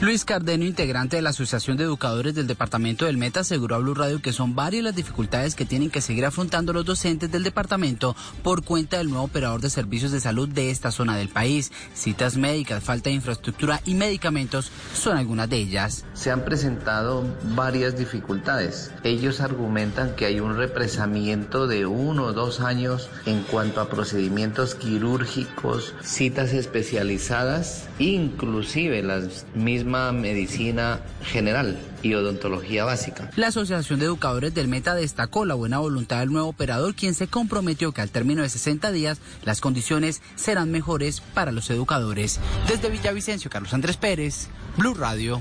Luis 0.00 0.24
Cardeno, 0.24 0.64
integrante 0.64 1.16
de 1.16 1.22
la 1.22 1.28
Asociación 1.28 1.76
de 1.76 1.84
Educadores 1.84 2.34
del 2.34 2.46
Departamento 2.46 3.04
del 3.04 3.18
Meta, 3.18 3.40
aseguró 3.40 3.74
a 3.74 3.78
Blue 3.80 3.92
Radio 3.92 4.22
que 4.22 4.32
son 4.32 4.54
varias 4.54 4.82
las 4.82 4.96
dificultades 4.96 5.54
que 5.54 5.66
tienen 5.66 5.90
que 5.90 6.00
seguir 6.00 6.24
afrontando 6.24 6.72
los 6.72 6.86
docentes 6.86 7.30
del 7.30 7.42
departamento 7.42 8.16
por 8.42 8.64
cuenta 8.64 8.96
del 8.96 9.10
nuevo 9.10 9.24
operador 9.24 9.60
de 9.60 9.68
servicios 9.68 10.10
de 10.10 10.20
salud 10.20 10.48
de 10.48 10.70
esta 10.70 10.90
zona 10.90 11.18
del 11.18 11.28
país. 11.28 11.70
Citas 11.92 12.38
médicas, 12.38 12.82
falta 12.82 13.10
de 13.10 13.16
infraestructura 13.16 13.82
y 13.84 13.92
medicamentos 13.92 14.72
son 14.94 15.18
algunas 15.18 15.50
de 15.50 15.58
ellas. 15.58 16.06
Se 16.14 16.30
han 16.30 16.46
presentado 16.46 17.22
varias 17.54 17.98
dificultades. 17.98 18.92
Ellos 19.04 19.42
argumentan 19.42 20.16
que 20.16 20.24
hay 20.24 20.40
un 20.40 20.56
represamiento 20.56 21.66
de 21.66 21.84
uno 21.84 22.24
o 22.24 22.32
dos 22.32 22.60
años 22.60 23.10
en 23.26 23.42
cuanto 23.42 23.82
a 23.82 23.90
procedimientos 23.90 24.74
quirúrgicos, 24.74 25.92
citas 26.00 26.54
especializadas, 26.54 27.86
inclusive 27.98 29.02
las 29.02 29.44
mismas 29.54 29.89
medicina 29.90 31.00
general 31.22 31.78
y 32.02 32.14
odontología 32.14 32.84
básica. 32.84 33.30
La 33.36 33.48
Asociación 33.48 33.98
de 33.98 34.06
Educadores 34.06 34.54
del 34.54 34.68
Meta 34.68 34.94
destacó 34.94 35.44
la 35.44 35.54
buena 35.54 35.78
voluntad 35.78 36.20
del 36.20 36.32
nuevo 36.32 36.48
operador, 36.48 36.94
quien 36.94 37.14
se 37.14 37.26
comprometió 37.26 37.92
que 37.92 38.00
al 38.00 38.10
término 38.10 38.42
de 38.42 38.48
60 38.48 38.90
días 38.92 39.20
las 39.44 39.60
condiciones 39.60 40.22
serán 40.36 40.70
mejores 40.70 41.20
para 41.20 41.52
los 41.52 41.68
educadores. 41.70 42.40
Desde 42.68 42.88
Villavicencio, 42.88 43.50
Carlos 43.50 43.74
Andrés 43.74 43.96
Pérez, 43.96 44.48
Blue 44.76 44.94
Radio. 44.94 45.40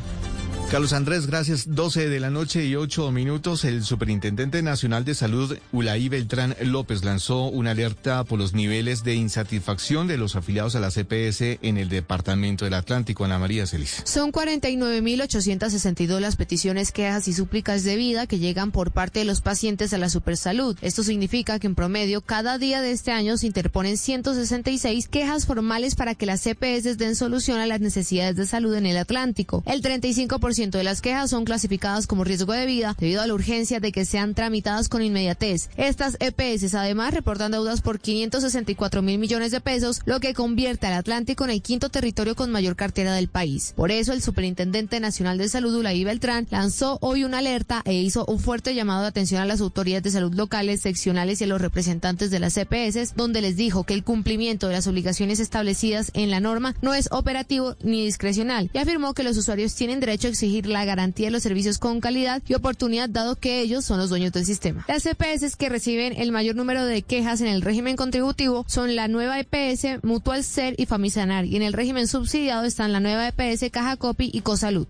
Carlos 0.70 0.94
Andrés, 0.94 1.26
gracias. 1.26 1.74
12 1.74 2.10
de 2.10 2.20
la 2.20 2.30
noche 2.30 2.64
y 2.64 2.76
8 2.76 3.12
minutos. 3.12 3.66
El 3.66 3.84
Superintendente 3.84 4.62
Nacional 4.62 5.04
de 5.04 5.16
Salud, 5.16 5.58
Ulaí 5.72 6.10
Beltrán 6.10 6.56
López, 6.62 7.04
lanzó 7.04 7.46
una 7.46 7.72
alerta 7.72 8.24
por 8.24 8.38
los 8.38 8.54
niveles 8.54 9.04
de 9.04 9.16
insatisfacción 9.16 10.08
de 10.08 10.18
los 10.18 10.36
afiliados 10.36 10.76
a 10.76 10.80
la 10.80 10.92
CPS 10.92 11.58
en 11.64 11.80
el 11.80 11.90
Departamento 11.90 12.66
del 12.66 12.76
Atlántico. 12.76 13.26
Ana 13.26 13.40
María 13.40 13.66
Celis. 13.66 14.04
Son 14.06 14.32
49.862 14.32 16.20
las 16.20 16.36
peticiones, 16.36 16.92
quejas 16.92 17.28
y 17.28 17.34
súplicas 17.34 17.84
de 17.84 17.96
vida 17.96 18.28
que 18.28 18.38
llegan 18.38 18.72
por 18.72 18.92
parte 18.92 19.20
de 19.20 19.26
los 19.26 19.42
pacientes 19.42 19.92
a 19.94 19.98
la 19.98 20.10
Supersalud. 20.10 20.78
Esto 20.82 21.02
significa 21.02 21.58
que 21.58 21.66
en 21.66 21.74
promedio 21.74 22.22
cada 22.22 22.60
día 22.60 22.82
de 22.82 22.92
este 22.92 23.12
año 23.12 23.38
se 23.38 23.48
interponen 23.48 23.98
166 23.98 25.08
quejas 25.08 25.48
formales 25.48 25.96
para 25.96 26.14
que 26.14 26.28
las 26.28 26.44
CPS 26.44 27.00
den 27.00 27.16
solución 27.16 27.60
a 27.60 27.66
las 27.66 27.82
necesidades 27.82 28.36
de 28.36 28.46
salud 28.46 28.76
en 28.76 28.86
el 28.86 28.98
Atlántico. 28.98 29.64
El 29.66 29.82
35% 29.82 30.39
de 30.40 30.84
las 30.84 31.02
quejas 31.02 31.30
son 31.32 31.44
clasificadas 31.44 32.08
como 32.08 32.24
riesgo 32.24 32.54
de 32.54 32.66
vida 32.66 32.96
debido 32.98 33.22
a 33.22 33.28
la 33.28 33.34
urgencia 33.34 33.82
de 33.82 33.92
que 33.92 34.06
sean 34.06 34.34
tramitadas 34.34 34.88
con 34.88 35.02
inmediatez. 35.02 35.70
Estas 35.76 36.16
EPS 36.20 36.74
además 36.76 37.14
reportan 37.14 37.52
deudas 37.52 37.82
por 37.82 38.00
564 38.00 39.02
mil 39.02 39.20
millones 39.20 39.52
de 39.52 39.60
pesos, 39.60 40.02
lo 40.06 40.22
que 40.22 40.34
convierte 40.34 40.88
al 40.88 40.94
Atlántico 40.94 41.44
en 41.44 41.50
el 41.50 41.62
quinto 41.62 41.90
territorio 41.90 42.36
con 42.36 42.52
mayor 42.52 42.78
cartera 42.78 43.14
del 43.14 43.28
país. 43.28 43.74
Por 43.76 43.92
eso 43.92 44.14
el 44.14 44.22
Superintendente 44.22 45.00
Nacional 45.02 45.38
de 45.38 45.50
Salud, 45.50 45.76
Ulaí 45.76 46.06
Beltrán, 46.06 46.48
lanzó 46.50 46.98
hoy 47.02 47.26
una 47.26 47.40
alerta 47.40 47.82
e 47.84 47.94
hizo 47.96 48.26
un 48.26 48.40
fuerte 48.40 48.74
llamado 48.74 49.02
de 49.02 49.10
atención 49.10 49.42
a 49.42 49.46
las 49.46 49.60
autoridades 49.60 50.04
de 50.04 50.12
salud 50.12 50.34
locales, 50.34 50.82
seccionales 50.82 51.42
y 51.42 51.44
a 51.44 51.48
los 51.48 51.62
representantes 51.62 52.32
de 52.32 52.40
las 52.40 52.56
EPS, 52.56 53.16
donde 53.16 53.42
les 53.42 53.58
dijo 53.58 53.84
que 53.84 53.94
el 53.94 54.06
cumplimiento 54.06 54.68
de 54.68 54.74
las 54.74 54.88
obligaciones 54.88 55.40
establecidas 55.42 56.12
en 56.14 56.32
la 56.32 56.40
norma 56.40 56.76
no 56.82 56.94
es 56.94 57.10
operativo 57.12 57.76
ni 57.84 58.06
discrecional 58.06 58.72
y 58.74 58.78
afirmó 58.78 59.14
que 59.14 59.24
los 59.24 59.38
usuarios 59.38 59.76
tienen 59.76 60.00
derecho 60.00 60.29
exigir 60.30 60.68
la 60.68 60.86
garantía 60.86 61.28
de 61.28 61.32
los 61.32 61.44
servicios 61.44 61.78
con 61.78 62.00
calidad 62.00 62.42
y 62.48 62.54
oportunidad 62.54 63.10
dado 63.10 63.36
que 63.36 63.62
ellos 63.62 63.86
son 63.86 63.98
los 63.98 64.10
dueños 64.10 64.32
del 64.32 64.46
sistema. 64.46 64.86
Las 64.88 65.06
EPS 65.06 65.56
que 65.56 65.70
reciben 65.70 66.14
el 66.16 66.32
mayor 66.32 66.56
número 66.56 66.86
de 66.86 67.02
quejas 67.02 67.42
en 67.42 67.48
el 67.48 67.62
régimen 67.62 67.96
contributivo 67.96 68.66
son 68.68 68.96
la 68.96 69.08
nueva 69.08 69.40
EPS, 69.40 70.04
Mutual 70.04 70.44
Ser 70.44 70.76
y 70.78 70.86
Famisanar 70.86 71.46
y 71.46 71.56
en 71.56 71.64
el 71.64 71.74
régimen 71.74 72.08
subsidiado 72.08 72.66
están 72.66 72.94
la 72.94 73.00
nueva 73.00 73.28
EPS, 73.28 73.70
Caja 73.72 73.98
Copi 73.98 74.30
y 74.34 74.42
Cosalud. 74.42 74.88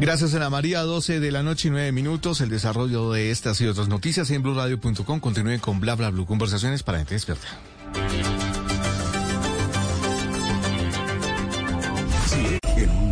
Gracias, 0.00 0.34
Ana 0.34 0.50
María. 0.50 0.80
12 0.82 1.20
de 1.20 1.30
la 1.30 1.42
noche 1.42 1.68
y 1.68 1.70
9 1.70 1.92
minutos. 1.92 2.40
El 2.40 2.48
desarrollo 2.48 3.12
de 3.12 3.30
estas 3.30 3.60
y 3.60 3.66
otras 3.66 3.88
noticias 3.88 4.30
en 4.30 4.42
BlueRadio.com. 4.42 5.20
Continúen 5.20 5.60
con 5.60 5.80
Bla 5.80 5.94
Bla 5.94 6.10
Blue. 6.10 6.26
Conversaciones 6.26 6.82
para 6.82 6.98
gente 6.98 7.14
despierta. 7.14 7.46
En 12.76 13.11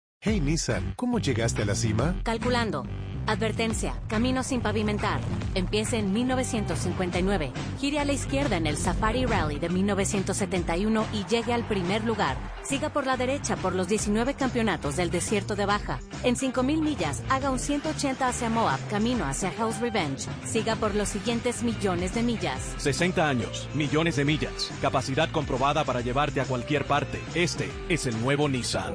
Hey 0.23 0.39
Nissan, 0.39 0.93
¿cómo 0.97 1.17
llegaste 1.17 1.63
a 1.63 1.65
la 1.65 1.73
cima? 1.73 2.13
Calculando. 2.21 2.85
Advertencia, 3.25 3.99
camino 4.07 4.43
sin 4.43 4.61
pavimentar. 4.61 5.19
Empiece 5.55 5.97
en 5.97 6.13
1959. 6.13 7.51
Gire 7.79 7.97
a 7.97 8.05
la 8.05 8.13
izquierda 8.13 8.55
en 8.55 8.67
el 8.67 8.77
Safari 8.77 9.25
Rally 9.25 9.57
de 9.57 9.69
1971 9.69 11.07
y 11.11 11.25
llegue 11.25 11.53
al 11.53 11.67
primer 11.67 12.03
lugar. 12.03 12.37
Siga 12.61 12.89
por 12.89 13.07
la 13.07 13.17
derecha 13.17 13.55
por 13.55 13.73
los 13.73 13.87
19 13.87 14.35
campeonatos 14.35 14.95
del 14.95 15.09
desierto 15.09 15.55
de 15.55 15.65
Baja. 15.65 15.99
En 16.23 16.35
5000 16.35 16.81
millas, 16.83 17.23
haga 17.29 17.49
un 17.49 17.57
180 17.57 18.27
hacia 18.27 18.51
Moab, 18.51 18.79
camino 18.91 19.25
hacia 19.25 19.49
House 19.53 19.79
Revenge. 19.79 20.27
Siga 20.45 20.75
por 20.75 20.93
los 20.93 21.09
siguientes 21.09 21.63
millones 21.63 22.13
de 22.13 22.21
millas. 22.21 22.75
60 22.77 23.27
años, 23.27 23.67
millones 23.73 24.17
de 24.17 24.25
millas. 24.25 24.71
Capacidad 24.83 25.31
comprobada 25.31 25.83
para 25.83 26.01
llevarte 26.01 26.41
a 26.41 26.45
cualquier 26.45 26.85
parte. 26.85 27.19
Este 27.33 27.71
es 27.89 28.05
el 28.05 28.21
nuevo 28.21 28.47
Nissan. 28.47 28.93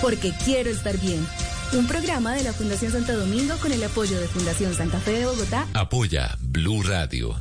Porque 0.00 0.32
quiero 0.44 0.70
estar 0.70 0.98
bien. 0.98 1.26
Un 1.72 1.86
programa 1.86 2.34
de 2.34 2.44
la 2.44 2.52
Fundación 2.52 2.92
Santo 2.92 3.18
Domingo 3.18 3.56
con 3.60 3.72
el 3.72 3.82
apoyo 3.82 4.20
de 4.20 4.28
Fundación 4.28 4.74
Santa 4.74 5.00
Fe 5.00 5.12
de 5.12 5.26
Bogotá. 5.26 5.66
Apoya 5.74 6.36
Blue 6.40 6.82
Radio. 6.82 7.40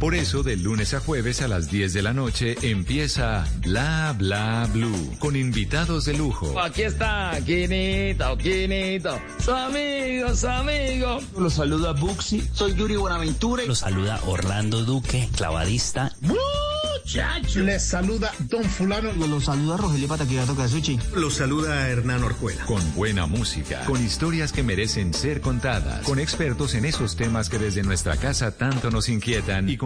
Por 0.00 0.14
eso, 0.14 0.42
de 0.42 0.56
lunes 0.56 0.92
a 0.92 1.00
jueves 1.00 1.40
a 1.40 1.48
las 1.48 1.70
10 1.70 1.94
de 1.94 2.02
la 2.02 2.12
noche 2.12 2.56
empieza 2.62 3.46
Bla 3.62 4.14
Bla 4.16 4.68
Blue 4.72 5.16
con 5.18 5.36
invitados 5.36 6.04
de 6.04 6.14
lujo. 6.14 6.60
Aquí 6.60 6.82
está, 6.82 7.32
Quinito, 7.44 8.36
Quinito, 8.36 9.18
su 9.42 9.52
amigo, 9.52 10.34
su 10.36 10.48
amigo. 10.48 11.18
Los 11.38 11.54
saluda 11.54 11.92
Buxi, 11.92 12.46
soy 12.52 12.74
Yuri 12.74 12.96
Buenaventura. 12.96 13.64
Los 13.64 13.78
saluda 13.78 14.20
Orlando 14.26 14.84
Duque, 14.84 15.28
clavadista. 15.34 16.12
Muchacho. 16.20 17.60
Les 17.60 17.84
saluda 17.84 18.32
Don 18.40 18.64
Fulano. 18.64 19.12
Los 19.12 19.44
saluda 19.44 19.76
Rogelio 19.76 20.08
Pataquigato 20.08 20.56
Casuchi. 20.56 20.98
Los 21.14 21.34
saluda 21.34 21.88
Hernán 21.88 22.24
Orjuela. 22.24 22.64
Con 22.64 22.82
buena 22.94 23.26
música, 23.26 23.84
con 23.84 24.04
historias 24.04 24.52
que 24.52 24.64
merecen 24.64 25.14
ser 25.14 25.40
contadas, 25.40 26.02
con 26.02 26.18
expertos 26.18 26.74
en 26.74 26.84
esos 26.84 27.14
temas 27.14 27.48
que 27.48 27.58
desde 27.58 27.84
nuestra 27.84 28.16
casa 28.16 28.56
tanto 28.56 28.90
nos 28.90 29.08
inquietan 29.08 29.68
y 29.68 29.76
con 29.76 29.85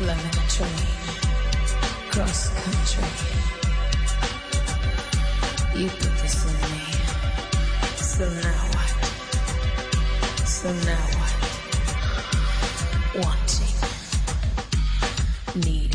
Train. 0.00 0.16
Cross 2.10 2.48
country. 2.64 3.04
You 5.78 5.88
put 5.90 6.12
this 6.22 6.36
in 6.46 6.52
me. 6.72 6.84
So 7.96 8.24
now? 8.40 8.64
So 10.46 10.72
now? 10.72 11.06
Wanting, 13.14 13.76
needing, 15.56 15.89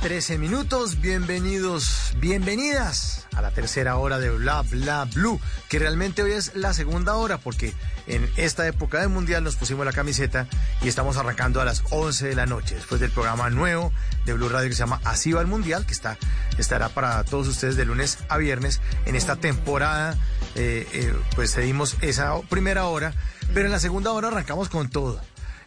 13 0.00 0.38
minutos. 0.38 1.00
Bienvenidos, 1.02 2.14
bienvenidas 2.16 3.26
a 3.36 3.42
la 3.42 3.50
tercera 3.50 3.96
hora 3.96 4.18
de 4.18 4.30
Bla 4.30 4.62
Bla 4.62 5.04
Blue, 5.04 5.38
que 5.68 5.78
realmente 5.78 6.22
hoy 6.22 6.32
es 6.32 6.56
la 6.56 6.72
segunda 6.72 7.16
hora 7.16 7.36
porque 7.36 7.74
en 8.06 8.28
esta 8.36 8.66
época 8.66 9.00
del 9.00 9.10
mundial 9.10 9.44
nos 9.44 9.56
pusimos 9.56 9.84
la 9.84 9.92
camiseta 9.92 10.46
y 10.80 10.88
estamos 10.88 11.18
arrancando 11.18 11.60
a 11.60 11.66
las 11.66 11.82
11 11.90 12.28
de 12.28 12.34
la 12.34 12.46
noche, 12.46 12.76
después 12.76 12.98
del 13.00 13.10
programa 13.10 13.50
nuevo 13.50 13.92
de 14.24 14.32
Blue 14.32 14.48
Radio 14.48 14.70
que 14.70 14.74
se 14.74 14.80
llama 14.80 15.02
Así 15.04 15.32
va 15.32 15.42
el 15.42 15.46
mundial, 15.46 15.84
que 15.84 15.92
está, 15.92 16.16
estará 16.56 16.88
para 16.88 17.22
todos 17.24 17.46
ustedes 17.46 17.76
de 17.76 17.84
lunes 17.84 18.18
a 18.30 18.38
viernes 18.38 18.80
en 19.04 19.16
esta 19.16 19.36
temporada. 19.36 20.16
eh, 20.54 20.88
eh, 20.92 21.14
pues 21.36 21.54
cedimos 21.54 21.96
esa 22.00 22.40
primera 22.48 22.86
hora, 22.86 23.12
pero 23.52 23.66
en 23.66 23.72
la 23.72 23.78
segunda 23.80 24.12
hora 24.12 24.28
arrancamos 24.28 24.70
con 24.70 24.88
todo. 24.88 25.20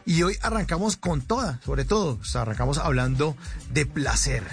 Y 0.06 0.24
hoy 0.24 0.38
arrancamos 0.42 0.98
con 0.98 1.22
toda, 1.22 1.60
sobre 1.64 1.86
todo, 1.86 2.20
arrancamos 2.36 2.78
hablando 2.78 3.38
de 3.72 3.86
placer, 3.86 4.44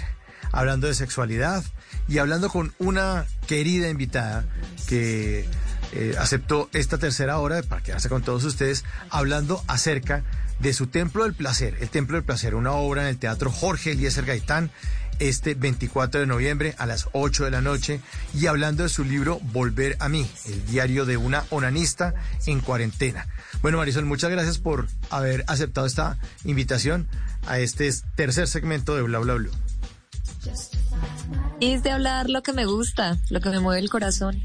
hablando 0.51 0.87
de 0.87 0.93
sexualidad 0.93 1.63
y 2.07 2.19
hablando 2.19 2.49
con 2.49 2.73
una 2.79 3.25
querida 3.47 3.89
invitada 3.89 4.45
que 4.87 5.45
eh, 5.93 6.15
aceptó 6.17 6.69
esta 6.71 6.97
tercera 6.97 7.37
hora 7.39 7.61
para 7.63 7.83
quedarse 7.83 8.07
con 8.07 8.21
todos 8.21 8.45
ustedes, 8.45 8.85
hablando 9.09 9.61
acerca 9.67 10.23
de 10.59 10.73
su 10.73 10.87
Templo 10.87 11.23
del 11.23 11.33
Placer, 11.33 11.75
el 11.81 11.89
Templo 11.89 12.15
del 12.15 12.23
Placer, 12.23 12.55
una 12.55 12.71
obra 12.71 13.01
en 13.01 13.07
el 13.09 13.17
Teatro 13.17 13.51
Jorge 13.51 13.91
Eliezer 13.91 14.25
Gaitán, 14.25 14.71
este 15.19 15.53
24 15.53 16.21
de 16.21 16.27
noviembre 16.27 16.75
a 16.77 16.85
las 16.85 17.07
8 17.11 17.45
de 17.45 17.51
la 17.51 17.61
noche 17.61 17.99
y 18.33 18.47
hablando 18.47 18.83
de 18.83 18.89
su 18.89 19.03
libro 19.03 19.39
Volver 19.51 19.95
a 19.99 20.09
mí, 20.09 20.29
el 20.45 20.65
diario 20.65 21.05
de 21.05 21.17
una 21.17 21.45
onanista 21.49 22.15
en 22.47 22.59
cuarentena. 22.59 23.27
Bueno, 23.61 23.77
Marisol, 23.77 24.05
muchas 24.05 24.31
gracias 24.31 24.57
por 24.57 24.87
haber 25.09 25.43
aceptado 25.47 25.85
esta 25.85 26.17
invitación 26.45 27.07
a 27.45 27.59
este 27.59 27.89
tercer 28.15 28.47
segmento 28.47 28.95
de 28.95 29.03
Bla 29.03 29.19
Bla 29.19 29.35
Blue. 29.35 29.51
Es 31.59 31.83
de 31.83 31.91
hablar 31.91 32.29
lo 32.29 32.41
que 32.41 32.53
me 32.53 32.65
gusta, 32.65 33.19
lo 33.29 33.39
que 33.39 33.49
me 33.49 33.59
mueve 33.59 33.81
el 33.81 33.89
corazón. 33.89 34.41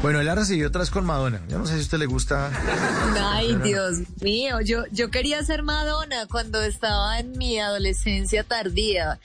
Bueno, 0.00 0.20
él 0.20 0.28
ha 0.28 0.34
recibido 0.36 0.68
otras 0.68 0.90
con 0.90 1.04
Madonna. 1.04 1.40
Yo 1.48 1.58
no 1.58 1.66
sé 1.66 1.72
si 1.74 1.78
a 1.80 1.82
usted 1.82 1.98
le 1.98 2.06
gusta. 2.06 2.50
Ay, 3.20 3.48
Pero- 3.48 3.64
Dios 3.64 3.98
mío, 4.20 4.60
yo, 4.60 4.84
yo 4.92 5.10
quería 5.10 5.42
ser 5.42 5.64
Madonna 5.64 6.26
cuando 6.30 6.62
estaba 6.62 7.18
en 7.18 7.32
mi 7.36 7.58
adolescencia 7.58 8.44
tardía. 8.44 9.18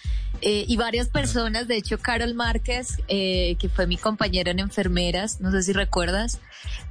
eh, 0.45 0.65
y 0.67 0.75
varias 0.75 1.07
personas, 1.07 1.69
de 1.69 1.77
hecho 1.77 1.97
Carol 1.99 2.33
Márquez, 2.33 2.97
eh, 3.07 3.55
que 3.59 3.69
fue 3.69 3.87
mi 3.87 3.95
compañera 3.95 4.51
en 4.51 4.59
enfermeras, 4.59 5.39
no 5.39 5.51
sé 5.51 5.63
si 5.63 5.71
recuerdas, 5.71 6.39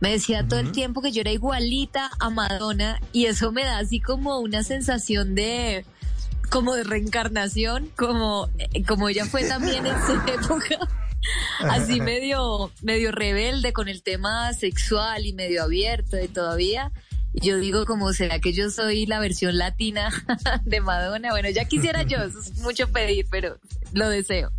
me 0.01 0.11
decía 0.13 0.47
todo 0.49 0.59
el 0.61 0.73
tiempo 0.73 1.03
que 1.03 1.13
yo 1.13 1.21
era 1.21 1.33
igualita 1.33 2.11
a 2.19 2.31
Madonna 2.31 2.99
y 3.13 3.27
eso 3.27 3.53
me 3.53 3.65
da 3.65 3.77
así 3.79 4.01
como 4.01 4.39
una 4.39 4.63
sensación 4.63 5.35
de 5.35 5.85
como 6.49 6.73
de 6.75 6.85
reencarnación, 6.85 7.91
como, 7.95 8.49
eh, 8.59 8.85
como 8.87 9.11
ella 9.11 9.27
fue 9.27 9.45
también 9.45 9.85
en 9.85 9.97
su 10.07 10.13
época. 10.33 10.89
Así 11.61 12.01
medio, 12.01 12.71
medio 12.83 13.13
rebelde 13.13 13.73
con 13.73 13.89
el 13.89 14.03
tema 14.03 14.53
sexual 14.53 15.27
y 15.27 15.33
medio 15.33 15.63
abierto 15.63 16.19
y 16.19 16.29
todavía. 16.29 16.93
Yo 17.35 17.57
digo 17.57 17.87
como, 17.87 18.13
¿será 18.13 18.41
que 18.41 18.53
yo 18.53 18.71
soy 18.71 19.07
la 19.07 19.19
versión 19.19 19.57
latina 19.57 20.11
de 20.65 20.81
Madonna? 20.81 21.31
Bueno, 21.31 21.49
ya 21.49 21.65
quisiera 21.65 22.03
yo, 22.03 22.19
eso 22.19 22.41
es 22.41 22.59
mucho 22.59 22.89
pedir, 22.89 23.27
pero 23.31 23.59
lo 23.93 24.09
deseo. 24.09 24.53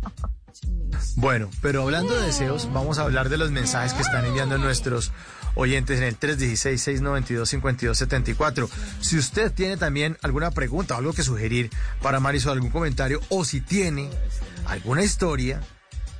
Bueno, 1.16 1.50
pero 1.62 1.82
hablando 1.82 2.16
de 2.16 2.26
deseos, 2.26 2.68
vamos 2.72 2.98
a 2.98 3.02
hablar 3.02 3.28
de 3.28 3.36
los 3.36 3.52
mensajes 3.52 3.94
que 3.94 4.02
están 4.02 4.24
enviando 4.24 4.58
nuestros 4.58 5.12
oyentes 5.54 5.98
en 5.98 6.04
el 6.04 6.18
316-692-5274. 6.18 8.68
Si 9.00 9.18
usted 9.18 9.52
tiene 9.52 9.76
también 9.76 10.16
alguna 10.22 10.50
pregunta 10.50 10.94
o 10.94 10.98
algo 10.98 11.12
que 11.12 11.22
sugerir 11.22 11.70
para 12.02 12.18
Marisol, 12.20 12.54
algún 12.54 12.70
comentario, 12.70 13.20
o 13.28 13.44
si 13.44 13.60
tiene 13.60 14.08
alguna 14.66 15.04
historia 15.04 15.60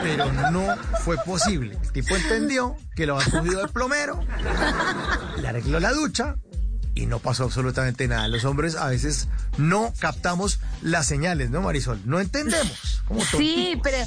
pero 0.02 0.32
no 0.52 0.66
fue 1.04 1.18
posible. 1.18 1.78
El 1.84 1.92
tipo 1.92 2.16
entendió 2.16 2.78
que 2.96 3.06
lo 3.06 3.20
había 3.20 3.40
cogido 3.40 3.62
el 3.62 3.68
plomero, 3.70 4.22
le 5.38 5.48
arregló 5.48 5.80
la 5.82 5.92
ducha 5.92 6.38
y 6.96 7.06
no 7.06 7.20
pasó 7.20 7.44
absolutamente 7.44 8.08
nada. 8.08 8.28
Los 8.28 8.46
hombres 8.46 8.76
a 8.76 8.88
veces 8.88 9.28
no 9.58 9.94
captamos 10.00 10.60
las 10.82 11.06
señales, 11.06 11.50
¿no, 11.52 11.62
Marisol? 11.62 12.02
No 12.06 12.20
entendemos. 12.20 13.04
Como 13.08 13.22
Sí, 13.24 13.80
pero, 13.84 13.98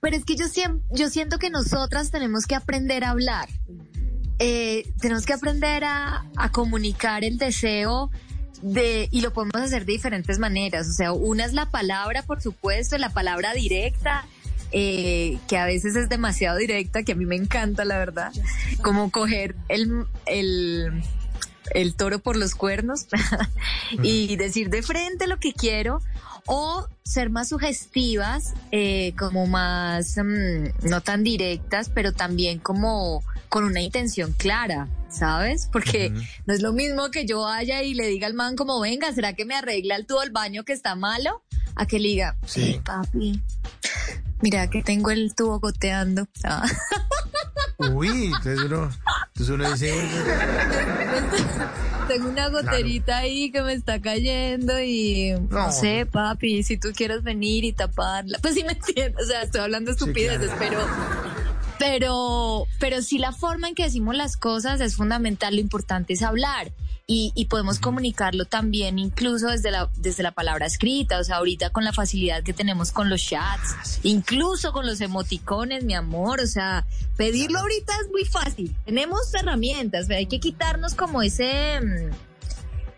pero 0.00 0.16
es 0.16 0.24
que 0.24 0.36
yo, 0.36 0.44
yo 0.90 1.08
siento 1.10 1.38
que 1.38 1.50
nosotras 1.50 2.10
tenemos 2.10 2.46
que 2.46 2.54
aprender 2.54 3.04
a 3.04 3.10
hablar. 3.10 3.48
Eh, 4.38 4.92
tenemos 5.00 5.24
que 5.24 5.32
aprender 5.32 5.82
a, 5.84 6.26
a 6.36 6.50
comunicar 6.52 7.24
el 7.24 7.38
deseo 7.38 8.10
de, 8.60 9.08
y 9.10 9.22
lo 9.22 9.32
podemos 9.32 9.56
hacer 9.56 9.86
de 9.86 9.92
diferentes 9.92 10.38
maneras. 10.38 10.88
O 10.88 10.92
sea, 10.92 11.12
una 11.12 11.44
es 11.46 11.54
la 11.54 11.70
palabra, 11.70 12.22
por 12.22 12.42
supuesto, 12.42 12.98
la 12.98 13.10
palabra 13.10 13.54
directa. 13.54 14.26
eh, 14.72 15.38
que 15.48 15.56
a 15.58 15.64
veces 15.64 15.94
es 15.96 16.08
demasiado 16.08 16.58
directa, 16.58 17.02
que 17.04 17.12
a 17.12 17.14
mí 17.14 17.24
me 17.24 17.36
encanta, 17.36 17.84
la 17.84 17.98
verdad, 17.98 18.32
como 18.82 19.10
coger 19.10 19.54
el, 19.68 20.04
el, 20.26 21.02
el 21.72 21.94
toro 21.94 22.18
por 22.18 22.36
los 22.36 22.54
cuernos 22.54 23.06
y 24.02 24.36
decir 24.36 24.70
de 24.70 24.82
frente 24.82 25.26
lo 25.26 25.38
que 25.38 25.52
quiero 25.52 26.00
o 26.46 26.88
ser 27.02 27.30
más 27.30 27.48
sugestivas, 27.48 28.54
eh, 28.70 29.14
como 29.18 29.46
más, 29.46 30.16
mm, 30.16 30.88
no 30.88 31.00
tan 31.00 31.24
directas, 31.24 31.90
pero 31.92 32.12
también 32.12 32.58
como 32.58 33.22
con 33.48 33.64
una 33.64 33.80
intención 33.80 34.32
clara, 34.32 34.88
¿sabes? 35.08 35.68
Porque 35.72 36.10
no 36.46 36.54
es 36.54 36.62
lo 36.62 36.72
mismo 36.72 37.10
que 37.10 37.26
yo 37.26 37.42
vaya 37.42 37.82
y 37.82 37.94
le 37.94 38.06
diga 38.06 38.26
al 38.26 38.34
man 38.34 38.56
como, 38.56 38.80
venga, 38.80 39.12
¿será 39.12 39.32
que 39.34 39.44
me 39.44 39.54
arregla 39.54 39.96
el 39.96 40.06
tubo 40.06 40.20
del 40.20 40.30
baño 40.30 40.64
que 40.64 40.72
está 40.72 40.94
malo? 40.94 41.42
A 41.74 41.86
que 41.86 41.98
le 41.98 42.08
diga, 42.08 42.36
sí, 42.46 42.80
papi, 42.84 43.42
mira 44.40 44.68
que 44.68 44.82
tengo 44.82 45.10
el 45.10 45.34
tubo 45.34 45.60
goteando. 45.60 46.26
Uy, 47.78 48.26
entonces 48.26 48.58
uno, 48.60 48.90
entonces 49.28 49.48
uno 49.54 49.70
dice, 49.70 49.92
Tengo 52.08 52.28
una 52.28 52.48
goterita 52.48 53.18
ahí 53.18 53.50
que 53.50 53.62
me 53.62 53.72
está 53.72 54.00
cayendo 54.00 54.80
y 54.80 55.32
no, 55.50 55.66
No. 55.66 55.72
sé, 55.72 56.06
papi, 56.06 56.62
si 56.62 56.76
tú 56.78 56.88
quieres 56.94 57.22
venir 57.22 57.64
y 57.64 57.72
taparla. 57.72 58.38
Pues 58.42 58.54
sí 58.54 58.64
me 58.64 58.72
entiendes, 58.72 59.24
o 59.24 59.26
sea, 59.26 59.42
estoy 59.42 59.60
hablando 59.60 59.90
estupideces, 59.90 60.50
pero 60.58 60.78
pero 61.78 62.66
pero 62.78 63.02
sí 63.02 63.18
la 63.18 63.32
forma 63.32 63.68
en 63.68 63.74
que 63.74 63.84
decimos 63.84 64.16
las 64.16 64.36
cosas 64.36 64.80
es 64.80 64.96
fundamental, 64.96 65.54
lo 65.54 65.60
importante 65.60 66.12
es 66.12 66.22
hablar. 66.22 66.72
Y, 67.08 67.30
y 67.36 67.44
podemos 67.44 67.78
comunicarlo 67.78 68.46
también 68.46 68.98
incluso 68.98 69.46
desde 69.46 69.70
la, 69.70 69.88
desde 69.96 70.24
la 70.24 70.32
palabra 70.32 70.66
escrita, 70.66 71.20
o 71.20 71.24
sea, 71.24 71.36
ahorita 71.36 71.70
con 71.70 71.84
la 71.84 71.92
facilidad 71.92 72.42
que 72.42 72.52
tenemos 72.52 72.90
con 72.90 73.08
los 73.08 73.22
chats, 73.24 74.00
incluso 74.02 74.72
con 74.72 74.86
los 74.86 75.00
emoticones, 75.00 75.84
mi 75.84 75.94
amor, 75.94 76.40
o 76.40 76.48
sea, 76.48 76.84
pedirlo 77.16 77.60
ahorita 77.60 77.92
es 78.02 78.10
muy 78.10 78.24
fácil. 78.24 78.74
Tenemos 78.84 79.32
herramientas, 79.34 80.06
pero 80.08 80.18
hay 80.18 80.26
que 80.26 80.40
quitarnos 80.40 80.96
como 80.96 81.22
ese, 81.22 81.80
mm, 81.80 82.10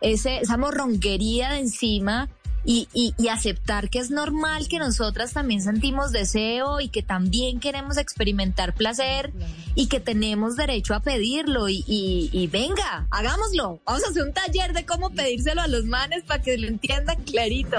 ese 0.00 0.38
esa 0.38 0.56
morronguería 0.56 1.50
de 1.50 1.58
encima 1.58 2.30
y, 2.64 2.88
y, 2.92 3.14
y 3.16 3.28
aceptar 3.28 3.88
que 3.88 3.98
es 3.98 4.10
normal 4.10 4.68
que 4.68 4.78
nosotras 4.78 5.32
también 5.32 5.62
sentimos 5.62 6.12
deseo 6.12 6.80
y 6.80 6.88
que 6.88 7.02
también 7.02 7.60
queremos 7.60 7.96
experimentar 7.96 8.74
placer 8.74 9.32
y 9.74 9.86
que 9.86 10.00
tenemos 10.00 10.56
derecho 10.56 10.94
a 10.94 11.00
pedirlo 11.00 11.68
y, 11.68 11.84
y, 11.86 12.28
y 12.32 12.46
venga, 12.48 13.06
hagámoslo. 13.10 13.80
Vamos 13.86 14.04
a 14.04 14.10
hacer 14.10 14.22
un 14.22 14.32
taller 14.32 14.72
de 14.74 14.84
cómo 14.84 15.10
pedírselo 15.10 15.62
a 15.62 15.66
los 15.68 15.84
manes 15.86 16.24
para 16.24 16.42
que 16.42 16.58
lo 16.58 16.66
entiendan 16.68 17.16
clarito. 17.24 17.76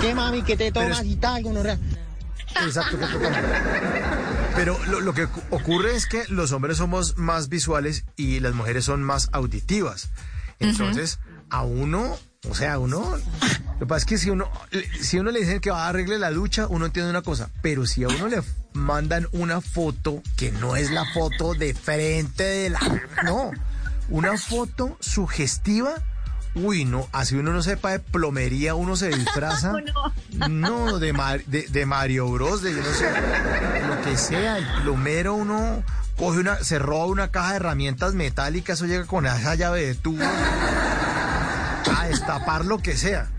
¿Qué 0.00 0.14
mami? 0.14 0.42
¿Qué 0.42 0.56
te 0.56 0.72
tomas 0.72 1.04
y 1.04 1.16
tal? 1.16 1.42
Exacto, 2.64 2.98
que. 2.98 3.04
Pero 4.56 4.78
lo, 4.86 5.00
lo 5.00 5.14
que 5.14 5.26
cu- 5.26 5.42
ocurre 5.50 5.94
es 5.96 6.06
que 6.06 6.24
los 6.28 6.52
hombres 6.52 6.78
somos 6.78 7.16
más 7.16 7.48
visuales 7.48 8.04
y 8.16 8.40
las 8.40 8.54
mujeres 8.54 8.84
son 8.84 9.02
más 9.02 9.28
auditivas. 9.32 10.10
Entonces, 10.58 11.18
a 11.48 11.62
uno, 11.62 12.16
o 12.48 12.54
sea, 12.54 12.78
uno, 12.78 13.16
lo 13.74 13.78
que 13.78 13.86
pasa 13.86 13.98
es 13.98 14.04
que 14.06 14.18
si 14.18 14.30
uno, 14.30 14.48
si 15.00 15.18
uno 15.18 15.30
le 15.30 15.40
dicen 15.40 15.60
que 15.60 15.70
va 15.70 15.84
a 15.84 15.88
arregle 15.90 16.18
la 16.18 16.30
ducha, 16.30 16.66
uno 16.68 16.86
entiende 16.86 17.10
una 17.10 17.22
cosa, 17.22 17.50
pero 17.60 17.86
si 17.86 18.02
a 18.04 18.08
uno 18.08 18.28
le 18.28 18.42
mandan 18.72 19.28
una 19.32 19.60
foto 19.60 20.22
que 20.36 20.50
no 20.52 20.74
es 20.76 20.90
la 20.90 21.04
foto 21.12 21.54
de 21.54 21.74
frente 21.74 22.42
de 22.44 22.70
la, 22.70 22.80
no, 23.24 23.50
una 24.08 24.38
foto 24.38 24.96
sugestiva, 25.00 25.92
uy, 26.54 26.86
no, 26.86 27.08
así 27.12 27.36
uno 27.36 27.52
no 27.52 27.62
sepa 27.62 27.90
de 27.90 27.98
plomería, 28.00 28.74
uno 28.74 28.96
se 28.96 29.08
disfraza. 29.08 29.72
No, 30.48 30.98
de, 30.98 31.12
Mar- 31.12 31.44
de, 31.46 31.66
de 31.68 31.84
Mario 31.86 32.26
Bros, 32.30 32.62
de 32.62 32.72
yo 32.72 32.78
no 32.78 32.92
sé, 32.94 33.06
lo 33.86 34.00
que 34.02 34.16
sea, 34.16 34.56
el 34.58 34.66
plomero 34.82 35.34
uno 35.34 35.82
coge 36.16 36.38
una, 36.38 36.62
se 36.64 36.78
roba 36.78 37.04
una 37.06 37.30
caja 37.30 37.50
de 37.50 37.56
herramientas 37.56 38.14
metálicas, 38.14 38.78
eso 38.78 38.86
llega 38.86 39.04
con 39.04 39.26
esa 39.26 39.54
llave 39.56 39.84
de 39.86 39.94
tubo 39.96 40.24
a 41.96 42.06
destapar 42.08 42.64
lo 42.64 42.78
que 42.78 42.96
sea. 42.96 43.30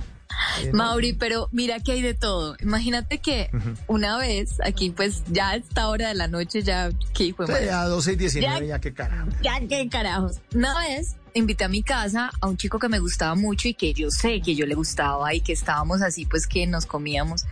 Eh. 0.63 0.71
Mauri, 0.73 1.13
pero 1.13 1.49
mira 1.51 1.79
que 1.79 1.91
hay 1.91 2.01
de 2.01 2.13
todo. 2.13 2.55
Imagínate 2.61 3.19
que 3.19 3.49
una 3.87 4.17
vez, 4.17 4.57
aquí 4.63 4.89
pues 4.89 5.23
ya 5.27 5.49
a 5.49 5.55
esta 5.55 5.87
hora 5.89 6.07
de 6.09 6.15
la 6.15 6.27
noche, 6.27 6.63
ya 6.63 6.89
que 7.13 7.25
hijo 7.25 7.45
de 7.45 7.59
Sí, 7.59 7.65
ya 7.65 7.83
12 7.85 8.13
y 8.13 8.15
19, 8.15 8.59
Ya- 8.67 8.75
ya, 8.75 8.79
qué 8.79 8.93
carajo. 8.93 9.27
Ya, 9.43 9.59
qué 9.67 9.87
carajos. 9.89 10.39
Una 10.55 10.77
vez 10.79 11.15
invité 11.33 11.63
a 11.63 11.67
mi 11.67 11.83
casa 11.83 12.29
a 12.41 12.47
un 12.47 12.57
chico 12.57 12.77
que 12.79 12.89
me 12.89 12.99
gustaba 12.99 13.35
mucho 13.35 13.67
y 13.67 13.73
que 13.73 13.93
yo 13.93 14.09
sé 14.11 14.41
que 14.41 14.55
yo 14.55 14.65
le 14.65 14.75
gustaba 14.75 15.33
y 15.33 15.41
que 15.41 15.53
estábamos 15.53 16.01
así, 16.01 16.25
pues 16.25 16.47
que 16.47 16.67
nos 16.67 16.85
comíamos. 16.85 17.45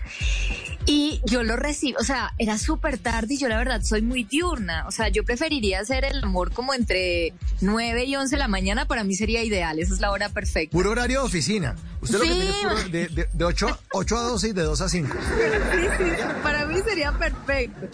Y 0.85 1.21
yo 1.25 1.43
lo 1.43 1.55
recibí, 1.55 1.93
o 1.99 2.03
sea, 2.03 2.33
era 2.37 2.57
súper 2.57 2.97
tarde 2.97 3.35
y 3.35 3.37
yo 3.37 3.47
la 3.47 3.57
verdad 3.57 3.81
soy 3.83 4.01
muy 4.01 4.23
diurna. 4.23 4.85
O 4.87 4.91
sea, 4.91 5.09
yo 5.09 5.23
preferiría 5.23 5.79
hacer 5.81 6.03
el 6.05 6.23
amor 6.23 6.51
como 6.51 6.73
entre 6.73 7.33
9 7.61 8.05
y 8.05 8.15
11 8.15 8.35
de 8.35 8.39
la 8.39 8.47
mañana, 8.47 8.85
para 8.85 9.03
mí 9.03 9.13
sería 9.15 9.43
ideal, 9.43 9.79
esa 9.79 9.93
es 9.93 9.99
la 9.99 10.11
hora 10.11 10.29
perfecta. 10.29 10.71
Puro 10.75 10.91
horario 10.91 11.19
de 11.21 11.25
oficina. 11.27 11.75
Usted 12.01 12.17
lo 12.17 12.23
que 12.23 12.29
Sí. 12.29 12.33
tiene 12.35 12.49
es 12.49 12.55
puro 12.57 12.75
de, 12.89 13.07
de, 13.09 13.27
de 13.31 13.45
8, 13.45 13.67
a- 13.67 13.79
8 13.93 14.17
a 14.17 14.21
12 14.23 14.47
y 14.49 14.53
de 14.53 14.63
2 14.63 14.81
a 14.81 14.89
5. 14.89 15.17
Sí, 15.19 15.87
sí, 15.97 16.23
para 16.43 16.65
mí 16.65 16.79
sería 16.87 17.11
perfecto. 17.11 17.87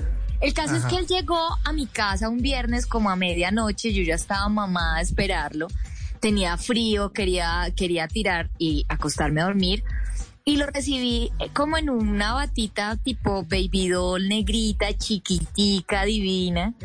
El 0.46 0.54
caso 0.54 0.76
es 0.76 0.86
que 0.86 0.98
él 0.98 1.08
llegó 1.08 1.40
a 1.64 1.74
mi 1.74 1.88
casa 1.88 2.30
un 2.30 2.40
viernes 2.40 2.86
como 2.86 3.10
a 3.10 3.16
medianoche, 3.16 3.92
yo 3.92 4.04
ya 4.04 4.14
estaba 4.14 4.48
mamada 4.48 4.98
a 4.98 5.02
esperarlo, 5.02 5.66
tenía 6.20 6.56
frío, 6.58 7.12
quería, 7.12 7.74
quería 7.76 8.08
tirar 8.08 8.52
y 8.60 8.86
acostarme 8.88 9.42
a 9.42 9.46
dormir. 9.46 9.84
Y 10.44 10.58
lo 10.58 10.68
recibí 10.68 11.32
eh, 11.40 11.50
como 11.52 11.78
en 11.78 11.90
una 11.90 12.34
batita 12.34 12.96
tipo 12.98 13.42
baby 13.42 13.88
doll, 13.88 14.28
negrita, 14.28 14.96
chiquitica, 14.96 16.06
divina, 16.06 16.76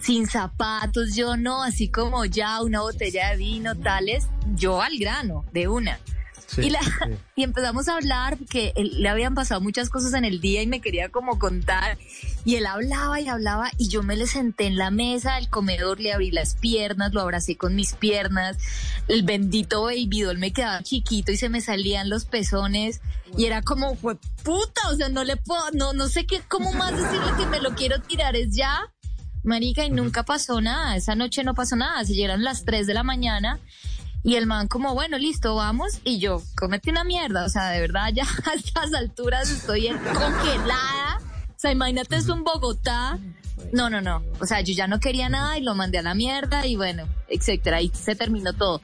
sin 0.00 0.26
zapatos, 0.26 1.14
yo 1.14 1.36
no, 1.36 1.64
así 1.64 1.88
como 1.88 2.24
ya 2.24 2.62
una 2.62 2.80
botella 2.80 3.28
de 3.28 3.36
vino, 3.36 3.74
tales, 3.74 4.26
yo 4.54 4.80
al 4.80 4.96
grano, 4.96 5.44
de 5.52 5.68
una. 5.68 6.00
Y, 6.58 6.70
la, 6.70 6.80
y 7.36 7.42
empezamos 7.42 7.88
a 7.88 7.96
hablar 7.96 8.36
porque 8.36 8.72
él, 8.76 9.02
le 9.02 9.08
habían 9.08 9.34
pasado 9.34 9.60
muchas 9.60 9.90
cosas 9.90 10.14
en 10.14 10.24
el 10.24 10.40
día 10.40 10.62
y 10.62 10.66
me 10.66 10.80
quería 10.80 11.08
como 11.08 11.38
contar. 11.38 11.98
Y 12.44 12.56
él 12.56 12.66
hablaba 12.66 13.20
y 13.20 13.28
hablaba 13.28 13.70
y 13.76 13.88
yo 13.88 14.02
me 14.02 14.16
le 14.16 14.26
senté 14.26 14.66
en 14.66 14.76
la 14.76 14.90
mesa 14.90 15.36
del 15.36 15.48
comedor, 15.48 16.00
le 16.00 16.12
abrí 16.12 16.30
las 16.30 16.54
piernas, 16.54 17.12
lo 17.12 17.20
abracé 17.20 17.56
con 17.56 17.74
mis 17.74 17.94
piernas. 17.94 18.56
El 19.08 19.22
bendito 19.22 19.82
baby 19.82 20.22
doll 20.22 20.38
me 20.38 20.52
quedaba 20.52 20.82
chiquito 20.82 21.32
y 21.32 21.36
se 21.36 21.48
me 21.48 21.60
salían 21.60 22.08
los 22.08 22.24
pezones. 22.24 23.00
Y 23.36 23.46
era 23.46 23.62
como, 23.62 23.96
fue 23.96 24.16
puta, 24.44 24.88
o 24.90 24.96
sea, 24.96 25.08
no 25.08 25.24
le 25.24 25.36
puedo, 25.36 25.70
no, 25.72 25.92
no 25.92 26.08
sé 26.08 26.26
qué, 26.26 26.40
cómo 26.46 26.72
más 26.72 26.92
decirle 26.92 27.32
que 27.36 27.46
me 27.46 27.60
lo 27.60 27.74
quiero 27.74 28.00
tirar, 28.00 28.36
es 28.36 28.54
ya. 28.54 28.92
Marica, 29.42 29.84
y 29.84 29.90
nunca 29.90 30.24
pasó 30.24 30.60
nada. 30.60 30.96
Esa 30.96 31.14
noche 31.14 31.44
no 31.44 31.54
pasó 31.54 31.76
nada. 31.76 32.04
Se 32.04 32.14
llegaron 32.14 32.42
las 32.42 32.64
3 32.64 32.84
de 32.86 32.94
la 32.94 33.04
mañana 33.04 33.60
y 34.22 34.36
el 34.36 34.46
man 34.46 34.68
como, 34.68 34.94
bueno, 34.94 35.18
listo, 35.18 35.54
vamos. 35.54 36.00
Y 36.04 36.18
yo, 36.18 36.42
comete 36.56 36.90
una 36.90 37.04
mierda. 37.04 37.44
O 37.44 37.48
sea, 37.48 37.70
de 37.70 37.80
verdad, 37.80 38.10
ya 38.14 38.24
a 38.24 38.54
estas 38.54 38.92
alturas 38.94 39.50
estoy 39.50 39.88
congelada. 39.88 41.18
O 41.48 41.58
sea, 41.58 41.72
imagínate 41.72 42.16
eso 42.16 42.34
en 42.34 42.44
Bogotá. 42.44 43.18
No, 43.72 43.88
no, 43.90 44.00
no. 44.00 44.22
O 44.40 44.46
sea, 44.46 44.60
yo 44.60 44.74
ya 44.74 44.86
no 44.86 45.00
quería 45.00 45.28
nada 45.28 45.58
y 45.58 45.62
lo 45.62 45.74
mandé 45.74 45.98
a 45.98 46.02
la 46.02 46.14
mierda 46.14 46.66
y 46.66 46.76
bueno, 46.76 47.06
etcétera. 47.28 47.80
Y 47.80 47.88
se 47.88 48.14
terminó 48.14 48.52
todo. 48.52 48.80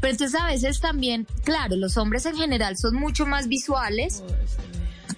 Pero 0.00 0.12
entonces 0.12 0.40
a 0.40 0.46
veces 0.46 0.80
también, 0.80 1.26
claro, 1.44 1.76
los 1.76 1.96
hombres 1.96 2.24
en 2.26 2.36
general 2.36 2.76
son 2.76 2.94
mucho 2.94 3.26
más 3.26 3.48
visuales, 3.48 4.22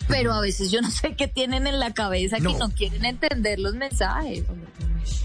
pero 0.08 0.32
a 0.32 0.40
veces 0.40 0.70
yo 0.70 0.80
no 0.80 0.90
sé 0.90 1.14
qué 1.14 1.28
tienen 1.28 1.66
en 1.66 1.78
la 1.78 1.92
cabeza 1.92 2.36
que 2.36 2.42
no 2.42 2.70
quieren 2.70 3.04
entender 3.04 3.58
los 3.58 3.74
mensajes. 3.74 4.44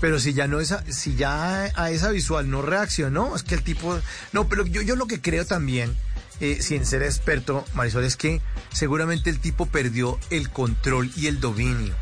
Pero 0.02 0.20
si 0.20 0.34
ya 0.34 0.48
no 0.48 0.60
esa, 0.60 0.84
si 0.92 1.16
ya 1.16 1.72
a 1.76 1.92
esa 1.92 2.10
visual 2.10 2.50
no 2.50 2.62
reaccionó, 2.62 3.36
es 3.36 3.44
que 3.44 3.56
el 3.56 3.64
tipo, 3.64 4.00
no, 4.32 4.48
pero 4.48 4.66
yo, 4.66 4.82
yo 4.82 4.96
lo 4.96 5.08
que 5.08 5.22
creo 5.22 5.46
también, 5.46 5.96
eh, 6.40 6.62
sin 6.62 6.86
ser 6.86 7.04
experto, 7.04 7.66
Marisol, 7.74 8.04
es 8.04 8.16
que 8.16 8.42
seguramente 8.72 9.30
el 9.30 9.40
tipo 9.40 9.66
perdió 9.66 10.20
el 10.30 10.50
control 10.50 11.12
y 11.16 11.28
el 11.28 11.40
dominio. 11.40 11.96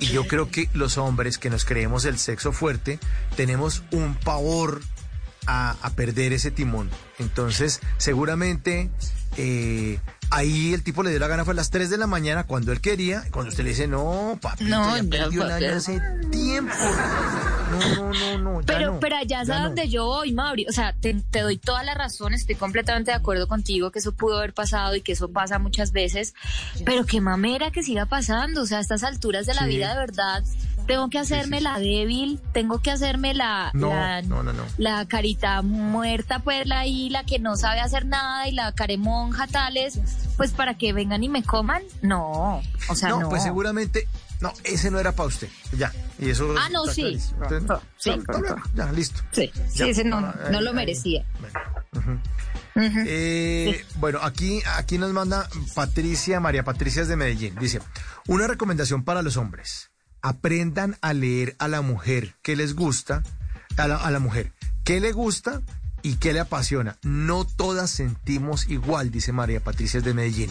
Y 0.00 0.06
yo 0.06 0.26
creo 0.26 0.50
que 0.50 0.68
los 0.72 0.98
hombres 0.98 1.38
que 1.38 1.50
nos 1.50 1.64
creemos 1.64 2.04
el 2.04 2.18
sexo 2.18 2.52
fuerte, 2.52 2.98
tenemos 3.36 3.82
un 3.90 4.14
pavor 4.14 4.80
a, 5.46 5.76
a 5.82 5.90
perder 5.90 6.32
ese 6.32 6.50
timón. 6.50 6.90
Entonces, 7.18 7.80
seguramente 7.98 8.90
eh, 9.36 9.98
ahí 10.32 10.72
el 10.74 10.82
tipo 10.82 11.02
le 11.02 11.10
dio 11.10 11.18
la 11.18 11.28
gana 11.28 11.44
fue 11.44 11.52
a 11.52 11.56
las 11.56 11.70
3 11.70 11.90
de 11.90 11.98
la 11.98 12.06
mañana 12.06 12.44
cuando 12.44 12.72
él 12.72 12.80
quería, 12.80 13.24
cuando 13.30 13.50
usted 13.50 13.64
le 13.64 13.70
dice, 13.70 13.86
no, 13.86 14.38
papi, 14.40 14.64
No, 14.64 14.96
ya 14.96 15.02
perdió 15.04 15.42
el 15.44 15.48
papi. 15.50 15.64
año 15.64 15.76
hace 15.76 16.00
tiempo. 16.30 16.72
No, 17.72 17.94
no, 17.94 18.12
no, 18.12 18.38
no, 18.38 18.60
ya 18.60 18.66
Pero, 18.66 18.92
no, 18.94 19.00
pero 19.00 19.16
allá 19.16 19.42
es 19.42 19.50
a 19.50 19.58
no. 19.60 19.64
donde 19.66 19.88
yo 19.88 20.04
voy, 20.04 20.32
Mauri. 20.32 20.66
O 20.68 20.72
sea, 20.72 20.92
te, 20.94 21.14
te 21.30 21.40
doy 21.40 21.56
toda 21.56 21.82
la 21.84 21.94
razón, 21.94 22.34
estoy 22.34 22.54
completamente 22.54 23.10
de 23.10 23.16
acuerdo 23.16 23.48
contigo 23.48 23.90
que 23.90 23.98
eso 24.00 24.12
pudo 24.12 24.38
haber 24.38 24.52
pasado 24.52 24.94
y 24.94 25.00
que 25.00 25.12
eso 25.12 25.30
pasa 25.30 25.58
muchas 25.58 25.92
veces. 25.92 26.34
Pero 26.84 27.06
qué 27.06 27.20
mamera 27.20 27.70
que 27.70 27.82
siga 27.82 28.04
pasando. 28.06 28.62
O 28.62 28.66
sea, 28.66 28.78
a 28.78 28.80
estas 28.82 29.04
alturas 29.04 29.46
de 29.46 29.54
la 29.54 29.62
Sí. 29.62 29.68
vida, 29.68 29.90
de 29.94 29.98
verdad, 30.00 30.42
tengo 30.86 31.08
que 31.10 31.18
hacerme 31.18 31.60
la 31.60 31.78
débil, 31.78 32.40
tengo 32.52 32.80
que 32.80 32.90
hacerme 32.90 33.34
la, 33.34 33.70
No, 33.74 33.88
la, 33.90 34.22
no, 34.22 34.42
no, 34.42 34.52
no. 34.52 34.64
la 34.78 35.06
carita 35.06 35.62
muerta, 35.62 36.40
pues 36.40 36.66
la 36.66 36.80
ahí, 36.80 37.08
la 37.10 37.24
que 37.24 37.38
no 37.38 37.56
sabe 37.56 37.80
hacer 37.80 38.06
nada 38.06 38.48
y 38.48 38.52
la 38.52 38.72
caremonja 38.72 39.46
tales, 39.46 39.98
pues 40.36 40.52
para 40.52 40.76
que 40.76 40.92
vengan 40.92 41.22
y 41.24 41.28
me 41.28 41.42
coman. 41.42 41.82
No, 42.02 42.62
o 42.88 42.94
sea, 42.94 43.10
no. 43.10 43.20
no, 43.20 43.28
pues 43.28 43.42
seguramente, 43.42 44.08
no, 44.40 44.52
ese 44.64 44.90
no 44.90 44.98
era 44.98 45.12
para 45.12 45.28
usted. 45.28 45.48
Ya, 45.76 45.92
y 46.18 46.30
eso. 46.30 46.52
Ah, 46.58 46.68
no, 46.72 46.84
sí. 46.86 47.18
Entonces, 47.40 48.54
ya, 48.74 48.90
listo. 48.92 49.20
Sí, 49.32 49.50
sí, 49.68 49.78
Ya. 49.78 49.86
ese 49.86 50.04
no, 50.04 50.16
Ah, 50.18 50.34
no 50.50 50.58
ahí, 50.58 50.64
lo 50.64 50.72
merecía. 50.72 51.24
Eh, 52.74 53.84
Bueno, 53.96 54.18
aquí, 54.22 54.60
aquí 54.76 54.98
nos 54.98 55.12
manda 55.12 55.48
Patricia, 55.74 56.40
María 56.40 56.64
Patricia 56.64 57.02
es 57.02 57.08
de 57.08 57.16
Medellín. 57.16 57.54
Dice, 57.60 57.80
una 58.26 58.46
recomendación 58.46 59.04
para 59.04 59.22
los 59.22 59.36
hombres. 59.36 59.90
Aprendan 60.22 60.96
a 61.00 61.12
leer 61.12 61.56
a 61.58 61.68
la 61.68 61.82
mujer 61.82 62.34
que 62.42 62.56
les 62.56 62.74
gusta, 62.74 63.22
a 63.76 63.88
la, 63.88 63.96
a 63.96 64.10
la 64.10 64.18
mujer, 64.18 64.52
qué 64.84 65.00
le 65.00 65.12
gusta 65.12 65.60
y 66.02 66.16
qué 66.16 66.32
le 66.32 66.40
apasiona. 66.40 66.96
No 67.02 67.44
todas 67.44 67.90
sentimos 67.90 68.68
igual, 68.68 69.10
dice 69.10 69.32
María 69.32 69.60
Patricia 69.60 70.00
de 70.00 70.14
Medellín. 70.14 70.50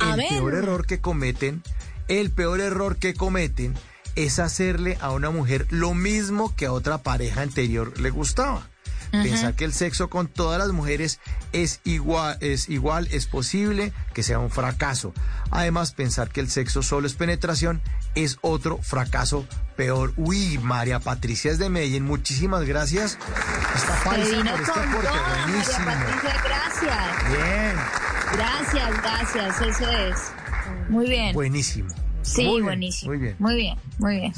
A 0.00 0.10
El 0.10 0.16
ver. 0.16 0.28
peor 0.28 0.54
error 0.54 0.86
que 0.86 1.00
cometen, 1.00 1.62
el 2.08 2.30
peor 2.30 2.60
error 2.60 2.96
que 2.96 3.14
cometen 3.14 3.74
es 4.16 4.38
hacerle 4.38 4.96
a 5.00 5.10
una 5.10 5.30
mujer 5.30 5.66
lo 5.70 5.94
mismo 5.94 6.54
que 6.54 6.66
a 6.66 6.72
otra 6.72 6.98
pareja 6.98 7.42
anterior 7.42 7.98
le 8.00 8.10
gustaba. 8.10 8.68
Pensar 9.10 9.54
que 9.54 9.64
el 9.64 9.72
sexo 9.72 10.10
con 10.10 10.26
todas 10.26 10.58
las 10.58 10.72
mujeres 10.72 11.20
es 11.52 11.80
igual, 11.84 12.36
es 12.40 12.68
igual, 12.68 13.06
es 13.12 13.26
posible 13.26 13.92
que 14.12 14.24
sea 14.24 14.40
un 14.40 14.50
fracaso. 14.50 15.14
Además, 15.52 15.92
pensar 15.92 16.30
que 16.30 16.40
el 16.40 16.50
sexo 16.50 16.82
solo 16.82 17.06
es 17.06 17.14
penetración 17.14 17.80
es 18.14 18.38
otro 18.40 18.78
fracaso 18.78 19.46
peor. 19.76 20.12
Uy, 20.16 20.58
María 20.58 21.00
Patricia 21.00 21.50
es 21.50 21.58
de 21.58 21.68
Medellín, 21.68 22.04
muchísimas 22.04 22.64
gracias. 22.64 23.18
Está 23.74 24.04
paisa 24.04 24.36
por 24.36 24.60
este 24.60 24.70
aporte, 24.72 25.08
toda, 25.08 25.22
María 25.22 25.46
buenísimo. 25.46 25.84
Patricia, 25.86 26.42
gracias. 26.44 27.28
Bien, 27.30 27.76
Gracias, 28.34 29.02
gracias, 29.02 29.60
eso 29.60 29.90
es. 29.90 30.16
Muy 30.88 31.08
bien. 31.08 31.32
buenísimo. 31.34 31.88
sí, 32.22 32.42
Muy 32.44 32.52
bien, 32.54 32.64
buenísimo. 32.64 33.10
Muy 33.10 33.18
bien. 33.20 33.36
Muy 33.38 33.54
bien, 33.54 33.78
muy 33.98 34.16
bien. 34.16 34.32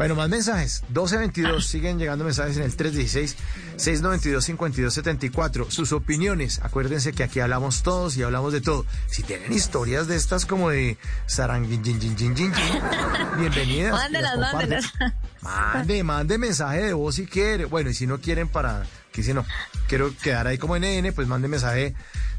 Bueno, 0.00 0.14
más 0.14 0.30
mensajes. 0.30 0.82
1222 0.88 1.66
siguen 1.66 1.98
llegando 1.98 2.24
mensajes 2.24 2.56
en 2.56 2.62
el 2.62 2.74
316-692-5274. 2.74 5.68
Sus 5.68 5.92
opiniones. 5.92 6.58
Acuérdense 6.62 7.12
que 7.12 7.22
aquí 7.22 7.38
hablamos 7.38 7.82
todos 7.82 8.16
y 8.16 8.22
hablamos 8.22 8.54
de 8.54 8.62
todo. 8.62 8.86
Si 9.08 9.22
tienen 9.22 9.52
historias 9.52 10.06
de 10.06 10.16
estas 10.16 10.46
como 10.46 10.70
de 10.70 10.96
saranguin, 11.26 11.82
bienvenidas. 13.38 13.92
Mándelas, 13.92 14.38
mándelas. 14.38 14.90
Mande, 15.42 16.02
mande 16.02 16.38
mensaje 16.38 16.80
de 16.80 16.94
voz 16.94 17.16
si 17.16 17.26
quiere. 17.26 17.66
Bueno, 17.66 17.90
y 17.90 17.94
si 17.94 18.06
no 18.06 18.22
quieren 18.22 18.48
para, 18.48 18.84
que 19.12 19.22
si 19.22 19.34
no, 19.34 19.44
quiero 19.86 20.16
quedar 20.22 20.46
ahí 20.46 20.56
como 20.56 20.78
NN, 20.78 21.12
pues 21.14 21.28
mande 21.28 21.46
mensaje 21.46 21.94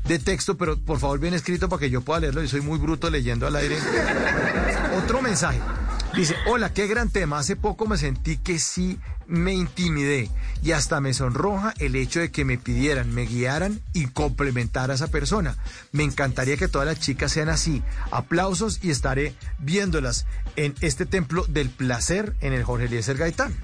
de 0.05 0.17
texto, 0.17 0.57
pero 0.57 0.79
por 0.79 0.99
favor 0.99 1.19
bien 1.19 1.35
escrito 1.35 1.69
para 1.69 1.79
que 1.79 1.91
yo 1.91 2.01
pueda 2.01 2.21
leerlo. 2.21 2.41
Yo 2.41 2.47
soy 2.47 2.61
muy 2.61 2.79
bruto 2.79 3.11
leyendo 3.11 3.45
al 3.45 3.55
aire. 3.55 3.77
Otro 4.97 5.21
mensaje. 5.21 5.59
Dice, 6.15 6.35
hola, 6.45 6.73
qué 6.73 6.87
gran 6.87 7.09
tema. 7.09 7.39
Hace 7.39 7.55
poco 7.55 7.87
me 7.87 7.97
sentí 7.97 8.37
que 8.37 8.59
sí 8.59 8.99
me 9.27 9.53
intimidé 9.53 10.29
y 10.61 10.73
hasta 10.73 10.99
me 10.99 11.13
sonroja 11.13 11.73
el 11.79 11.95
hecho 11.95 12.19
de 12.19 12.31
que 12.31 12.43
me 12.43 12.57
pidieran, 12.57 13.13
me 13.13 13.25
guiaran 13.25 13.79
y 13.93 14.07
complementar 14.07 14.91
a 14.91 14.95
esa 14.95 15.07
persona. 15.07 15.55
Me 15.93 16.03
encantaría 16.03 16.57
que 16.57 16.67
todas 16.67 16.85
las 16.87 16.99
chicas 16.99 17.31
sean 17.31 17.47
así. 17.47 17.81
Aplausos 18.11 18.83
y 18.83 18.91
estaré 18.91 19.35
viéndolas 19.59 20.25
en 20.57 20.75
este 20.81 21.05
templo 21.05 21.45
del 21.47 21.69
placer 21.69 22.35
en 22.41 22.51
el 22.51 22.63
Jorge 22.63 22.85
Eliezer 22.85 23.17
Gaitán. 23.17 23.55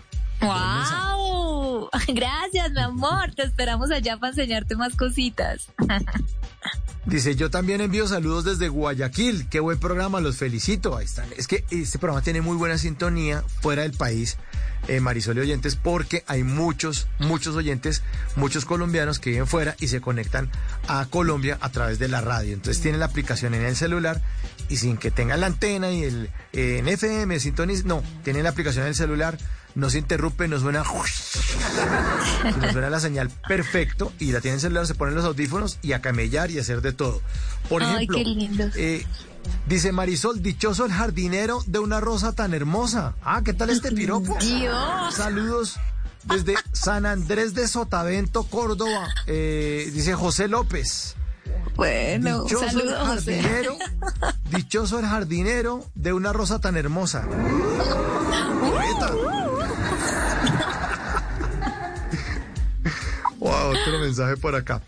¡Wow! 0.41 1.89
Gracias, 2.07 2.71
mi 2.71 2.81
amor. 2.81 3.33
Te 3.35 3.43
esperamos 3.43 3.91
allá 3.91 4.17
para 4.17 4.29
enseñarte 4.29 4.75
más 4.75 4.95
cositas. 4.95 5.67
Dice, 7.07 7.37
yo 7.37 7.49
también 7.49 7.79
envío 7.79 8.05
saludos 8.05 8.43
desde 8.43 8.67
Guayaquil. 8.67 9.47
Qué 9.47 9.61
buen 9.61 9.79
programa, 9.79 10.19
los 10.19 10.35
felicito. 10.35 10.97
Ahí 10.97 11.05
están. 11.05 11.29
Es 11.37 11.47
que 11.47 11.63
este 11.71 11.99
programa 11.99 12.21
tiene 12.21 12.41
muy 12.41 12.57
buena 12.57 12.77
sintonía 12.77 13.45
fuera 13.61 13.83
del 13.83 13.93
país, 13.93 14.35
eh, 14.89 14.99
Marisol 14.99 15.37
y 15.37 15.39
oyentes, 15.39 15.77
porque 15.77 16.25
hay 16.27 16.43
muchos, 16.43 17.07
muchos 17.19 17.55
oyentes, 17.55 18.03
muchos 18.35 18.65
colombianos 18.65 19.19
que 19.19 19.29
viven 19.29 19.47
fuera 19.47 19.77
y 19.79 19.87
se 19.87 20.01
conectan 20.01 20.51
a 20.89 21.05
Colombia 21.05 21.57
a 21.61 21.71
través 21.71 21.97
de 21.97 22.09
la 22.09 22.19
radio. 22.19 22.53
Entonces 22.53 22.83
tienen 22.83 22.99
la 22.99 23.05
aplicación 23.05 23.53
en 23.53 23.63
el 23.63 23.77
celular 23.77 24.21
y 24.67 24.75
sin 24.75 24.97
que 24.97 25.09
tengan 25.09 25.39
la 25.39 25.47
antena 25.47 25.89
y 25.89 26.03
el 26.03 26.29
eh, 26.51 26.79
en 26.79 26.89
FM, 26.89 27.39
sintoniz, 27.39 27.85
no, 27.85 28.03
tienen 28.25 28.43
la 28.43 28.49
aplicación 28.49 28.83
en 28.83 28.89
el 28.89 28.95
celular, 28.95 29.37
no 29.77 29.89
se 29.91 29.99
interrumpe, 29.99 30.47
no 30.47 30.59
suena, 30.59 30.83
nos 30.83 32.71
suena 32.71 32.89
la 32.89 32.99
señal 32.99 33.29
perfecto 33.47 34.11
y 34.19 34.31
la 34.31 34.41
tienen 34.41 34.53
en 34.53 34.57
el 34.57 34.61
celular, 34.61 34.87
se 34.87 34.95
ponen 34.95 35.13
los 35.15 35.23
audífonos 35.25 35.77
y 35.81 35.93
a 35.93 36.01
camellar 36.01 36.49
y 36.51 36.59
hacer 36.59 36.81
de 36.81 36.93
todo. 36.93 37.21
Por 37.69 37.83
Ay, 37.83 37.93
ejemplo, 38.05 38.17
qué 38.17 38.23
lindo. 38.25 38.63
eh, 38.75 39.05
dice 39.67 39.91
Marisol, 39.91 40.41
dichoso 40.41 40.85
el 40.85 40.91
jardinero 40.91 41.63
de 41.67 41.79
una 41.79 41.99
rosa 41.99 42.33
tan 42.33 42.53
hermosa. 42.53 43.13
Ah, 43.23 43.41
¿qué 43.45 43.53
tal 43.53 43.69
este 43.69 43.91
piropo? 43.91 44.35
Dios. 44.39 45.13
Saludos 45.13 45.77
desde 46.23 46.55
San 46.73 47.05
Andrés 47.05 47.53
de 47.53 47.67
Sotavento, 47.67 48.43
Córdoba. 48.43 49.07
Eh, 49.27 49.89
dice 49.93 50.15
José 50.15 50.47
López. 50.47 51.15
Bueno, 51.75 52.43
Dichoso 52.43 52.65
el 52.65 52.71
saludos, 52.71 53.07
José. 53.07 53.41
jardinero, 53.43 53.77
dichoso 54.51 54.99
el 54.99 55.05
jardinero 55.05 55.85
de 55.93 56.11
una 56.13 56.33
rosa 56.33 56.59
tan 56.59 56.75
hermosa. 56.75 57.21
Poeta. 58.59 59.13
Wow, 63.39 63.69
otro 63.69 63.99
mensaje 63.99 64.35
por 64.37 64.55
acá. 64.55 64.81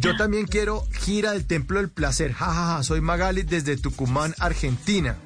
Yo 0.00 0.16
también 0.16 0.46
quiero 0.46 0.86
gira 1.00 1.32
del 1.32 1.44
Templo 1.46 1.80
del 1.80 1.90
Placer. 1.90 2.32
Ja, 2.32 2.46
ja, 2.46 2.66
ja. 2.76 2.82
Soy 2.84 3.00
Magali 3.00 3.42
desde 3.42 3.76
Tucumán, 3.76 4.34
Argentina. 4.38 5.16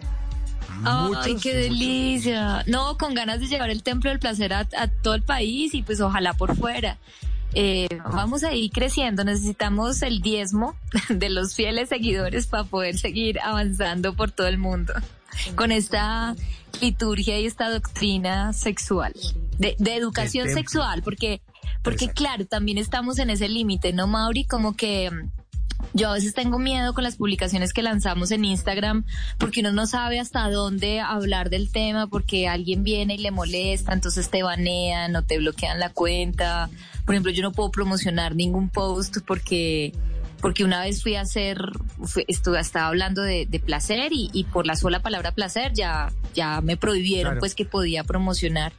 Ay, 0.84 1.08
Muchos, 1.08 1.24
qué 1.24 1.32
muchos. 1.34 1.52
delicia. 1.52 2.64
No, 2.66 2.96
con 2.96 3.14
ganas 3.14 3.40
de 3.40 3.46
llevar 3.48 3.68
el 3.70 3.82
templo 3.82 4.08
del 4.10 4.18
placer 4.18 4.54
a, 4.54 4.66
a 4.78 4.88
todo 4.88 5.14
el 5.14 5.22
país 5.22 5.74
y 5.74 5.82
pues 5.82 6.00
ojalá 6.00 6.32
por 6.32 6.56
fuera. 6.56 6.96
eh, 7.54 7.86
vamos 8.10 8.42
a 8.44 8.54
ir 8.54 8.70
creciendo. 8.72 9.22
Necesitamos 9.22 10.00
el 10.02 10.22
diezmo 10.22 10.74
de 11.10 11.28
los 11.28 11.54
fieles 11.54 11.90
seguidores 11.90 12.46
para 12.46 12.64
poder 12.64 12.98
seguir 12.98 13.38
avanzando 13.40 14.14
por 14.14 14.30
todo 14.30 14.46
el 14.46 14.56
mundo 14.58 14.94
con 15.56 15.72
esta 15.72 16.34
liturgia 16.80 17.38
y 17.38 17.46
esta 17.46 17.70
doctrina 17.70 18.52
sexual, 18.52 19.12
de, 19.58 19.76
de 19.78 19.96
educación 19.96 20.48
sexual, 20.48 21.02
porque, 21.02 21.40
porque 21.82 22.08
claro, 22.08 22.46
también 22.46 22.78
estamos 22.78 23.18
en 23.18 23.30
ese 23.30 23.48
límite, 23.48 23.92
¿no, 23.92 24.06
Mauri? 24.06 24.44
Como 24.44 24.74
que 24.74 25.10
mm, 25.10 25.30
yo 25.94 26.08
a 26.08 26.14
veces 26.14 26.34
tengo 26.34 26.58
miedo 26.58 26.94
con 26.94 27.04
las 27.04 27.16
publicaciones 27.16 27.72
que 27.72 27.82
lanzamos 27.82 28.30
en 28.30 28.44
Instagram 28.44 29.04
porque 29.38 29.60
uno 29.60 29.72
no 29.72 29.86
sabe 29.86 30.20
hasta 30.20 30.48
dónde 30.50 31.00
hablar 31.00 31.50
del 31.50 31.70
tema 31.70 32.06
porque 32.06 32.48
alguien 32.48 32.82
viene 32.82 33.14
y 33.14 33.18
le 33.18 33.30
molesta, 33.30 33.92
entonces 33.92 34.30
te 34.30 34.42
banean 34.42 35.14
o 35.16 35.22
te 35.22 35.38
bloquean 35.38 35.78
la 35.78 35.90
cuenta. 35.90 36.70
Por 37.04 37.14
ejemplo, 37.14 37.32
yo 37.32 37.42
no 37.42 37.52
puedo 37.52 37.70
promocionar 37.70 38.34
ningún 38.34 38.68
post 38.68 39.18
porque 39.26 39.92
porque 40.42 40.64
una 40.64 40.80
vez 40.80 41.02
fui 41.02 41.14
a 41.14 41.20
hacer, 41.20 41.56
estuve, 42.26 42.58
estaba 42.58 42.88
hablando 42.88 43.22
de, 43.22 43.46
placer 43.64 44.10
y, 44.10 44.44
por 44.52 44.66
la 44.66 44.74
sola 44.74 45.00
palabra 45.00 45.30
placer 45.30 45.72
ya, 45.72 46.12
ya 46.34 46.60
me 46.60 46.76
prohibieron 46.76 47.38
pues 47.38 47.54
que 47.54 47.64
podía 47.64 48.02
promocionar. 48.02 48.72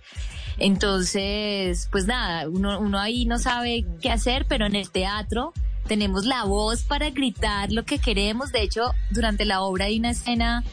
Entonces, 0.60 1.88
pues 1.90 2.06
nada, 2.06 2.49
uno, 2.49 2.80
uno 2.80 2.99
ahí 2.99 3.26
no 3.26 3.40
sabe 3.40 3.85
qué 4.02 4.11
hacer, 4.11 4.45
pero 4.48 4.65
en 4.65 4.76
el 4.76 4.91
teatro 4.91 5.53
tenemos 5.88 6.26
la 6.26 6.44
voz 6.44 6.84
para 6.84 7.10
gritar 7.10 7.72
lo 7.72 7.85
que 7.85 7.98
queremos. 7.98 8.52
De 8.52 8.61
hecho, 8.61 8.91
durante 9.10 9.45
la 9.45 9.61
obra 9.61 9.85
hay 9.85 9.99
una 9.99 10.11
escena 10.11 10.65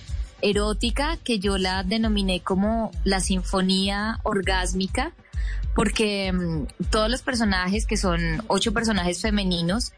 erótica 0.42 1.18
que 1.22 1.38
yo 1.38 1.56
la 1.56 1.84
denominé 1.84 2.40
como 2.40 2.90
la 3.04 3.20
sinfonía 3.20 4.18
orgásmica, 4.24 5.12
porque 5.76 6.32
mm, 6.32 6.66
todos 6.90 7.08
los 7.08 7.22
personajes, 7.22 7.86
que 7.86 7.96
son 7.96 8.42
ocho 8.48 8.72
personajes 8.72 9.22
femeninos, 9.22 9.92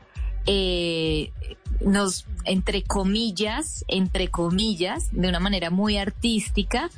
eh, 0.46 1.32
nos, 1.80 2.26
entre 2.44 2.82
comillas, 2.82 3.84
entre 3.88 4.28
comillas, 4.28 5.08
de 5.12 5.28
una 5.28 5.40
manera 5.40 5.70
muy 5.70 5.96
artística, 5.96 6.90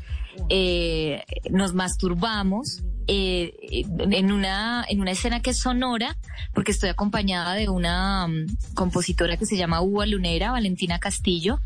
eh, 0.49 1.23
nos 1.51 1.75
masturbamos 1.75 2.83
eh, 3.07 3.55
en 3.71 4.33
una 4.33 4.85
en 4.89 5.01
una 5.01 5.11
escena 5.11 5.41
que 5.41 5.51
es 5.51 5.59
sonora 5.59 6.17
porque 6.55 6.73
estoy 6.73 6.89
acompañada 6.89 7.53
de 7.53 7.69
una 7.69 8.25
um, 8.25 8.47
compositora 8.75 9.37
que 9.37 9.45
se 9.45 9.57
llama 9.57 9.83
Uva 9.83 10.07
Lunera 10.07 10.53
Valentina 10.53 10.99
Castillo 10.99 11.61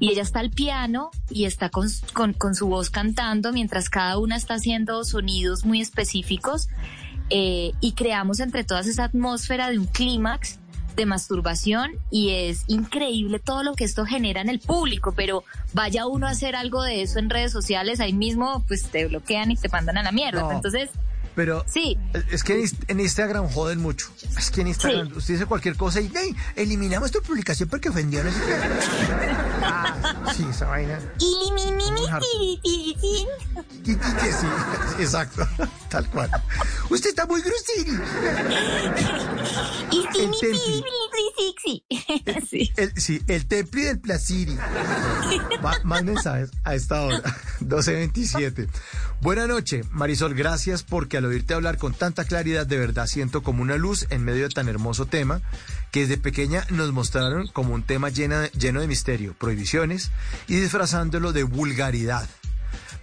y 0.00 0.10
ella 0.10 0.22
está 0.22 0.40
al 0.40 0.50
piano 0.50 1.10
y 1.30 1.44
está 1.44 1.68
con, 1.68 1.88
con, 2.14 2.32
con 2.32 2.54
su 2.54 2.68
voz 2.68 2.90
cantando 2.90 3.52
mientras 3.52 3.90
cada 3.90 4.18
una 4.18 4.36
está 4.36 4.54
haciendo 4.54 5.04
sonidos 5.04 5.64
muy 5.66 5.80
específicos 5.80 6.68
eh, 7.30 7.72
y 7.80 7.92
creamos 7.92 8.40
entre 8.40 8.64
todas 8.64 8.86
esa 8.86 9.04
atmósfera 9.04 9.70
de 9.70 9.78
un 9.78 9.86
clímax 9.86 10.58
de 10.98 11.06
masturbación 11.06 11.92
y 12.10 12.30
es 12.30 12.64
increíble 12.66 13.38
todo 13.38 13.62
lo 13.62 13.74
que 13.74 13.84
esto 13.84 14.04
genera 14.04 14.40
en 14.40 14.48
el 14.48 14.58
público, 14.58 15.12
pero 15.16 15.44
vaya 15.72 16.06
uno 16.06 16.26
a 16.26 16.30
hacer 16.30 16.56
algo 16.56 16.82
de 16.82 17.02
eso 17.02 17.18
en 17.18 17.30
redes 17.30 17.52
sociales, 17.52 18.00
ahí 18.00 18.12
mismo 18.12 18.64
pues 18.66 18.82
te 18.84 19.06
bloquean 19.06 19.50
y 19.50 19.56
te 19.56 19.68
mandan 19.68 19.96
a 19.96 20.02
la 20.02 20.12
mierda. 20.12 20.52
Entonces, 20.52 20.90
pero 21.38 21.64
sí. 21.68 21.96
es 22.32 22.42
que 22.42 22.68
en 22.88 22.98
Instagram 22.98 23.48
joden 23.48 23.78
mucho. 23.78 24.08
Es 24.36 24.50
que 24.50 24.62
en 24.62 24.66
Instagram 24.66 25.12
usted 25.14 25.34
dice 25.34 25.46
cualquier 25.46 25.76
cosa 25.76 26.00
y 26.00 26.10
eliminamos 26.56 27.12
tu 27.12 27.22
publicación 27.22 27.68
porque 27.68 27.90
ofendió 27.90 28.22
a 28.22 28.24
no 28.24 28.30
ah, 29.62 30.32
sí, 30.36 30.44
esa 30.50 30.66
vaina. 30.66 30.98
Sí, 31.16 31.28
exacto, 34.98 35.46
tal 35.88 36.10
cual. 36.10 36.28
Usted 36.90 37.10
está 37.10 37.24
muy 37.24 37.40
grosero. 37.40 38.02
Sí. 42.48 42.72
El, 42.76 42.92
sí, 42.96 43.22
el 43.26 43.46
templi 43.46 43.82
del 43.82 43.98
placiri. 43.98 44.56
Más 45.84 46.04
mensajes 46.04 46.50
a 46.64 46.74
esta 46.74 47.02
hora, 47.02 47.22
12.27. 47.60 48.68
Buenas 49.20 49.48
noches, 49.48 49.86
Marisol, 49.90 50.34
gracias 50.34 50.82
porque 50.82 51.16
al 51.18 51.26
oírte 51.26 51.54
hablar 51.54 51.76
con 51.76 51.92
tanta 51.92 52.24
claridad 52.24 52.66
de 52.66 52.78
verdad 52.78 53.06
siento 53.06 53.42
como 53.42 53.62
una 53.62 53.76
luz 53.76 54.06
en 54.10 54.24
medio 54.24 54.44
de 54.44 54.54
tan 54.54 54.68
hermoso 54.68 55.06
tema 55.06 55.42
que 55.90 56.00
desde 56.00 56.16
pequeña 56.16 56.64
nos 56.70 56.92
mostraron 56.92 57.48
como 57.48 57.74
un 57.74 57.82
tema 57.82 58.08
lleno 58.08 58.38
de, 58.38 58.48
lleno 58.50 58.80
de 58.80 58.86
misterio, 58.86 59.34
prohibiciones 59.38 60.10
y 60.46 60.56
disfrazándolo 60.56 61.32
de 61.32 61.42
vulgaridad. 61.42 62.28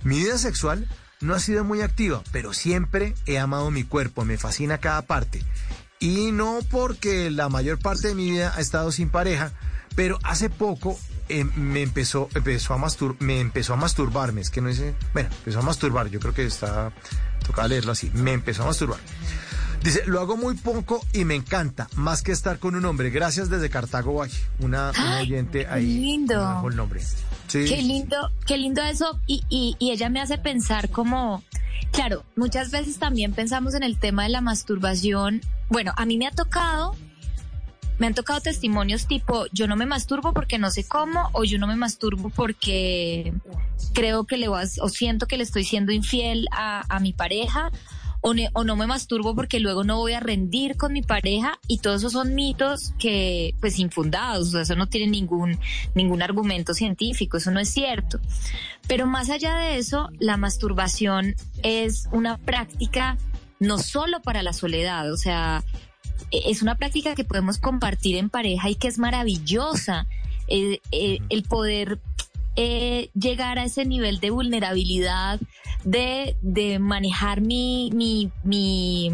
Mi 0.03 0.19
vida 0.19 0.37
sexual 0.37 0.87
no 1.21 1.33
ha 1.33 1.39
sido 1.39 1.63
muy 1.63 1.81
activa, 1.81 2.23
pero 2.31 2.53
siempre 2.53 3.15
he 3.25 3.39
amado 3.39 3.71
mi 3.71 3.83
cuerpo, 3.83 4.25
me 4.25 4.37
fascina 4.37 4.77
cada 4.79 5.01
parte. 5.03 5.41
Y 6.05 6.31
no 6.31 6.59
porque 6.69 7.31
la 7.31 7.49
mayor 7.49 7.79
parte 7.79 8.09
de 8.09 8.13
mi 8.13 8.29
vida 8.29 8.53
ha 8.55 8.61
estado 8.61 8.91
sin 8.91 9.09
pareja, 9.09 9.51
pero 9.95 10.19
hace 10.21 10.51
poco 10.51 10.99
eh, 11.29 11.45
me 11.55 11.81
empezó, 11.81 12.29
empezó 12.35 12.75
a 12.75 12.77
mastur 12.77 13.15
me 13.17 13.39
empezó 13.39 13.73
a 13.73 13.75
masturbarme, 13.75 14.41
es 14.41 14.51
que 14.51 14.61
no 14.61 14.69
dice, 14.69 14.93
bueno, 15.13 15.29
empezó 15.35 15.59
a 15.59 15.61
masturbar, 15.63 16.07
yo 16.09 16.19
creo 16.19 16.35
que 16.35 16.45
está, 16.45 16.91
toca 17.43 17.67
leerlo 17.67 17.93
así, 17.93 18.11
me 18.13 18.33
empezó 18.33 18.61
a 18.61 18.67
masturbar. 18.67 18.99
Dice, 19.81 20.03
lo 20.05 20.19
hago 20.19 20.37
muy 20.37 20.53
poco 20.53 21.03
y 21.11 21.25
me 21.25 21.33
encanta, 21.33 21.87
más 21.95 22.21
que 22.21 22.31
estar 22.31 22.59
con 22.59 22.75
un 22.75 22.85
hombre. 22.85 23.09
Gracias 23.09 23.49
desde 23.49 23.71
Cartago 23.71 24.13
Valle, 24.13 24.37
una, 24.59 24.91
oyente 25.19 25.65
ahí. 25.65 25.87
lindo. 25.87 26.67
el 26.69 26.75
nombre. 26.75 27.01
Qué 27.63 27.81
lindo, 27.81 28.31
qué 28.45 28.57
lindo 28.57 28.81
eso. 28.81 29.19
Y, 29.27 29.43
y, 29.49 29.75
y 29.79 29.91
ella 29.91 30.09
me 30.09 30.21
hace 30.21 30.37
pensar 30.37 30.89
como, 30.89 31.43
claro, 31.91 32.23
muchas 32.35 32.71
veces 32.71 32.99
también 32.99 33.33
pensamos 33.33 33.73
en 33.75 33.83
el 33.83 33.97
tema 33.97 34.23
de 34.23 34.29
la 34.29 34.41
masturbación. 34.41 35.41
Bueno, 35.69 35.93
a 35.95 36.05
mí 36.05 36.17
me 36.17 36.27
ha 36.27 36.31
tocado 36.31 36.95
me 37.97 38.07
han 38.07 38.13
tocado 38.13 38.41
testimonios 38.41 39.07
tipo, 39.07 39.45
yo 39.51 39.67
no 39.67 39.75
me 39.75 39.85
masturbo 39.85 40.33
porque 40.33 40.57
no 40.57 40.69
sé 40.69 40.83
cómo, 40.83 41.29
o 41.33 41.43
yo 41.43 41.57
no 41.57 41.67
me 41.67 41.75
masturbo 41.75 42.29
porque 42.29 43.33
creo 43.93 44.25
que 44.25 44.37
le 44.37 44.47
vas, 44.47 44.79
o 44.81 44.89
siento 44.89 45.27
que 45.27 45.37
le 45.37 45.43
estoy 45.43 45.63
siendo 45.63 45.91
infiel 45.91 46.47
a, 46.51 46.83
a 46.93 46.99
mi 46.99 47.13
pareja, 47.13 47.71
o, 48.25 48.33
o, 48.53 48.63
no 48.63 48.75
me 48.75 48.87
masturbo 48.87 49.35
porque 49.35 49.59
luego 49.59 49.83
no 49.83 49.97
voy 49.97 50.13
a 50.13 50.19
rendir 50.19 50.77
con 50.77 50.93
mi 50.93 51.03
pareja, 51.03 51.59
y 51.67 51.77
todos 51.77 52.01
esos 52.01 52.13
son 52.13 52.33
mitos 52.33 52.93
que, 52.97 53.53
pues, 53.61 53.77
infundados, 53.77 54.47
o 54.47 54.51
sea, 54.51 54.61
eso 54.61 54.75
no 54.75 54.87
tiene 54.87 55.11
ningún, 55.11 55.59
ningún 55.93 56.23
argumento 56.23 56.73
científico, 56.73 57.37
eso 57.37 57.51
no 57.51 57.59
es 57.59 57.69
cierto. 57.69 58.19
Pero 58.87 59.05
más 59.05 59.29
allá 59.29 59.55
de 59.57 59.77
eso, 59.77 60.09
la 60.17 60.37
masturbación 60.37 61.35
es 61.61 62.09
una 62.11 62.37
práctica 62.37 63.19
no 63.59 63.77
solo 63.77 64.19
para 64.23 64.41
la 64.41 64.53
soledad, 64.53 65.13
o 65.13 65.17
sea, 65.17 65.63
e-, 66.31 66.49
es 66.49 66.63
una 66.63 66.75
práctica 66.75 67.13
que 67.13 67.25
podemos 67.25 67.59
compartir 67.59 68.15
en 68.15 68.31
pareja 68.31 68.71
y 68.71 68.75
que 68.75 68.87
es 68.87 68.97
maravillosa. 68.97 70.07
Eh, 70.47 70.79
eh, 70.91 71.19
el 71.29 71.43
poder 71.43 71.99
eh, 72.55 73.09
llegar 73.13 73.59
a 73.59 73.65
ese 73.65 73.85
nivel 73.85 74.19
de 74.19 74.29
vulnerabilidad, 74.29 75.39
de, 75.83 76.35
de 76.41 76.79
manejar 76.79 77.41
mi, 77.41 77.91
mi, 77.93 78.31
mi, 78.43 79.09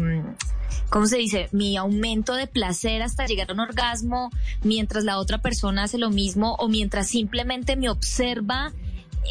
¿cómo 0.90 1.06
se 1.06 1.18
dice? 1.18 1.48
Mi 1.52 1.76
aumento 1.76 2.34
de 2.34 2.46
placer 2.46 3.02
hasta 3.02 3.26
llegar 3.26 3.50
a 3.50 3.54
un 3.54 3.60
orgasmo 3.60 4.30
mientras 4.62 5.04
la 5.04 5.18
otra 5.18 5.38
persona 5.38 5.84
hace 5.84 5.98
lo 5.98 6.10
mismo 6.10 6.54
o 6.58 6.68
mientras 6.68 7.08
simplemente 7.08 7.76
me 7.76 7.90
observa 7.90 8.72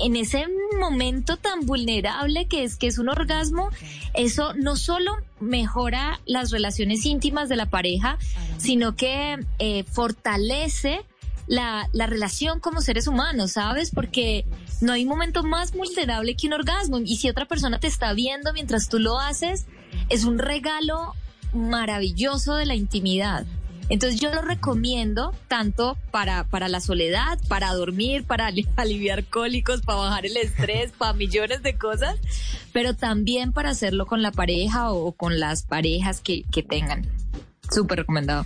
en 0.02 0.16
ese 0.16 0.46
momento 0.80 1.38
tan 1.38 1.66
vulnerable 1.66 2.46
que 2.46 2.64
es 2.64 2.78
que 2.78 2.88
es 2.88 2.98
un 2.98 3.10
orgasmo, 3.10 3.70
eso 4.14 4.54
no 4.54 4.76
solo 4.76 5.12
mejora 5.40 6.20
las 6.26 6.52
relaciones 6.52 7.06
íntimas 7.06 7.50
de 7.50 7.58
la 7.58 7.66
pareja, 7.66 8.18
sino 8.58 8.96
que 8.96 9.38
eh, 9.60 9.84
fortalece 9.84 11.02
la, 11.48 11.90
la, 11.92 12.08
relación 12.08 12.60
como 12.60 12.82
seres 12.82 13.08
humanos, 13.08 13.54
¿sabes? 13.54 13.92
Porque 13.92 14.46
no 14.80 14.94
hay 14.94 15.06
momento 15.06 15.44
más 15.44 15.72
vulnerable 15.72 16.36
que 16.36 16.48
un 16.48 16.54
orgasmo. 16.54 17.00
Y 17.00 17.18
si 17.18 17.30
otra 17.30 17.46
persona 17.46 17.80
te 17.80 17.88
está 17.88 18.14
viendo 18.14 18.54
mientras 18.54 18.90
tú 18.90 19.00
lo 19.00 19.20
haces, 19.20 19.66
es 20.10 20.24
un 20.24 20.40
regalo 20.40 21.14
maravilloso 21.54 22.56
de 22.56 22.66
la 22.66 22.76
intimidad. 22.76 23.46
Entonces 23.92 24.22
yo 24.22 24.34
lo 24.34 24.42
recomiendo 24.42 25.34
tanto 25.50 25.98
para, 26.12 26.46
para 26.46 26.70
la 26.70 26.80
soledad, 26.80 27.38
para 27.50 27.74
dormir, 27.74 28.24
para 28.24 28.48
aliviar 28.78 29.26
cólicos, 29.26 29.82
para 29.82 30.00
bajar 30.00 30.26
el 30.26 30.38
estrés, 30.38 30.92
para 30.98 31.12
millones 31.12 31.62
de 31.62 31.78
cosas, 31.78 32.18
pero 32.72 32.96
también 32.96 33.52
para 33.52 33.72
hacerlo 33.72 34.06
con 34.06 34.22
la 34.22 34.32
pareja 34.32 34.92
o 34.94 35.12
con 35.12 35.42
las 35.42 35.64
parejas 35.64 36.22
que, 36.22 36.44
que 36.52 36.64
tengan. 36.64 37.06
Súper 37.70 38.00
recomendado. 38.00 38.46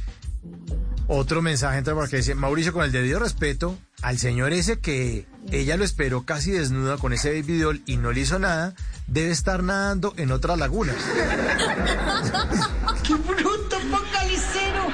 Otro 1.07 1.41
mensaje 1.41 1.77
entra 1.77 1.93
porque 1.93 2.17
dice, 2.17 2.33
Mauricio, 2.33 2.73
con 2.73 2.83
el 2.83 2.91
debido 2.91 3.19
respeto 3.19 3.77
al 4.01 4.17
señor 4.17 4.53
ese 4.53 4.79
que 4.79 5.27
ella 5.51 5.77
lo 5.77 5.85
esperó 5.85 6.25
casi 6.25 6.51
desnuda 6.51 6.97
con 6.97 7.13
ese 7.13 7.29
baby 7.29 7.59
doll 7.59 7.83
y 7.85 7.97
no 7.97 8.11
le 8.11 8.21
hizo 8.21 8.39
nada, 8.39 8.73
debe 9.05 9.29
estar 9.31 9.61
nadando 9.61 10.15
en 10.17 10.31
otra 10.31 10.55
laguna. 10.55 10.93
¡Qué 13.03 13.13
bruto, 13.13 13.77
póngale 13.91 14.39
cero! 14.51 14.87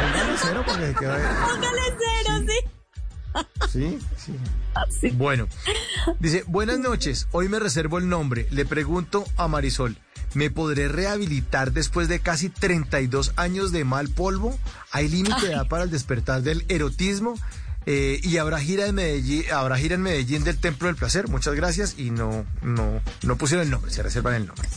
Póngale 0.00 0.36
cero 0.36 0.64
porque 0.66 0.92
Póngale 0.92 1.82
cero, 1.98 2.44
sí. 2.48 2.58
Sí, 3.72 3.98
sí. 4.18 4.34
Bueno, 5.10 5.48
dice, 6.18 6.44
buenas 6.46 6.78
noches, 6.78 7.28
hoy 7.32 7.48
me 7.48 7.58
reservo 7.58 7.98
el 7.98 8.08
nombre, 8.08 8.46
le 8.50 8.64
pregunto 8.66 9.24
a 9.36 9.48
Marisol, 9.48 9.96
¿Me 10.34 10.50
podré 10.50 10.88
rehabilitar 10.88 11.72
después 11.72 12.08
de 12.08 12.20
casi 12.20 12.48
32 12.48 13.32
años 13.36 13.72
de 13.72 13.84
mal 13.84 14.08
polvo? 14.08 14.58
¿Hay 14.90 15.08
límite 15.08 15.46
de 15.46 15.52
edad 15.52 15.68
para 15.68 15.84
el 15.84 15.90
despertar 15.90 16.42
del 16.42 16.64
erotismo? 16.68 17.34
Eh, 17.84 18.20
y 18.22 18.36
habrá 18.36 18.60
gira 18.60 18.86
en 18.86 18.94
Medellín, 18.94 19.44
habrá 19.52 19.76
gira 19.76 19.96
en 19.96 20.02
Medellín 20.02 20.44
del 20.44 20.58
Templo 20.58 20.86
del 20.86 20.96
Placer. 20.96 21.28
Muchas 21.28 21.54
gracias 21.54 21.94
y 21.98 22.10
no, 22.10 22.44
no, 22.62 23.00
no 23.22 23.36
pusieron 23.36 23.64
el 23.66 23.70
nombre, 23.70 23.90
se 23.90 24.02
reservan 24.02 24.34
el 24.34 24.46
nombre. 24.46 24.68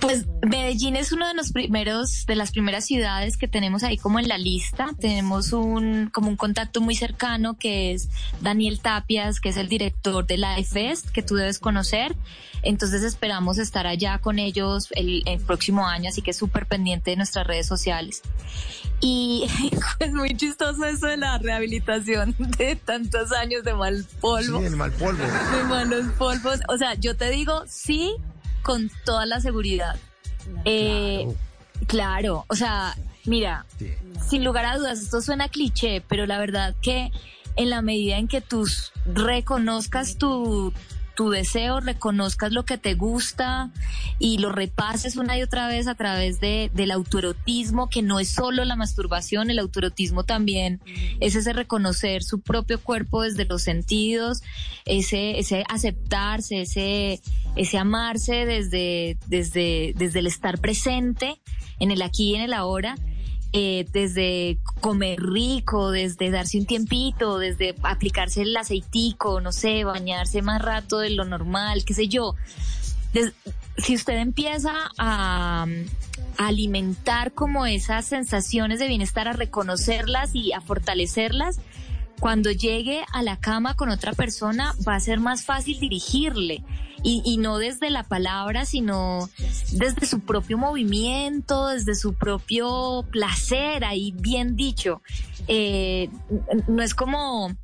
Pues 0.00 0.26
Medellín 0.46 0.96
es 0.96 1.12
uno 1.12 1.26
de 1.26 1.34
los 1.34 1.50
primeros, 1.52 2.24
de 2.26 2.36
las 2.36 2.52
primeras 2.52 2.84
ciudades 2.84 3.36
que 3.36 3.48
tenemos 3.48 3.82
ahí 3.82 3.96
como 3.96 4.18
en 4.18 4.28
la 4.28 4.38
lista. 4.38 4.90
Tenemos 4.98 5.52
un, 5.52 6.10
como 6.12 6.28
un 6.28 6.36
contacto 6.36 6.80
muy 6.80 6.94
cercano 6.94 7.56
que 7.58 7.92
es 7.92 8.08
Daniel 8.40 8.80
Tapias, 8.80 9.40
que 9.40 9.48
es 9.48 9.56
el 9.56 9.68
director 9.68 10.26
de 10.26 10.36
la 10.36 10.62
Fest, 10.62 11.08
que 11.08 11.22
tú 11.22 11.34
debes 11.34 11.58
conocer. 11.58 12.14
Entonces 12.62 13.02
esperamos 13.02 13.58
estar 13.58 13.86
allá 13.86 14.18
con 14.18 14.38
ellos 14.38 14.88
el, 14.92 15.22
el 15.26 15.40
próximo 15.40 15.86
año, 15.86 16.10
así 16.10 16.22
que 16.22 16.32
súper 16.32 16.66
pendiente 16.66 17.10
de 17.10 17.16
nuestras 17.16 17.46
redes 17.46 17.66
sociales. 17.66 18.22
Y 19.00 19.48
es 20.00 20.12
muy 20.12 20.36
chistoso 20.36 20.84
eso 20.84 21.06
de 21.06 21.16
la 21.16 21.38
rehabilitación 21.38 22.36
de 22.58 22.76
tantos 22.76 23.32
años 23.32 23.64
de 23.64 23.74
mal 23.74 24.04
polvo. 24.20 24.60
Sí, 24.60 24.66
el 24.66 24.76
mal 24.76 24.92
polvo. 24.92 25.22
De 25.22 25.64
malos 25.64 26.06
polvos. 26.18 26.60
O 26.68 26.76
sea, 26.76 26.94
yo 26.94 27.16
te 27.16 27.30
digo 27.30 27.64
sí 27.66 28.14
con 28.68 28.90
toda 29.06 29.24
la 29.24 29.40
seguridad. 29.40 29.96
Eh, 30.66 31.26
claro, 31.86 32.44
o 32.48 32.54
sea, 32.54 32.94
mira, 33.24 33.64
sin 34.28 34.44
lugar 34.44 34.66
a 34.66 34.76
dudas, 34.76 35.00
esto 35.00 35.22
suena 35.22 35.48
cliché, 35.48 36.02
pero 36.06 36.26
la 36.26 36.38
verdad 36.38 36.74
que 36.82 37.10
en 37.56 37.70
la 37.70 37.80
medida 37.80 38.18
en 38.18 38.28
que 38.28 38.42
tú 38.42 38.66
reconozcas 39.06 40.18
tu, 40.18 40.74
tu 41.18 41.30
deseo, 41.30 41.80
reconozcas 41.80 42.52
lo 42.52 42.64
que 42.64 42.78
te 42.78 42.94
gusta 42.94 43.72
y 44.20 44.38
lo 44.38 44.52
repases 44.52 45.16
una 45.16 45.36
y 45.36 45.42
otra 45.42 45.66
vez 45.66 45.88
a 45.88 45.96
través 45.96 46.38
de, 46.38 46.70
del 46.74 46.92
autoerotismo, 46.92 47.90
que 47.90 48.02
no 48.02 48.20
es 48.20 48.28
solo 48.28 48.64
la 48.64 48.76
masturbación, 48.76 49.50
el 49.50 49.58
autoerotismo 49.58 50.22
también 50.22 50.80
es 51.18 51.34
ese 51.34 51.52
reconocer 51.52 52.22
su 52.22 52.40
propio 52.40 52.80
cuerpo 52.80 53.22
desde 53.22 53.46
los 53.46 53.62
sentidos, 53.62 54.44
ese, 54.84 55.40
ese 55.40 55.64
aceptarse, 55.68 56.60
ese, 56.60 57.20
ese 57.56 57.78
amarse 57.78 58.46
desde, 58.46 59.18
desde, 59.26 59.94
desde 59.96 60.20
el 60.20 60.28
estar 60.28 60.60
presente 60.60 61.40
en 61.80 61.90
el 61.90 62.00
aquí 62.02 62.30
y 62.30 62.34
en 62.36 62.42
el 62.42 62.52
ahora 62.52 62.94
eh, 63.52 63.86
desde 63.92 64.58
comer 64.80 65.20
rico, 65.20 65.90
desde 65.90 66.30
darse 66.30 66.58
un 66.58 66.66
tiempito, 66.66 67.38
desde 67.38 67.74
aplicarse 67.82 68.42
el 68.42 68.56
aceitico, 68.56 69.40
no 69.40 69.52
sé, 69.52 69.84
bañarse 69.84 70.42
más 70.42 70.60
rato 70.60 70.98
de 70.98 71.10
lo 71.10 71.24
normal, 71.24 71.84
qué 71.84 71.94
sé 71.94 72.08
yo. 72.08 72.34
si 73.78 73.94
usted 73.94 74.18
empieza 74.18 74.72
a, 74.98 75.66
a 76.36 76.46
alimentar 76.46 77.32
como 77.32 77.66
esas 77.66 78.04
sensaciones 78.06 78.78
de 78.78 78.88
bienestar, 78.88 79.28
a 79.28 79.32
reconocerlas 79.32 80.34
y 80.34 80.52
a 80.52 80.60
fortalecerlas, 80.60 81.60
cuando 82.20 82.50
llegue 82.50 83.04
a 83.12 83.22
la 83.22 83.38
cama 83.38 83.74
con 83.74 83.90
otra 83.90 84.12
persona 84.12 84.74
va 84.86 84.94
a 84.94 85.00
ser 85.00 85.20
más 85.20 85.44
fácil 85.44 85.78
dirigirle 85.80 86.64
y, 87.02 87.22
y, 87.24 87.36
no 87.36 87.58
desde 87.58 87.90
la 87.90 88.02
palabra, 88.02 88.64
sino 88.64 89.30
desde 89.72 90.04
su 90.06 90.20
propio 90.20 90.58
movimiento, 90.58 91.68
desde 91.68 91.94
su 91.94 92.14
propio 92.14 93.04
placer, 93.12 93.84
ahí 93.84 94.12
bien 94.16 94.56
dicho. 94.56 95.00
Eh, 95.46 96.10
no 96.66 96.82
es 96.82 96.94
como 96.94 97.54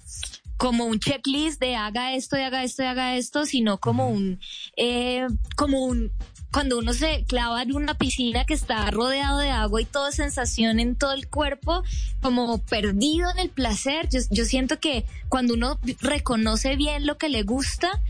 como 0.57 0.87
un 0.87 0.99
checklist 0.99 1.61
de 1.61 1.77
haga 1.77 2.15
esto 2.15 2.39
y 2.39 2.43
haga 2.43 2.63
esto 2.63 2.83
y 2.83 2.87
haga 2.87 3.17
esto, 3.17 3.45
sino 3.45 3.79
como 3.79 4.09
un, 4.09 4.41
eh, 4.77 5.27
como 5.57 5.85
un, 5.85 6.13
cuando 6.55 6.79
uno 6.79 6.95
se 6.95 7.25
clava 7.25 7.63
en 7.63 7.75
una 7.75 7.95
piscina 7.95 8.45
que 8.45 8.55
está 8.55 8.89
rodeado 8.93 9.41
de 9.41 9.51
agua 9.51 9.83
y 9.83 9.87
toda 9.87 10.13
sensación 10.13 10.79
en 10.79 10.95
todo 10.95 11.13
el 11.13 11.27
cuerpo, 11.27 11.83
como 12.23 12.59
perdido 12.59 13.29
en 13.33 13.41
el 13.41 13.51
placer. 13.51 14.09
Yo, 14.09 14.45
siento 14.45 14.79
que 14.79 15.05
cuando 15.29 15.55
uno 15.55 15.81
reconoce 16.01 16.77
bien 16.77 17.07
lo 17.07 17.19
que 17.19 17.29
le 17.29 17.43
gusta, 17.43 18.01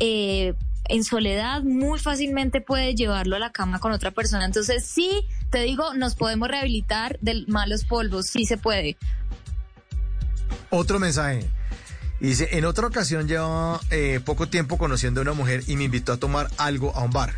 eh, 0.00 0.54
en 0.88 1.04
soledad 1.04 1.62
muy 1.62 2.00
fácilmente 2.00 2.60
puede 2.60 2.96
llevarlo 2.96 3.36
a 3.36 3.38
la 3.38 3.52
cama 3.52 3.78
con 3.78 3.92
otra 3.92 4.10
persona. 4.10 4.46
Entonces 4.46 4.84
sí, 4.84 5.24
te 5.50 5.62
digo, 5.62 5.94
nos 5.94 6.16
podemos 6.16 6.48
rehabilitar 6.48 7.20
de 7.20 7.44
malos 7.46 7.84
polvos, 7.84 8.26
sí 8.26 8.46
se 8.46 8.56
puede. 8.56 8.96
Otro 10.70 10.98
mensaje. 10.98 11.48
Dice, 12.18 12.48
en 12.50 12.64
otra 12.64 12.88
ocasión 12.88 13.28
llevaba 13.28 13.80
eh, 13.90 14.18
poco 14.24 14.48
tiempo 14.48 14.76
conociendo 14.76 15.20
a 15.20 15.22
una 15.22 15.34
mujer 15.34 15.62
y 15.68 15.76
me 15.76 15.84
invitó 15.84 16.12
a 16.12 16.16
tomar 16.16 16.50
algo 16.58 16.96
a 16.96 17.04
un 17.04 17.12
bar. 17.12 17.34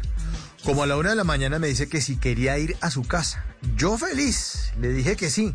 Como 0.64 0.82
a 0.82 0.86
la 0.86 0.96
una 0.96 1.10
de 1.10 1.16
la 1.16 1.24
mañana 1.24 1.58
me 1.58 1.68
dice 1.68 1.88
que 1.88 2.00
si 2.00 2.16
quería 2.16 2.56
ir 2.58 2.76
a 2.80 2.90
su 2.90 3.02
casa. 3.02 3.44
Yo 3.76 3.98
feliz, 3.98 4.72
le 4.80 4.88
dije 4.88 5.14
que 5.14 5.28
sí. 5.28 5.54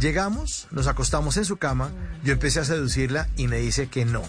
Llegamos, 0.00 0.68
nos 0.70 0.86
acostamos 0.86 1.36
en 1.36 1.44
su 1.44 1.58
cama, 1.58 1.90
yo 2.24 2.32
empecé 2.32 2.60
a 2.60 2.64
seducirla 2.64 3.28
y 3.36 3.48
me 3.48 3.58
dice 3.58 3.88
que 3.88 4.04
no, 4.04 4.22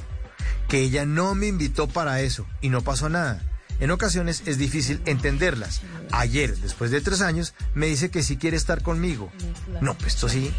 que 0.67 0.79
ella 0.79 1.05
no 1.05 1.35
me 1.35 1.47
invitó 1.47 1.87
para 1.87 2.21
eso 2.21 2.45
y 2.59 2.69
no 2.69 2.81
pasó 2.81 3.07
nada. 3.07 3.41
En 3.79 3.91
ocasiones 3.91 4.43
es 4.45 4.57
difícil 4.57 5.01
entenderlas. 5.05 5.81
Ayer, 6.11 6.57
después 6.57 6.91
de 6.91 6.99
tres 6.99 7.21
años, 7.21 7.53
me 7.73 7.85
dice 7.85 8.09
que 8.09 8.23
sí 8.23 8.35
quiere 8.35 8.57
estar 8.57 8.81
conmigo. 8.81 9.31
No, 9.79 9.93
pues 9.93 10.15
esto 10.15 10.27
sí. 10.27 10.51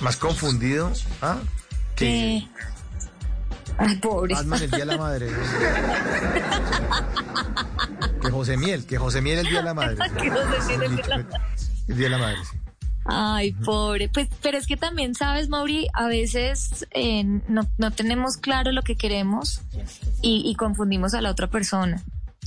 Más 0.00 0.16
confundido. 0.16 0.92
¿ah? 1.22 1.38
Que... 1.96 2.46
Ay, 3.78 3.96
pobre. 3.96 4.34
Batman 4.34 4.62
el 4.62 4.70
día 4.70 4.78
de 4.80 4.84
la 4.86 4.98
madre. 4.98 5.28
que 8.22 8.30
José 8.30 8.56
Miel, 8.56 8.86
que 8.86 8.98
José 8.98 9.20
Miel 9.20 9.38
el 9.40 9.46
día 9.46 9.58
de 9.58 9.64
la 9.64 9.74
madre. 9.74 9.96
que 10.20 10.30
José 10.30 10.78
Miel 10.78 10.82
el 10.82 10.96
día 10.96 11.04
de 11.04 11.08
la 11.08 11.16
madre. 11.18 11.38
El 11.88 11.96
día 11.96 12.04
de 12.04 12.10
la 12.10 12.18
madre, 12.18 12.38
sí. 12.50 12.56
Ay, 13.04 13.52
pobre. 13.52 14.08
Pues, 14.08 14.28
pero 14.42 14.58
es 14.58 14.66
que 14.66 14.76
también, 14.76 15.14
sabes, 15.14 15.48
Mauri, 15.48 15.88
a 15.94 16.06
veces 16.06 16.86
eh, 16.92 17.24
no, 17.24 17.68
no 17.78 17.90
tenemos 17.90 18.36
claro 18.36 18.72
lo 18.72 18.82
que 18.82 18.96
queremos 18.96 19.62
y, 20.22 20.42
y 20.44 20.54
confundimos 20.54 21.14
a 21.14 21.20
la 21.20 21.30
otra 21.30 21.48
persona. 21.48 22.02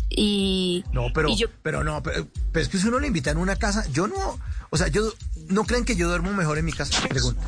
Y. 0.09 0.83
No, 0.91 1.07
pero, 1.13 1.29
y 1.29 1.35
yo, 1.35 1.47
pero 1.63 1.83
no, 1.83 2.03
pero, 2.03 2.27
pero, 2.51 2.63
es 2.63 2.69
que 2.69 2.77
si 2.77 2.87
uno 2.87 2.99
le 2.99 3.07
invita 3.07 3.31
en 3.31 3.37
una 3.37 3.55
casa, 3.55 3.85
yo 3.91 4.07
no. 4.07 4.39
O 4.69 4.77
sea, 4.77 4.87
yo. 4.87 5.11
¿No 5.49 5.65
creen 5.65 5.85
que 5.85 5.95
yo 5.95 6.07
duermo 6.07 6.31
mejor 6.33 6.57
en 6.57 6.65
mi 6.65 6.71
casa? 6.71 7.05
Pregunta. 7.09 7.41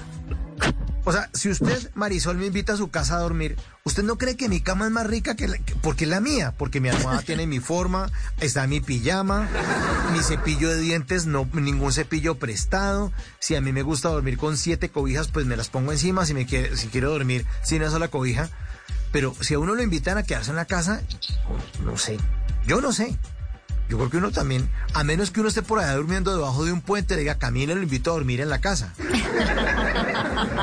O 1.07 1.11
sea, 1.11 1.29
si 1.33 1.49
usted, 1.49 1.91
Marisol, 1.93 2.37
me 2.37 2.47
invita 2.47 2.73
a 2.73 2.77
su 2.77 2.89
casa 2.89 3.17
a 3.17 3.19
dormir, 3.19 3.55
¿usted 3.83 4.01
no 4.01 4.17
cree 4.17 4.35
que 4.35 4.49
mi 4.49 4.59
cama 4.59 4.85
es 4.85 4.91
más 4.91 5.05
rica 5.05 5.35
que 5.35 5.47
la, 5.47 5.57
porque 5.81 6.05
es 6.05 6.09
la 6.09 6.19
mía? 6.19 6.55
Porque 6.57 6.81
mi 6.81 6.89
almohada 6.89 7.21
tiene 7.21 7.45
mi 7.45 7.59
forma, 7.59 8.11
está 8.39 8.65
mi 8.65 8.81
pijama, 8.81 9.47
mi 10.13 10.23
cepillo 10.23 10.67
de 10.69 10.79
dientes, 10.79 11.27
no 11.27 11.47
ningún 11.53 11.93
cepillo 11.93 12.39
prestado. 12.39 13.11
Si 13.39 13.55
a 13.55 13.61
mí 13.61 13.71
me 13.71 13.83
gusta 13.83 14.09
dormir 14.09 14.39
con 14.39 14.57
siete 14.57 14.89
cobijas, 14.89 15.27
pues 15.27 15.45
me 15.45 15.55
las 15.55 15.69
pongo 15.69 15.91
encima 15.91 16.25
si 16.25 16.33
me 16.33 16.47
quiere, 16.47 16.75
si 16.75 16.87
quiero 16.87 17.11
dormir 17.11 17.45
sin 17.61 17.83
una 17.83 17.91
sola 17.91 18.07
cobija. 18.07 18.49
Pero 19.11 19.35
si 19.41 19.53
a 19.53 19.59
uno 19.59 19.75
lo 19.75 19.83
invitan 19.83 20.17
a 20.17 20.23
quedarse 20.23 20.49
en 20.49 20.57
la 20.57 20.65
casa, 20.65 21.03
no 21.85 21.97
sé, 21.97 22.17
yo 22.65 22.81
no 22.81 22.91
sé. 22.91 23.15
Yo 23.87 23.97
creo 23.97 24.09
que 24.09 24.17
uno 24.17 24.31
también, 24.31 24.67
a 24.95 25.03
menos 25.03 25.29
que 25.29 25.41
uno 25.41 25.49
esté 25.49 25.61
por 25.61 25.79
allá 25.79 25.95
durmiendo 25.95 26.35
debajo 26.35 26.65
de 26.65 26.71
un 26.71 26.81
puente, 26.81 27.13
le 27.13 27.21
diga, 27.21 27.37
Camila, 27.37 27.75
lo 27.75 27.83
invito 27.83 28.09
a 28.09 28.15
dormir 28.15 28.41
en 28.41 28.49
la 28.49 28.59
casa. 28.59 28.93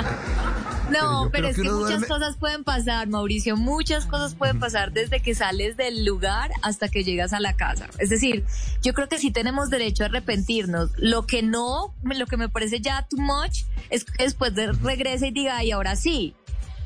No, 0.91 1.31
pero, 1.31 1.31
pero 1.31 1.49
es 1.49 1.57
que 1.57 1.63
muchas 1.63 2.01
duerme- 2.03 2.09
cosas 2.09 2.37
pueden 2.37 2.65
pasar, 2.65 3.09
Mauricio. 3.09 3.57
Muchas 3.57 4.05
cosas 4.05 4.35
pueden 4.35 4.59
pasar 4.61 4.93
desde 4.93 5.21
que 5.23 5.35
sales 5.35 5.77
del 5.79 6.05
lugar 6.05 6.51
hasta 6.61 6.89
que 6.89 7.03
llegas 7.03 7.33
a 7.33 7.41
la 7.41 7.55
casa. 7.57 7.89
Es 7.99 8.11
decir, 8.11 8.45
yo 8.83 8.93
creo 8.93 9.09
que 9.09 9.17
sí 9.19 9.31
tenemos 9.31 9.71
derecho 9.71 10.03
a 10.03 10.07
arrepentirnos. 10.07 10.91
Lo 10.99 11.27
que 11.27 11.43
no, 11.43 11.95
lo 12.03 12.27
que 12.27 12.37
me 12.37 12.51
parece 12.51 12.81
ya 12.81 13.07
too 13.09 13.17
much, 13.19 13.63
es 13.89 14.05
que 14.05 14.25
después 14.25 14.55
de 14.55 14.73
regrese 14.73 15.29
y 15.29 15.31
diga, 15.31 15.65
y 15.65 15.71
ahora 15.71 15.97
sí. 15.97 16.35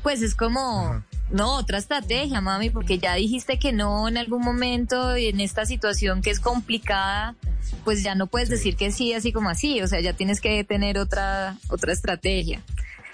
Pues 0.03 0.21
es 0.21 0.35
como, 0.35 1.03
no, 1.31 1.55
otra 1.57 1.77
estrategia, 1.77 2.39
mami, 2.41 2.69
porque 2.69 2.99
ya 2.99 3.15
dijiste 3.15 3.59
que 3.59 3.73
no 3.73 4.07
en 4.07 4.17
algún 4.17 4.41
momento 4.41 5.17
y 5.17 5.27
en 5.27 5.39
esta 5.39 5.65
situación 5.65 6.21
que 6.21 6.29
es 6.29 6.39
complicada, 6.39 7.35
pues 7.83 8.03
ya 8.03 8.15
no 8.15 8.27
puedes 8.27 8.49
decir 8.49 8.75
que 8.77 8.91
sí 8.91 9.13
así 9.13 9.31
como 9.33 9.49
así. 9.49 9.81
O 9.81 9.87
sea, 9.87 9.99
ya 9.99 10.13
tienes 10.13 10.39
que 10.41 10.63
tener 10.63 10.97
otra, 10.97 11.57
otra 11.69 11.91
estrategia. 11.91 12.61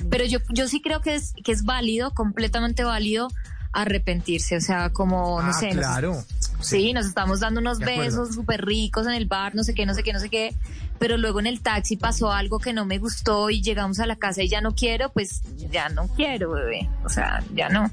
Pero 0.10 0.26
yo, 0.26 0.40
yo 0.50 0.68
sí 0.68 0.82
creo 0.82 1.02
que 1.02 1.16
es, 1.16 1.34
que 1.44 1.52
es 1.52 1.64
válido, 1.64 2.12
completamente 2.14 2.84
válido, 2.84 3.30
arrepentirse. 3.72 4.58
O 4.58 4.62
sea, 4.62 4.90
como, 4.90 5.42
no 5.42 5.50
Ah, 5.50 5.54
sé. 5.54 5.70
claro. 5.70 6.24
Sí, 6.64 6.94
nos 6.94 7.06
estamos 7.06 7.40
dando 7.40 7.60
unos 7.60 7.80
De 7.80 7.86
besos 7.86 8.34
súper 8.36 8.66
ricos 8.66 9.06
en 9.08 9.14
el 9.14 9.26
bar, 9.26 9.56
no 9.56 9.64
sé 9.64 9.74
qué, 9.74 9.86
no 9.86 9.94
sé 9.94 10.04
qué, 10.04 10.14
no 10.14 10.20
sé 10.20 10.30
qué. 10.30 10.56
Pero 11.00 11.18
luego 11.18 11.40
en 11.40 11.48
el 11.48 11.62
taxi 11.62 11.98
pasó 11.98 12.32
algo 12.32 12.60
que 12.60 12.74
no 12.74 12.86
me 12.86 12.98
gustó 12.98 13.50
y 13.50 13.62
llegamos 13.62 14.00
a 14.00 14.06
la 14.06 14.16
casa 14.16 14.42
y 14.44 14.50
ya 14.50 14.62
no 14.62 14.74
quiero, 14.74 15.12
pues 15.12 15.42
ya 15.70 15.90
no 15.90 16.08
quiero, 16.08 16.52
bebé. 16.52 16.90
O 17.04 17.10
sea, 17.10 17.44
ya 17.54 17.70
no. 17.70 17.92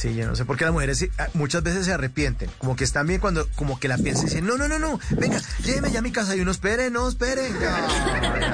Sí, 0.00 0.14
yo 0.14 0.26
no 0.26 0.34
sé 0.34 0.46
por 0.46 0.56
qué 0.56 0.64
las 0.64 0.72
mujeres 0.72 1.06
ah, 1.18 1.28
muchas 1.34 1.62
veces 1.62 1.84
se 1.84 1.92
arrepienten. 1.92 2.48
Como 2.56 2.74
que 2.74 2.84
están 2.84 3.06
bien 3.06 3.20
cuando, 3.20 3.46
como 3.54 3.78
que 3.78 3.86
la 3.86 3.98
piensan 3.98 4.22
y 4.22 4.28
dicen, 4.30 4.46
no, 4.46 4.56
no, 4.56 4.66
no, 4.66 4.78
no, 4.78 4.98
venga, 5.10 5.38
lléveme 5.62 5.90
ya 5.90 5.98
a 5.98 6.02
mi 6.02 6.10
casa 6.10 6.34
y 6.34 6.40
uno 6.40 6.50
espere, 6.52 6.90
no, 6.90 7.06
espere. 7.08 7.42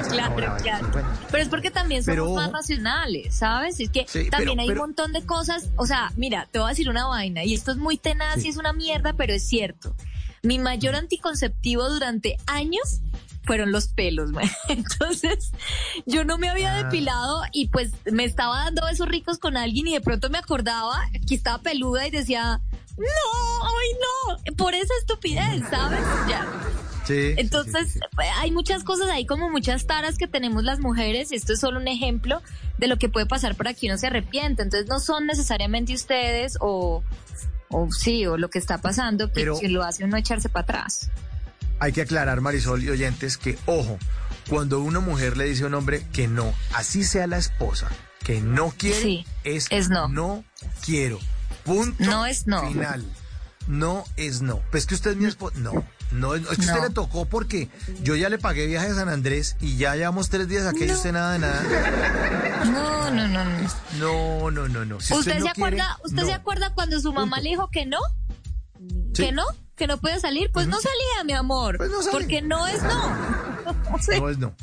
Claro, 0.09 0.35
claro. 0.61 0.91
Pero 1.31 1.43
es 1.43 1.49
porque 1.49 1.71
también 1.71 2.03
somos 2.03 2.15
Pero, 2.15 2.33
más 2.35 2.51
racionales, 2.51 3.35
¿sabes? 3.35 3.79
Es 3.79 3.89
que 3.89 4.05
Sí, 4.07 4.29
también 4.29 4.57
pero- 4.57 4.61
hay 4.61 4.67
pero- 4.67 4.81
un 4.81 4.87
montón 4.89 5.13
de 5.13 5.25
cosas. 5.25 5.69
O 5.75 5.85
sea, 5.85 6.11
mira, 6.17 6.47
te 6.51 6.59
voy 6.59 6.67
a 6.67 6.69
decir 6.69 6.89
una 6.89 7.05
vaina, 7.07 7.43
y 7.43 7.53
esto 7.53 7.71
es 7.71 7.77
muy 7.77 7.97
tenaz 7.97 8.41
Sí. 8.41 8.47
y 8.47 8.49
es 8.49 8.57
una 8.57 8.73
mierda, 8.73 9.13
pero 9.13 9.33
es 9.33 9.47
cierto. 9.47 9.95
Mi 10.43 10.59
mayor 10.59 10.95
anticonceptivo 10.95 11.89
durante 11.89 12.37
años 12.45 13.01
fueron 13.47 13.71
los 13.71 13.87
pelos, 13.87 14.31
man. 14.31 14.47
Entonces, 14.69 15.51
yo 16.05 16.23
no 16.25 16.37
me 16.37 16.49
había 16.49 16.75
Ah. 16.75 16.83
depilado 16.83 17.41
y 17.51 17.69
pues 17.69 17.91
me 18.11 18.23
estaba 18.25 18.65
dando 18.65 18.85
besos 18.85 19.07
ricos 19.07 19.39
con 19.39 19.57
alguien 19.57 19.87
y 19.87 19.93
de 19.93 20.01
pronto 20.01 20.29
me 20.29 20.37
acordaba 20.37 21.09
que 21.27 21.33
estaba 21.35 21.57
peluda 21.63 22.05
y 22.05 22.11
decía, 22.11 22.61
no, 22.97 23.05
ay 23.63 24.47
no, 24.47 24.55
por 24.55 24.73
esa 24.75 24.93
estupidez, 24.99 25.63
¿sabes? 25.71 26.01
Ya. 26.29 26.45
Sí. 27.05 27.33
Entonces, 27.37 27.97
pues, 28.15 28.27
hay 28.37 28.51
muchas 28.51 28.83
cosas 28.83 29.09
ahí, 29.09 29.25
como 29.25 29.49
muchas 29.49 29.87
taras 29.87 30.17
que 30.17 30.27
tenemos 30.27 30.63
las 30.65 30.79
mujeres. 30.79 31.31
Esto 31.31 31.53
es 31.53 31.59
solo 31.61 31.79
un 31.79 31.87
ejemplo 31.87 32.41
de 32.79 32.87
lo 32.87 32.97
que 32.97 33.07
puede 33.07 33.25
pasar 33.25 33.55
para 33.55 33.73
que 33.73 33.87
uno 33.87 33.97
se 33.97 34.07
arrepiente. 34.07 34.61
Entonces, 34.61 34.89
no 34.89 34.99
son 34.99 35.25
necesariamente 35.25 35.93
ustedes 35.93 36.57
o, 36.59 37.01
o 37.69 37.91
sí, 37.93 38.25
o 38.27 38.35
lo 38.37 38.49
que 38.49 38.59
está 38.59 38.79
pasando 38.79 39.27
que, 39.27 39.35
Pero- 39.35 39.57
que 39.57 39.69
lo 39.69 39.83
hace 39.83 40.03
uno 40.03 40.17
echarse 40.17 40.49
para 40.49 40.63
atrás. 40.63 41.09
Hay 41.79 41.91
que 41.93 42.01
aclarar, 42.01 42.41
Marisol 42.41 42.83
y 42.83 42.89
oyentes, 42.89 43.37
que, 43.37 43.57
ojo, 43.65 43.99
cuando 44.49 44.79
una 44.79 44.99
mujer 44.99 45.37
le 45.37 45.45
dice 45.45 45.63
a 45.63 45.67
un 45.67 45.73
hombre 45.75 46.05
que 46.11 46.27
no, 46.27 46.53
así 46.73 47.03
sea 47.03 47.27
la 47.27 47.37
esposa, 47.37 47.87
que 48.23 48.41
no 48.41 48.71
quiere, 48.77 49.01
Sí, 49.01 49.25
es, 49.43 49.67
es 49.69 49.89
no. 49.89 50.07
No 50.07 50.43
quiero. 50.83 51.19
Punto. 51.63 52.03
No 52.03 52.25
es 52.25 52.47
no. 52.47 52.67
Final. 52.67 53.05
No 53.67 54.05
es 54.15 54.41
no. 54.41 54.61
Pues 54.71 54.85
que 54.85 54.95
usted 54.95 55.11
es 55.11 55.17
mi 55.17 55.25
esposa. 55.25 55.57
No. 55.59 55.85
No, 56.11 56.35
es, 56.35 56.41
es 56.43 56.47
que 56.55 56.61
usted 56.61 56.75
No. 56.77 56.83
le 56.83 56.89
tocó 56.91 57.25
porque 57.25 57.69
yo 58.01 58.15
ya 58.15 58.29
le 58.29 58.37
pagué 58.37 58.65
viaje 58.65 58.87
a 58.87 58.95
San 58.95 59.09
Andrés 59.09 59.57
y 59.59 59.75
ya 59.75 59.93
llevamos 59.97 60.29
tres 60.29 60.47
días 60.47 60.65
aquí 60.65 60.85
y 60.85 60.91
usted 60.91 61.11
nada 61.11 61.33
de 61.33 61.39
nada. 61.39 62.63
No, 62.65 63.11
no, 63.11 63.27
no, 63.27 63.43
no. 63.43 63.67
No, 63.99 64.51
no, 64.51 64.67
no, 64.69 64.85
no. 64.85 64.99
Si 65.01 65.13
¿Usted, 65.13 65.39
no 65.39 65.47
se 65.47 65.51
quiere, 65.51 65.67
acuerda, 65.81 65.97
usted 66.05 66.21
no. 66.21 66.25
se 66.27 66.33
acuerda 66.33 66.73
cuando 66.73 66.99
su 67.01 67.11
mamá 67.11 67.41
le 67.41 67.49
dijo 67.49 67.69
que 67.69 67.85
no? 67.85 67.99
Sí. 69.13 69.23
¿Que 69.25 69.31
no? 69.33 69.43
¿Que 69.77 69.87
no 69.87 69.97
puede 69.99 70.19
salir? 70.19 70.51
Pues 70.51 70.67
no 70.67 70.77
salía, 70.81 71.23
mi 71.25 71.33
amor. 71.33 71.77
porque 72.11 72.41
no 72.41 72.67
es 72.67 72.81
no. 72.83 73.47
Sí. 74.01 74.19
No 74.19 74.29
es 74.29 74.37
no. 74.37 74.53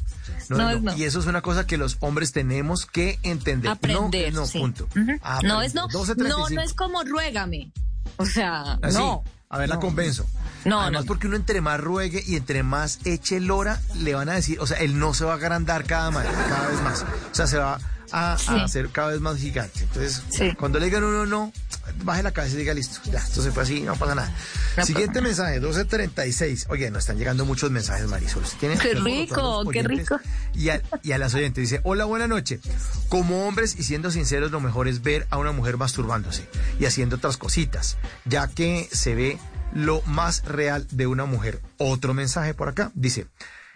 No, 0.49 0.57
No 0.59 0.70
es 0.70 0.82
no. 0.82 0.91
no. 0.93 0.97
Y 0.99 1.05
eso 1.05 1.20
es 1.20 1.27
una 1.27 1.41
cosa 1.41 1.66
que 1.66 1.77
los 1.78 1.97
hombres 2.01 2.32
tenemos 2.32 2.85
que 2.86 3.19
entender. 3.23 3.70
Aprender. 3.70 4.23
No, 4.23 4.28
es 4.28 4.35
no, 4.35 4.47
sí. 4.47 4.59
punto. 4.59 4.85
Aprender. 4.86 5.20
No 5.45 5.62
es 5.62 5.74
no. 5.74 5.89
12:35. 5.89 6.16
No, 6.28 6.49
no 6.51 6.62
es 6.62 6.74
como 6.74 7.03
ruégame. 7.05 7.70
O 8.16 8.27
sea, 8.27 8.78
Así, 8.82 8.99
no. 8.99 9.23
A 9.51 9.59
ver, 9.59 9.69
la 9.69 9.77
No. 9.77 9.81
convenzo. 9.81 10.27
No, 10.65 10.81
Además, 10.81 11.03
no. 11.05 11.07
porque 11.09 11.27
uno 11.28 11.36
entre 11.36 11.61
más 11.61 11.78
ruegue 11.81 12.23
y 12.27 12.36
entre 12.36 12.62
más 12.62 12.99
eche 13.05 13.39
lora, 13.41 13.81
le 13.97 14.15
van 14.15 14.28
a 14.28 14.32
decir, 14.35 14.59
o 14.61 14.66
sea, 14.66 14.78
él 14.78 14.99
no 14.99 15.15
se 15.15 15.24
va 15.24 15.32
a 15.32 15.36
agrandar 15.36 15.85
cada, 15.85 16.11
cada 16.11 16.69
vez 16.69 16.81
más. 16.82 17.03
O 17.31 17.35
sea, 17.35 17.47
se 17.47 17.59
va 17.59 17.78
a, 18.16 18.35
hacer 18.62 18.91
cada 18.91 19.09
vez 19.09 19.20
más 19.20 19.39
gigante. 19.39 19.81
Entonces, 19.81 20.23
Sí. 20.31 20.55
cuando 20.57 20.78
le 20.78 20.85
digan 20.86 21.03
uno 21.03 21.27
no, 21.27 21.53
baje 22.05 22.23
la 22.23 22.31
cabeza 22.31 22.55
y 22.55 22.59
diga 22.59 22.73
listo. 22.73 23.01
Ya, 23.11 23.19
esto 23.19 23.43
se 23.43 23.51
fue 23.51 23.65
así, 23.65 23.81
no 23.81 23.97
pasa 23.97 24.15
nada. 24.15 24.32
No 24.77 24.86
Siguiente 24.86 25.20
mensaje, 25.20 25.59
1236. 25.59 26.66
Oye, 26.69 26.91
nos 26.93 27.01
están 27.01 27.19
llegando 27.19 27.45
muchos 27.45 27.73
mensajes, 27.73 28.07
Marisol. 28.07 28.45
¿Usted 28.45 28.59
tiene- 28.59 28.78
Qué 28.78 28.95
rico, 28.95 29.65
qué 29.69 29.82
rico. 29.82 30.20
Y 30.55 30.69
a, 30.69 30.81
y 31.03 31.11
a 31.11 31.19
las 31.19 31.35
oyentes 31.35 31.62
dice, 31.69 31.81
hola, 31.82 32.05
buena 32.05 32.28
noche. 32.28 32.61
Como 33.09 33.49
hombres 33.49 33.74
y 33.78 33.82
siendo 33.82 34.12
sinceros, 34.12 34.53
lo 34.53 34.61
mejor 34.61 34.86
es 34.86 35.03
ver 35.03 35.27
a 35.31 35.39
una 35.39 35.51
mujer 35.51 35.77
masturbándose 35.77 36.49
y 36.78 36.85
haciendo 36.85 37.16
otras 37.16 37.36
cositas, 37.36 37.97
ya 38.24 38.47
que 38.47 38.89
se 38.93 39.16
ve 39.16 39.39
lo 39.73 40.03
más 40.03 40.45
real 40.45 40.86
de 40.93 41.09
una 41.09 41.24
mujer. 41.24 41.61
Otro 41.78 42.15
mensaje 42.15 42.55
por 42.55 42.69
acá, 42.69 42.93
dice, 42.95 43.27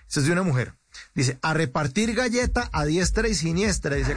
esto 0.07 0.21
es 0.21 0.27
de 0.27 0.33
una 0.33 0.45
mujer. 0.45 0.75
Dice, 1.19 1.37
a 1.43 1.53
repartir 1.53 2.15
galleta 2.15 2.71
a 2.73 2.85
diestra 2.85 3.27
y 3.27 3.35
siniestra, 3.35 3.97
dice. 3.97 4.15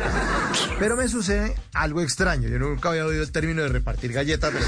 Pero 0.77 0.95
me 0.95 1.07
sucede 1.07 1.55
algo 1.73 2.01
extraño. 2.01 2.47
Yo 2.47 2.59
nunca 2.59 2.89
había 2.89 3.07
oído 3.07 3.23
el 3.23 3.31
término 3.31 3.63
de 3.63 3.69
repartir 3.69 4.13
galleta, 4.13 4.51
pero... 4.51 4.63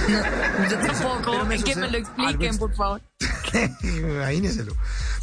Yo 0.68 0.80
tampoco. 0.80 1.32
Pero 1.32 1.46
me 1.46 1.64
que 1.64 1.76
me 1.76 1.92
lo 1.92 1.98
expliquen, 2.00 2.42
ex- 2.50 2.58
por 2.58 2.74
favor. 2.76 3.02
Imagíneselo. 3.84 4.76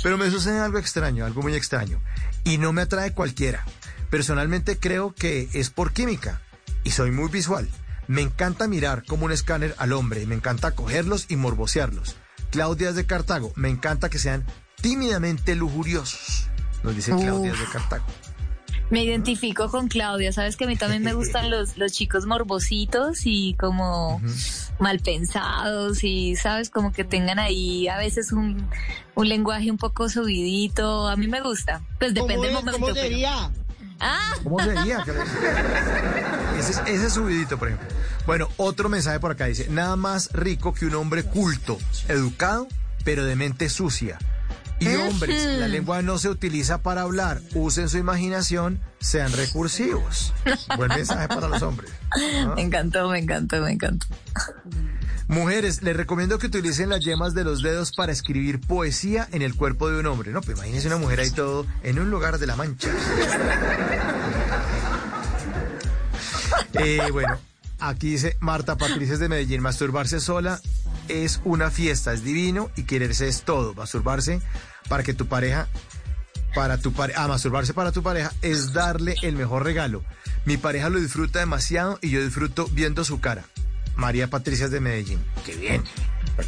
Pero 0.04 0.18
me 0.18 0.30
sucede 0.30 0.60
algo 0.60 0.78
extraño, 0.78 1.24
algo 1.26 1.42
muy 1.42 1.54
extraño. 1.56 2.00
Y 2.44 2.58
no 2.58 2.72
me 2.72 2.82
atrae 2.82 3.12
cualquiera. 3.12 3.64
Personalmente 4.08 4.78
creo 4.78 5.12
que 5.12 5.48
es 5.52 5.70
por 5.70 5.92
química. 5.92 6.40
Y 6.84 6.92
soy 6.92 7.10
muy 7.10 7.28
visual. 7.28 7.68
Me 8.06 8.22
encanta 8.22 8.68
mirar 8.68 9.02
como 9.04 9.24
un 9.26 9.32
escáner 9.32 9.74
al 9.78 9.92
hombre. 9.94 10.22
y 10.22 10.26
Me 10.26 10.36
encanta 10.36 10.70
cogerlos 10.76 11.26
y 11.28 11.34
morbosearlos. 11.34 12.14
Claudia 12.52 12.90
es 12.90 12.94
de 12.94 13.04
Cartago. 13.06 13.52
Me 13.56 13.68
encanta 13.68 14.10
que 14.10 14.20
sean 14.20 14.44
tímidamente 14.80 15.56
lujuriosos. 15.56 16.46
Nos 16.82 16.96
dice 16.96 17.12
Claudia 17.12 17.52
de 17.52 17.64
Cartago. 17.72 18.04
Me 18.90 19.04
identifico 19.04 19.70
con 19.70 19.86
Claudia, 19.86 20.32
sabes 20.32 20.56
que 20.56 20.64
a 20.64 20.66
mí 20.66 20.76
también 20.76 21.04
me 21.04 21.12
gustan 21.12 21.48
los, 21.52 21.76
los 21.78 21.92
chicos 21.92 22.26
morbositos 22.26 23.20
y 23.24 23.54
como 23.54 24.20
mal 24.80 24.98
pensados 24.98 26.02
y 26.02 26.34
sabes 26.34 26.70
como 26.70 26.92
que 26.92 27.04
tengan 27.04 27.38
ahí 27.38 27.86
a 27.86 27.98
veces 27.98 28.32
un, 28.32 28.68
un 29.14 29.28
lenguaje 29.28 29.70
un 29.70 29.76
poco 29.76 30.08
subidito, 30.08 31.06
a 31.08 31.14
mí 31.16 31.28
me 31.28 31.40
gusta, 31.40 31.82
pues 32.00 32.14
depende 32.14 32.46
del 32.48 32.54
momento. 32.54 32.72
¿Cómo 32.72 32.86
pero- 32.86 33.00
sería? 33.00 33.50
Ah, 34.02 34.32
¿Cómo 34.42 34.58
sería? 34.60 35.04
Ese 36.58 36.72
es, 36.72 36.82
ese 36.86 37.06
es 37.06 37.12
subidito, 37.12 37.58
por 37.58 37.68
ejemplo. 37.68 37.86
Bueno, 38.26 38.48
otro 38.56 38.88
mensaje 38.88 39.20
por 39.20 39.30
acá 39.32 39.44
dice, 39.44 39.68
nada 39.68 39.94
más 39.96 40.30
rico 40.32 40.72
que 40.72 40.86
un 40.86 40.94
hombre 40.94 41.22
culto, 41.22 41.78
educado, 42.08 42.66
pero 43.04 43.24
de 43.24 43.36
mente 43.36 43.68
sucia. 43.68 44.18
Y 44.80 44.96
hombres, 44.96 45.44
la 45.58 45.68
lengua 45.68 46.00
no 46.00 46.18
se 46.18 46.30
utiliza 46.30 46.82
para 46.82 47.02
hablar, 47.02 47.42
usen 47.54 47.90
su 47.90 47.98
imaginación, 47.98 48.80
sean 48.98 49.30
recursivos. 49.32 50.32
Buen 50.76 50.88
mensaje 50.88 51.28
para 51.28 51.48
los 51.48 51.60
hombres. 51.62 51.92
¿no? 52.16 52.54
me 52.54 52.62
encantó, 52.62 53.10
me 53.10 53.18
encantó, 53.18 53.60
me 53.60 53.72
encantó. 53.72 54.06
Mujeres, 55.28 55.82
les 55.82 55.94
recomiendo 55.94 56.38
que 56.38 56.46
utilicen 56.46 56.88
las 56.88 57.04
yemas 57.04 57.34
de 57.34 57.44
los 57.44 57.62
dedos 57.62 57.92
para 57.92 58.10
escribir 58.10 58.58
poesía 58.60 59.28
en 59.32 59.42
el 59.42 59.54
cuerpo 59.54 59.90
de 59.90 60.00
un 60.00 60.06
hombre. 60.06 60.32
No, 60.32 60.40
pues 60.40 60.56
imagínense 60.56 60.88
una 60.88 60.96
mujer 60.96 61.20
ahí 61.20 61.30
todo 61.30 61.66
en 61.82 61.98
un 62.00 62.10
lugar 62.10 62.38
de 62.38 62.46
la 62.46 62.56
mancha. 62.56 62.88
Eh, 66.74 67.00
bueno, 67.12 67.36
aquí 67.80 68.10
dice 68.10 68.36
Marta 68.40 68.76
Patricia 68.76 69.16
de 69.18 69.28
Medellín, 69.28 69.60
masturbarse 69.60 70.20
sola 70.20 70.60
es 71.10 71.40
una 71.44 71.70
fiesta, 71.70 72.12
es 72.12 72.22
divino 72.22 72.70
y 72.76 72.84
quererse 72.84 73.28
es 73.28 73.42
todo. 73.42 73.74
Masturbarse 73.74 74.40
para 74.90 75.04
que 75.04 75.14
tu 75.14 75.26
pareja, 75.26 75.68
para 76.52 76.76
tu 76.78 76.92
pareja, 76.92 77.22
ah, 77.22 77.28
masturbarse 77.28 77.72
para 77.72 77.92
tu 77.92 78.02
pareja 78.02 78.32
es 78.42 78.72
darle 78.72 79.14
el 79.22 79.36
mejor 79.36 79.62
regalo. 79.62 80.02
Mi 80.44 80.56
pareja 80.56 80.90
lo 80.90 80.98
disfruta 80.98 81.38
demasiado 81.38 82.00
y 82.02 82.10
yo 82.10 82.20
disfruto 82.20 82.66
viendo 82.72 83.04
su 83.04 83.20
cara. 83.20 83.44
María 83.94 84.26
Patricia 84.26 84.64
es 84.64 84.72
de 84.72 84.80
Medellín. 84.80 85.20
Qué 85.46 85.54
bien. 85.54 85.84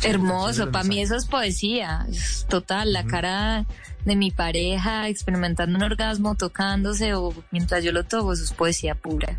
Hermoso, 0.02 0.72
para 0.72 0.82
mí 0.82 1.00
eso 1.00 1.14
es 1.14 1.26
poesía, 1.26 2.04
es 2.10 2.44
total, 2.48 2.92
la 2.92 3.04
cara 3.04 3.64
de 4.04 4.16
mi 4.16 4.32
pareja 4.32 5.08
experimentando 5.08 5.76
un 5.76 5.84
orgasmo, 5.84 6.34
tocándose 6.34 7.14
o 7.14 7.32
mientras 7.52 7.84
yo 7.84 7.92
lo 7.92 8.02
toco, 8.02 8.32
eso 8.32 8.42
es 8.42 8.52
poesía 8.52 8.96
pura. 8.96 9.38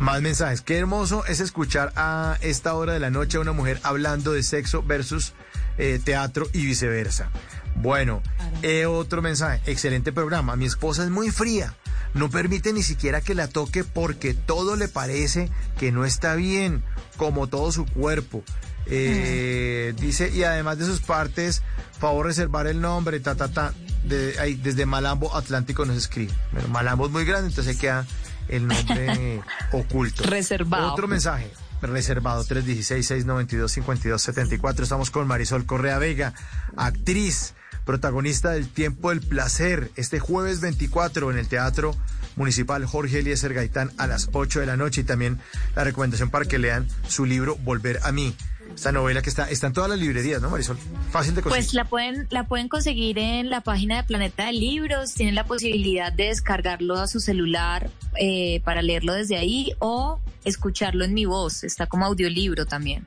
Más 0.00 0.20
mensajes. 0.20 0.60
Qué 0.60 0.76
hermoso 0.76 1.24
es 1.24 1.40
escuchar 1.40 1.94
a 1.96 2.36
esta 2.42 2.74
hora 2.74 2.92
de 2.92 3.00
la 3.00 3.08
noche 3.08 3.38
a 3.38 3.40
una 3.40 3.52
mujer 3.52 3.80
hablando 3.84 4.32
de 4.32 4.42
sexo 4.42 4.82
versus 4.82 5.32
eh, 5.78 6.00
teatro 6.02 6.46
y 6.52 6.64
viceversa. 6.66 7.30
Bueno, 7.76 8.22
eh, 8.62 8.86
otro 8.86 9.22
mensaje. 9.22 9.60
Excelente 9.66 10.12
programa. 10.12 10.56
Mi 10.56 10.66
esposa 10.66 11.04
es 11.04 11.10
muy 11.10 11.30
fría. 11.30 11.74
No 12.14 12.30
permite 12.30 12.72
ni 12.72 12.82
siquiera 12.82 13.20
que 13.20 13.34
la 13.34 13.48
toque 13.48 13.82
porque 13.82 14.34
todo 14.34 14.76
le 14.76 14.88
parece 14.88 15.50
que 15.78 15.90
no 15.90 16.04
está 16.04 16.36
bien, 16.36 16.82
como 17.16 17.48
todo 17.48 17.72
su 17.72 17.86
cuerpo. 17.86 18.44
Eh, 18.86 19.94
Dice, 19.98 20.30
y 20.30 20.44
además 20.44 20.78
de 20.78 20.84
sus 20.84 21.00
partes, 21.00 21.62
favor 21.98 22.26
reservar 22.26 22.66
el 22.66 22.80
nombre, 22.80 23.18
ta, 23.20 23.34
ta, 23.34 23.48
ta. 23.48 23.74
De, 24.04 24.36
ahí, 24.38 24.54
desde 24.54 24.86
Malambo 24.86 25.34
Atlántico 25.34 25.84
nos 25.84 25.96
escribe. 25.96 26.32
Bueno, 26.52 26.68
Malambo 26.68 27.06
es 27.06 27.12
muy 27.12 27.24
grande, 27.24 27.48
entonces 27.48 27.76
queda 27.78 28.06
el 28.48 28.66
nombre 28.66 29.42
oculto. 29.72 30.22
Reservado. 30.24 30.92
Otro 30.92 31.08
mensaje. 31.08 31.50
Reservado 31.90 32.44
316-692-5274. 32.44 34.82
Estamos 34.82 35.10
con 35.10 35.26
Marisol 35.26 35.66
Correa 35.66 35.98
Vega, 35.98 36.32
actriz, 36.76 37.54
protagonista 37.84 38.50
del 38.50 38.68
Tiempo 38.68 39.10
del 39.10 39.20
Placer, 39.20 39.90
este 39.96 40.18
jueves 40.18 40.60
24 40.60 41.30
en 41.30 41.38
el 41.38 41.48
Teatro 41.48 41.94
Municipal 42.36 42.84
Jorge 42.86 43.20
Eliezer 43.20 43.54
Gaitán 43.54 43.92
a 43.98 44.06
las 44.06 44.30
8 44.32 44.60
de 44.60 44.66
la 44.66 44.76
noche 44.76 45.02
y 45.02 45.04
también 45.04 45.38
la 45.76 45.84
recomendación 45.84 46.30
para 46.30 46.46
que 46.46 46.58
lean 46.58 46.88
su 47.06 47.26
libro 47.26 47.56
Volver 47.56 48.00
a 48.02 48.12
mí. 48.12 48.34
Esta 48.74 48.92
novela 48.92 49.22
que 49.22 49.30
está, 49.30 49.48
está 49.50 49.68
en 49.68 49.72
todas 49.72 49.90
las 49.90 49.98
librerías, 49.98 50.42
¿no, 50.42 50.50
Marisol? 50.50 50.78
Fácil 51.10 51.34
de 51.34 51.42
conseguir. 51.42 51.64
Pues 51.64 51.74
la 51.74 51.84
pueden, 51.84 52.26
la 52.30 52.44
pueden 52.46 52.68
conseguir 52.68 53.18
en 53.18 53.48
la 53.50 53.60
página 53.60 53.96
de 53.96 54.04
Planeta 54.04 54.46
de 54.46 54.52
Libros, 54.52 55.14
tienen 55.14 55.34
la 55.34 55.44
posibilidad 55.44 56.12
de 56.12 56.24
descargarlo 56.24 56.96
a 56.96 57.06
su 57.06 57.20
celular 57.20 57.90
eh, 58.18 58.60
para 58.64 58.82
leerlo 58.82 59.14
desde 59.14 59.36
ahí 59.36 59.72
o 59.78 60.20
escucharlo 60.44 61.04
en 61.04 61.14
mi 61.14 61.24
voz, 61.24 61.64
está 61.64 61.86
como 61.86 62.04
audiolibro 62.04 62.66
también. 62.66 63.06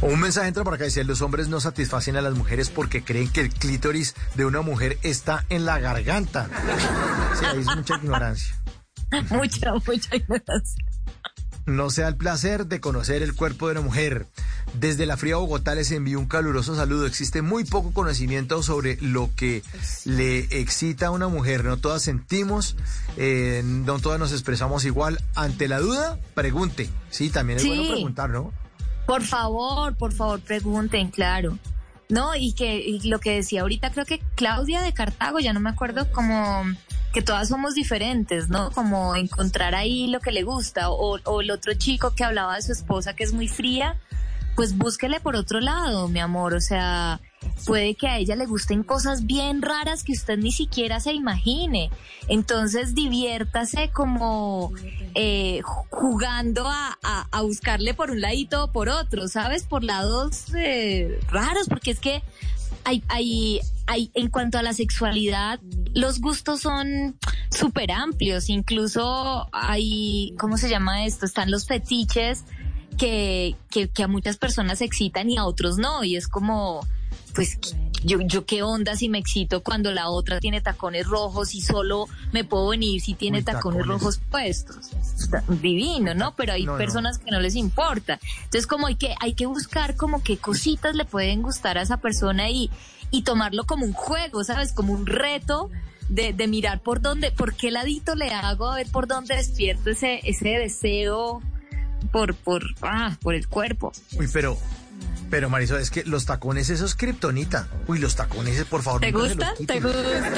O 0.00 0.06
un 0.06 0.18
mensaje 0.18 0.48
entra 0.48 0.64
por 0.64 0.74
acá, 0.74 0.84
dice, 0.84 1.04
los 1.04 1.22
hombres 1.22 1.48
no 1.48 1.60
satisfacen 1.60 2.16
a 2.16 2.22
las 2.22 2.34
mujeres 2.34 2.70
porque 2.70 3.04
creen 3.04 3.30
que 3.30 3.40
el 3.40 3.50
clítoris 3.50 4.16
de 4.34 4.44
una 4.44 4.60
mujer 4.60 4.98
está 5.02 5.44
en 5.48 5.64
la 5.64 5.78
garganta. 5.78 6.48
Sí, 7.38 7.44
ahí 7.44 7.60
es 7.60 7.66
mucha 7.66 7.96
ignorancia. 7.96 8.56
mucha, 9.30 9.72
mucha 9.74 10.16
ignorancia. 10.16 10.84
No 11.66 11.90
se 11.90 12.02
da 12.02 12.08
el 12.08 12.16
placer 12.16 12.66
de 12.66 12.80
conocer 12.80 13.22
el 13.22 13.34
cuerpo 13.34 13.66
de 13.66 13.72
una 13.72 13.80
mujer. 13.82 14.26
Desde 14.74 15.06
la 15.06 15.16
fría 15.16 15.36
Bogotá 15.36 15.74
les 15.74 15.90
envío 15.92 16.18
un 16.18 16.26
caluroso 16.26 16.74
saludo. 16.74 17.06
Existe 17.06 17.42
muy 17.42 17.64
poco 17.64 17.92
conocimiento 17.92 18.62
sobre 18.62 18.96
lo 19.00 19.30
que 19.36 19.62
le 20.04 20.40
excita 20.60 21.06
a 21.06 21.10
una 21.10 21.28
mujer. 21.28 21.64
No 21.64 21.76
todas 21.76 22.02
sentimos, 22.02 22.76
eh, 23.16 23.62
no 23.64 23.98
todas 23.98 24.18
nos 24.18 24.32
expresamos 24.32 24.84
igual. 24.84 25.22
Ante 25.34 25.68
la 25.68 25.78
duda, 25.78 26.18
pregunte. 26.34 26.88
Sí, 27.10 27.30
también 27.30 27.58
es 27.58 27.62
Sí. 27.62 27.68
bueno 27.68 27.88
preguntar, 27.90 28.30
¿no? 28.30 28.52
Por 29.06 29.22
favor, 29.22 29.96
por 29.96 30.12
favor, 30.12 30.40
pregunten, 30.40 31.10
claro. 31.10 31.58
No, 32.08 32.36
y 32.36 32.52
que 32.52 32.78
y 32.78 33.00
lo 33.08 33.20
que 33.20 33.30
decía 33.32 33.62
ahorita, 33.62 33.90
creo 33.90 34.04
que 34.04 34.20
Claudia 34.34 34.82
de 34.82 34.92
Cartago, 34.92 35.38
ya 35.40 35.52
no 35.52 35.60
me 35.60 35.70
acuerdo, 35.70 36.10
como 36.12 36.62
que 37.12 37.22
todas 37.22 37.48
somos 37.48 37.74
diferentes, 37.74 38.48
¿no? 38.48 38.70
Como 38.70 39.14
encontrar 39.16 39.74
ahí 39.74 40.06
lo 40.06 40.20
que 40.20 40.32
le 40.32 40.42
gusta. 40.44 40.90
O, 40.90 41.18
o 41.24 41.40
el 41.40 41.50
otro 41.50 41.74
chico 41.74 42.14
que 42.14 42.24
hablaba 42.24 42.56
de 42.56 42.62
su 42.62 42.72
esposa 42.72 43.14
que 43.14 43.24
es 43.24 43.32
muy 43.32 43.48
fría, 43.48 43.96
pues 44.56 44.76
búsquele 44.76 45.20
por 45.20 45.36
otro 45.36 45.60
lado, 45.60 46.08
mi 46.08 46.20
amor. 46.20 46.54
O 46.54 46.60
sea, 46.60 47.20
puede 47.66 47.94
que 47.94 48.08
a 48.08 48.18
ella 48.18 48.36
le 48.36 48.46
gusten 48.46 48.82
cosas 48.82 49.26
bien 49.26 49.62
raras 49.62 50.04
que 50.04 50.12
usted 50.12 50.38
ni 50.38 50.52
siquiera 50.52 51.00
se 51.00 51.12
imagine. 51.12 51.90
Entonces 52.28 52.94
diviértase 52.94 53.90
como 53.90 54.72
eh, 55.14 55.60
ju- 55.62 55.86
jugando 55.90 56.66
a 56.68 57.42
buscarle 57.42 57.94
por 57.94 58.10
un 58.10 58.20
ladito 58.20 58.64
o 58.64 58.72
por 58.72 58.88
otro, 58.88 59.28
¿sabes? 59.28 59.64
Por 59.64 59.84
lados 59.84 60.46
eh, 60.56 61.18
raros, 61.28 61.68
porque 61.68 61.90
es 61.90 62.00
que 62.00 62.22
hay, 62.84 63.02
hay, 63.08 63.60
hay, 63.86 64.10
en 64.14 64.28
cuanto 64.28 64.58
a 64.58 64.62
la 64.62 64.72
sexualidad, 64.72 65.60
los 65.94 66.20
gustos 66.20 66.60
son 66.60 67.16
súper 67.50 67.92
amplios. 67.92 68.48
Incluso 68.48 69.48
hay, 69.52 70.34
¿cómo 70.38 70.56
se 70.56 70.68
llama 70.68 71.04
esto? 71.04 71.26
Están 71.26 71.50
los 71.50 71.66
fetiches 71.66 72.44
que, 72.98 73.56
que, 73.70 73.88
que 73.88 74.02
a 74.02 74.08
muchas 74.08 74.36
personas 74.36 74.80
excitan 74.80 75.30
y 75.30 75.36
a 75.36 75.44
otros 75.44 75.78
no. 75.78 76.04
Y 76.04 76.16
es 76.16 76.28
como, 76.28 76.86
pues, 77.34 77.58
yo, 78.04 78.20
yo 78.20 78.44
qué 78.46 78.62
onda 78.62 78.96
si 78.96 79.08
me 79.08 79.18
excito 79.18 79.62
cuando 79.62 79.92
la 79.92 80.08
otra 80.08 80.40
tiene 80.40 80.60
tacones 80.60 81.06
rojos 81.06 81.54
y 81.54 81.60
solo 81.60 82.08
me 82.32 82.42
puedo 82.44 82.68
venir 82.70 83.00
si 83.00 83.14
tiene 83.14 83.38
Uy, 83.38 83.44
tacones, 83.44 83.78
tacones. 83.82 83.86
rojos 83.86 84.20
puestos. 84.30 84.90
Está 85.18 85.44
Divino, 85.48 86.14
¿no? 86.14 86.34
Pero 86.34 86.52
hay 86.54 86.64
No, 86.64 86.72
no. 86.72 86.78
personas 86.78 87.18
que 87.18 87.30
no 87.30 87.38
les 87.40 87.54
importa. 87.54 88.18
Entonces, 88.38 88.66
como 88.66 88.88
hay 88.88 88.96
que, 88.96 89.14
hay 89.20 89.34
que 89.34 89.46
buscar 89.46 89.94
como 89.96 90.22
qué 90.22 90.36
cositas 90.36 90.94
le 90.96 91.04
pueden 91.04 91.42
gustar 91.42 91.78
a 91.78 91.82
esa 91.82 91.98
persona 91.98 92.50
y, 92.50 92.70
y 93.12 93.22
tomarlo 93.22 93.64
como 93.64 93.84
un 93.84 93.92
juego, 93.92 94.42
¿sabes? 94.42 94.72
Como 94.72 94.92
un 94.92 95.06
reto 95.06 95.70
de, 96.08 96.32
de 96.32 96.48
mirar 96.48 96.80
por 96.82 97.00
dónde, 97.00 97.30
por 97.30 97.54
qué 97.54 97.70
ladito 97.70 98.16
le 98.16 98.30
hago, 98.30 98.68
a 98.70 98.76
ver 98.76 98.88
por 98.90 99.06
dónde 99.06 99.36
despierto 99.36 99.90
ese, 99.90 100.20
ese 100.24 100.48
deseo 100.58 101.40
por, 102.10 102.34
por, 102.34 102.64
ah, 102.82 103.16
por 103.22 103.34
el 103.36 103.46
cuerpo. 103.46 103.92
Uy, 104.18 104.28
pero, 104.32 104.58
pero 105.32 105.48
Marisol, 105.48 105.80
es 105.80 105.90
que 105.90 106.04
los 106.04 106.26
tacones, 106.26 106.68
eso 106.68 106.84
es 106.84 106.94
kriptonita. 106.94 107.66
Uy, 107.86 107.98
los 107.98 108.16
tacones, 108.16 108.62
por 108.66 108.82
favor. 108.82 109.00
¿Te 109.00 109.12
gustan? 109.12 109.54
¿Te 109.66 109.80
gustan? 109.80 110.34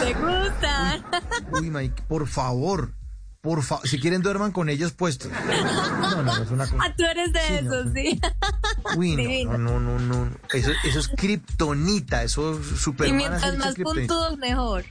¿Te 0.00 0.14
gustan? 0.14 1.04
Uy, 1.52 1.68
Mike, 1.68 2.02
por 2.08 2.26
favor. 2.26 2.94
Por 3.42 3.62
favor, 3.62 3.86
si 3.86 4.00
quieren 4.00 4.22
duerman 4.22 4.50
con 4.50 4.70
ellos 4.70 4.92
puestos. 4.92 5.30
No, 6.00 6.22
no, 6.22 6.36
no 6.36 6.42
es 6.42 6.50
una 6.50 6.66
cosa. 6.66 6.82
Ah, 6.82 6.94
tú 6.96 7.04
eres 7.04 7.32
de 7.32 7.40
Sí, 7.40 7.52
no, 7.62 7.74
esos, 7.74 7.92
sí. 7.92 8.20
Uy, 8.96 9.44
no, 9.44 9.58
no, 9.58 9.78
no, 9.78 9.98
no. 9.98 10.30
Eso, 10.52 10.70
eso 10.82 10.98
es 10.98 11.08
kriptonita, 11.08 12.22
eso 12.22 12.58
es 12.58 12.80
super 12.80 13.08
Y 13.08 13.12
mientras 13.12 13.58
más 13.58 13.74
puntudos, 13.74 14.38
mejor. 14.38 14.84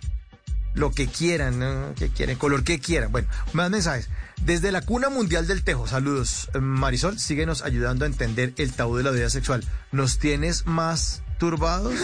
Lo 0.74 0.92
que 0.92 1.08
quieran, 1.08 1.60
¿no? 1.60 1.94
que 1.96 2.10
quieren, 2.10 2.38
color 2.38 2.64
que 2.64 2.80
quieran. 2.80 3.12
Bueno, 3.12 3.28
más 3.54 3.70
mensajes. 3.70 4.10
Desde 4.44 4.72
la 4.72 4.82
cuna 4.82 5.10
mundial 5.10 5.48
del 5.48 5.64
tejo, 5.64 5.88
saludos. 5.88 6.50
Eh, 6.54 6.60
Marisol, 6.60 7.20
síguenos 7.20 7.62
ayudando 7.62 8.06
a 8.06 8.08
entender 8.08 8.54
el 8.58 8.72
tabú 8.74 8.98
de 8.98 9.04
la 9.04 9.12
vida 9.12 9.30
sexual. 9.30 9.64
¿Nos 9.92 10.18
tienes 10.18 10.66
más 10.66 11.24
turbados? 11.38 11.96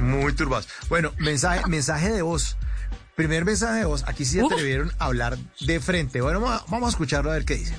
Muy 0.00 0.32
turbados. 0.32 0.68
Bueno, 0.88 1.12
mensaje, 1.18 1.62
mensaje 1.68 2.10
de 2.10 2.22
voz. 2.22 2.56
Primer 3.14 3.44
mensaje 3.44 3.80
de 3.80 3.84
voz. 3.84 4.04
Aquí 4.06 4.24
sí 4.24 4.38
se 4.38 4.44
atrevieron 4.44 4.92
a 4.98 5.06
hablar 5.06 5.38
de 5.60 5.80
frente. 5.80 6.20
Bueno, 6.20 6.40
vamos 6.40 6.62
a, 6.62 6.70
vamos 6.70 6.86
a 6.88 6.90
escucharlo 6.90 7.30
a 7.30 7.34
ver 7.34 7.44
qué 7.44 7.56
dice. 7.56 7.74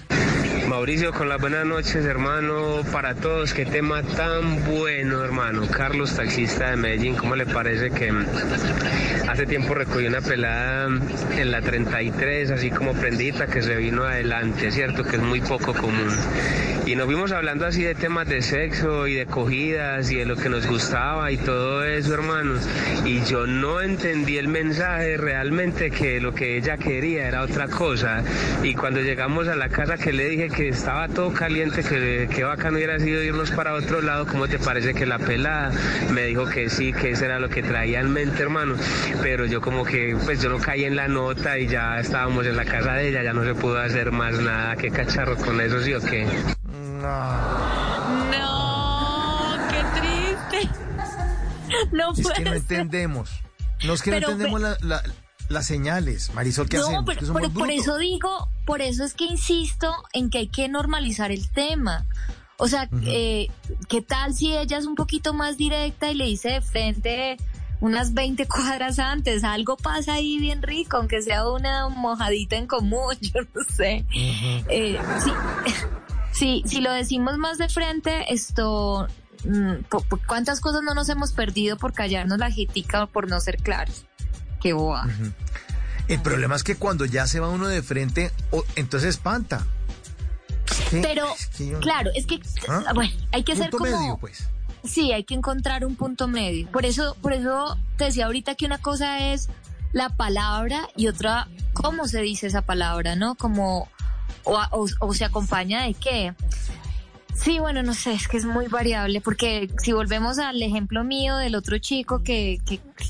Mauricio, 0.67 1.13
con 1.13 1.29
las 1.29 1.39
buenas 1.39 1.65
noches, 1.65 2.03
hermano, 2.03 2.81
para 2.91 3.15
todos. 3.15 3.53
Qué 3.53 3.65
tema 3.65 4.03
tan 4.03 4.65
bueno, 4.65 5.23
hermano. 5.23 5.65
Carlos, 5.65 6.13
taxista 6.13 6.71
de 6.71 6.75
Medellín, 6.75 7.15
¿cómo 7.15 7.37
le 7.37 7.45
parece 7.45 7.89
que 7.89 8.11
hace 9.29 9.45
tiempo 9.45 9.73
recogí 9.73 10.07
una 10.07 10.19
pelada 10.19 10.89
en 11.37 11.51
la 11.51 11.61
33, 11.61 12.51
así 12.51 12.69
como 12.69 12.93
prendita, 12.93 13.47
que 13.47 13.61
se 13.61 13.77
vino 13.77 14.03
adelante, 14.03 14.69
¿cierto? 14.71 15.05
Que 15.05 15.15
es 15.15 15.21
muy 15.21 15.39
poco 15.39 15.73
común. 15.73 16.09
Y 16.87 16.95
nos 16.95 17.09
vimos 17.09 17.33
hablando 17.33 17.65
así 17.65 17.83
de 17.83 17.95
temas 17.95 18.29
de 18.29 18.41
sexo 18.41 19.07
y 19.07 19.13
de 19.15 19.25
cogidas 19.25 20.09
y 20.09 20.15
de 20.15 20.25
lo 20.25 20.37
que 20.37 20.47
nos 20.47 20.65
gustaba 20.67 21.29
y 21.33 21.37
todo 21.37 21.83
eso, 21.83 22.13
hermanos. 22.13 22.65
Y 23.03 23.25
yo 23.25 23.45
no 23.45 23.81
entendí 23.81 24.37
el 24.37 24.47
mensaje 24.47 25.17
realmente 25.17 25.91
que 25.91 26.21
lo 26.21 26.33
que 26.33 26.55
ella 26.55 26.77
quería 26.77 27.27
era 27.27 27.41
otra 27.41 27.67
cosa. 27.67 28.23
Y 28.63 28.73
cuando 28.73 29.01
llegamos 29.01 29.49
a 29.49 29.57
la 29.57 29.67
casa 29.67 29.97
que 29.97 30.13
le 30.13 30.29
dije 30.29 30.47
que 30.57 30.69
estaba 30.69 31.07
todo 31.07 31.31
caliente, 31.33 31.83
que, 31.83 32.27
que 32.33 32.43
bacano 32.43 32.77
hubiera 32.77 32.97
sido 32.99 33.21
irnos 33.23 33.51
para 33.51 33.73
otro 33.75 34.01
lado, 34.01 34.25
¿cómo 34.25 34.47
te 34.47 34.57
parece 34.57 34.95
que 34.95 35.05
la 35.05 35.19
pelada 35.19 35.71
me 36.11 36.23
dijo 36.23 36.47
que 36.47 36.67
sí, 36.71 36.93
que 36.93 37.11
eso 37.11 37.25
era 37.25 37.37
lo 37.37 37.47
que 37.47 37.61
traía 37.61 37.99
en 37.99 38.11
mente, 38.11 38.41
hermano? 38.41 38.73
Pero 39.21 39.45
yo 39.45 39.61
como 39.61 39.85
que, 39.85 40.17
pues 40.25 40.41
yo 40.41 40.49
no 40.49 40.57
caí 40.57 40.85
en 40.85 40.95
la 40.95 41.07
nota 41.07 41.59
y 41.59 41.67
ya 41.67 41.99
estábamos 41.99 42.43
en 42.47 42.57
la 42.57 42.65
casa 42.65 42.93
de 42.93 43.09
ella, 43.09 43.21
ya 43.21 43.33
no 43.33 43.43
se 43.43 43.53
pudo 43.53 43.77
hacer 43.79 44.11
más 44.11 44.39
nada. 44.39 44.75
¿Qué 44.77 44.89
cacharro 44.89 45.35
con 45.37 45.61
eso, 45.61 45.79
sí 45.83 45.93
o 45.93 46.01
qué? 46.01 46.25
No, 48.31 49.57
qué 49.69 49.83
triste. 49.99 50.69
No 51.91 52.11
Es 52.13 52.17
que 52.17 52.23
no 52.23 52.29
puede 52.29 52.43
ser. 52.45 52.47
entendemos. 52.79 53.43
No 53.85 53.93
es 53.93 54.01
que 54.01 54.09
Pero, 54.09 54.27
no 54.29 54.33
entendemos 54.33 54.61
la- 54.61 54.77
la- 54.81 55.03
las 55.49 55.65
señales. 55.65 56.33
Marisol, 56.33 56.67
¿qué 56.69 56.77
No, 56.77 56.83
hacemos? 56.83 57.03
pero, 57.05 57.19
¿Que 57.19 57.25
somos 57.25 57.41
pero 57.41 57.53
por 57.53 57.71
eso 57.71 57.97
digo, 57.97 58.49
por 58.65 58.81
eso 58.81 59.03
es 59.03 59.13
que 59.13 59.25
insisto 59.25 59.93
en 60.13 60.29
que 60.29 60.39
hay 60.39 60.47
que 60.47 60.67
normalizar 60.67 61.31
el 61.31 61.49
tema. 61.49 62.05
O 62.57 62.67
sea, 62.67 62.89
Ujú. 62.91 63.01
eh, 63.05 63.47
¿qué 63.87 64.01
tal 64.01 64.33
si 64.33 64.55
ella 64.57 64.77
es 64.77 64.85
un 64.85 64.95
poquito 64.95 65.33
más 65.33 65.57
directa 65.57 66.11
y 66.11 66.15
le 66.15 66.25
dice 66.25 66.49
de 66.49 66.61
frente 66.61 67.37
unas 67.79 68.13
20 68.15 68.47
cuadras 68.47 68.97
antes? 68.99 69.43
Algo 69.43 69.77
pasa 69.77 70.15
ahí 70.15 70.39
bien 70.39 70.61
rico, 70.63 70.97
aunque 70.97 71.21
sea 71.21 71.47
una 71.49 71.87
mojadita 71.89 72.55
en 72.55 72.65
común, 72.67 73.13
yo 73.21 73.41
no 73.53 73.61
sé. 73.75 74.05
Eh, 74.13 74.97
sí, 75.23 75.31
sí, 76.33 76.63
si 76.65 76.81
lo 76.81 76.91
decimos 76.91 77.37
más 77.37 77.59
de 77.59 77.69
frente, 77.69 78.33
esto, 78.33 79.07
mm, 79.45 79.73
¿cuántas 80.25 80.59
cosas 80.59 80.81
no 80.83 80.95
nos 80.95 81.09
hemos 81.09 81.31
perdido 81.33 81.77
por 81.77 81.93
callarnos 81.93 82.39
la 82.39 82.49
jitica 82.49 83.03
o 83.03 83.07
por 83.07 83.29
no 83.29 83.39
ser 83.39 83.57
claros? 83.57 84.05
Qué. 84.61 84.73
Ujú. 84.73 85.31
El 86.07 86.21
problema 86.21 86.55
es 86.55 86.63
que 86.63 86.75
cuando 86.75 87.05
ya 87.05 87.27
se 87.27 87.39
va 87.39 87.49
uno 87.49 87.67
de 87.67 87.81
frente, 87.81 88.31
entonces 88.75 89.09
espanta. 89.09 89.65
¿Qué? 90.89 91.01
Pero, 91.01 91.25
Es 91.37 91.47
que 91.47 91.67
yo- 91.69 91.79
claro, 91.79 92.11
es 92.15 92.25
que, 92.25 92.39
¿Ah? 92.69 92.91
bueno, 92.93 93.11
hay 93.31 93.43
que 93.43 93.55
ser 93.55 93.69
Punto 93.69 93.85
como... 93.85 93.99
medio, 93.99 94.17
pues. 94.17 94.47
Sí, 94.83 95.11
hay 95.11 95.23
que 95.25 95.33
encontrar 95.33 95.83
un 95.85 95.95
punto 95.95 96.27
medio. 96.27 96.67
Por 96.71 96.85
eso, 96.85 97.15
por 97.21 97.33
eso 97.33 97.77
te 97.97 98.05
decía 98.05 98.25
ahorita 98.27 98.55
que 98.55 98.65
una 98.65 98.77
cosa 98.77 99.31
es 99.33 99.49
la 99.91 100.09
palabra 100.09 100.87
y 100.95 101.07
otra 101.07 101.47
cómo 101.73 102.07
se 102.07 102.21
dice 102.21 102.47
esa 102.47 102.61
palabra, 102.61 103.15
¿no? 103.15 103.35
Como, 103.35 103.89
o, 104.43 104.57
o- 104.71 104.87
o 104.99 105.13
se 105.13 105.25
acompaña 105.25 105.83
de 105.83 105.93
qué. 105.93 106.33
Sí, 107.35 107.59
bueno, 107.59 107.83
no 107.83 107.93
sé, 107.93 108.13
es 108.13 108.27
que 108.27 108.37
es 108.37 108.45
muy 108.45 108.67
variable, 108.67 109.19
porque 109.21 109.69
si 109.83 109.91
volvemos 109.91 110.39
al 110.39 110.61
ejemplo 110.61 111.03
mío 111.03 111.35
del 111.37 111.55
otro 111.55 111.77
chico 111.79 112.23
que, 112.23 112.59
que, 112.65 112.77
que 112.79 113.05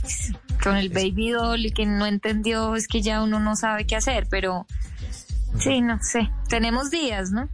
con 0.67 0.77
el 0.77 0.89
baby 0.89 1.31
doll 1.31 1.65
y 1.65 1.71
que 1.71 1.85
no 1.85 2.05
entendió, 2.05 2.75
es 2.75 2.87
que 2.87 3.01
ya 3.01 3.21
uno 3.21 3.39
no 3.39 3.55
sabe 3.55 3.85
qué 3.85 3.95
hacer, 3.95 4.27
pero 4.29 4.65
sí, 5.59 5.81
no 5.81 5.99
sé, 6.01 6.29
tenemos 6.49 6.89
días, 6.89 7.31
¿no? 7.31 7.49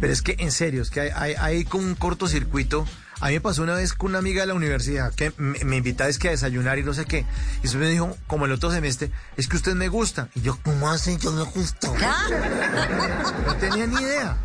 Pero 0.00 0.12
es 0.12 0.22
que 0.22 0.36
en 0.38 0.50
serio, 0.50 0.82
es 0.82 0.90
que 0.90 1.00
hay, 1.00 1.10
hay, 1.14 1.34
hay 1.38 1.64
como 1.64 1.84
un 1.84 1.94
cortocircuito. 1.94 2.86
A 3.20 3.28
mí 3.28 3.34
me 3.34 3.40
pasó 3.40 3.62
una 3.62 3.74
vez 3.74 3.92
con 3.92 4.10
una 4.10 4.18
amiga 4.18 4.40
de 4.40 4.48
la 4.48 4.54
universidad 4.54 5.14
que 5.14 5.32
me, 5.36 5.62
me 5.64 5.76
invitaba 5.76 6.10
es 6.10 6.18
que 6.18 6.28
a 6.28 6.30
desayunar 6.32 6.78
y 6.78 6.82
no 6.82 6.94
sé 6.94 7.04
qué. 7.04 7.24
Y 7.62 7.66
eso 7.66 7.78
me 7.78 7.88
dijo, 7.88 8.16
como 8.26 8.46
el 8.46 8.52
otro 8.52 8.70
semestre, 8.70 9.10
es 9.36 9.46
que 9.46 9.56
usted 9.56 9.74
me 9.74 9.88
gusta. 9.88 10.28
Y 10.34 10.40
yo, 10.40 10.58
¿cómo 10.62 10.90
hace? 10.90 11.16
Yo 11.18 11.32
me 11.32 11.42
gusto. 11.44 11.94
No 13.46 13.54
tenía 13.56 13.86
ni 13.86 13.96
idea. 13.96 14.36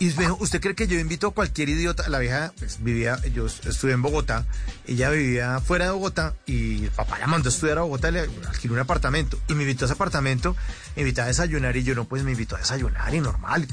Y 0.00 0.06
me 0.06 0.24
dijo, 0.24 0.36
¿usted 0.40 0.60
cree 0.60 0.74
que 0.74 0.86
yo 0.86 0.98
invito 0.98 1.28
a 1.28 1.34
cualquier 1.34 1.68
idiota? 1.68 2.08
La 2.08 2.18
vieja 2.18 2.52
pues, 2.58 2.82
vivía, 2.82 3.18
yo 3.32 3.46
estuve 3.46 3.92
en 3.92 4.02
Bogotá, 4.02 4.44
ella 4.86 5.10
vivía 5.10 5.60
fuera 5.60 5.84
de 5.86 5.90
Bogotá 5.92 6.34
y 6.46 6.84
el 6.84 6.90
papá 6.90 7.18
la 7.18 7.26
mandó 7.26 7.48
a 7.48 7.52
estudiar 7.52 7.78
a 7.78 7.82
Bogotá 7.82 8.08
y 8.08 8.12
le 8.12 8.20
alquiló 8.48 8.74
un 8.74 8.80
apartamento. 8.80 9.38
Y 9.48 9.54
me 9.54 9.62
invitó 9.62 9.84
a 9.84 9.86
ese 9.86 9.94
apartamento, 9.94 10.56
me 10.96 11.02
invitó 11.02 11.22
a 11.22 11.26
desayunar 11.26 11.76
y 11.76 11.84
yo 11.84 11.94
no, 11.94 12.04
pues 12.06 12.22
me 12.24 12.32
invitó 12.32 12.56
a 12.56 12.58
desayunar 12.58 13.14
y 13.14 13.20
normal. 13.20 13.66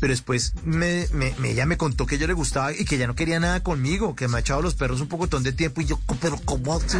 Pero 0.00 0.12
después 0.12 0.54
me, 0.64 1.06
me- 1.12 1.34
me- 1.38 1.50
ella 1.50 1.66
me 1.66 1.76
contó 1.76 2.06
que 2.06 2.18
yo 2.18 2.26
le 2.26 2.32
gustaba 2.32 2.72
y 2.72 2.84
que 2.84 2.98
ya 2.98 3.06
no 3.06 3.14
quería 3.14 3.40
nada 3.40 3.62
conmigo, 3.62 4.14
que 4.16 4.28
me 4.28 4.36
ha 4.38 4.40
echado 4.40 4.62
los 4.62 4.74
perros 4.74 5.00
un 5.00 5.08
pocotón 5.08 5.42
de 5.42 5.52
tiempo 5.52 5.80
y 5.80 5.86
yo, 5.86 5.98
pero 6.20 6.38
¿cómo 6.44 6.74
así? 6.76 6.98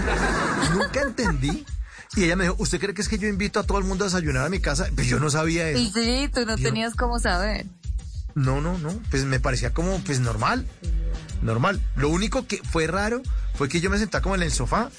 Nunca 0.72 1.02
entendí. 1.02 1.64
Y 2.14 2.24
ella 2.24 2.36
me 2.36 2.44
dijo, 2.44 2.56
¿usted 2.58 2.80
cree 2.80 2.94
que 2.94 3.02
es 3.02 3.08
que 3.08 3.18
yo 3.18 3.26
invito 3.28 3.58
a 3.60 3.64
todo 3.64 3.78
el 3.78 3.84
mundo 3.84 4.04
a 4.04 4.08
desayunar 4.08 4.46
a 4.46 4.48
mi 4.48 4.60
casa? 4.60 4.86
Pues 4.94 5.06
yo 5.08 5.18
no 5.18 5.28
sabía 5.28 5.68
eso. 5.68 5.78
Y 5.80 5.90
sí, 5.92 6.30
tú 6.32 6.46
no 6.46 6.56
Yo- 6.56 6.68
tenías 6.68 6.94
cómo 6.94 7.18
saber. 7.18 7.66
No, 8.36 8.60
no, 8.60 8.76
no, 8.78 8.90
pues 9.10 9.24
me 9.24 9.40
parecía 9.40 9.72
como, 9.72 9.98
pues 10.04 10.20
normal, 10.20 10.64
normal. 11.42 11.80
Lo 11.96 12.10
único 12.10 12.46
que 12.46 12.58
fue 12.58 12.86
raro 12.86 13.22
fue 13.54 13.68
que 13.70 13.80
yo 13.80 13.88
me 13.88 13.96
sentaba 13.98 14.20
como 14.22 14.34
en 14.34 14.42
el 14.42 14.52
sofá 14.52 14.90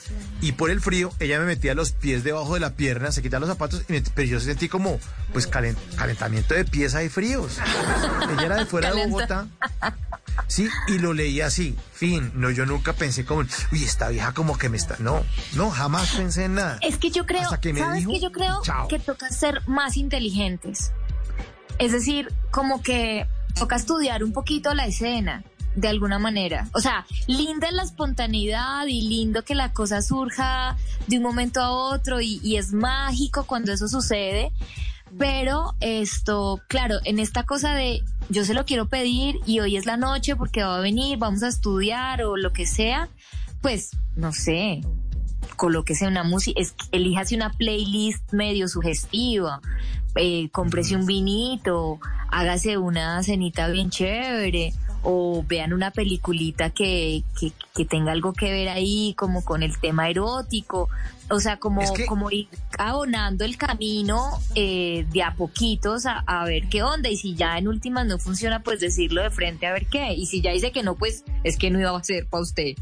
y 0.41 0.53
por 0.53 0.71
el 0.71 0.81
frío 0.81 1.11
ella 1.19 1.39
me 1.39 1.45
metía 1.45 1.75
los 1.75 1.91
pies 1.91 2.23
debajo 2.23 2.55
de 2.55 2.59
la 2.59 2.71
pierna, 2.73 3.11
se 3.11 3.21
quitaba 3.21 3.41
los 3.41 3.49
zapatos, 3.49 3.83
y 3.87 3.93
me- 3.93 4.01
pero 4.15 4.27
yo 4.27 4.39
sentí 4.39 4.67
como, 4.67 4.99
pues 5.33 5.47
calen- 5.49 5.75
calentamiento 5.95 6.55
de 6.55 6.65
pies 6.65 6.95
ahí 6.95 7.09
fríos. 7.09 7.59
Ella 8.33 8.41
era 8.45 8.55
de 8.57 8.65
fuera 8.65 8.91
de. 8.91 9.05
Bogotá. 9.05 9.47
Sí, 10.47 10.67
y 10.87 10.97
lo 10.99 11.13
leía 11.13 11.47
así, 11.47 11.75
fin. 11.93 12.31
No, 12.35 12.49
yo 12.49 12.65
nunca 12.65 12.93
pensé 12.93 13.23
como, 13.25 13.41
uy, 13.71 13.83
esta 13.83 14.09
vieja 14.09 14.33
como 14.33 14.57
que 14.57 14.69
me 14.69 14.77
está. 14.77 14.95
No, 14.99 15.23
no, 15.53 15.69
jamás 15.69 16.11
pensé 16.11 16.45
en 16.45 16.55
nada. 16.55 16.79
Es 16.81 16.97
que 16.97 17.11
yo 17.11 17.25
creo, 17.27 17.41
Hasta 17.43 17.59
que 17.59 17.73
me 17.73 17.79
¿sabes 17.81 17.99
dijo, 17.99 18.11
que 18.11 18.19
yo 18.19 18.31
creo 18.31 18.61
chao. 18.63 18.87
que 18.87 18.97
toca 18.99 19.29
ser 19.29 19.61
más 19.67 19.95
inteligentes? 19.97 20.91
Es 21.79 21.91
decir, 21.91 22.33
como 22.51 22.81
que 22.81 23.27
toca 23.57 23.75
estudiar 23.75 24.23
un 24.23 24.33
poquito 24.33 24.73
la 24.73 24.85
escena 24.85 25.43
de 25.75 25.87
alguna 25.87 26.17
manera. 26.17 26.67
O 26.73 26.79
sea, 26.79 27.05
linda 27.27 27.71
la 27.71 27.83
espontaneidad 27.83 28.87
y 28.87 29.07
lindo 29.07 29.43
que 29.43 29.53
la 29.53 29.73
cosa 29.73 30.01
surja 30.01 30.75
de 31.07 31.17
un 31.17 31.23
momento 31.23 31.61
a 31.61 31.71
otro 31.71 32.19
y, 32.19 32.39
y 32.43 32.57
es 32.57 32.73
mágico 32.73 33.45
cuando 33.45 33.71
eso 33.71 33.87
sucede. 33.87 34.51
Pero 35.17 35.75
esto, 35.79 36.61
claro, 36.67 36.97
en 37.05 37.19
esta 37.19 37.43
cosa 37.43 37.73
de 37.73 38.03
yo 38.29 38.43
se 38.43 38.53
lo 38.53 38.65
quiero 38.65 38.87
pedir 38.87 39.39
y 39.45 39.59
hoy 39.59 39.77
es 39.77 39.85
la 39.85 39.97
noche 39.97 40.35
porque 40.35 40.63
va 40.63 40.77
a 40.77 40.81
venir, 40.81 41.17
vamos 41.17 41.43
a 41.43 41.47
estudiar 41.47 42.23
o 42.23 42.35
lo 42.35 42.51
que 42.51 42.65
sea, 42.65 43.07
pues 43.61 43.91
no 44.15 44.33
sé, 44.33 44.81
colóquese 45.55 46.07
una 46.07 46.23
música, 46.23 46.61
elíjase 46.91 47.35
una 47.35 47.51
playlist 47.51 48.33
medio 48.33 48.67
sugestiva, 48.67 49.61
eh, 50.17 50.49
cómprese 50.51 50.95
un 50.95 51.05
vinito, 51.05 51.99
hágase 52.29 52.77
una 52.77 53.21
cenita 53.23 53.67
bien 53.69 53.89
chévere, 53.89 54.73
o 55.03 55.43
vean 55.47 55.73
una 55.73 55.91
peliculita 55.91 56.71
que, 56.71 57.23
que, 57.39 57.51
que 57.75 57.85
tenga 57.85 58.11
algo 58.11 58.33
que 58.33 58.51
ver 58.51 58.67
ahí, 58.69 59.13
como 59.17 59.43
con 59.45 59.63
el 59.63 59.77
tema 59.79 60.09
erótico, 60.09 60.89
o 61.29 61.39
sea, 61.39 61.57
como, 61.57 61.81
Es 61.81 61.91
que- 61.91 62.05
como 62.05 62.31
ir 62.31 62.47
abonando 62.77 63.45
el 63.45 63.57
camino 63.57 64.31
eh, 64.55 65.05
de 65.11 65.23
a 65.23 65.35
poquitos 65.35 66.05
a, 66.05 66.19
a 66.25 66.43
ver 66.45 66.67
qué 66.69 66.83
onda, 66.83 67.09
y 67.09 67.15
si 67.17 67.35
ya 67.35 67.57
en 67.57 67.67
últimas 67.67 68.05
no 68.05 68.17
funciona, 68.17 68.61
pues 68.63 68.79
decirlo 68.79 69.21
de 69.21 69.29
frente 69.29 69.67
a 69.67 69.73
ver 69.73 69.85
qué, 69.85 70.13
y 70.13 70.25
si 70.25 70.41
ya 70.41 70.51
dice 70.51 70.71
que 70.71 70.83
no, 70.83 70.95
pues 70.95 71.23
es 71.43 71.57
que 71.57 71.69
no 71.69 71.79
iba 71.79 71.95
a 71.95 72.03
ser 72.03 72.27
para 72.27 72.43
usted. 72.43 72.75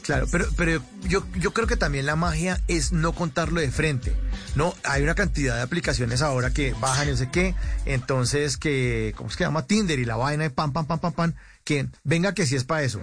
Claro, 0.00 0.26
pero, 0.30 0.46
pero 0.56 0.82
yo, 1.02 1.24
yo 1.34 1.52
creo 1.52 1.66
que 1.66 1.76
también 1.76 2.06
la 2.06 2.16
magia 2.16 2.60
es 2.66 2.92
no 2.92 3.12
contarlo 3.12 3.60
de 3.60 3.70
frente. 3.70 4.16
No, 4.54 4.74
hay 4.84 5.02
una 5.02 5.14
cantidad 5.14 5.56
de 5.56 5.62
aplicaciones 5.62 6.22
ahora 6.22 6.50
que 6.50 6.74
bajan, 6.80 7.10
no 7.10 7.16
sé 7.16 7.30
qué, 7.30 7.54
entonces 7.84 8.56
que, 8.56 9.12
¿cómo 9.16 9.28
es 9.28 9.36
que 9.36 9.44
se 9.44 9.48
llama? 9.48 9.66
Tinder 9.66 9.98
y 9.98 10.04
la 10.04 10.16
vaina 10.16 10.44
de 10.44 10.50
pam, 10.50 10.72
pam, 10.72 10.86
pam, 10.86 10.98
pam, 10.98 11.12
pam, 11.12 11.34
que 11.64 11.88
venga 12.04 12.32
que 12.34 12.46
sí 12.46 12.56
es 12.56 12.64
para 12.64 12.82
eso. 12.82 13.00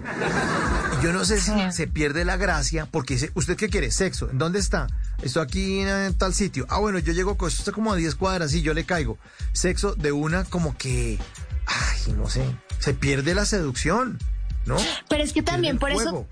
Y 0.99 1.03
yo 1.03 1.13
no 1.13 1.23
sé 1.25 1.39
si 1.39 1.51
se 1.71 1.87
pierde 1.87 2.25
la 2.25 2.37
gracia 2.37 2.87
porque 2.87 3.13
dice, 3.13 3.31
¿usted 3.35 3.55
qué 3.55 3.69
quiere? 3.69 3.91
Sexo. 3.91 4.29
¿En 4.29 4.37
dónde 4.37 4.59
está? 4.59 4.87
Estoy 5.21 5.43
aquí 5.43 5.79
en, 5.79 6.13
tal 6.15 6.33
sitio. 6.33 6.65
Ah, 6.69 6.79
bueno, 6.79 6.99
yo 6.99 7.13
llego 7.13 7.37
con 7.37 7.49
esto 7.49 7.61
está 7.61 7.71
como 7.71 7.93
a 7.93 7.95
10 7.95 8.15
cuadras 8.15 8.53
y 8.53 8.61
yo 8.61 8.73
le 8.73 8.83
caigo. 8.83 9.17
Sexo 9.53 9.93
de 9.95 10.11
una 10.11 10.43
como 10.43 10.75
que, 10.75 11.17
ay, 11.65 12.13
no 12.13 12.29
sé, 12.29 12.43
se 12.79 12.93
pierde 12.93 13.35
la 13.35 13.45
seducción, 13.45 14.17
¿no? 14.65 14.77
Pero 15.07 15.23
es 15.23 15.33
que 15.33 15.43
también 15.43 15.77
por 15.77 15.91
eso. 15.91 16.27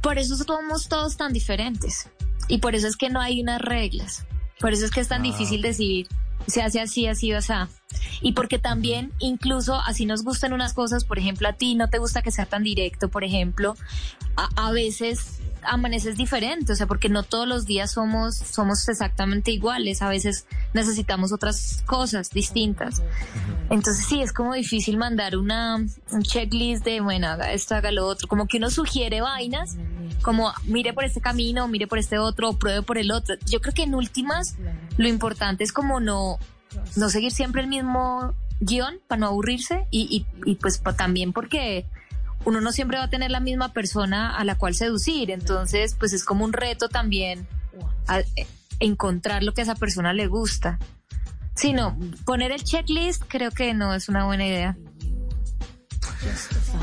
Por 0.00 0.18
eso 0.18 0.36
somos 0.36 0.88
todos 0.88 1.16
tan 1.16 1.32
diferentes. 1.32 2.08
Y 2.48 2.58
por 2.58 2.74
eso 2.74 2.86
es 2.86 2.96
que 2.96 3.10
no 3.10 3.20
hay 3.20 3.40
unas 3.42 3.60
reglas. 3.60 4.24
Por 4.60 4.72
eso 4.72 4.84
es 4.84 4.90
que 4.90 5.00
es 5.00 5.08
tan 5.08 5.20
Ah. 5.20 5.24
difícil 5.24 5.60
decir, 5.62 6.08
se 6.46 6.62
hace 6.62 6.80
así, 6.80 7.06
así 7.06 7.32
o 7.32 7.38
así. 7.38 7.52
Y 8.22 8.32
porque 8.32 8.58
también, 8.58 9.12
incluso 9.18 9.74
así 9.74 10.06
nos 10.06 10.24
gustan 10.24 10.52
unas 10.52 10.72
cosas, 10.72 11.04
por 11.04 11.18
ejemplo, 11.18 11.48
a 11.48 11.52
ti 11.52 11.74
no 11.74 11.88
te 11.90 11.98
gusta 11.98 12.22
que 12.22 12.30
sea 12.30 12.46
tan 12.46 12.62
directo, 12.62 13.08
por 13.10 13.22
ejemplo, 13.24 13.76
a, 14.36 14.48
a 14.56 14.70
veces 14.72 15.37
amaneces 15.62 16.16
diferente, 16.16 16.72
o 16.72 16.76
sea, 16.76 16.86
porque 16.86 17.08
no 17.08 17.22
todos 17.22 17.46
los 17.46 17.66
días 17.66 17.92
somos, 17.92 18.36
somos 18.36 18.88
exactamente 18.88 19.50
iguales, 19.50 20.02
a 20.02 20.08
veces 20.08 20.46
necesitamos 20.74 21.32
otras 21.32 21.82
cosas 21.86 22.30
distintas. 22.30 23.02
Entonces 23.70 24.06
sí, 24.06 24.22
es 24.22 24.32
como 24.32 24.54
difícil 24.54 24.96
mandar 24.96 25.36
una 25.36 25.76
un 26.10 26.22
checklist 26.22 26.84
de, 26.84 27.00
bueno, 27.00 27.28
haga 27.28 27.52
esto, 27.52 27.74
haga 27.74 27.92
lo 27.92 28.06
otro, 28.06 28.28
como 28.28 28.46
que 28.46 28.56
uno 28.58 28.70
sugiere 28.70 29.20
vainas, 29.20 29.76
como 30.22 30.52
mire 30.64 30.92
por 30.92 31.04
este 31.04 31.20
camino, 31.20 31.68
mire 31.68 31.86
por 31.86 31.98
este 31.98 32.18
otro, 32.18 32.50
o 32.50 32.58
pruebe 32.58 32.82
por 32.82 32.98
el 32.98 33.10
otro. 33.10 33.36
Yo 33.46 33.60
creo 33.60 33.74
que 33.74 33.82
en 33.82 33.94
últimas 33.94 34.56
lo 34.96 35.08
importante 35.08 35.64
es 35.64 35.72
como 35.72 36.00
no, 36.00 36.38
no 36.96 37.08
seguir 37.10 37.32
siempre 37.32 37.62
el 37.62 37.68
mismo 37.68 38.34
guion 38.60 38.98
para 39.06 39.20
no 39.20 39.26
aburrirse 39.28 39.86
y, 39.90 40.26
y, 40.44 40.50
y 40.50 40.56
pues 40.56 40.78
pa- 40.78 40.96
también 40.96 41.32
porque 41.32 41.86
uno 42.48 42.62
no 42.62 42.72
siempre 42.72 42.96
va 42.96 43.04
a 43.04 43.10
tener 43.10 43.30
la 43.30 43.40
misma 43.40 43.74
persona 43.74 44.34
a 44.34 44.42
la 44.42 44.56
cual 44.56 44.74
seducir, 44.74 45.30
entonces 45.30 45.94
pues 45.98 46.14
es 46.14 46.24
como 46.24 46.46
un 46.46 46.54
reto 46.54 46.88
también 46.88 47.46
encontrar 48.80 49.42
lo 49.42 49.52
que 49.52 49.60
a 49.60 49.64
esa 49.64 49.74
persona 49.74 50.14
le 50.14 50.28
gusta. 50.28 50.78
Sí, 51.54 51.74
no, 51.74 51.98
poner 52.24 52.52
el 52.52 52.64
checklist 52.64 53.22
creo 53.28 53.50
que 53.50 53.74
no 53.74 53.92
es 53.92 54.08
una 54.08 54.24
buena 54.24 54.46
idea. 54.46 54.78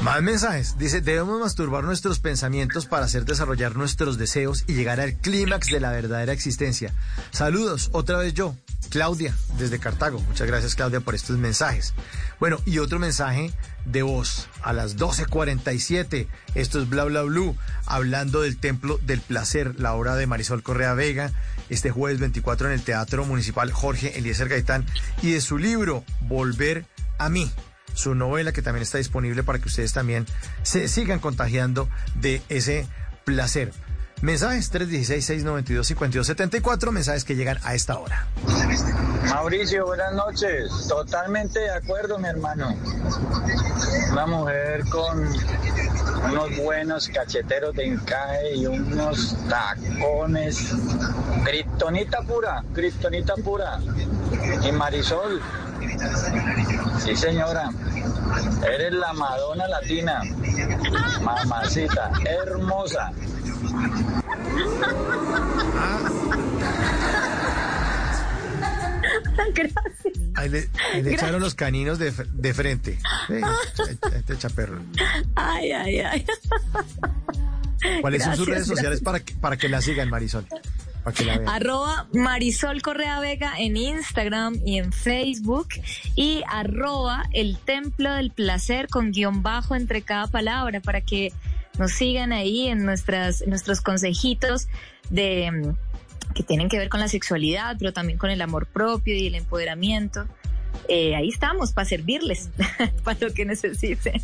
Más 0.04 0.22
mensajes. 0.22 0.78
Dice, 0.78 1.02
debemos 1.02 1.40
masturbar 1.40 1.84
nuestros 1.84 2.20
pensamientos 2.20 2.86
para 2.86 3.06
hacer 3.06 3.26
desarrollar 3.26 3.76
nuestros 3.76 4.20
deseos 4.20 4.66
y 4.68 4.74
llegar 4.74 5.00
al 5.00 5.16
clímax 5.16 5.68
de 5.68 5.80
la 5.80 5.92
verdadera 5.92 6.32
existencia. 6.32 6.94
Saludos, 7.32 7.90
otra 7.92 8.20
vez 8.20 8.36
yo, 8.36 8.56
Claudia, 8.96 9.36
desde 9.58 9.78
Cartago. 9.78 10.22
Muchas 10.22 10.48
gracias, 10.48 10.74
Claudia, 10.74 11.02
por 11.02 11.16
estos 11.16 11.38
mensajes. 11.38 11.94
Bueno, 12.40 12.62
y 12.66 12.78
otro 12.78 12.98
mensaje 12.98 13.52
de 13.84 14.04
voz 14.04 14.48
a 14.62 14.72
las 14.72 14.96
12.47. 14.96 16.28
Esto 16.54 16.82
es 16.82 16.88
Bla 16.88 17.04
Bla 17.04 17.24
Blue, 17.24 17.58
hablando 17.86 18.40
del 18.40 18.56
Templo 18.58 18.98
del 19.00 19.20
Placer, 19.20 19.78
la 19.82 19.96
obra 19.96 20.16
de 20.16 20.28
Marisol 20.28 20.64
Correa 20.64 20.94
Vega, 20.94 21.34
este 21.70 21.92
jueves 21.92 22.22
24 22.22 22.68
en 22.68 22.74
el 22.74 22.84
Teatro 22.84 23.26
Municipal 23.26 23.70
Jorge 23.70 24.18
Eliezer 24.18 24.48
Gaitán, 24.48 24.86
y 25.22 25.32
de 25.32 25.42
su 25.42 25.58
libro, 25.58 26.06
Volver 26.22 26.86
a 27.18 27.28
mí 27.28 27.52
su 27.96 28.16
novela 28.16 28.54
que 28.54 28.62
también 28.62 28.84
está 28.84 28.98
disponible 28.98 29.44
para 29.44 29.60
que 29.60 29.68
ustedes 29.68 29.92
también 29.92 30.26
se 30.64 30.88
sigan 30.88 31.20
contagiando 31.20 31.90
de 32.16 32.42
ese 32.48 32.88
placer. 33.26 33.74
Mensajes 34.26 34.74
316-692-5274, 34.74 36.90
mensajes 36.90 37.24
que 37.24 37.36
llegan 37.36 37.60
a 37.62 37.76
esta 37.76 38.00
hora. 38.00 38.26
Mauricio, 39.30 39.86
buenas 39.86 40.14
noches. 40.14 40.72
Totalmente 40.90 41.60
de 41.60 41.70
acuerdo, 41.70 42.18
mi 42.18 42.28
hermano. 42.28 42.76
Una 44.12 44.26
mujer 44.26 44.84
con 44.90 45.28
unos 46.32 46.58
buenos 46.58 47.08
cacheteros 47.10 47.76
de 47.76 47.86
encaje 47.86 48.56
y 48.56 48.66
unos 48.66 49.38
tacones. 49.48 50.74
Kryptonita 51.44 52.24
pura, 52.24 52.64
kriptonita 52.74 53.36
pura. 53.36 53.80
Y 54.68 54.72
Marisol. 54.72 55.40
Sí, 57.00 57.16
señora. 57.16 57.70
Eres 58.64 58.94
la 58.94 59.14
Madonna 59.14 59.68
latina. 59.68 60.22
Mamacita, 61.22 62.12
hermosa. 62.26 63.12
Gracias. 69.54 69.76
Ahí 70.36 70.50
le, 70.50 70.70
ahí 70.94 71.02
le 71.02 71.14
echaron 71.14 71.42
los 71.42 71.56
caninos 71.56 72.00
de, 72.00 72.12
de 72.12 72.54
frente. 72.54 73.00
Sí, 73.28 73.36
este 74.14 74.38
chaperro. 74.38 74.82
Ay, 75.36 75.72
ay, 75.72 76.00
ay. 76.00 76.26
¿Cuáles 78.02 78.24
son 78.24 78.36
sus 78.36 78.48
redes 78.48 78.68
sociales 78.68 79.02
gracias. 79.02 79.04
para 79.04 79.20
que, 79.20 79.34
para 79.36 79.58
que 79.58 79.70
la 79.70 79.82
sigan, 79.82 80.10
Marisol? 80.10 80.46
Para. 81.06 81.56
Arroba 81.56 82.08
Marisol 82.14 82.82
Correa 82.82 83.20
Vega 83.20 83.54
en 83.58 83.78
Instagram 83.78 84.60
y 84.66 84.80
en 84.80 84.92
Facebook 84.92 85.68
y 86.16 86.42
arroba 86.50 87.26
el 87.32 87.58
templo 87.60 88.12
del 88.14 88.32
placer 88.32 88.88
con 88.88 89.12
guion 89.12 89.44
bajo 89.44 89.76
entre 89.76 90.02
cada 90.02 90.28
palabra 90.28 90.82
para 90.82 91.02
que 91.02 91.32
nos 91.78 91.92
sigan 91.92 92.34
ahí 92.34 92.68
en 92.68 92.86
nuestras, 92.86 93.46
nuestros 93.48 93.82
consejitos 93.82 94.68
de 95.10 95.52
mm, 95.52 96.34
que 96.34 96.44
tienen 96.44 96.70
que 96.70 96.78
ver 96.78 96.90
con 96.90 97.00
la 97.00 97.08
sexualidad, 97.08 97.76
pero 97.78 97.94
también 97.94 98.18
con 98.18 98.30
el 98.30 98.42
amor 98.42 98.68
propio 98.68 99.16
y 99.16 99.28
el 99.28 99.36
empoderamiento. 99.36 100.26
Eh, 100.88 101.16
ahí 101.16 101.30
estamos 101.30 101.72
para 101.72 101.86
servirles, 101.86 102.50
para 103.04 103.20
lo 103.28 103.34
que 103.34 103.46
necesiten. 103.46 104.22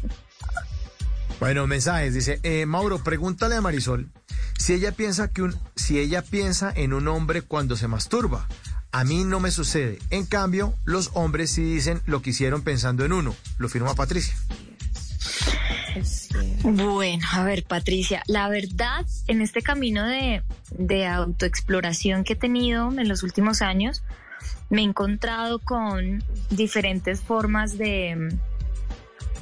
Bueno, 1.41 1.65
mensajes. 1.65 2.13
Dice, 2.13 2.39
eh, 2.43 2.67
Mauro, 2.67 3.03
pregúntale 3.03 3.55
a 3.55 3.61
Marisol 3.61 4.11
si 4.59 4.73
ella 4.73 4.91
piensa 4.91 5.31
que 5.31 5.41
un, 5.41 5.55
si 5.75 5.97
ella 5.97 6.21
piensa 6.21 6.71
en 6.75 6.93
un 6.93 7.07
hombre 7.07 7.41
cuando 7.41 7.75
se 7.75 7.87
masturba. 7.87 8.47
A 8.91 9.03
mí 9.05 9.23
no 9.23 9.39
me 9.39 9.49
sucede. 9.49 9.97
En 10.11 10.27
cambio, 10.27 10.75
los 10.85 11.09
hombres 11.15 11.49
sí 11.49 11.63
dicen 11.63 11.99
lo 12.05 12.21
que 12.21 12.29
hicieron 12.29 12.61
pensando 12.61 13.05
en 13.05 13.11
uno. 13.11 13.35
Lo 13.57 13.69
firma 13.69 13.95
Patricia. 13.95 14.35
Bueno, 16.61 17.25
a 17.31 17.43
ver, 17.43 17.63
Patricia, 17.63 18.21
la 18.27 18.47
verdad, 18.47 19.07
en 19.25 19.41
este 19.41 19.63
camino 19.63 20.05
de, 20.05 20.43
de 20.69 21.07
autoexploración 21.07 22.23
que 22.23 22.33
he 22.33 22.35
tenido 22.35 22.91
en 22.91 23.07
los 23.07 23.23
últimos 23.23 23.63
años, 23.63 24.03
me 24.69 24.81
he 24.81 24.85
encontrado 24.85 25.57
con 25.57 26.23
diferentes 26.51 27.19
formas 27.19 27.79
de, 27.79 28.29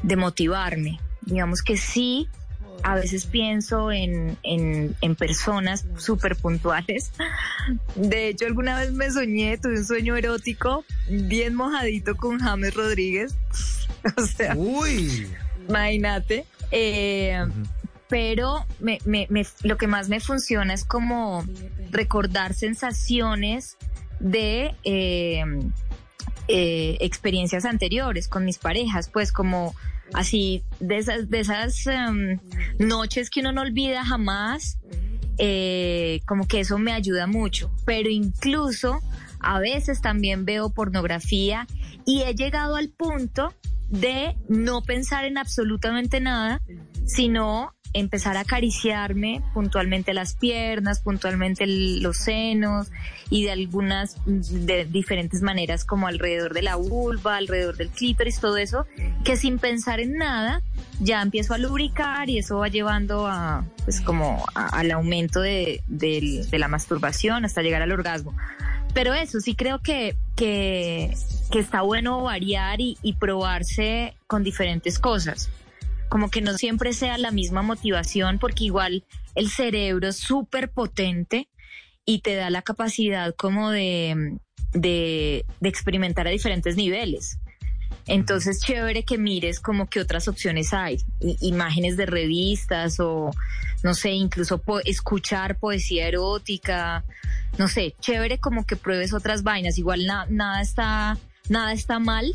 de 0.01 0.15
motivarme. 0.15 1.01
Digamos 1.29 1.61
que 1.61 1.77
sí, 1.77 2.27
a 2.83 2.95
veces 2.95 3.25
pienso 3.25 3.91
en, 3.91 4.37
en, 4.43 4.95
en 5.01 5.15
personas 5.15 5.85
súper 5.97 6.35
puntuales. 6.35 7.11
De 7.95 8.29
hecho, 8.29 8.45
alguna 8.45 8.79
vez 8.79 8.91
me 8.91 9.11
soñé, 9.11 9.57
tuve 9.57 9.77
un 9.79 9.85
sueño 9.85 10.15
erótico 10.15 10.83
bien 11.09 11.55
mojadito 11.55 12.15
con 12.15 12.39
James 12.39 12.73
Rodríguez. 12.73 13.35
O 14.17 14.21
sea, 14.25 14.55
Uy. 14.55 15.27
imagínate. 15.67 16.45
Eh, 16.71 17.45
Pero 18.07 18.65
me, 18.79 18.99
me, 19.05 19.27
me- 19.29 19.45
lo 19.63 19.75
que 19.77 19.87
más 19.87 20.07
me 20.07 20.21
funciona 20.21 20.73
es 20.73 20.85
como 20.85 21.45
recordar 21.91 22.53
sensaciones 22.53 23.75
de 24.21 24.73
eh, 24.85 25.43
eh, 26.47 26.97
experiencias 27.01 27.65
anteriores 27.65 28.27
con 28.29 28.45
mis 28.45 28.57
parejas, 28.57 29.09
pues 29.09 29.31
como 29.33 29.75
así 30.13 30.63
de 30.79 30.97
esas, 30.97 31.29
de 31.29 31.39
esas 31.39 31.85
em, 31.87 32.39
noches 32.79 33.29
que 33.29 33.41
uno 33.41 33.51
no 33.51 33.61
olvida 33.61 34.05
jamás, 34.05 34.79
eh, 35.37 36.21
como 36.25 36.47
que 36.47 36.61
eso 36.61 36.77
me 36.77 36.91
ayuda 36.91 37.27
mucho. 37.27 37.71
Pero 37.85 38.09
incluso 38.09 38.99
a 39.39 39.59
veces 39.59 40.01
también 40.01 40.45
veo 40.45 40.69
pornografía 40.69 41.67
y 42.05 42.23
he 42.23 42.33
llegado 42.35 42.75
al 42.75 42.89
punto 42.89 43.53
de 43.89 44.35
no 44.47 44.83
pensar 44.83 45.25
en 45.25 45.37
absolutamente 45.37 46.19
nada, 46.19 46.61
sino 47.05 47.73
empezar 47.93 48.37
a 48.37 48.41
acariciarme 48.41 49.41
puntualmente 49.53 50.13
las 50.13 50.33
piernas, 50.33 50.99
puntualmente 50.99 51.65
los 51.67 52.17
senos 52.17 52.91
y 53.29 53.45
de 53.45 53.51
algunas, 53.51 54.17
de 54.25 54.85
diferentes 54.85 55.41
maneras 55.41 55.85
como 55.85 56.07
alrededor 56.07 56.53
de 56.53 56.61
la 56.61 56.75
vulva, 56.75 57.37
alrededor 57.37 57.77
del 57.77 57.89
clítoris, 57.89 58.39
todo 58.39 58.57
eso, 58.57 58.85
que 59.23 59.37
sin 59.37 59.59
pensar 59.59 59.99
en 59.99 60.17
nada 60.17 60.61
ya 60.99 61.21
empiezo 61.21 61.53
a 61.53 61.57
lubricar 61.57 62.29
y 62.29 62.39
eso 62.39 62.57
va 62.57 62.67
llevando 62.67 63.27
a, 63.27 63.65
pues 63.85 64.01
como 64.01 64.45
al 64.53 64.91
aumento 64.91 65.41
de, 65.41 65.81
de 65.87 66.47
la 66.57 66.67
masturbación 66.67 67.45
hasta 67.45 67.61
llegar 67.61 67.81
al 67.81 67.91
orgasmo. 67.91 68.35
Pero 68.93 69.13
eso 69.13 69.39
sí 69.39 69.55
creo 69.55 69.79
que, 69.79 70.15
que, 70.35 71.13
que 71.51 71.59
está 71.59 71.81
bueno 71.81 72.23
variar 72.23 72.81
y, 72.81 72.97
y 73.01 73.13
probarse 73.13 74.15
con 74.27 74.43
diferentes 74.43 74.99
cosas. 74.99 75.49
Como 76.09 76.29
que 76.29 76.41
no 76.41 76.57
siempre 76.57 76.93
sea 76.93 77.17
la 77.17 77.31
misma 77.31 77.61
motivación, 77.61 78.39
porque 78.39 78.65
igual 78.65 79.03
el 79.35 79.49
cerebro 79.49 80.07
es 80.09 80.17
súper 80.17 80.69
potente 80.71 81.47
y 82.05 82.19
te 82.19 82.35
da 82.35 82.49
la 82.49 82.63
capacidad 82.63 83.35
como 83.35 83.69
de, 83.69 84.37
de, 84.73 85.45
de 85.59 85.69
experimentar 85.69 86.27
a 86.27 86.31
diferentes 86.31 86.75
niveles. 86.75 87.37
Entonces, 88.07 88.59
chévere 88.61 89.03
que 89.03 89.19
mires 89.19 89.59
como 89.59 89.87
que 89.87 89.99
otras 89.99 90.27
opciones 90.27 90.73
hay, 90.73 90.97
i- 91.19 91.37
imágenes 91.41 91.95
de 91.95 92.07
revistas 92.07 92.99
o, 92.99 93.29
no 93.83 93.93
sé, 93.93 94.11
incluso 94.11 94.57
po- 94.57 94.79
escuchar 94.79 95.59
poesía 95.59 96.07
erótica, 96.07 97.03
no 97.59 97.67
sé, 97.67 97.93
chévere 97.99 98.39
como 98.39 98.65
que 98.65 98.75
pruebes 98.75 99.13
otras 99.13 99.43
vainas. 99.43 99.77
Igual 99.77 100.07
na- 100.07 100.25
nada 100.27 100.61
está, 100.61 101.17
nada 101.49 101.71
está 101.73 101.99
mal, 101.99 102.33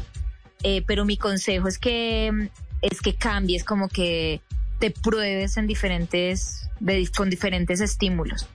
eh, 0.62 0.82
pero 0.86 1.04
mi 1.04 1.16
consejo 1.16 1.66
es 1.66 1.78
que, 1.78 2.50
es 2.90 3.00
que 3.00 3.14
cambies, 3.14 3.64
como 3.64 3.88
que 3.88 4.40
te 4.78 4.90
pruebes 4.90 5.56
en 5.56 5.66
diferentes, 5.66 6.68
de- 6.80 7.08
con 7.16 7.30
diferentes 7.30 7.80
estímulos. 7.80 8.48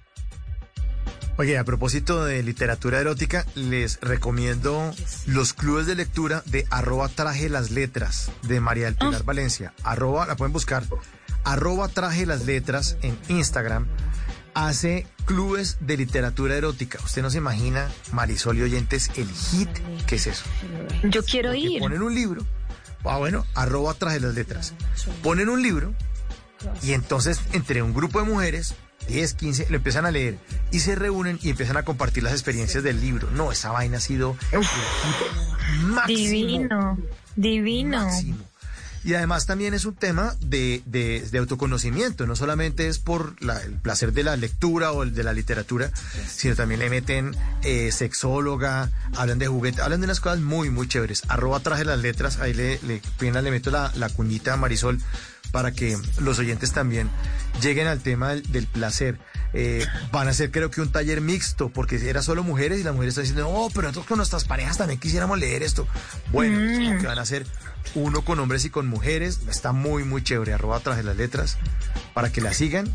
Oye, 1.38 1.58
a 1.58 1.64
propósito 1.64 2.26
de 2.26 2.44
literatura 2.44 3.00
erótica, 3.00 3.46
les 3.56 3.98
recomiendo 4.02 4.94
los 5.26 5.54
clubes 5.54 5.88
de 5.88 5.96
lectura 5.96 6.44
de 6.48 6.66
arroba 6.70 7.08
traje 7.08 7.48
las 7.48 7.72
letras 7.72 8.30
de 8.44 8.60
María 8.60 8.86
del 8.86 8.96
Pilar 8.96 9.24
Valencia. 9.24 9.74
Arroba, 9.84 10.28
la 10.28 10.36
pueden 10.36 10.52
buscar, 10.52 10.84
arroba 11.46 11.88
traje 11.88 12.26
las 12.26 12.46
letras 12.46 12.98
en 13.04 13.18
Instagram. 13.30 13.88
Hace 14.54 15.08
clubes 15.24 15.78
de 15.80 15.96
literatura 15.96 16.58
erótica. 16.58 17.00
Usted 17.06 17.22
no 17.22 17.30
se 17.30 17.38
imagina, 17.38 17.88
Marisol 18.12 18.58
y 18.58 18.64
oyentes, 18.64 19.10
el 19.16 19.30
hit 19.30 19.70
que 20.08 20.16
es 20.16 20.28
eso. 20.28 20.44
Yo 21.04 21.24
quiero 21.24 21.50
Porque 21.52 21.60
ir. 21.62 21.80
Ponen 21.80 22.02
un 22.02 22.14
libro, 22.14 22.46
ah 23.04 23.18
bueno, 23.18 23.46
arroba 23.56 23.94
traje 23.94 24.20
las 24.20 24.34
letras. 24.34 24.74
Ponen 25.24 25.50
un 25.50 25.62
libro 25.62 25.94
y 26.84 26.94
entonces 26.94 27.40
entre 27.54 27.82
un 27.82 27.94
grupo 27.94 28.20
de 28.20 28.26
mujeres, 28.26 28.76
10, 29.08 29.34
15, 29.34 29.68
lo 29.70 29.78
empiezan 29.78 30.06
a 30.06 30.12
leer 30.12 30.38
y 30.72 30.80
se 30.80 30.96
reúnen 30.96 31.40
y 31.42 31.50
empiezan 31.50 31.78
a 31.78 31.84
compartir 31.84 32.24
las 32.24 32.34
experiencias 32.34 32.84
del 32.84 33.00
libro. 33.02 33.30
No, 33.32 33.52
esa 33.52 33.72
vaina 33.72 33.98
ha 33.98 34.02
sido 34.02 34.36
hit 34.52 34.60
máximo. 35.84 36.18
Divino, 36.18 36.98
divino. 37.36 38.06
Máximo. 38.06 38.49
Y 39.04 39.14
además 39.14 39.46
también 39.46 39.74
es 39.74 39.86
un 39.86 39.96
tema 39.96 40.36
de, 40.42 40.82
de- 40.86 41.22
de 41.32 41.38
autoconocimiento, 41.38 42.28
no 42.28 42.36
solamente 42.36 42.88
es 42.88 43.00
por 43.00 43.42
la- 43.42 43.62
el 43.62 43.74
placer 43.74 44.12
de 44.14 44.24
la 44.24 44.36
lectura 44.36 44.92
o 44.92 45.04
el 45.04 45.14
de 45.16 45.24
la 45.24 45.34
literatura, 45.34 45.90
sino 46.28 46.56
también 46.56 46.80
le 46.82 46.90
meten 46.90 47.36
eh, 47.64 47.92
sexóloga, 47.94 48.90
hablan 49.16 49.40
de 49.40 49.48
juguetes, 49.48 49.80
hablan 49.82 50.02
de 50.02 50.06
unas 50.06 50.20
cosas 50.20 50.40
muy, 50.40 50.70
muy 50.70 50.88
chéveres. 50.88 51.24
Arroba 51.30 51.60
traje 51.62 51.86
las 51.86 52.00
letras, 52.00 52.40
ahí 52.40 52.54
le, 52.54 52.80
le, 52.84 53.02
le 53.20 53.52
meto 53.52 53.72
la, 53.72 53.92
la 53.96 54.10
cuñita 54.10 54.54
a 54.54 54.58
Marisol 54.58 55.00
para 55.52 55.72
que 55.72 55.98
los 56.20 56.38
oyentes 56.38 56.74
también 56.74 57.10
lleguen 57.62 57.88
al 57.88 58.02
tema 58.02 58.30
del, 58.30 58.44
del 58.52 58.68
placer. 58.68 59.18
Eh, 59.54 59.84
van 60.12 60.28
a 60.28 60.32
hacer 60.32 60.52
creo 60.52 60.70
que 60.70 60.80
un 60.82 60.92
taller 60.92 61.22
mixto, 61.22 61.70
porque 61.70 62.08
era 62.08 62.22
solo 62.22 62.44
mujeres 62.44 62.80
y 62.80 62.84
las 62.84 62.94
mujeres 62.94 63.14
están 63.18 63.24
diciendo, 63.24 63.50
oh, 63.50 63.70
pero 63.72 63.84
nosotros 63.88 64.06
con 64.06 64.18
nuestras 64.18 64.44
parejas 64.44 64.78
también 64.78 65.00
quisiéramos 65.00 65.40
leer 65.40 65.64
esto. 65.64 65.88
Bueno, 66.32 66.60
Mm. 66.60 67.00
que 67.02 67.08
van 67.08 67.18
a 67.18 67.22
hacer 67.24 67.48
uno 67.96 68.22
con 68.24 68.40
hombres 68.40 68.66
y 68.66 68.70
con 68.70 68.88
mujeres. 68.88 69.40
Está 69.50 69.72
muy, 69.72 70.04
muy 70.04 70.24
chévere. 70.24 70.54
Arroba 70.54 70.80
traje 70.80 71.04
las 71.04 71.18
letras 71.18 71.58
para 72.14 72.32
que 72.32 72.42
la 72.42 72.54
sigan 72.54 72.88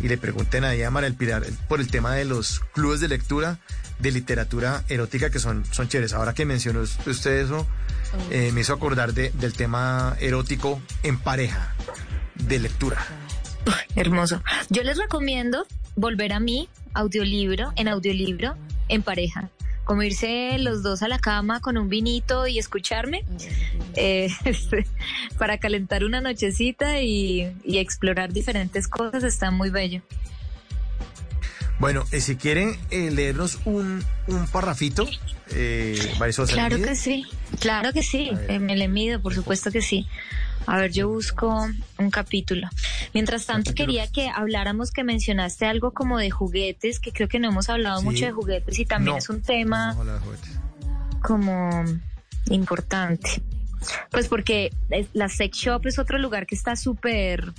y 0.00 0.08
le 0.08 0.18
pregunten 0.18 0.64
a 0.64 0.68
María 0.90 1.08
del 1.10 1.14
Pilar, 1.16 1.44
por 1.68 1.80
el 1.80 1.88
tema 1.88 2.14
de 2.14 2.24
los 2.24 2.60
clubes 2.72 3.00
de 3.00 3.08
lectura 3.08 3.58
de 3.98 4.10
literatura 4.10 4.82
erótica 4.88 5.30
que 5.30 5.38
son, 5.38 5.64
son 5.70 5.88
chéveres. 5.88 6.12
Ahora 6.12 6.34
que 6.34 6.44
mencionó 6.44 6.80
usted 6.80 7.40
eso, 7.44 7.66
eh, 8.30 8.50
me 8.52 8.62
hizo 8.62 8.72
acordar 8.72 9.14
de- 9.14 9.30
del 9.30 9.52
tema 9.52 10.16
erótico 10.18 10.82
en 11.04 11.18
pareja, 11.18 11.74
de 12.34 12.58
lectura. 12.58 12.98
Hermoso. 13.94 14.42
Yo 14.70 14.82
les 14.82 14.98
recomiendo 14.98 15.66
volver 15.94 16.32
a 16.32 16.40
mí, 16.40 16.68
audiolibro, 16.94 17.72
en 17.76 17.86
audiolibro, 17.88 18.56
en 18.88 19.02
pareja. 19.02 19.50
Como 19.84 20.02
irse 20.02 20.56
los 20.58 20.82
dos 20.82 21.02
a 21.02 21.08
la 21.08 21.18
cama 21.18 21.60
con 21.60 21.76
un 21.76 21.88
vinito 21.88 22.46
y 22.46 22.58
escucharme 22.58 23.24
eh, 23.94 24.28
este, 24.44 24.86
para 25.38 25.58
calentar 25.58 26.04
una 26.04 26.20
nochecita 26.20 27.00
y, 27.00 27.52
y 27.64 27.78
explorar 27.78 28.32
diferentes 28.32 28.88
cosas 28.88 29.24
está 29.24 29.50
muy 29.50 29.70
bello. 29.70 30.02
Bueno, 31.82 32.04
eh, 32.12 32.20
si 32.20 32.36
quieren 32.36 32.76
eh, 32.90 33.10
leernos 33.10 33.58
un, 33.64 34.04
un 34.28 34.46
parrafito, 34.46 35.08
eh, 35.50 35.98
Marisol, 36.18 36.46
¿se 36.46 36.54
Claro 36.54 36.76
que 36.76 36.94
sí, 36.94 37.26
claro 37.58 37.92
que 37.92 38.04
sí, 38.04 38.30
eh, 38.48 38.60
me 38.60 38.76
le 38.76 38.86
mido, 38.86 39.20
por 39.20 39.34
supuesto 39.34 39.72
que 39.72 39.82
sí. 39.82 40.06
A 40.66 40.78
ver, 40.78 40.92
yo 40.92 41.08
busco 41.08 41.68
un 41.98 42.10
capítulo. 42.10 42.68
Mientras 43.14 43.46
tanto, 43.46 43.74
quería 43.74 44.06
que 44.10 44.28
habláramos, 44.28 44.90
que 44.92 45.04
mencionaste 45.04 45.66
algo 45.66 45.92
como 45.92 46.18
de 46.18 46.30
juguetes, 46.30 47.00
que 47.00 47.12
creo 47.12 47.28
que 47.28 47.38
no 47.40 47.48
hemos 47.48 47.68
hablado 47.68 47.98
Sí. 47.98 48.04
mucho 48.04 48.24
de 48.26 48.32
juguetes 48.32 48.78
y 48.78 48.84
también 48.86 49.14
No, 49.14 49.18
es 49.18 49.28
un 49.28 49.42
tema 49.42 49.94
juguetes. 49.94 50.58
como 51.22 51.84
importante. 52.46 53.42
Pues 54.10 54.28
porque 54.28 54.72
la 55.12 55.28
sex 55.28 55.56
shop 55.58 55.86
es 55.86 55.98
otro 55.98 56.18
lugar 56.18 56.46
que 56.46 56.54
está 56.54 56.76
súper 56.76 57.52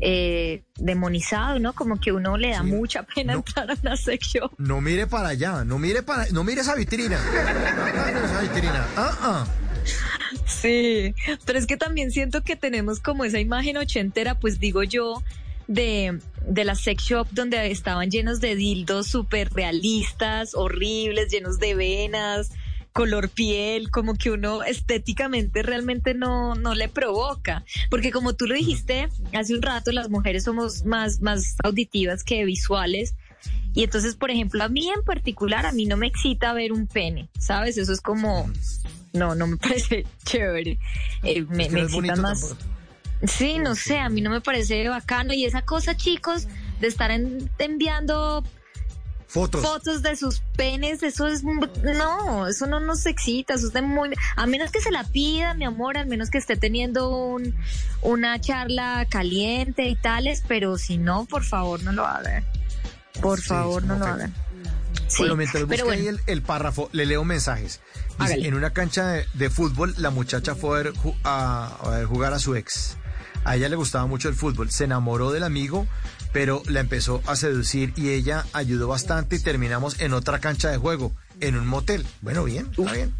eh, 0.00 0.62
demonizado, 0.78 1.58
¿no? 1.58 1.72
Como 1.72 1.98
que 1.98 2.12
uno 2.12 2.36
le 2.36 2.50
da 2.50 2.62
mucha 2.62 3.02
pena 3.02 3.32
entrar 3.32 3.70
a 3.70 3.74
una 3.82 3.96
sex 3.96 4.28
shop. 4.28 4.52
No 4.58 4.80
mire 4.80 5.06
para 5.06 5.30
allá, 5.30 5.64
no 5.64 5.78
mire 5.78 6.02
para, 6.02 6.26
no 6.32 6.44
mire 6.44 6.60
esa 6.60 6.74
vitrina. 6.74 7.18
No 7.18 8.04
mire 8.06 8.24
esa 8.24 8.40
vitrina. 8.42 8.86
Ah, 8.96 9.18
ah. 9.22 9.46
Sí, 10.46 11.14
pero 11.44 11.58
es 11.58 11.66
que 11.66 11.76
también 11.76 12.10
siento 12.10 12.42
que 12.42 12.56
tenemos 12.56 13.00
como 13.00 13.24
esa 13.24 13.40
imagen 13.40 13.76
ochentera, 13.76 14.38
pues 14.38 14.60
digo 14.60 14.82
yo, 14.84 15.22
de, 15.66 16.20
de 16.46 16.64
la 16.64 16.76
sex 16.76 17.02
shop 17.02 17.28
donde 17.32 17.70
estaban 17.70 18.10
llenos 18.10 18.40
de 18.40 18.54
dildos 18.54 19.08
súper 19.08 19.52
realistas, 19.52 20.54
horribles, 20.54 21.30
llenos 21.30 21.58
de 21.58 21.74
venas, 21.74 22.52
color 22.96 23.28
piel, 23.28 23.90
como 23.90 24.14
que 24.14 24.30
uno 24.30 24.62
estéticamente 24.62 25.62
realmente 25.62 26.14
no, 26.14 26.54
no 26.54 26.74
le 26.74 26.88
provoca. 26.88 27.64
Porque 27.90 28.10
como 28.10 28.34
tú 28.34 28.46
lo 28.46 28.54
dijiste 28.54 29.08
hace 29.34 29.54
un 29.54 29.62
rato, 29.62 29.92
las 29.92 30.08
mujeres 30.08 30.44
somos 30.44 30.84
más, 30.84 31.20
más 31.20 31.56
auditivas 31.62 32.24
que 32.24 32.44
visuales. 32.44 33.14
Y 33.74 33.84
entonces, 33.84 34.14
por 34.16 34.30
ejemplo, 34.30 34.64
a 34.64 34.68
mí 34.68 34.88
en 34.88 35.02
particular, 35.02 35.66
a 35.66 35.72
mí 35.72 35.84
no 35.86 35.96
me 35.96 36.06
excita 36.06 36.52
ver 36.54 36.72
un 36.72 36.86
pene, 36.86 37.28
¿sabes? 37.38 37.76
Eso 37.76 37.92
es 37.92 38.00
como, 38.00 38.50
no, 39.12 39.34
no 39.34 39.46
me 39.46 39.56
parece 39.58 40.06
chévere. 40.24 40.78
Eh, 41.22 41.42
me 41.48 41.64
Es 41.64 41.68
que 41.68 41.74
me 41.74 41.80
no 41.82 41.86
excita 41.88 42.16
más. 42.16 42.40
tampoco. 42.40 42.60
Sí, 43.26 43.58
no 43.58 43.74
sé, 43.74 43.98
a 43.98 44.08
mí 44.08 44.20
no 44.20 44.30
me 44.30 44.40
parece 44.40 44.88
bacano. 44.88 45.32
Y 45.34 45.44
esa 45.44 45.62
cosa, 45.62 45.96
chicos, 45.96 46.46
de 46.80 46.86
estar 46.86 47.10
en- 47.10 47.50
enviando 47.58 48.44
Fotos. 49.28 49.60
fotos 49.62 50.02
de 50.02 50.16
sus 50.16 50.40
penes, 50.56 51.02
eso 51.02 51.26
es... 51.26 51.42
No, 51.42 52.46
eso 52.46 52.66
no 52.66 52.78
nos 52.80 53.04
excita, 53.06 53.54
eso 53.54 53.66
es 53.68 53.72
de 53.72 53.82
muy... 53.82 54.10
A 54.36 54.46
menos 54.46 54.70
que 54.70 54.80
se 54.80 54.90
la 54.90 55.04
pida, 55.04 55.52
mi 55.54 55.64
amor, 55.64 55.98
al 55.98 56.06
menos 56.06 56.30
que 56.30 56.38
esté 56.38 56.56
teniendo 56.56 57.10
un, 57.10 57.54
una 58.02 58.40
charla 58.40 59.06
caliente 59.10 59.88
y 59.88 59.96
tales, 59.96 60.42
pero 60.46 60.78
si 60.78 60.96
no, 60.96 61.24
por 61.24 61.42
favor, 61.44 61.82
no 61.82 61.92
lo 61.92 62.06
hagan. 62.06 62.44
Por 63.20 63.40
favor, 63.40 63.82
no 63.84 63.96
lo 63.98 64.06
hagan. 64.06 64.34
Sí, 65.08 65.18
bueno, 65.18 65.36
mientras 65.36 65.64
busca 65.66 65.84
bueno. 65.84 66.00
ahí 66.00 66.08
el, 66.08 66.20
el 66.26 66.42
párrafo, 66.42 66.88
le 66.92 67.06
leo 67.06 67.24
mensajes. 67.24 67.80
Dice, 68.18 68.32
Hágale. 68.34 68.48
en 68.48 68.54
una 68.54 68.70
cancha 68.72 69.06
de, 69.08 69.26
de 69.34 69.50
fútbol, 69.50 69.94
la 69.98 70.10
muchacha 70.10 70.54
fue 70.54 70.78
a, 70.80 70.82
ver 70.82 70.92
a- 71.24 71.76
a 71.82 71.90
ver 71.90 72.06
jugar 72.06 72.32
a 72.32 72.38
su 72.38 72.56
ex. 72.56 72.96
A 73.44 73.54
ella 73.56 73.68
le 73.68 73.76
gustaba 73.76 74.06
mucho 74.06 74.28
el 74.28 74.34
fútbol. 74.34 74.70
Se 74.70 74.84
enamoró 74.84 75.30
del 75.30 75.44
amigo, 75.44 75.86
pero 76.32 76.62
la 76.66 76.80
empezó 76.80 77.22
a 77.26 77.36
seducir 77.36 77.92
y 77.96 78.08
ella 78.10 78.44
ayudó 78.52 78.88
bastante 78.88 79.36
y 79.36 79.38
terminamos 79.40 80.00
en 80.00 80.12
otra 80.14 80.40
cancha 80.40 80.68
de 80.70 80.78
juego, 80.78 81.12
en 81.40 81.56
un 81.56 81.66
motel. 81.66 82.04
Bueno, 82.22 82.42
bien, 82.42 82.68
está 82.76 82.92
bien. 82.92 83.14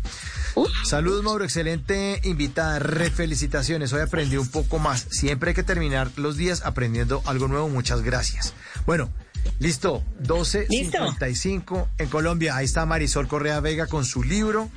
Saludos, 0.84 1.22
Mauro. 1.22 1.44
Excelente 1.44 2.20
invitada. 2.24 2.78
Refelicitaciones. 2.80 3.92
Hoy 3.92 4.00
aprendí 4.00 4.36
un 4.36 4.48
poco 4.48 4.78
más. 4.78 5.06
Siempre 5.10 5.50
hay 5.50 5.54
que 5.54 5.62
terminar 5.62 6.10
los 6.16 6.36
días 6.36 6.62
aprendiendo 6.64 7.22
algo 7.26 7.46
nuevo. 7.46 7.68
Muchas 7.68 8.02
gracias. 8.02 8.54
Bueno, 8.86 9.10
listo. 9.58 10.02
12.55 10.22 11.88
en 11.98 12.08
Colombia. 12.08 12.56
Ahí 12.56 12.64
está 12.64 12.86
Marisol 12.86 13.28
Correa 13.28 13.60
Vega 13.60 13.86
con 13.86 14.04
su 14.04 14.22
libro 14.22 14.68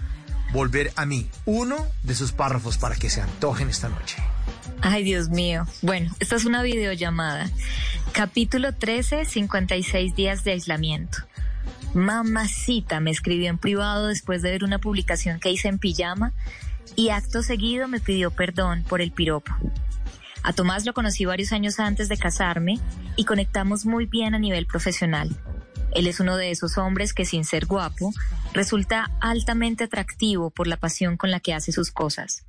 Volver 0.52 0.91
a 0.96 1.06
mí. 1.06 1.28
Uno 1.46 1.78
de 2.04 2.16
sus 2.16 2.32
párrafos 2.32 2.78
para 2.78 2.96
que 2.96 3.10
se 3.10 3.22
antojen 3.22 3.70
esta 3.70 3.90
noche. 3.90 4.18
Ay, 4.82 5.04
Dios 5.04 5.30
mío. 5.30 5.66
Bueno, 5.82 6.14
esta 6.20 6.36
es 6.36 6.46
una 6.46 6.64
videollamada. 6.64 7.50
Capítulo 8.14 8.74
13, 8.74 9.26
56 9.26 10.16
días 10.16 10.44
de 10.44 10.52
aislamiento. 10.52 11.20
Mamacita 11.94 13.00
me 13.00 13.12
escribió 13.12 13.50
en 13.50 13.58
privado 13.58 14.08
después 14.08 14.41
de 14.41 14.52
ver 14.52 14.64
una 14.64 14.80
publicación 14.80 15.40
que 15.40 15.52
hice 15.52 15.68
en 15.68 15.80
pijama 15.80 16.34
y 16.96 17.10
acto 17.10 17.44
seguido 17.44 17.88
me 17.88 18.00
pidió 18.00 18.32
perdón 18.32 18.84
por 18.88 19.02
el 19.02 19.12
piropo. 19.12 19.52
A 20.44 20.53
Tomás 20.53 20.86
lo 20.86 20.94
conocí 20.94 21.26
varios 21.26 21.52
años 21.52 21.80
antes 21.80 22.10
de 22.10 22.18
casarme 22.18 22.80
y 23.16 23.26
conectamos 23.26 23.86
muy 23.86 24.06
bien 24.06 24.36
a 24.36 24.40
nivel 24.40 24.66
profesional. 24.66 25.36
Él 25.91 26.07
es 26.07 26.20
uno 26.20 26.38
de 26.38 26.52
esos 26.52 26.78
hombres 26.78 27.14
que 27.14 27.26
sin 27.26 27.44
ser 27.44 27.66
guapo 27.66 28.14
resulta 28.53 29.11
altamente 29.22 29.86
atractivo 29.86 30.49
por 30.49 30.68
la 30.68 30.78
pasión 30.78 31.18
con 31.18 31.32
la 31.32 31.40
que 31.40 31.53
hace 31.53 31.72
sus 31.72 31.91
cosas. 31.91 32.45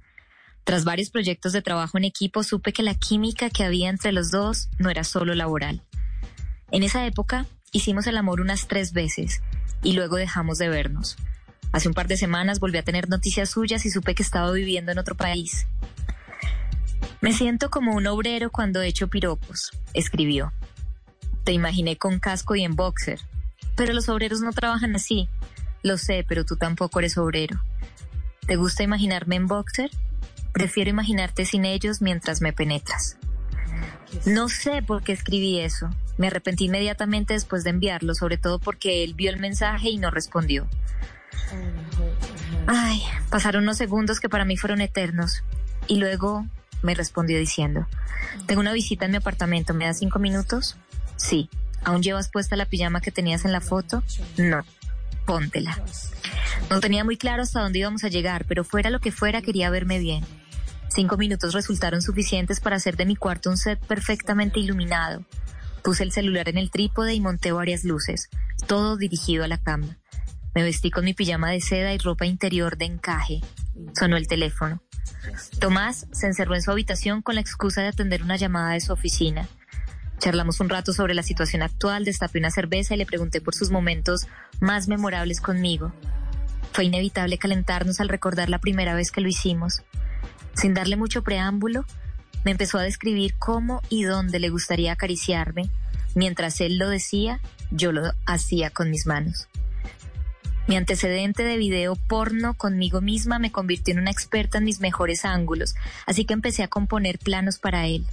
Tras 0.64 0.84
varios 0.84 1.10
proyectos 1.10 1.52
de 1.52 1.62
trabajo 1.62 1.98
en 1.98 2.04
equipo, 2.04 2.42
supe 2.42 2.72
que 2.72 2.82
la 2.82 2.94
química 2.94 3.50
que 3.50 3.64
había 3.64 3.88
entre 3.88 4.12
los 4.12 4.30
dos 4.30 4.68
no 4.78 4.90
era 4.90 5.04
solo 5.04 5.34
laboral. 5.34 5.82
En 6.70 6.82
esa 6.82 7.04
época 7.06 7.46
hicimos 7.72 8.06
el 8.06 8.16
amor 8.16 8.40
unas 8.40 8.68
tres 8.68 8.92
veces 8.92 9.42
y 9.82 9.94
luego 9.94 10.16
dejamos 10.16 10.58
de 10.58 10.68
vernos. 10.68 11.16
Hace 11.72 11.88
un 11.88 11.94
par 11.94 12.08
de 12.08 12.16
semanas 12.16 12.60
volví 12.60 12.78
a 12.78 12.84
tener 12.84 13.08
noticias 13.08 13.50
suyas 13.50 13.86
y 13.86 13.90
supe 13.90 14.14
que 14.14 14.22
estaba 14.22 14.52
viviendo 14.52 14.92
en 14.92 14.98
otro 14.98 15.16
país. 15.16 15.66
Me 17.20 17.32
siento 17.32 17.70
como 17.70 17.94
un 17.94 18.06
obrero 18.06 18.50
cuando 18.50 18.82
echo 18.82 19.08
piropos, 19.08 19.72
escribió. 19.94 20.52
Te 21.44 21.52
imaginé 21.52 21.96
con 21.96 22.18
casco 22.18 22.54
y 22.54 22.64
en 22.64 22.76
boxer, 22.76 23.20
pero 23.76 23.92
los 23.92 24.08
obreros 24.08 24.40
no 24.40 24.52
trabajan 24.52 24.94
así. 24.96 25.28
Lo 25.82 25.96
sé, 25.98 26.24
pero 26.28 26.44
tú 26.44 26.56
tampoco 26.56 26.98
eres 26.98 27.16
obrero. 27.18 27.62
¿Te 28.46 28.56
gusta 28.56 28.82
imaginarme 28.82 29.36
en 29.36 29.46
boxer? 29.46 29.90
Prefiero 30.52 30.90
imaginarte 30.90 31.44
sin 31.44 31.64
ellos 31.64 32.02
mientras 32.02 32.40
me 32.40 32.52
penetras. 32.52 33.16
No 34.26 34.48
sé 34.48 34.82
por 34.82 35.02
qué 35.02 35.12
escribí 35.12 35.60
eso. 35.60 35.88
Me 36.18 36.26
arrepentí 36.26 36.66
inmediatamente 36.66 37.34
después 37.34 37.64
de 37.64 37.70
enviarlo, 37.70 38.14
sobre 38.14 38.36
todo 38.36 38.58
porque 38.58 39.04
él 39.04 39.14
vio 39.14 39.30
el 39.30 39.38
mensaje 39.38 39.88
y 39.88 39.98
no 39.98 40.10
respondió. 40.10 40.68
Ay, 42.66 43.02
pasaron 43.30 43.62
unos 43.62 43.78
segundos 43.78 44.20
que 44.20 44.28
para 44.28 44.44
mí 44.44 44.56
fueron 44.56 44.80
eternos. 44.80 45.42
Y 45.86 45.96
luego 45.96 46.46
me 46.82 46.94
respondió 46.94 47.38
diciendo, 47.38 47.86
tengo 48.46 48.60
una 48.60 48.72
visita 48.72 49.04
en 49.04 49.12
mi 49.12 49.16
apartamento, 49.18 49.74
¿me 49.74 49.86
das 49.86 49.98
cinco 49.98 50.18
minutos? 50.18 50.76
Sí. 51.16 51.48
¿Aún 51.82 52.02
llevas 52.02 52.28
puesta 52.28 52.56
la 52.56 52.66
pijama 52.66 53.00
que 53.00 53.10
tenías 53.10 53.44
en 53.44 53.52
la 53.52 53.60
foto? 53.60 54.02
No. 54.36 54.64
Póntela. 55.24 55.82
No 56.68 56.80
tenía 56.80 57.04
muy 57.04 57.16
claro 57.16 57.42
hasta 57.42 57.60
dónde 57.60 57.78
íbamos 57.78 58.04
a 58.04 58.08
llegar, 58.08 58.44
pero 58.46 58.64
fuera 58.64 58.90
lo 58.90 59.00
que 59.00 59.12
fuera 59.12 59.42
quería 59.42 59.70
verme 59.70 59.98
bien. 59.98 60.24
Cinco 60.88 61.16
minutos 61.16 61.54
resultaron 61.54 62.02
suficientes 62.02 62.60
para 62.60 62.76
hacer 62.76 62.96
de 62.96 63.06
mi 63.06 63.16
cuarto 63.16 63.48
un 63.48 63.56
set 63.56 63.78
perfectamente 63.86 64.60
iluminado. 64.60 65.24
Puse 65.82 66.02
el 66.02 66.12
celular 66.12 66.48
en 66.48 66.58
el 66.58 66.70
trípode 66.70 67.14
y 67.14 67.20
monté 67.20 67.52
varias 67.52 67.84
luces, 67.84 68.28
todo 68.66 68.96
dirigido 68.96 69.44
a 69.44 69.48
la 69.48 69.58
cama. 69.58 69.98
Me 70.54 70.62
vestí 70.62 70.90
con 70.90 71.04
mi 71.04 71.14
pijama 71.14 71.50
de 71.50 71.60
seda 71.60 71.94
y 71.94 71.98
ropa 71.98 72.26
interior 72.26 72.76
de 72.76 72.86
encaje. 72.86 73.40
Sonó 73.96 74.16
el 74.16 74.26
teléfono. 74.26 74.82
Tomás 75.58 76.06
se 76.12 76.26
encerró 76.26 76.54
en 76.54 76.62
su 76.62 76.70
habitación 76.70 77.22
con 77.22 77.34
la 77.34 77.40
excusa 77.40 77.82
de 77.82 77.88
atender 77.88 78.22
una 78.22 78.36
llamada 78.36 78.72
de 78.72 78.80
su 78.80 78.92
oficina. 78.92 79.48
Charlamos 80.18 80.60
un 80.60 80.68
rato 80.68 80.92
sobre 80.92 81.14
la 81.14 81.22
situación 81.22 81.62
actual, 81.62 82.04
destapé 82.04 82.38
una 82.38 82.50
cerveza 82.50 82.94
y 82.94 82.98
le 82.98 83.06
pregunté 83.06 83.40
por 83.40 83.54
sus 83.54 83.70
momentos 83.70 84.26
más 84.60 84.86
memorables 84.86 85.40
conmigo. 85.40 85.92
Fue 86.72 86.84
inevitable 86.84 87.38
calentarnos 87.38 88.00
al 88.00 88.08
recordar 88.08 88.48
la 88.48 88.58
primera 88.58 88.94
vez 88.94 89.10
que 89.10 89.20
lo 89.20 89.28
hicimos. 89.28 89.82
Sin 90.54 90.74
darle 90.74 90.96
mucho 90.96 91.22
preámbulo, 91.22 91.84
me 92.44 92.52
empezó 92.52 92.78
a 92.78 92.82
describir 92.82 93.34
cómo 93.38 93.82
y 93.88 94.04
dónde 94.04 94.38
le 94.38 94.50
gustaría 94.50 94.92
acariciarme. 94.92 95.70
Mientras 96.14 96.60
él 96.60 96.78
lo 96.78 96.88
decía, 96.88 97.40
yo 97.70 97.92
lo 97.92 98.12
hacía 98.26 98.70
con 98.70 98.90
mis 98.90 99.06
manos. 99.06 99.48
Mi 100.66 100.76
antecedente 100.76 101.42
de 101.42 101.56
video 101.56 101.96
porno 101.96 102.54
conmigo 102.54 103.00
misma 103.00 103.38
me 103.38 103.50
convirtió 103.50 103.92
en 103.92 104.00
una 104.00 104.10
experta 104.10 104.58
en 104.58 104.64
mis 104.64 104.80
mejores 104.80 105.24
ángulos, 105.24 105.74
así 106.06 106.24
que 106.24 106.34
empecé 106.34 106.62
a 106.62 106.68
componer 106.68 107.18
planos 107.18 107.58
para 107.58 107.86
él. 107.86 108.06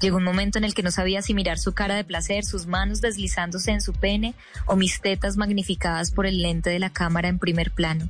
Llegó 0.00 0.18
un 0.18 0.24
momento 0.24 0.58
en 0.58 0.64
el 0.64 0.74
que 0.74 0.82
no 0.82 0.90
sabía 0.90 1.22
si 1.22 1.34
mirar 1.34 1.58
su 1.58 1.72
cara 1.72 1.94
de 1.94 2.04
placer, 2.04 2.44
sus 2.44 2.66
manos 2.66 3.00
deslizándose 3.00 3.72
en 3.72 3.80
su 3.80 3.92
pene 3.92 4.34
o 4.66 4.76
mis 4.76 5.00
tetas 5.00 5.36
magnificadas 5.36 6.12
por 6.12 6.26
el 6.26 6.40
lente 6.40 6.70
de 6.70 6.78
la 6.78 6.90
cámara 6.90 7.28
en 7.28 7.38
primer 7.38 7.72
plano. 7.72 8.08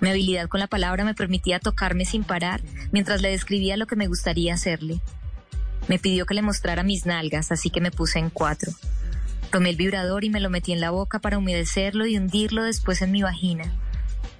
Mi 0.00 0.10
habilidad 0.10 0.48
con 0.48 0.58
la 0.58 0.66
palabra 0.66 1.04
me 1.04 1.14
permitía 1.14 1.60
tocarme 1.60 2.04
sin 2.04 2.24
parar 2.24 2.62
mientras 2.90 3.22
le 3.22 3.30
describía 3.30 3.76
lo 3.76 3.86
que 3.86 3.96
me 3.96 4.08
gustaría 4.08 4.54
hacerle. 4.54 5.00
Me 5.86 5.98
pidió 5.98 6.26
que 6.26 6.34
le 6.34 6.42
mostrara 6.42 6.82
mis 6.82 7.06
nalgas, 7.06 7.52
así 7.52 7.70
que 7.70 7.80
me 7.80 7.90
puse 7.90 8.18
en 8.18 8.30
cuatro. 8.30 8.72
Tomé 9.54 9.70
el 9.70 9.76
vibrador 9.76 10.24
y 10.24 10.30
me 10.30 10.40
lo 10.40 10.50
metí 10.50 10.72
en 10.72 10.80
la 10.80 10.90
boca 10.90 11.20
para 11.20 11.38
humedecerlo 11.38 12.06
y 12.06 12.16
hundirlo 12.16 12.64
después 12.64 13.02
en 13.02 13.12
mi 13.12 13.22
vagina. 13.22 13.72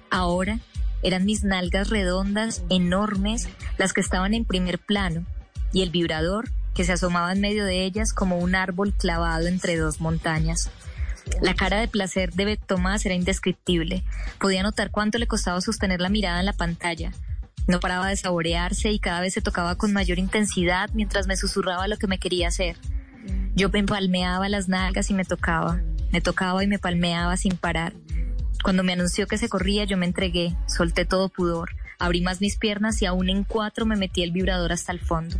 Ahora 0.09 0.59
eran 1.03 1.23
mis 1.23 1.45
nalgas 1.45 1.89
redondas, 1.89 2.65
enormes, 2.69 3.47
las 3.77 3.93
que 3.93 4.01
estaban 4.01 4.33
en 4.33 4.43
primer 4.43 4.77
plano, 4.77 5.25
y 5.71 5.83
el 5.83 5.89
vibrador 5.89 6.49
que 6.73 6.83
se 6.83 6.91
asomaba 6.91 7.31
en 7.31 7.39
medio 7.39 7.63
de 7.63 7.85
ellas 7.85 8.11
como 8.11 8.39
un 8.39 8.55
árbol 8.55 8.93
clavado 8.93 9.47
entre 9.47 9.77
dos 9.77 10.01
montañas. 10.01 10.69
La 11.41 11.53
cara 11.53 11.79
de 11.79 11.87
placer 11.87 12.33
de 12.33 12.57
Tomás 12.57 13.05
era 13.05 13.15
indescriptible. 13.15 14.03
Podía 14.37 14.63
notar 14.63 14.91
cuánto 14.91 15.17
le 15.17 15.27
costaba 15.27 15.61
sostener 15.61 16.01
la 16.01 16.09
mirada 16.09 16.41
en 16.41 16.45
la 16.45 16.51
pantalla. 16.51 17.13
No 17.67 17.79
paraba 17.79 18.09
de 18.09 18.17
saborearse 18.17 18.91
y 18.91 18.99
cada 18.99 19.21
vez 19.21 19.33
se 19.33 19.41
tocaba 19.41 19.75
con 19.75 19.93
mayor 19.93 20.19
intensidad 20.19 20.89
mientras 20.93 21.25
me 21.25 21.37
susurraba 21.37 21.87
lo 21.87 21.95
que 21.95 22.07
me 22.07 22.19
quería 22.19 22.49
hacer. 22.49 22.75
Yo 23.55 23.69
me 23.69 23.83
palmeaba 23.83 24.49
las 24.49 24.67
nalgas 24.67 25.09
y 25.09 25.13
me 25.13 25.25
tocaba. 25.25 25.81
Me 26.11 26.21
tocaba 26.21 26.63
y 26.63 26.67
me 26.67 26.79
palmeaba 26.79 27.37
sin 27.37 27.57
parar. 27.57 27.93
Cuando 28.63 28.83
me 28.83 28.93
anunció 28.93 29.27
que 29.27 29.37
se 29.37 29.49
corría, 29.49 29.83
yo 29.85 29.97
me 29.97 30.05
entregué, 30.05 30.55
solté 30.67 31.05
todo 31.05 31.29
pudor, 31.29 31.71
abrí 31.99 32.21
más 32.21 32.41
mis 32.41 32.57
piernas 32.57 33.01
y 33.01 33.05
aún 33.05 33.29
en 33.29 33.43
cuatro 33.43 33.85
me 33.85 33.95
metí 33.95 34.23
el 34.23 34.31
vibrador 34.31 34.71
hasta 34.71 34.91
el 34.91 34.99
fondo. 34.99 35.37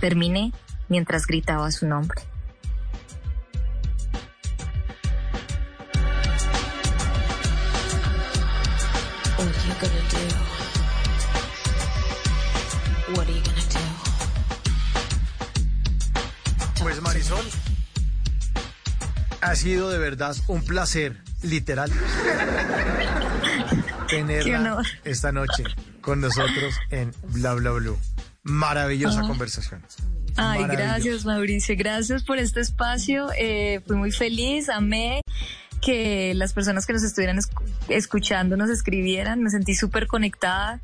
Terminé 0.00 0.52
mientras 0.88 1.26
gritaba 1.26 1.70
su 1.70 1.86
nombre. 1.86 2.22
Ha 19.40 19.54
sido 19.54 19.90
de 19.90 19.98
verdad 19.98 20.36
un 20.48 20.64
placer, 20.64 21.16
literal, 21.42 21.90
tenerla 24.08 24.82
esta 25.04 25.32
noche 25.32 25.64
con 26.00 26.20
nosotros 26.20 26.74
en 26.90 27.12
Bla 27.28 27.54
Bla 27.54 27.70
Blue. 27.72 27.98
Maravillosa 28.42 29.20
Ah. 29.20 29.26
conversación. 29.26 29.82
Ay, 30.36 30.64
gracias 30.68 31.24
Mauricio, 31.24 31.74
gracias 31.76 32.22
por 32.22 32.38
este 32.38 32.60
espacio. 32.60 33.28
Eh, 33.38 33.80
fui 33.86 33.96
muy 33.96 34.12
feliz, 34.12 34.68
amé 34.68 35.20
que 35.82 36.32
las 36.34 36.52
personas 36.52 36.86
que 36.86 36.92
nos 36.92 37.02
estuvieran 37.02 37.38
escu- 37.38 37.62
escuchando 37.88 38.56
nos 38.56 38.70
escribieran, 38.70 39.42
me 39.42 39.50
sentí 39.50 39.74
súper 39.74 40.06
conectada. 40.06 40.80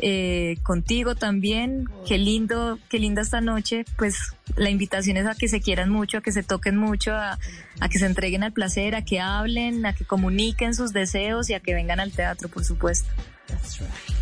Eh, 0.00 0.56
contigo 0.62 1.14
también. 1.14 1.88
Qué 2.06 2.18
lindo, 2.18 2.78
qué 2.88 2.98
linda 2.98 3.22
esta 3.22 3.40
noche. 3.40 3.84
Pues 3.96 4.16
la 4.56 4.70
invitación 4.70 5.16
es 5.16 5.26
a 5.26 5.34
que 5.34 5.48
se 5.48 5.60
quieran 5.60 5.90
mucho, 5.90 6.18
a 6.18 6.20
que 6.22 6.32
se 6.32 6.42
toquen 6.42 6.76
mucho, 6.76 7.12
a, 7.14 7.38
a 7.80 7.88
que 7.88 7.98
se 7.98 8.06
entreguen 8.06 8.42
al 8.42 8.52
placer, 8.52 8.94
a 8.94 9.04
que 9.04 9.20
hablen, 9.20 9.84
a 9.86 9.94
que 9.94 10.04
comuniquen 10.04 10.74
sus 10.74 10.92
deseos 10.92 11.50
y 11.50 11.54
a 11.54 11.60
que 11.60 11.74
vengan 11.74 12.00
al 12.00 12.12
teatro, 12.12 12.48
por 12.48 12.64
supuesto. 12.64 13.08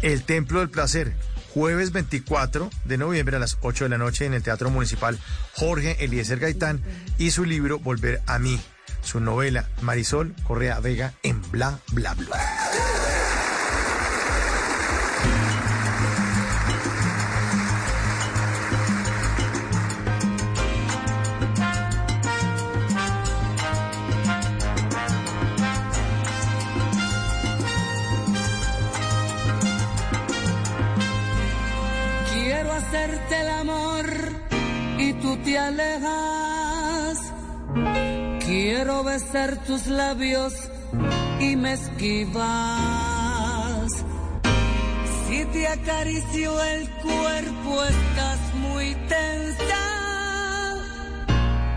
El 0.02 0.22
Templo 0.22 0.60
del 0.60 0.70
Placer, 0.70 1.12
jueves 1.52 1.92
24 1.92 2.70
de 2.84 2.98
noviembre 2.98 3.36
a 3.36 3.40
las 3.40 3.58
8 3.60 3.84
de 3.84 3.90
la 3.90 3.98
noche 3.98 4.26
en 4.26 4.34
el 4.34 4.42
Teatro 4.42 4.70
Municipal 4.70 5.18
Jorge 5.54 6.04
Eliezer 6.04 6.38
Gaitán 6.38 6.82
y 7.18 7.30
su 7.30 7.44
libro 7.44 7.78
Volver 7.78 8.22
a 8.26 8.38
mí, 8.38 8.58
su 9.02 9.20
novela 9.20 9.68
Marisol 9.82 10.34
Correa 10.44 10.80
Vega 10.80 11.14
en 11.22 11.42
Bla 11.50 11.78
Bla 11.92 12.14
Bla. 12.14 12.38
Hacerte 33.00 33.40
el 33.40 33.48
amor 33.48 34.06
y 34.98 35.12
tú 35.14 35.36
te 35.38 35.58
alejas. 35.58 37.18
Quiero 38.44 39.04
besar 39.04 39.56
tus 39.64 39.86
labios 39.86 40.52
y 41.40 41.56
me 41.56 41.72
esquivas. 41.72 42.44
Si 45.28 45.44
te 45.46 45.66
acaricio 45.68 46.62
el 46.62 46.90
cuerpo 46.90 47.84
estás 47.84 48.54
muy 48.54 48.94
tensa. 49.08 49.86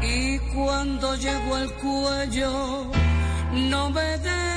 Y 0.01 0.39
cuando 0.53 1.15
llego 1.15 1.55
al 1.55 1.73
cuello 1.75 2.91
no 3.53 3.89
me 3.91 4.17
dejas. 4.17 4.52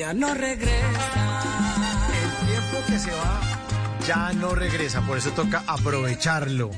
Ya 0.00 0.14
no 0.14 0.32
regresa. 0.32 1.42
El 2.22 2.46
tiempo 2.46 2.86
que 2.86 2.98
se 2.98 3.10
va 3.10 3.40
ya 4.06 4.32
no 4.32 4.54
regresa, 4.54 5.02
por 5.02 5.18
eso 5.18 5.30
toca 5.32 5.62
aprovecharlo 5.66 6.70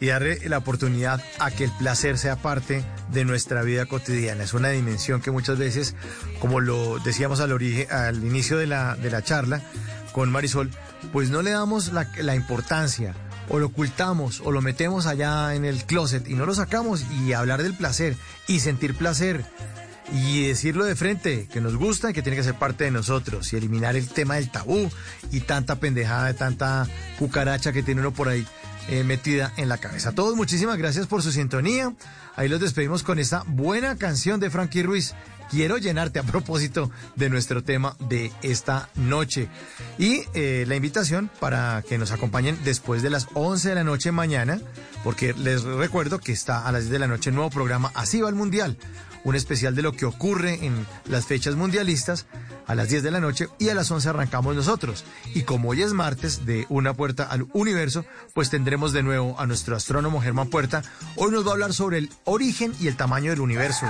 y 0.00 0.08
darle 0.08 0.46
la 0.50 0.58
oportunidad 0.58 1.24
a 1.38 1.50
que 1.50 1.64
el 1.64 1.70
placer 1.70 2.18
sea 2.18 2.36
parte 2.36 2.84
de 3.10 3.24
nuestra 3.24 3.62
vida 3.62 3.86
cotidiana. 3.86 4.44
Es 4.44 4.52
una 4.52 4.68
dimensión 4.68 5.22
que 5.22 5.30
muchas 5.30 5.56
veces, 5.56 5.94
como 6.40 6.60
lo 6.60 6.98
decíamos 6.98 7.40
al, 7.40 7.52
origen, 7.52 7.90
al 7.90 8.22
inicio 8.22 8.58
de 8.58 8.66
la, 8.66 8.96
de 8.96 9.10
la 9.10 9.22
charla 9.22 9.62
con 10.12 10.30
Marisol, 10.30 10.70
pues 11.10 11.30
no 11.30 11.40
le 11.40 11.52
damos 11.52 11.94
la, 11.94 12.06
la 12.18 12.34
importancia 12.34 13.14
o 13.48 13.58
lo 13.58 13.68
ocultamos 13.68 14.42
o 14.44 14.52
lo 14.52 14.60
metemos 14.60 15.06
allá 15.06 15.54
en 15.54 15.64
el 15.64 15.84
closet 15.84 16.28
y 16.28 16.34
no 16.34 16.44
lo 16.44 16.54
sacamos 16.54 17.02
y 17.22 17.32
hablar 17.32 17.62
del 17.62 17.72
placer 17.72 18.14
y 18.46 18.60
sentir 18.60 18.94
placer 18.94 19.46
y 20.12 20.46
decirlo 20.46 20.84
de 20.84 20.96
frente, 20.96 21.48
que 21.52 21.60
nos 21.60 21.76
gusta 21.76 22.10
y 22.10 22.12
que 22.12 22.22
tiene 22.22 22.36
que 22.36 22.44
ser 22.44 22.54
parte 22.54 22.84
de 22.84 22.90
nosotros 22.90 23.52
y 23.52 23.56
eliminar 23.56 23.96
el 23.96 24.08
tema 24.08 24.36
del 24.36 24.50
tabú 24.50 24.90
y 25.30 25.40
tanta 25.40 25.76
pendejada, 25.76 26.32
tanta 26.34 26.86
cucaracha 27.18 27.72
que 27.72 27.82
tiene 27.82 28.00
uno 28.00 28.12
por 28.12 28.28
ahí 28.28 28.46
eh, 28.88 29.04
metida 29.04 29.52
en 29.58 29.68
la 29.68 29.78
cabeza. 29.78 30.12
Todos 30.12 30.34
muchísimas 30.34 30.78
gracias 30.78 31.06
por 31.06 31.22
su 31.22 31.30
sintonía. 31.30 31.92
Ahí 32.36 32.48
los 32.48 32.60
despedimos 32.60 33.02
con 33.02 33.18
esta 33.18 33.44
buena 33.46 33.96
canción 33.96 34.40
de 34.40 34.48
Frankie 34.48 34.82
Ruiz. 34.82 35.14
Quiero 35.50 35.76
llenarte 35.76 36.18
a 36.18 36.22
propósito 36.22 36.90
de 37.16 37.28
nuestro 37.28 37.62
tema 37.62 37.96
de 38.08 38.32
esta 38.42 38.88
noche. 38.94 39.48
Y 39.98 40.22
eh, 40.34 40.64
la 40.66 40.76
invitación 40.76 41.30
para 41.40 41.82
que 41.86 41.98
nos 41.98 42.12
acompañen 42.12 42.58
después 42.64 43.02
de 43.02 43.10
las 43.10 43.28
11 43.34 43.70
de 43.70 43.74
la 43.74 43.84
noche 43.84 44.12
mañana, 44.12 44.58
porque 45.04 45.34
les 45.34 45.64
recuerdo 45.64 46.18
que 46.18 46.32
está 46.32 46.66
a 46.66 46.72
las 46.72 46.82
10 46.82 46.92
de 46.92 46.98
la 46.98 47.08
noche 47.08 47.30
el 47.30 47.36
nuevo 47.36 47.50
programa 47.50 47.90
Así 47.94 48.20
va 48.20 48.28
el 48.28 48.34
Mundial 48.34 48.78
un 49.24 49.34
especial 49.34 49.74
de 49.74 49.82
lo 49.82 49.92
que 49.92 50.06
ocurre 50.06 50.64
en 50.64 50.86
las 51.06 51.26
fechas 51.26 51.54
mundialistas 51.56 52.26
a 52.66 52.74
las 52.74 52.88
10 52.88 53.02
de 53.02 53.10
la 53.10 53.20
noche 53.20 53.48
y 53.58 53.70
a 53.70 53.74
las 53.74 53.90
11 53.90 54.10
arrancamos 54.10 54.54
nosotros. 54.54 55.04
Y 55.34 55.42
como 55.42 55.70
hoy 55.70 55.82
es 55.82 55.92
martes 55.92 56.44
de 56.44 56.66
Una 56.68 56.94
Puerta 56.94 57.24
al 57.24 57.46
Universo, 57.52 58.04
pues 58.34 58.50
tendremos 58.50 58.92
de 58.92 59.02
nuevo 59.02 59.38
a 59.40 59.46
nuestro 59.46 59.74
astrónomo 59.74 60.20
Germán 60.20 60.48
Puerta. 60.48 60.82
Hoy 61.16 61.32
nos 61.32 61.44
va 61.46 61.50
a 61.50 61.52
hablar 61.54 61.72
sobre 61.72 61.98
el 61.98 62.10
origen 62.24 62.74
y 62.78 62.88
el 62.88 62.96
tamaño 62.96 63.30
del 63.30 63.40
universo. 63.40 63.86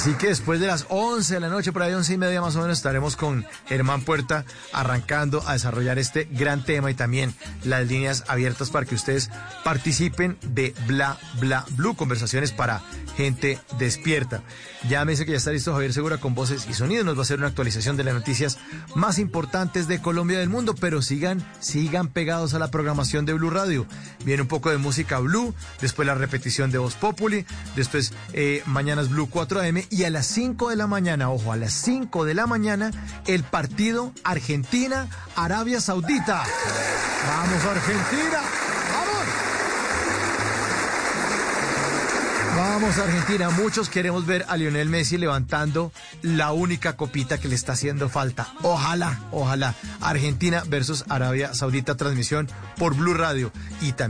Así 0.00 0.14
que 0.14 0.28
después 0.28 0.60
de 0.60 0.66
las 0.66 0.86
11 0.88 1.34
de 1.34 1.40
la 1.40 1.50
noche, 1.50 1.72
por 1.72 1.82
ahí 1.82 1.92
11 1.92 2.14
y 2.14 2.16
media 2.16 2.40
más 2.40 2.56
o 2.56 2.62
menos, 2.62 2.78
estaremos 2.78 3.16
con 3.16 3.44
Germán 3.66 4.00
Puerta 4.00 4.46
arrancando 4.72 5.46
a 5.46 5.52
desarrollar 5.52 5.98
este 5.98 6.26
gran 6.30 6.64
tema 6.64 6.90
y 6.90 6.94
también 6.94 7.34
las 7.64 7.86
líneas 7.86 8.24
abiertas 8.26 8.70
para 8.70 8.86
que 8.86 8.94
ustedes 8.94 9.28
participen 9.62 10.38
de 10.40 10.72
Bla 10.86 11.18
Bla 11.38 11.66
Blue, 11.72 11.96
conversaciones 11.96 12.50
para 12.50 12.80
gente 13.14 13.58
despierta. 13.78 14.42
Ya 14.88 15.04
me 15.04 15.12
dice 15.12 15.26
que 15.26 15.32
ya 15.32 15.36
está 15.36 15.50
listo 15.50 15.74
Javier 15.74 15.92
Segura 15.92 16.16
con 16.16 16.34
voces 16.34 16.66
y 16.66 16.72
sonidos, 16.72 17.04
nos 17.04 17.16
va 17.16 17.18
a 17.18 17.22
hacer 17.24 17.38
una 17.38 17.48
actualización 17.48 17.98
de 17.98 18.04
las 18.04 18.14
noticias 18.14 18.56
más 18.94 19.18
importantes 19.18 19.86
de 19.86 20.00
Colombia 20.00 20.36
y 20.36 20.40
del 20.40 20.48
mundo, 20.48 20.74
pero 20.74 21.02
sigan, 21.02 21.46
sigan 21.60 22.08
pegados 22.08 22.54
a 22.54 22.58
la 22.58 22.70
programación 22.70 23.26
de 23.26 23.34
Blue 23.34 23.50
Radio. 23.50 23.86
Viene 24.24 24.40
un 24.40 24.48
poco 24.48 24.70
de 24.70 24.78
música 24.78 25.18
Blue, 25.18 25.54
después 25.82 26.06
la 26.06 26.14
repetición 26.14 26.70
de 26.70 26.78
Voz 26.78 26.94
Populi, 26.94 27.44
después 27.76 28.14
eh, 28.32 28.62
mañanas 28.64 29.10
Blue 29.10 29.28
4 29.28 29.60
AM 29.60 29.82
y 29.90 30.04
a 30.04 30.10
las 30.10 30.26
5 30.26 30.70
de 30.70 30.76
la 30.76 30.86
mañana, 30.86 31.30
ojo, 31.30 31.52
a 31.52 31.56
las 31.56 31.72
5 31.72 32.24
de 32.24 32.34
la 32.34 32.46
mañana, 32.46 32.92
el 33.26 33.42
partido 33.42 34.12
Argentina-Arabia 34.22 35.80
Saudita. 35.80 36.44
Vamos 37.26 37.64
Argentina, 37.64 38.40
vamos. 38.92 39.50
Vamos 42.56 42.98
Argentina, 42.98 43.50
muchos 43.50 43.88
queremos 43.88 44.26
ver 44.26 44.44
a 44.48 44.56
Lionel 44.56 44.88
Messi 44.88 45.18
levantando 45.18 45.92
la 46.22 46.52
única 46.52 46.96
copita 46.96 47.38
que 47.38 47.48
le 47.48 47.54
está 47.54 47.72
haciendo 47.72 48.08
falta. 48.08 48.48
Ojalá, 48.62 49.20
ojalá. 49.32 49.74
Argentina 50.00 50.62
versus 50.68 51.04
Arabia 51.08 51.52
Saudita, 51.54 51.96
transmisión 51.96 52.48
por 52.76 52.94
Blue 52.94 53.14
Radio 53.14 53.50
y 53.80 53.92
también 53.92 54.08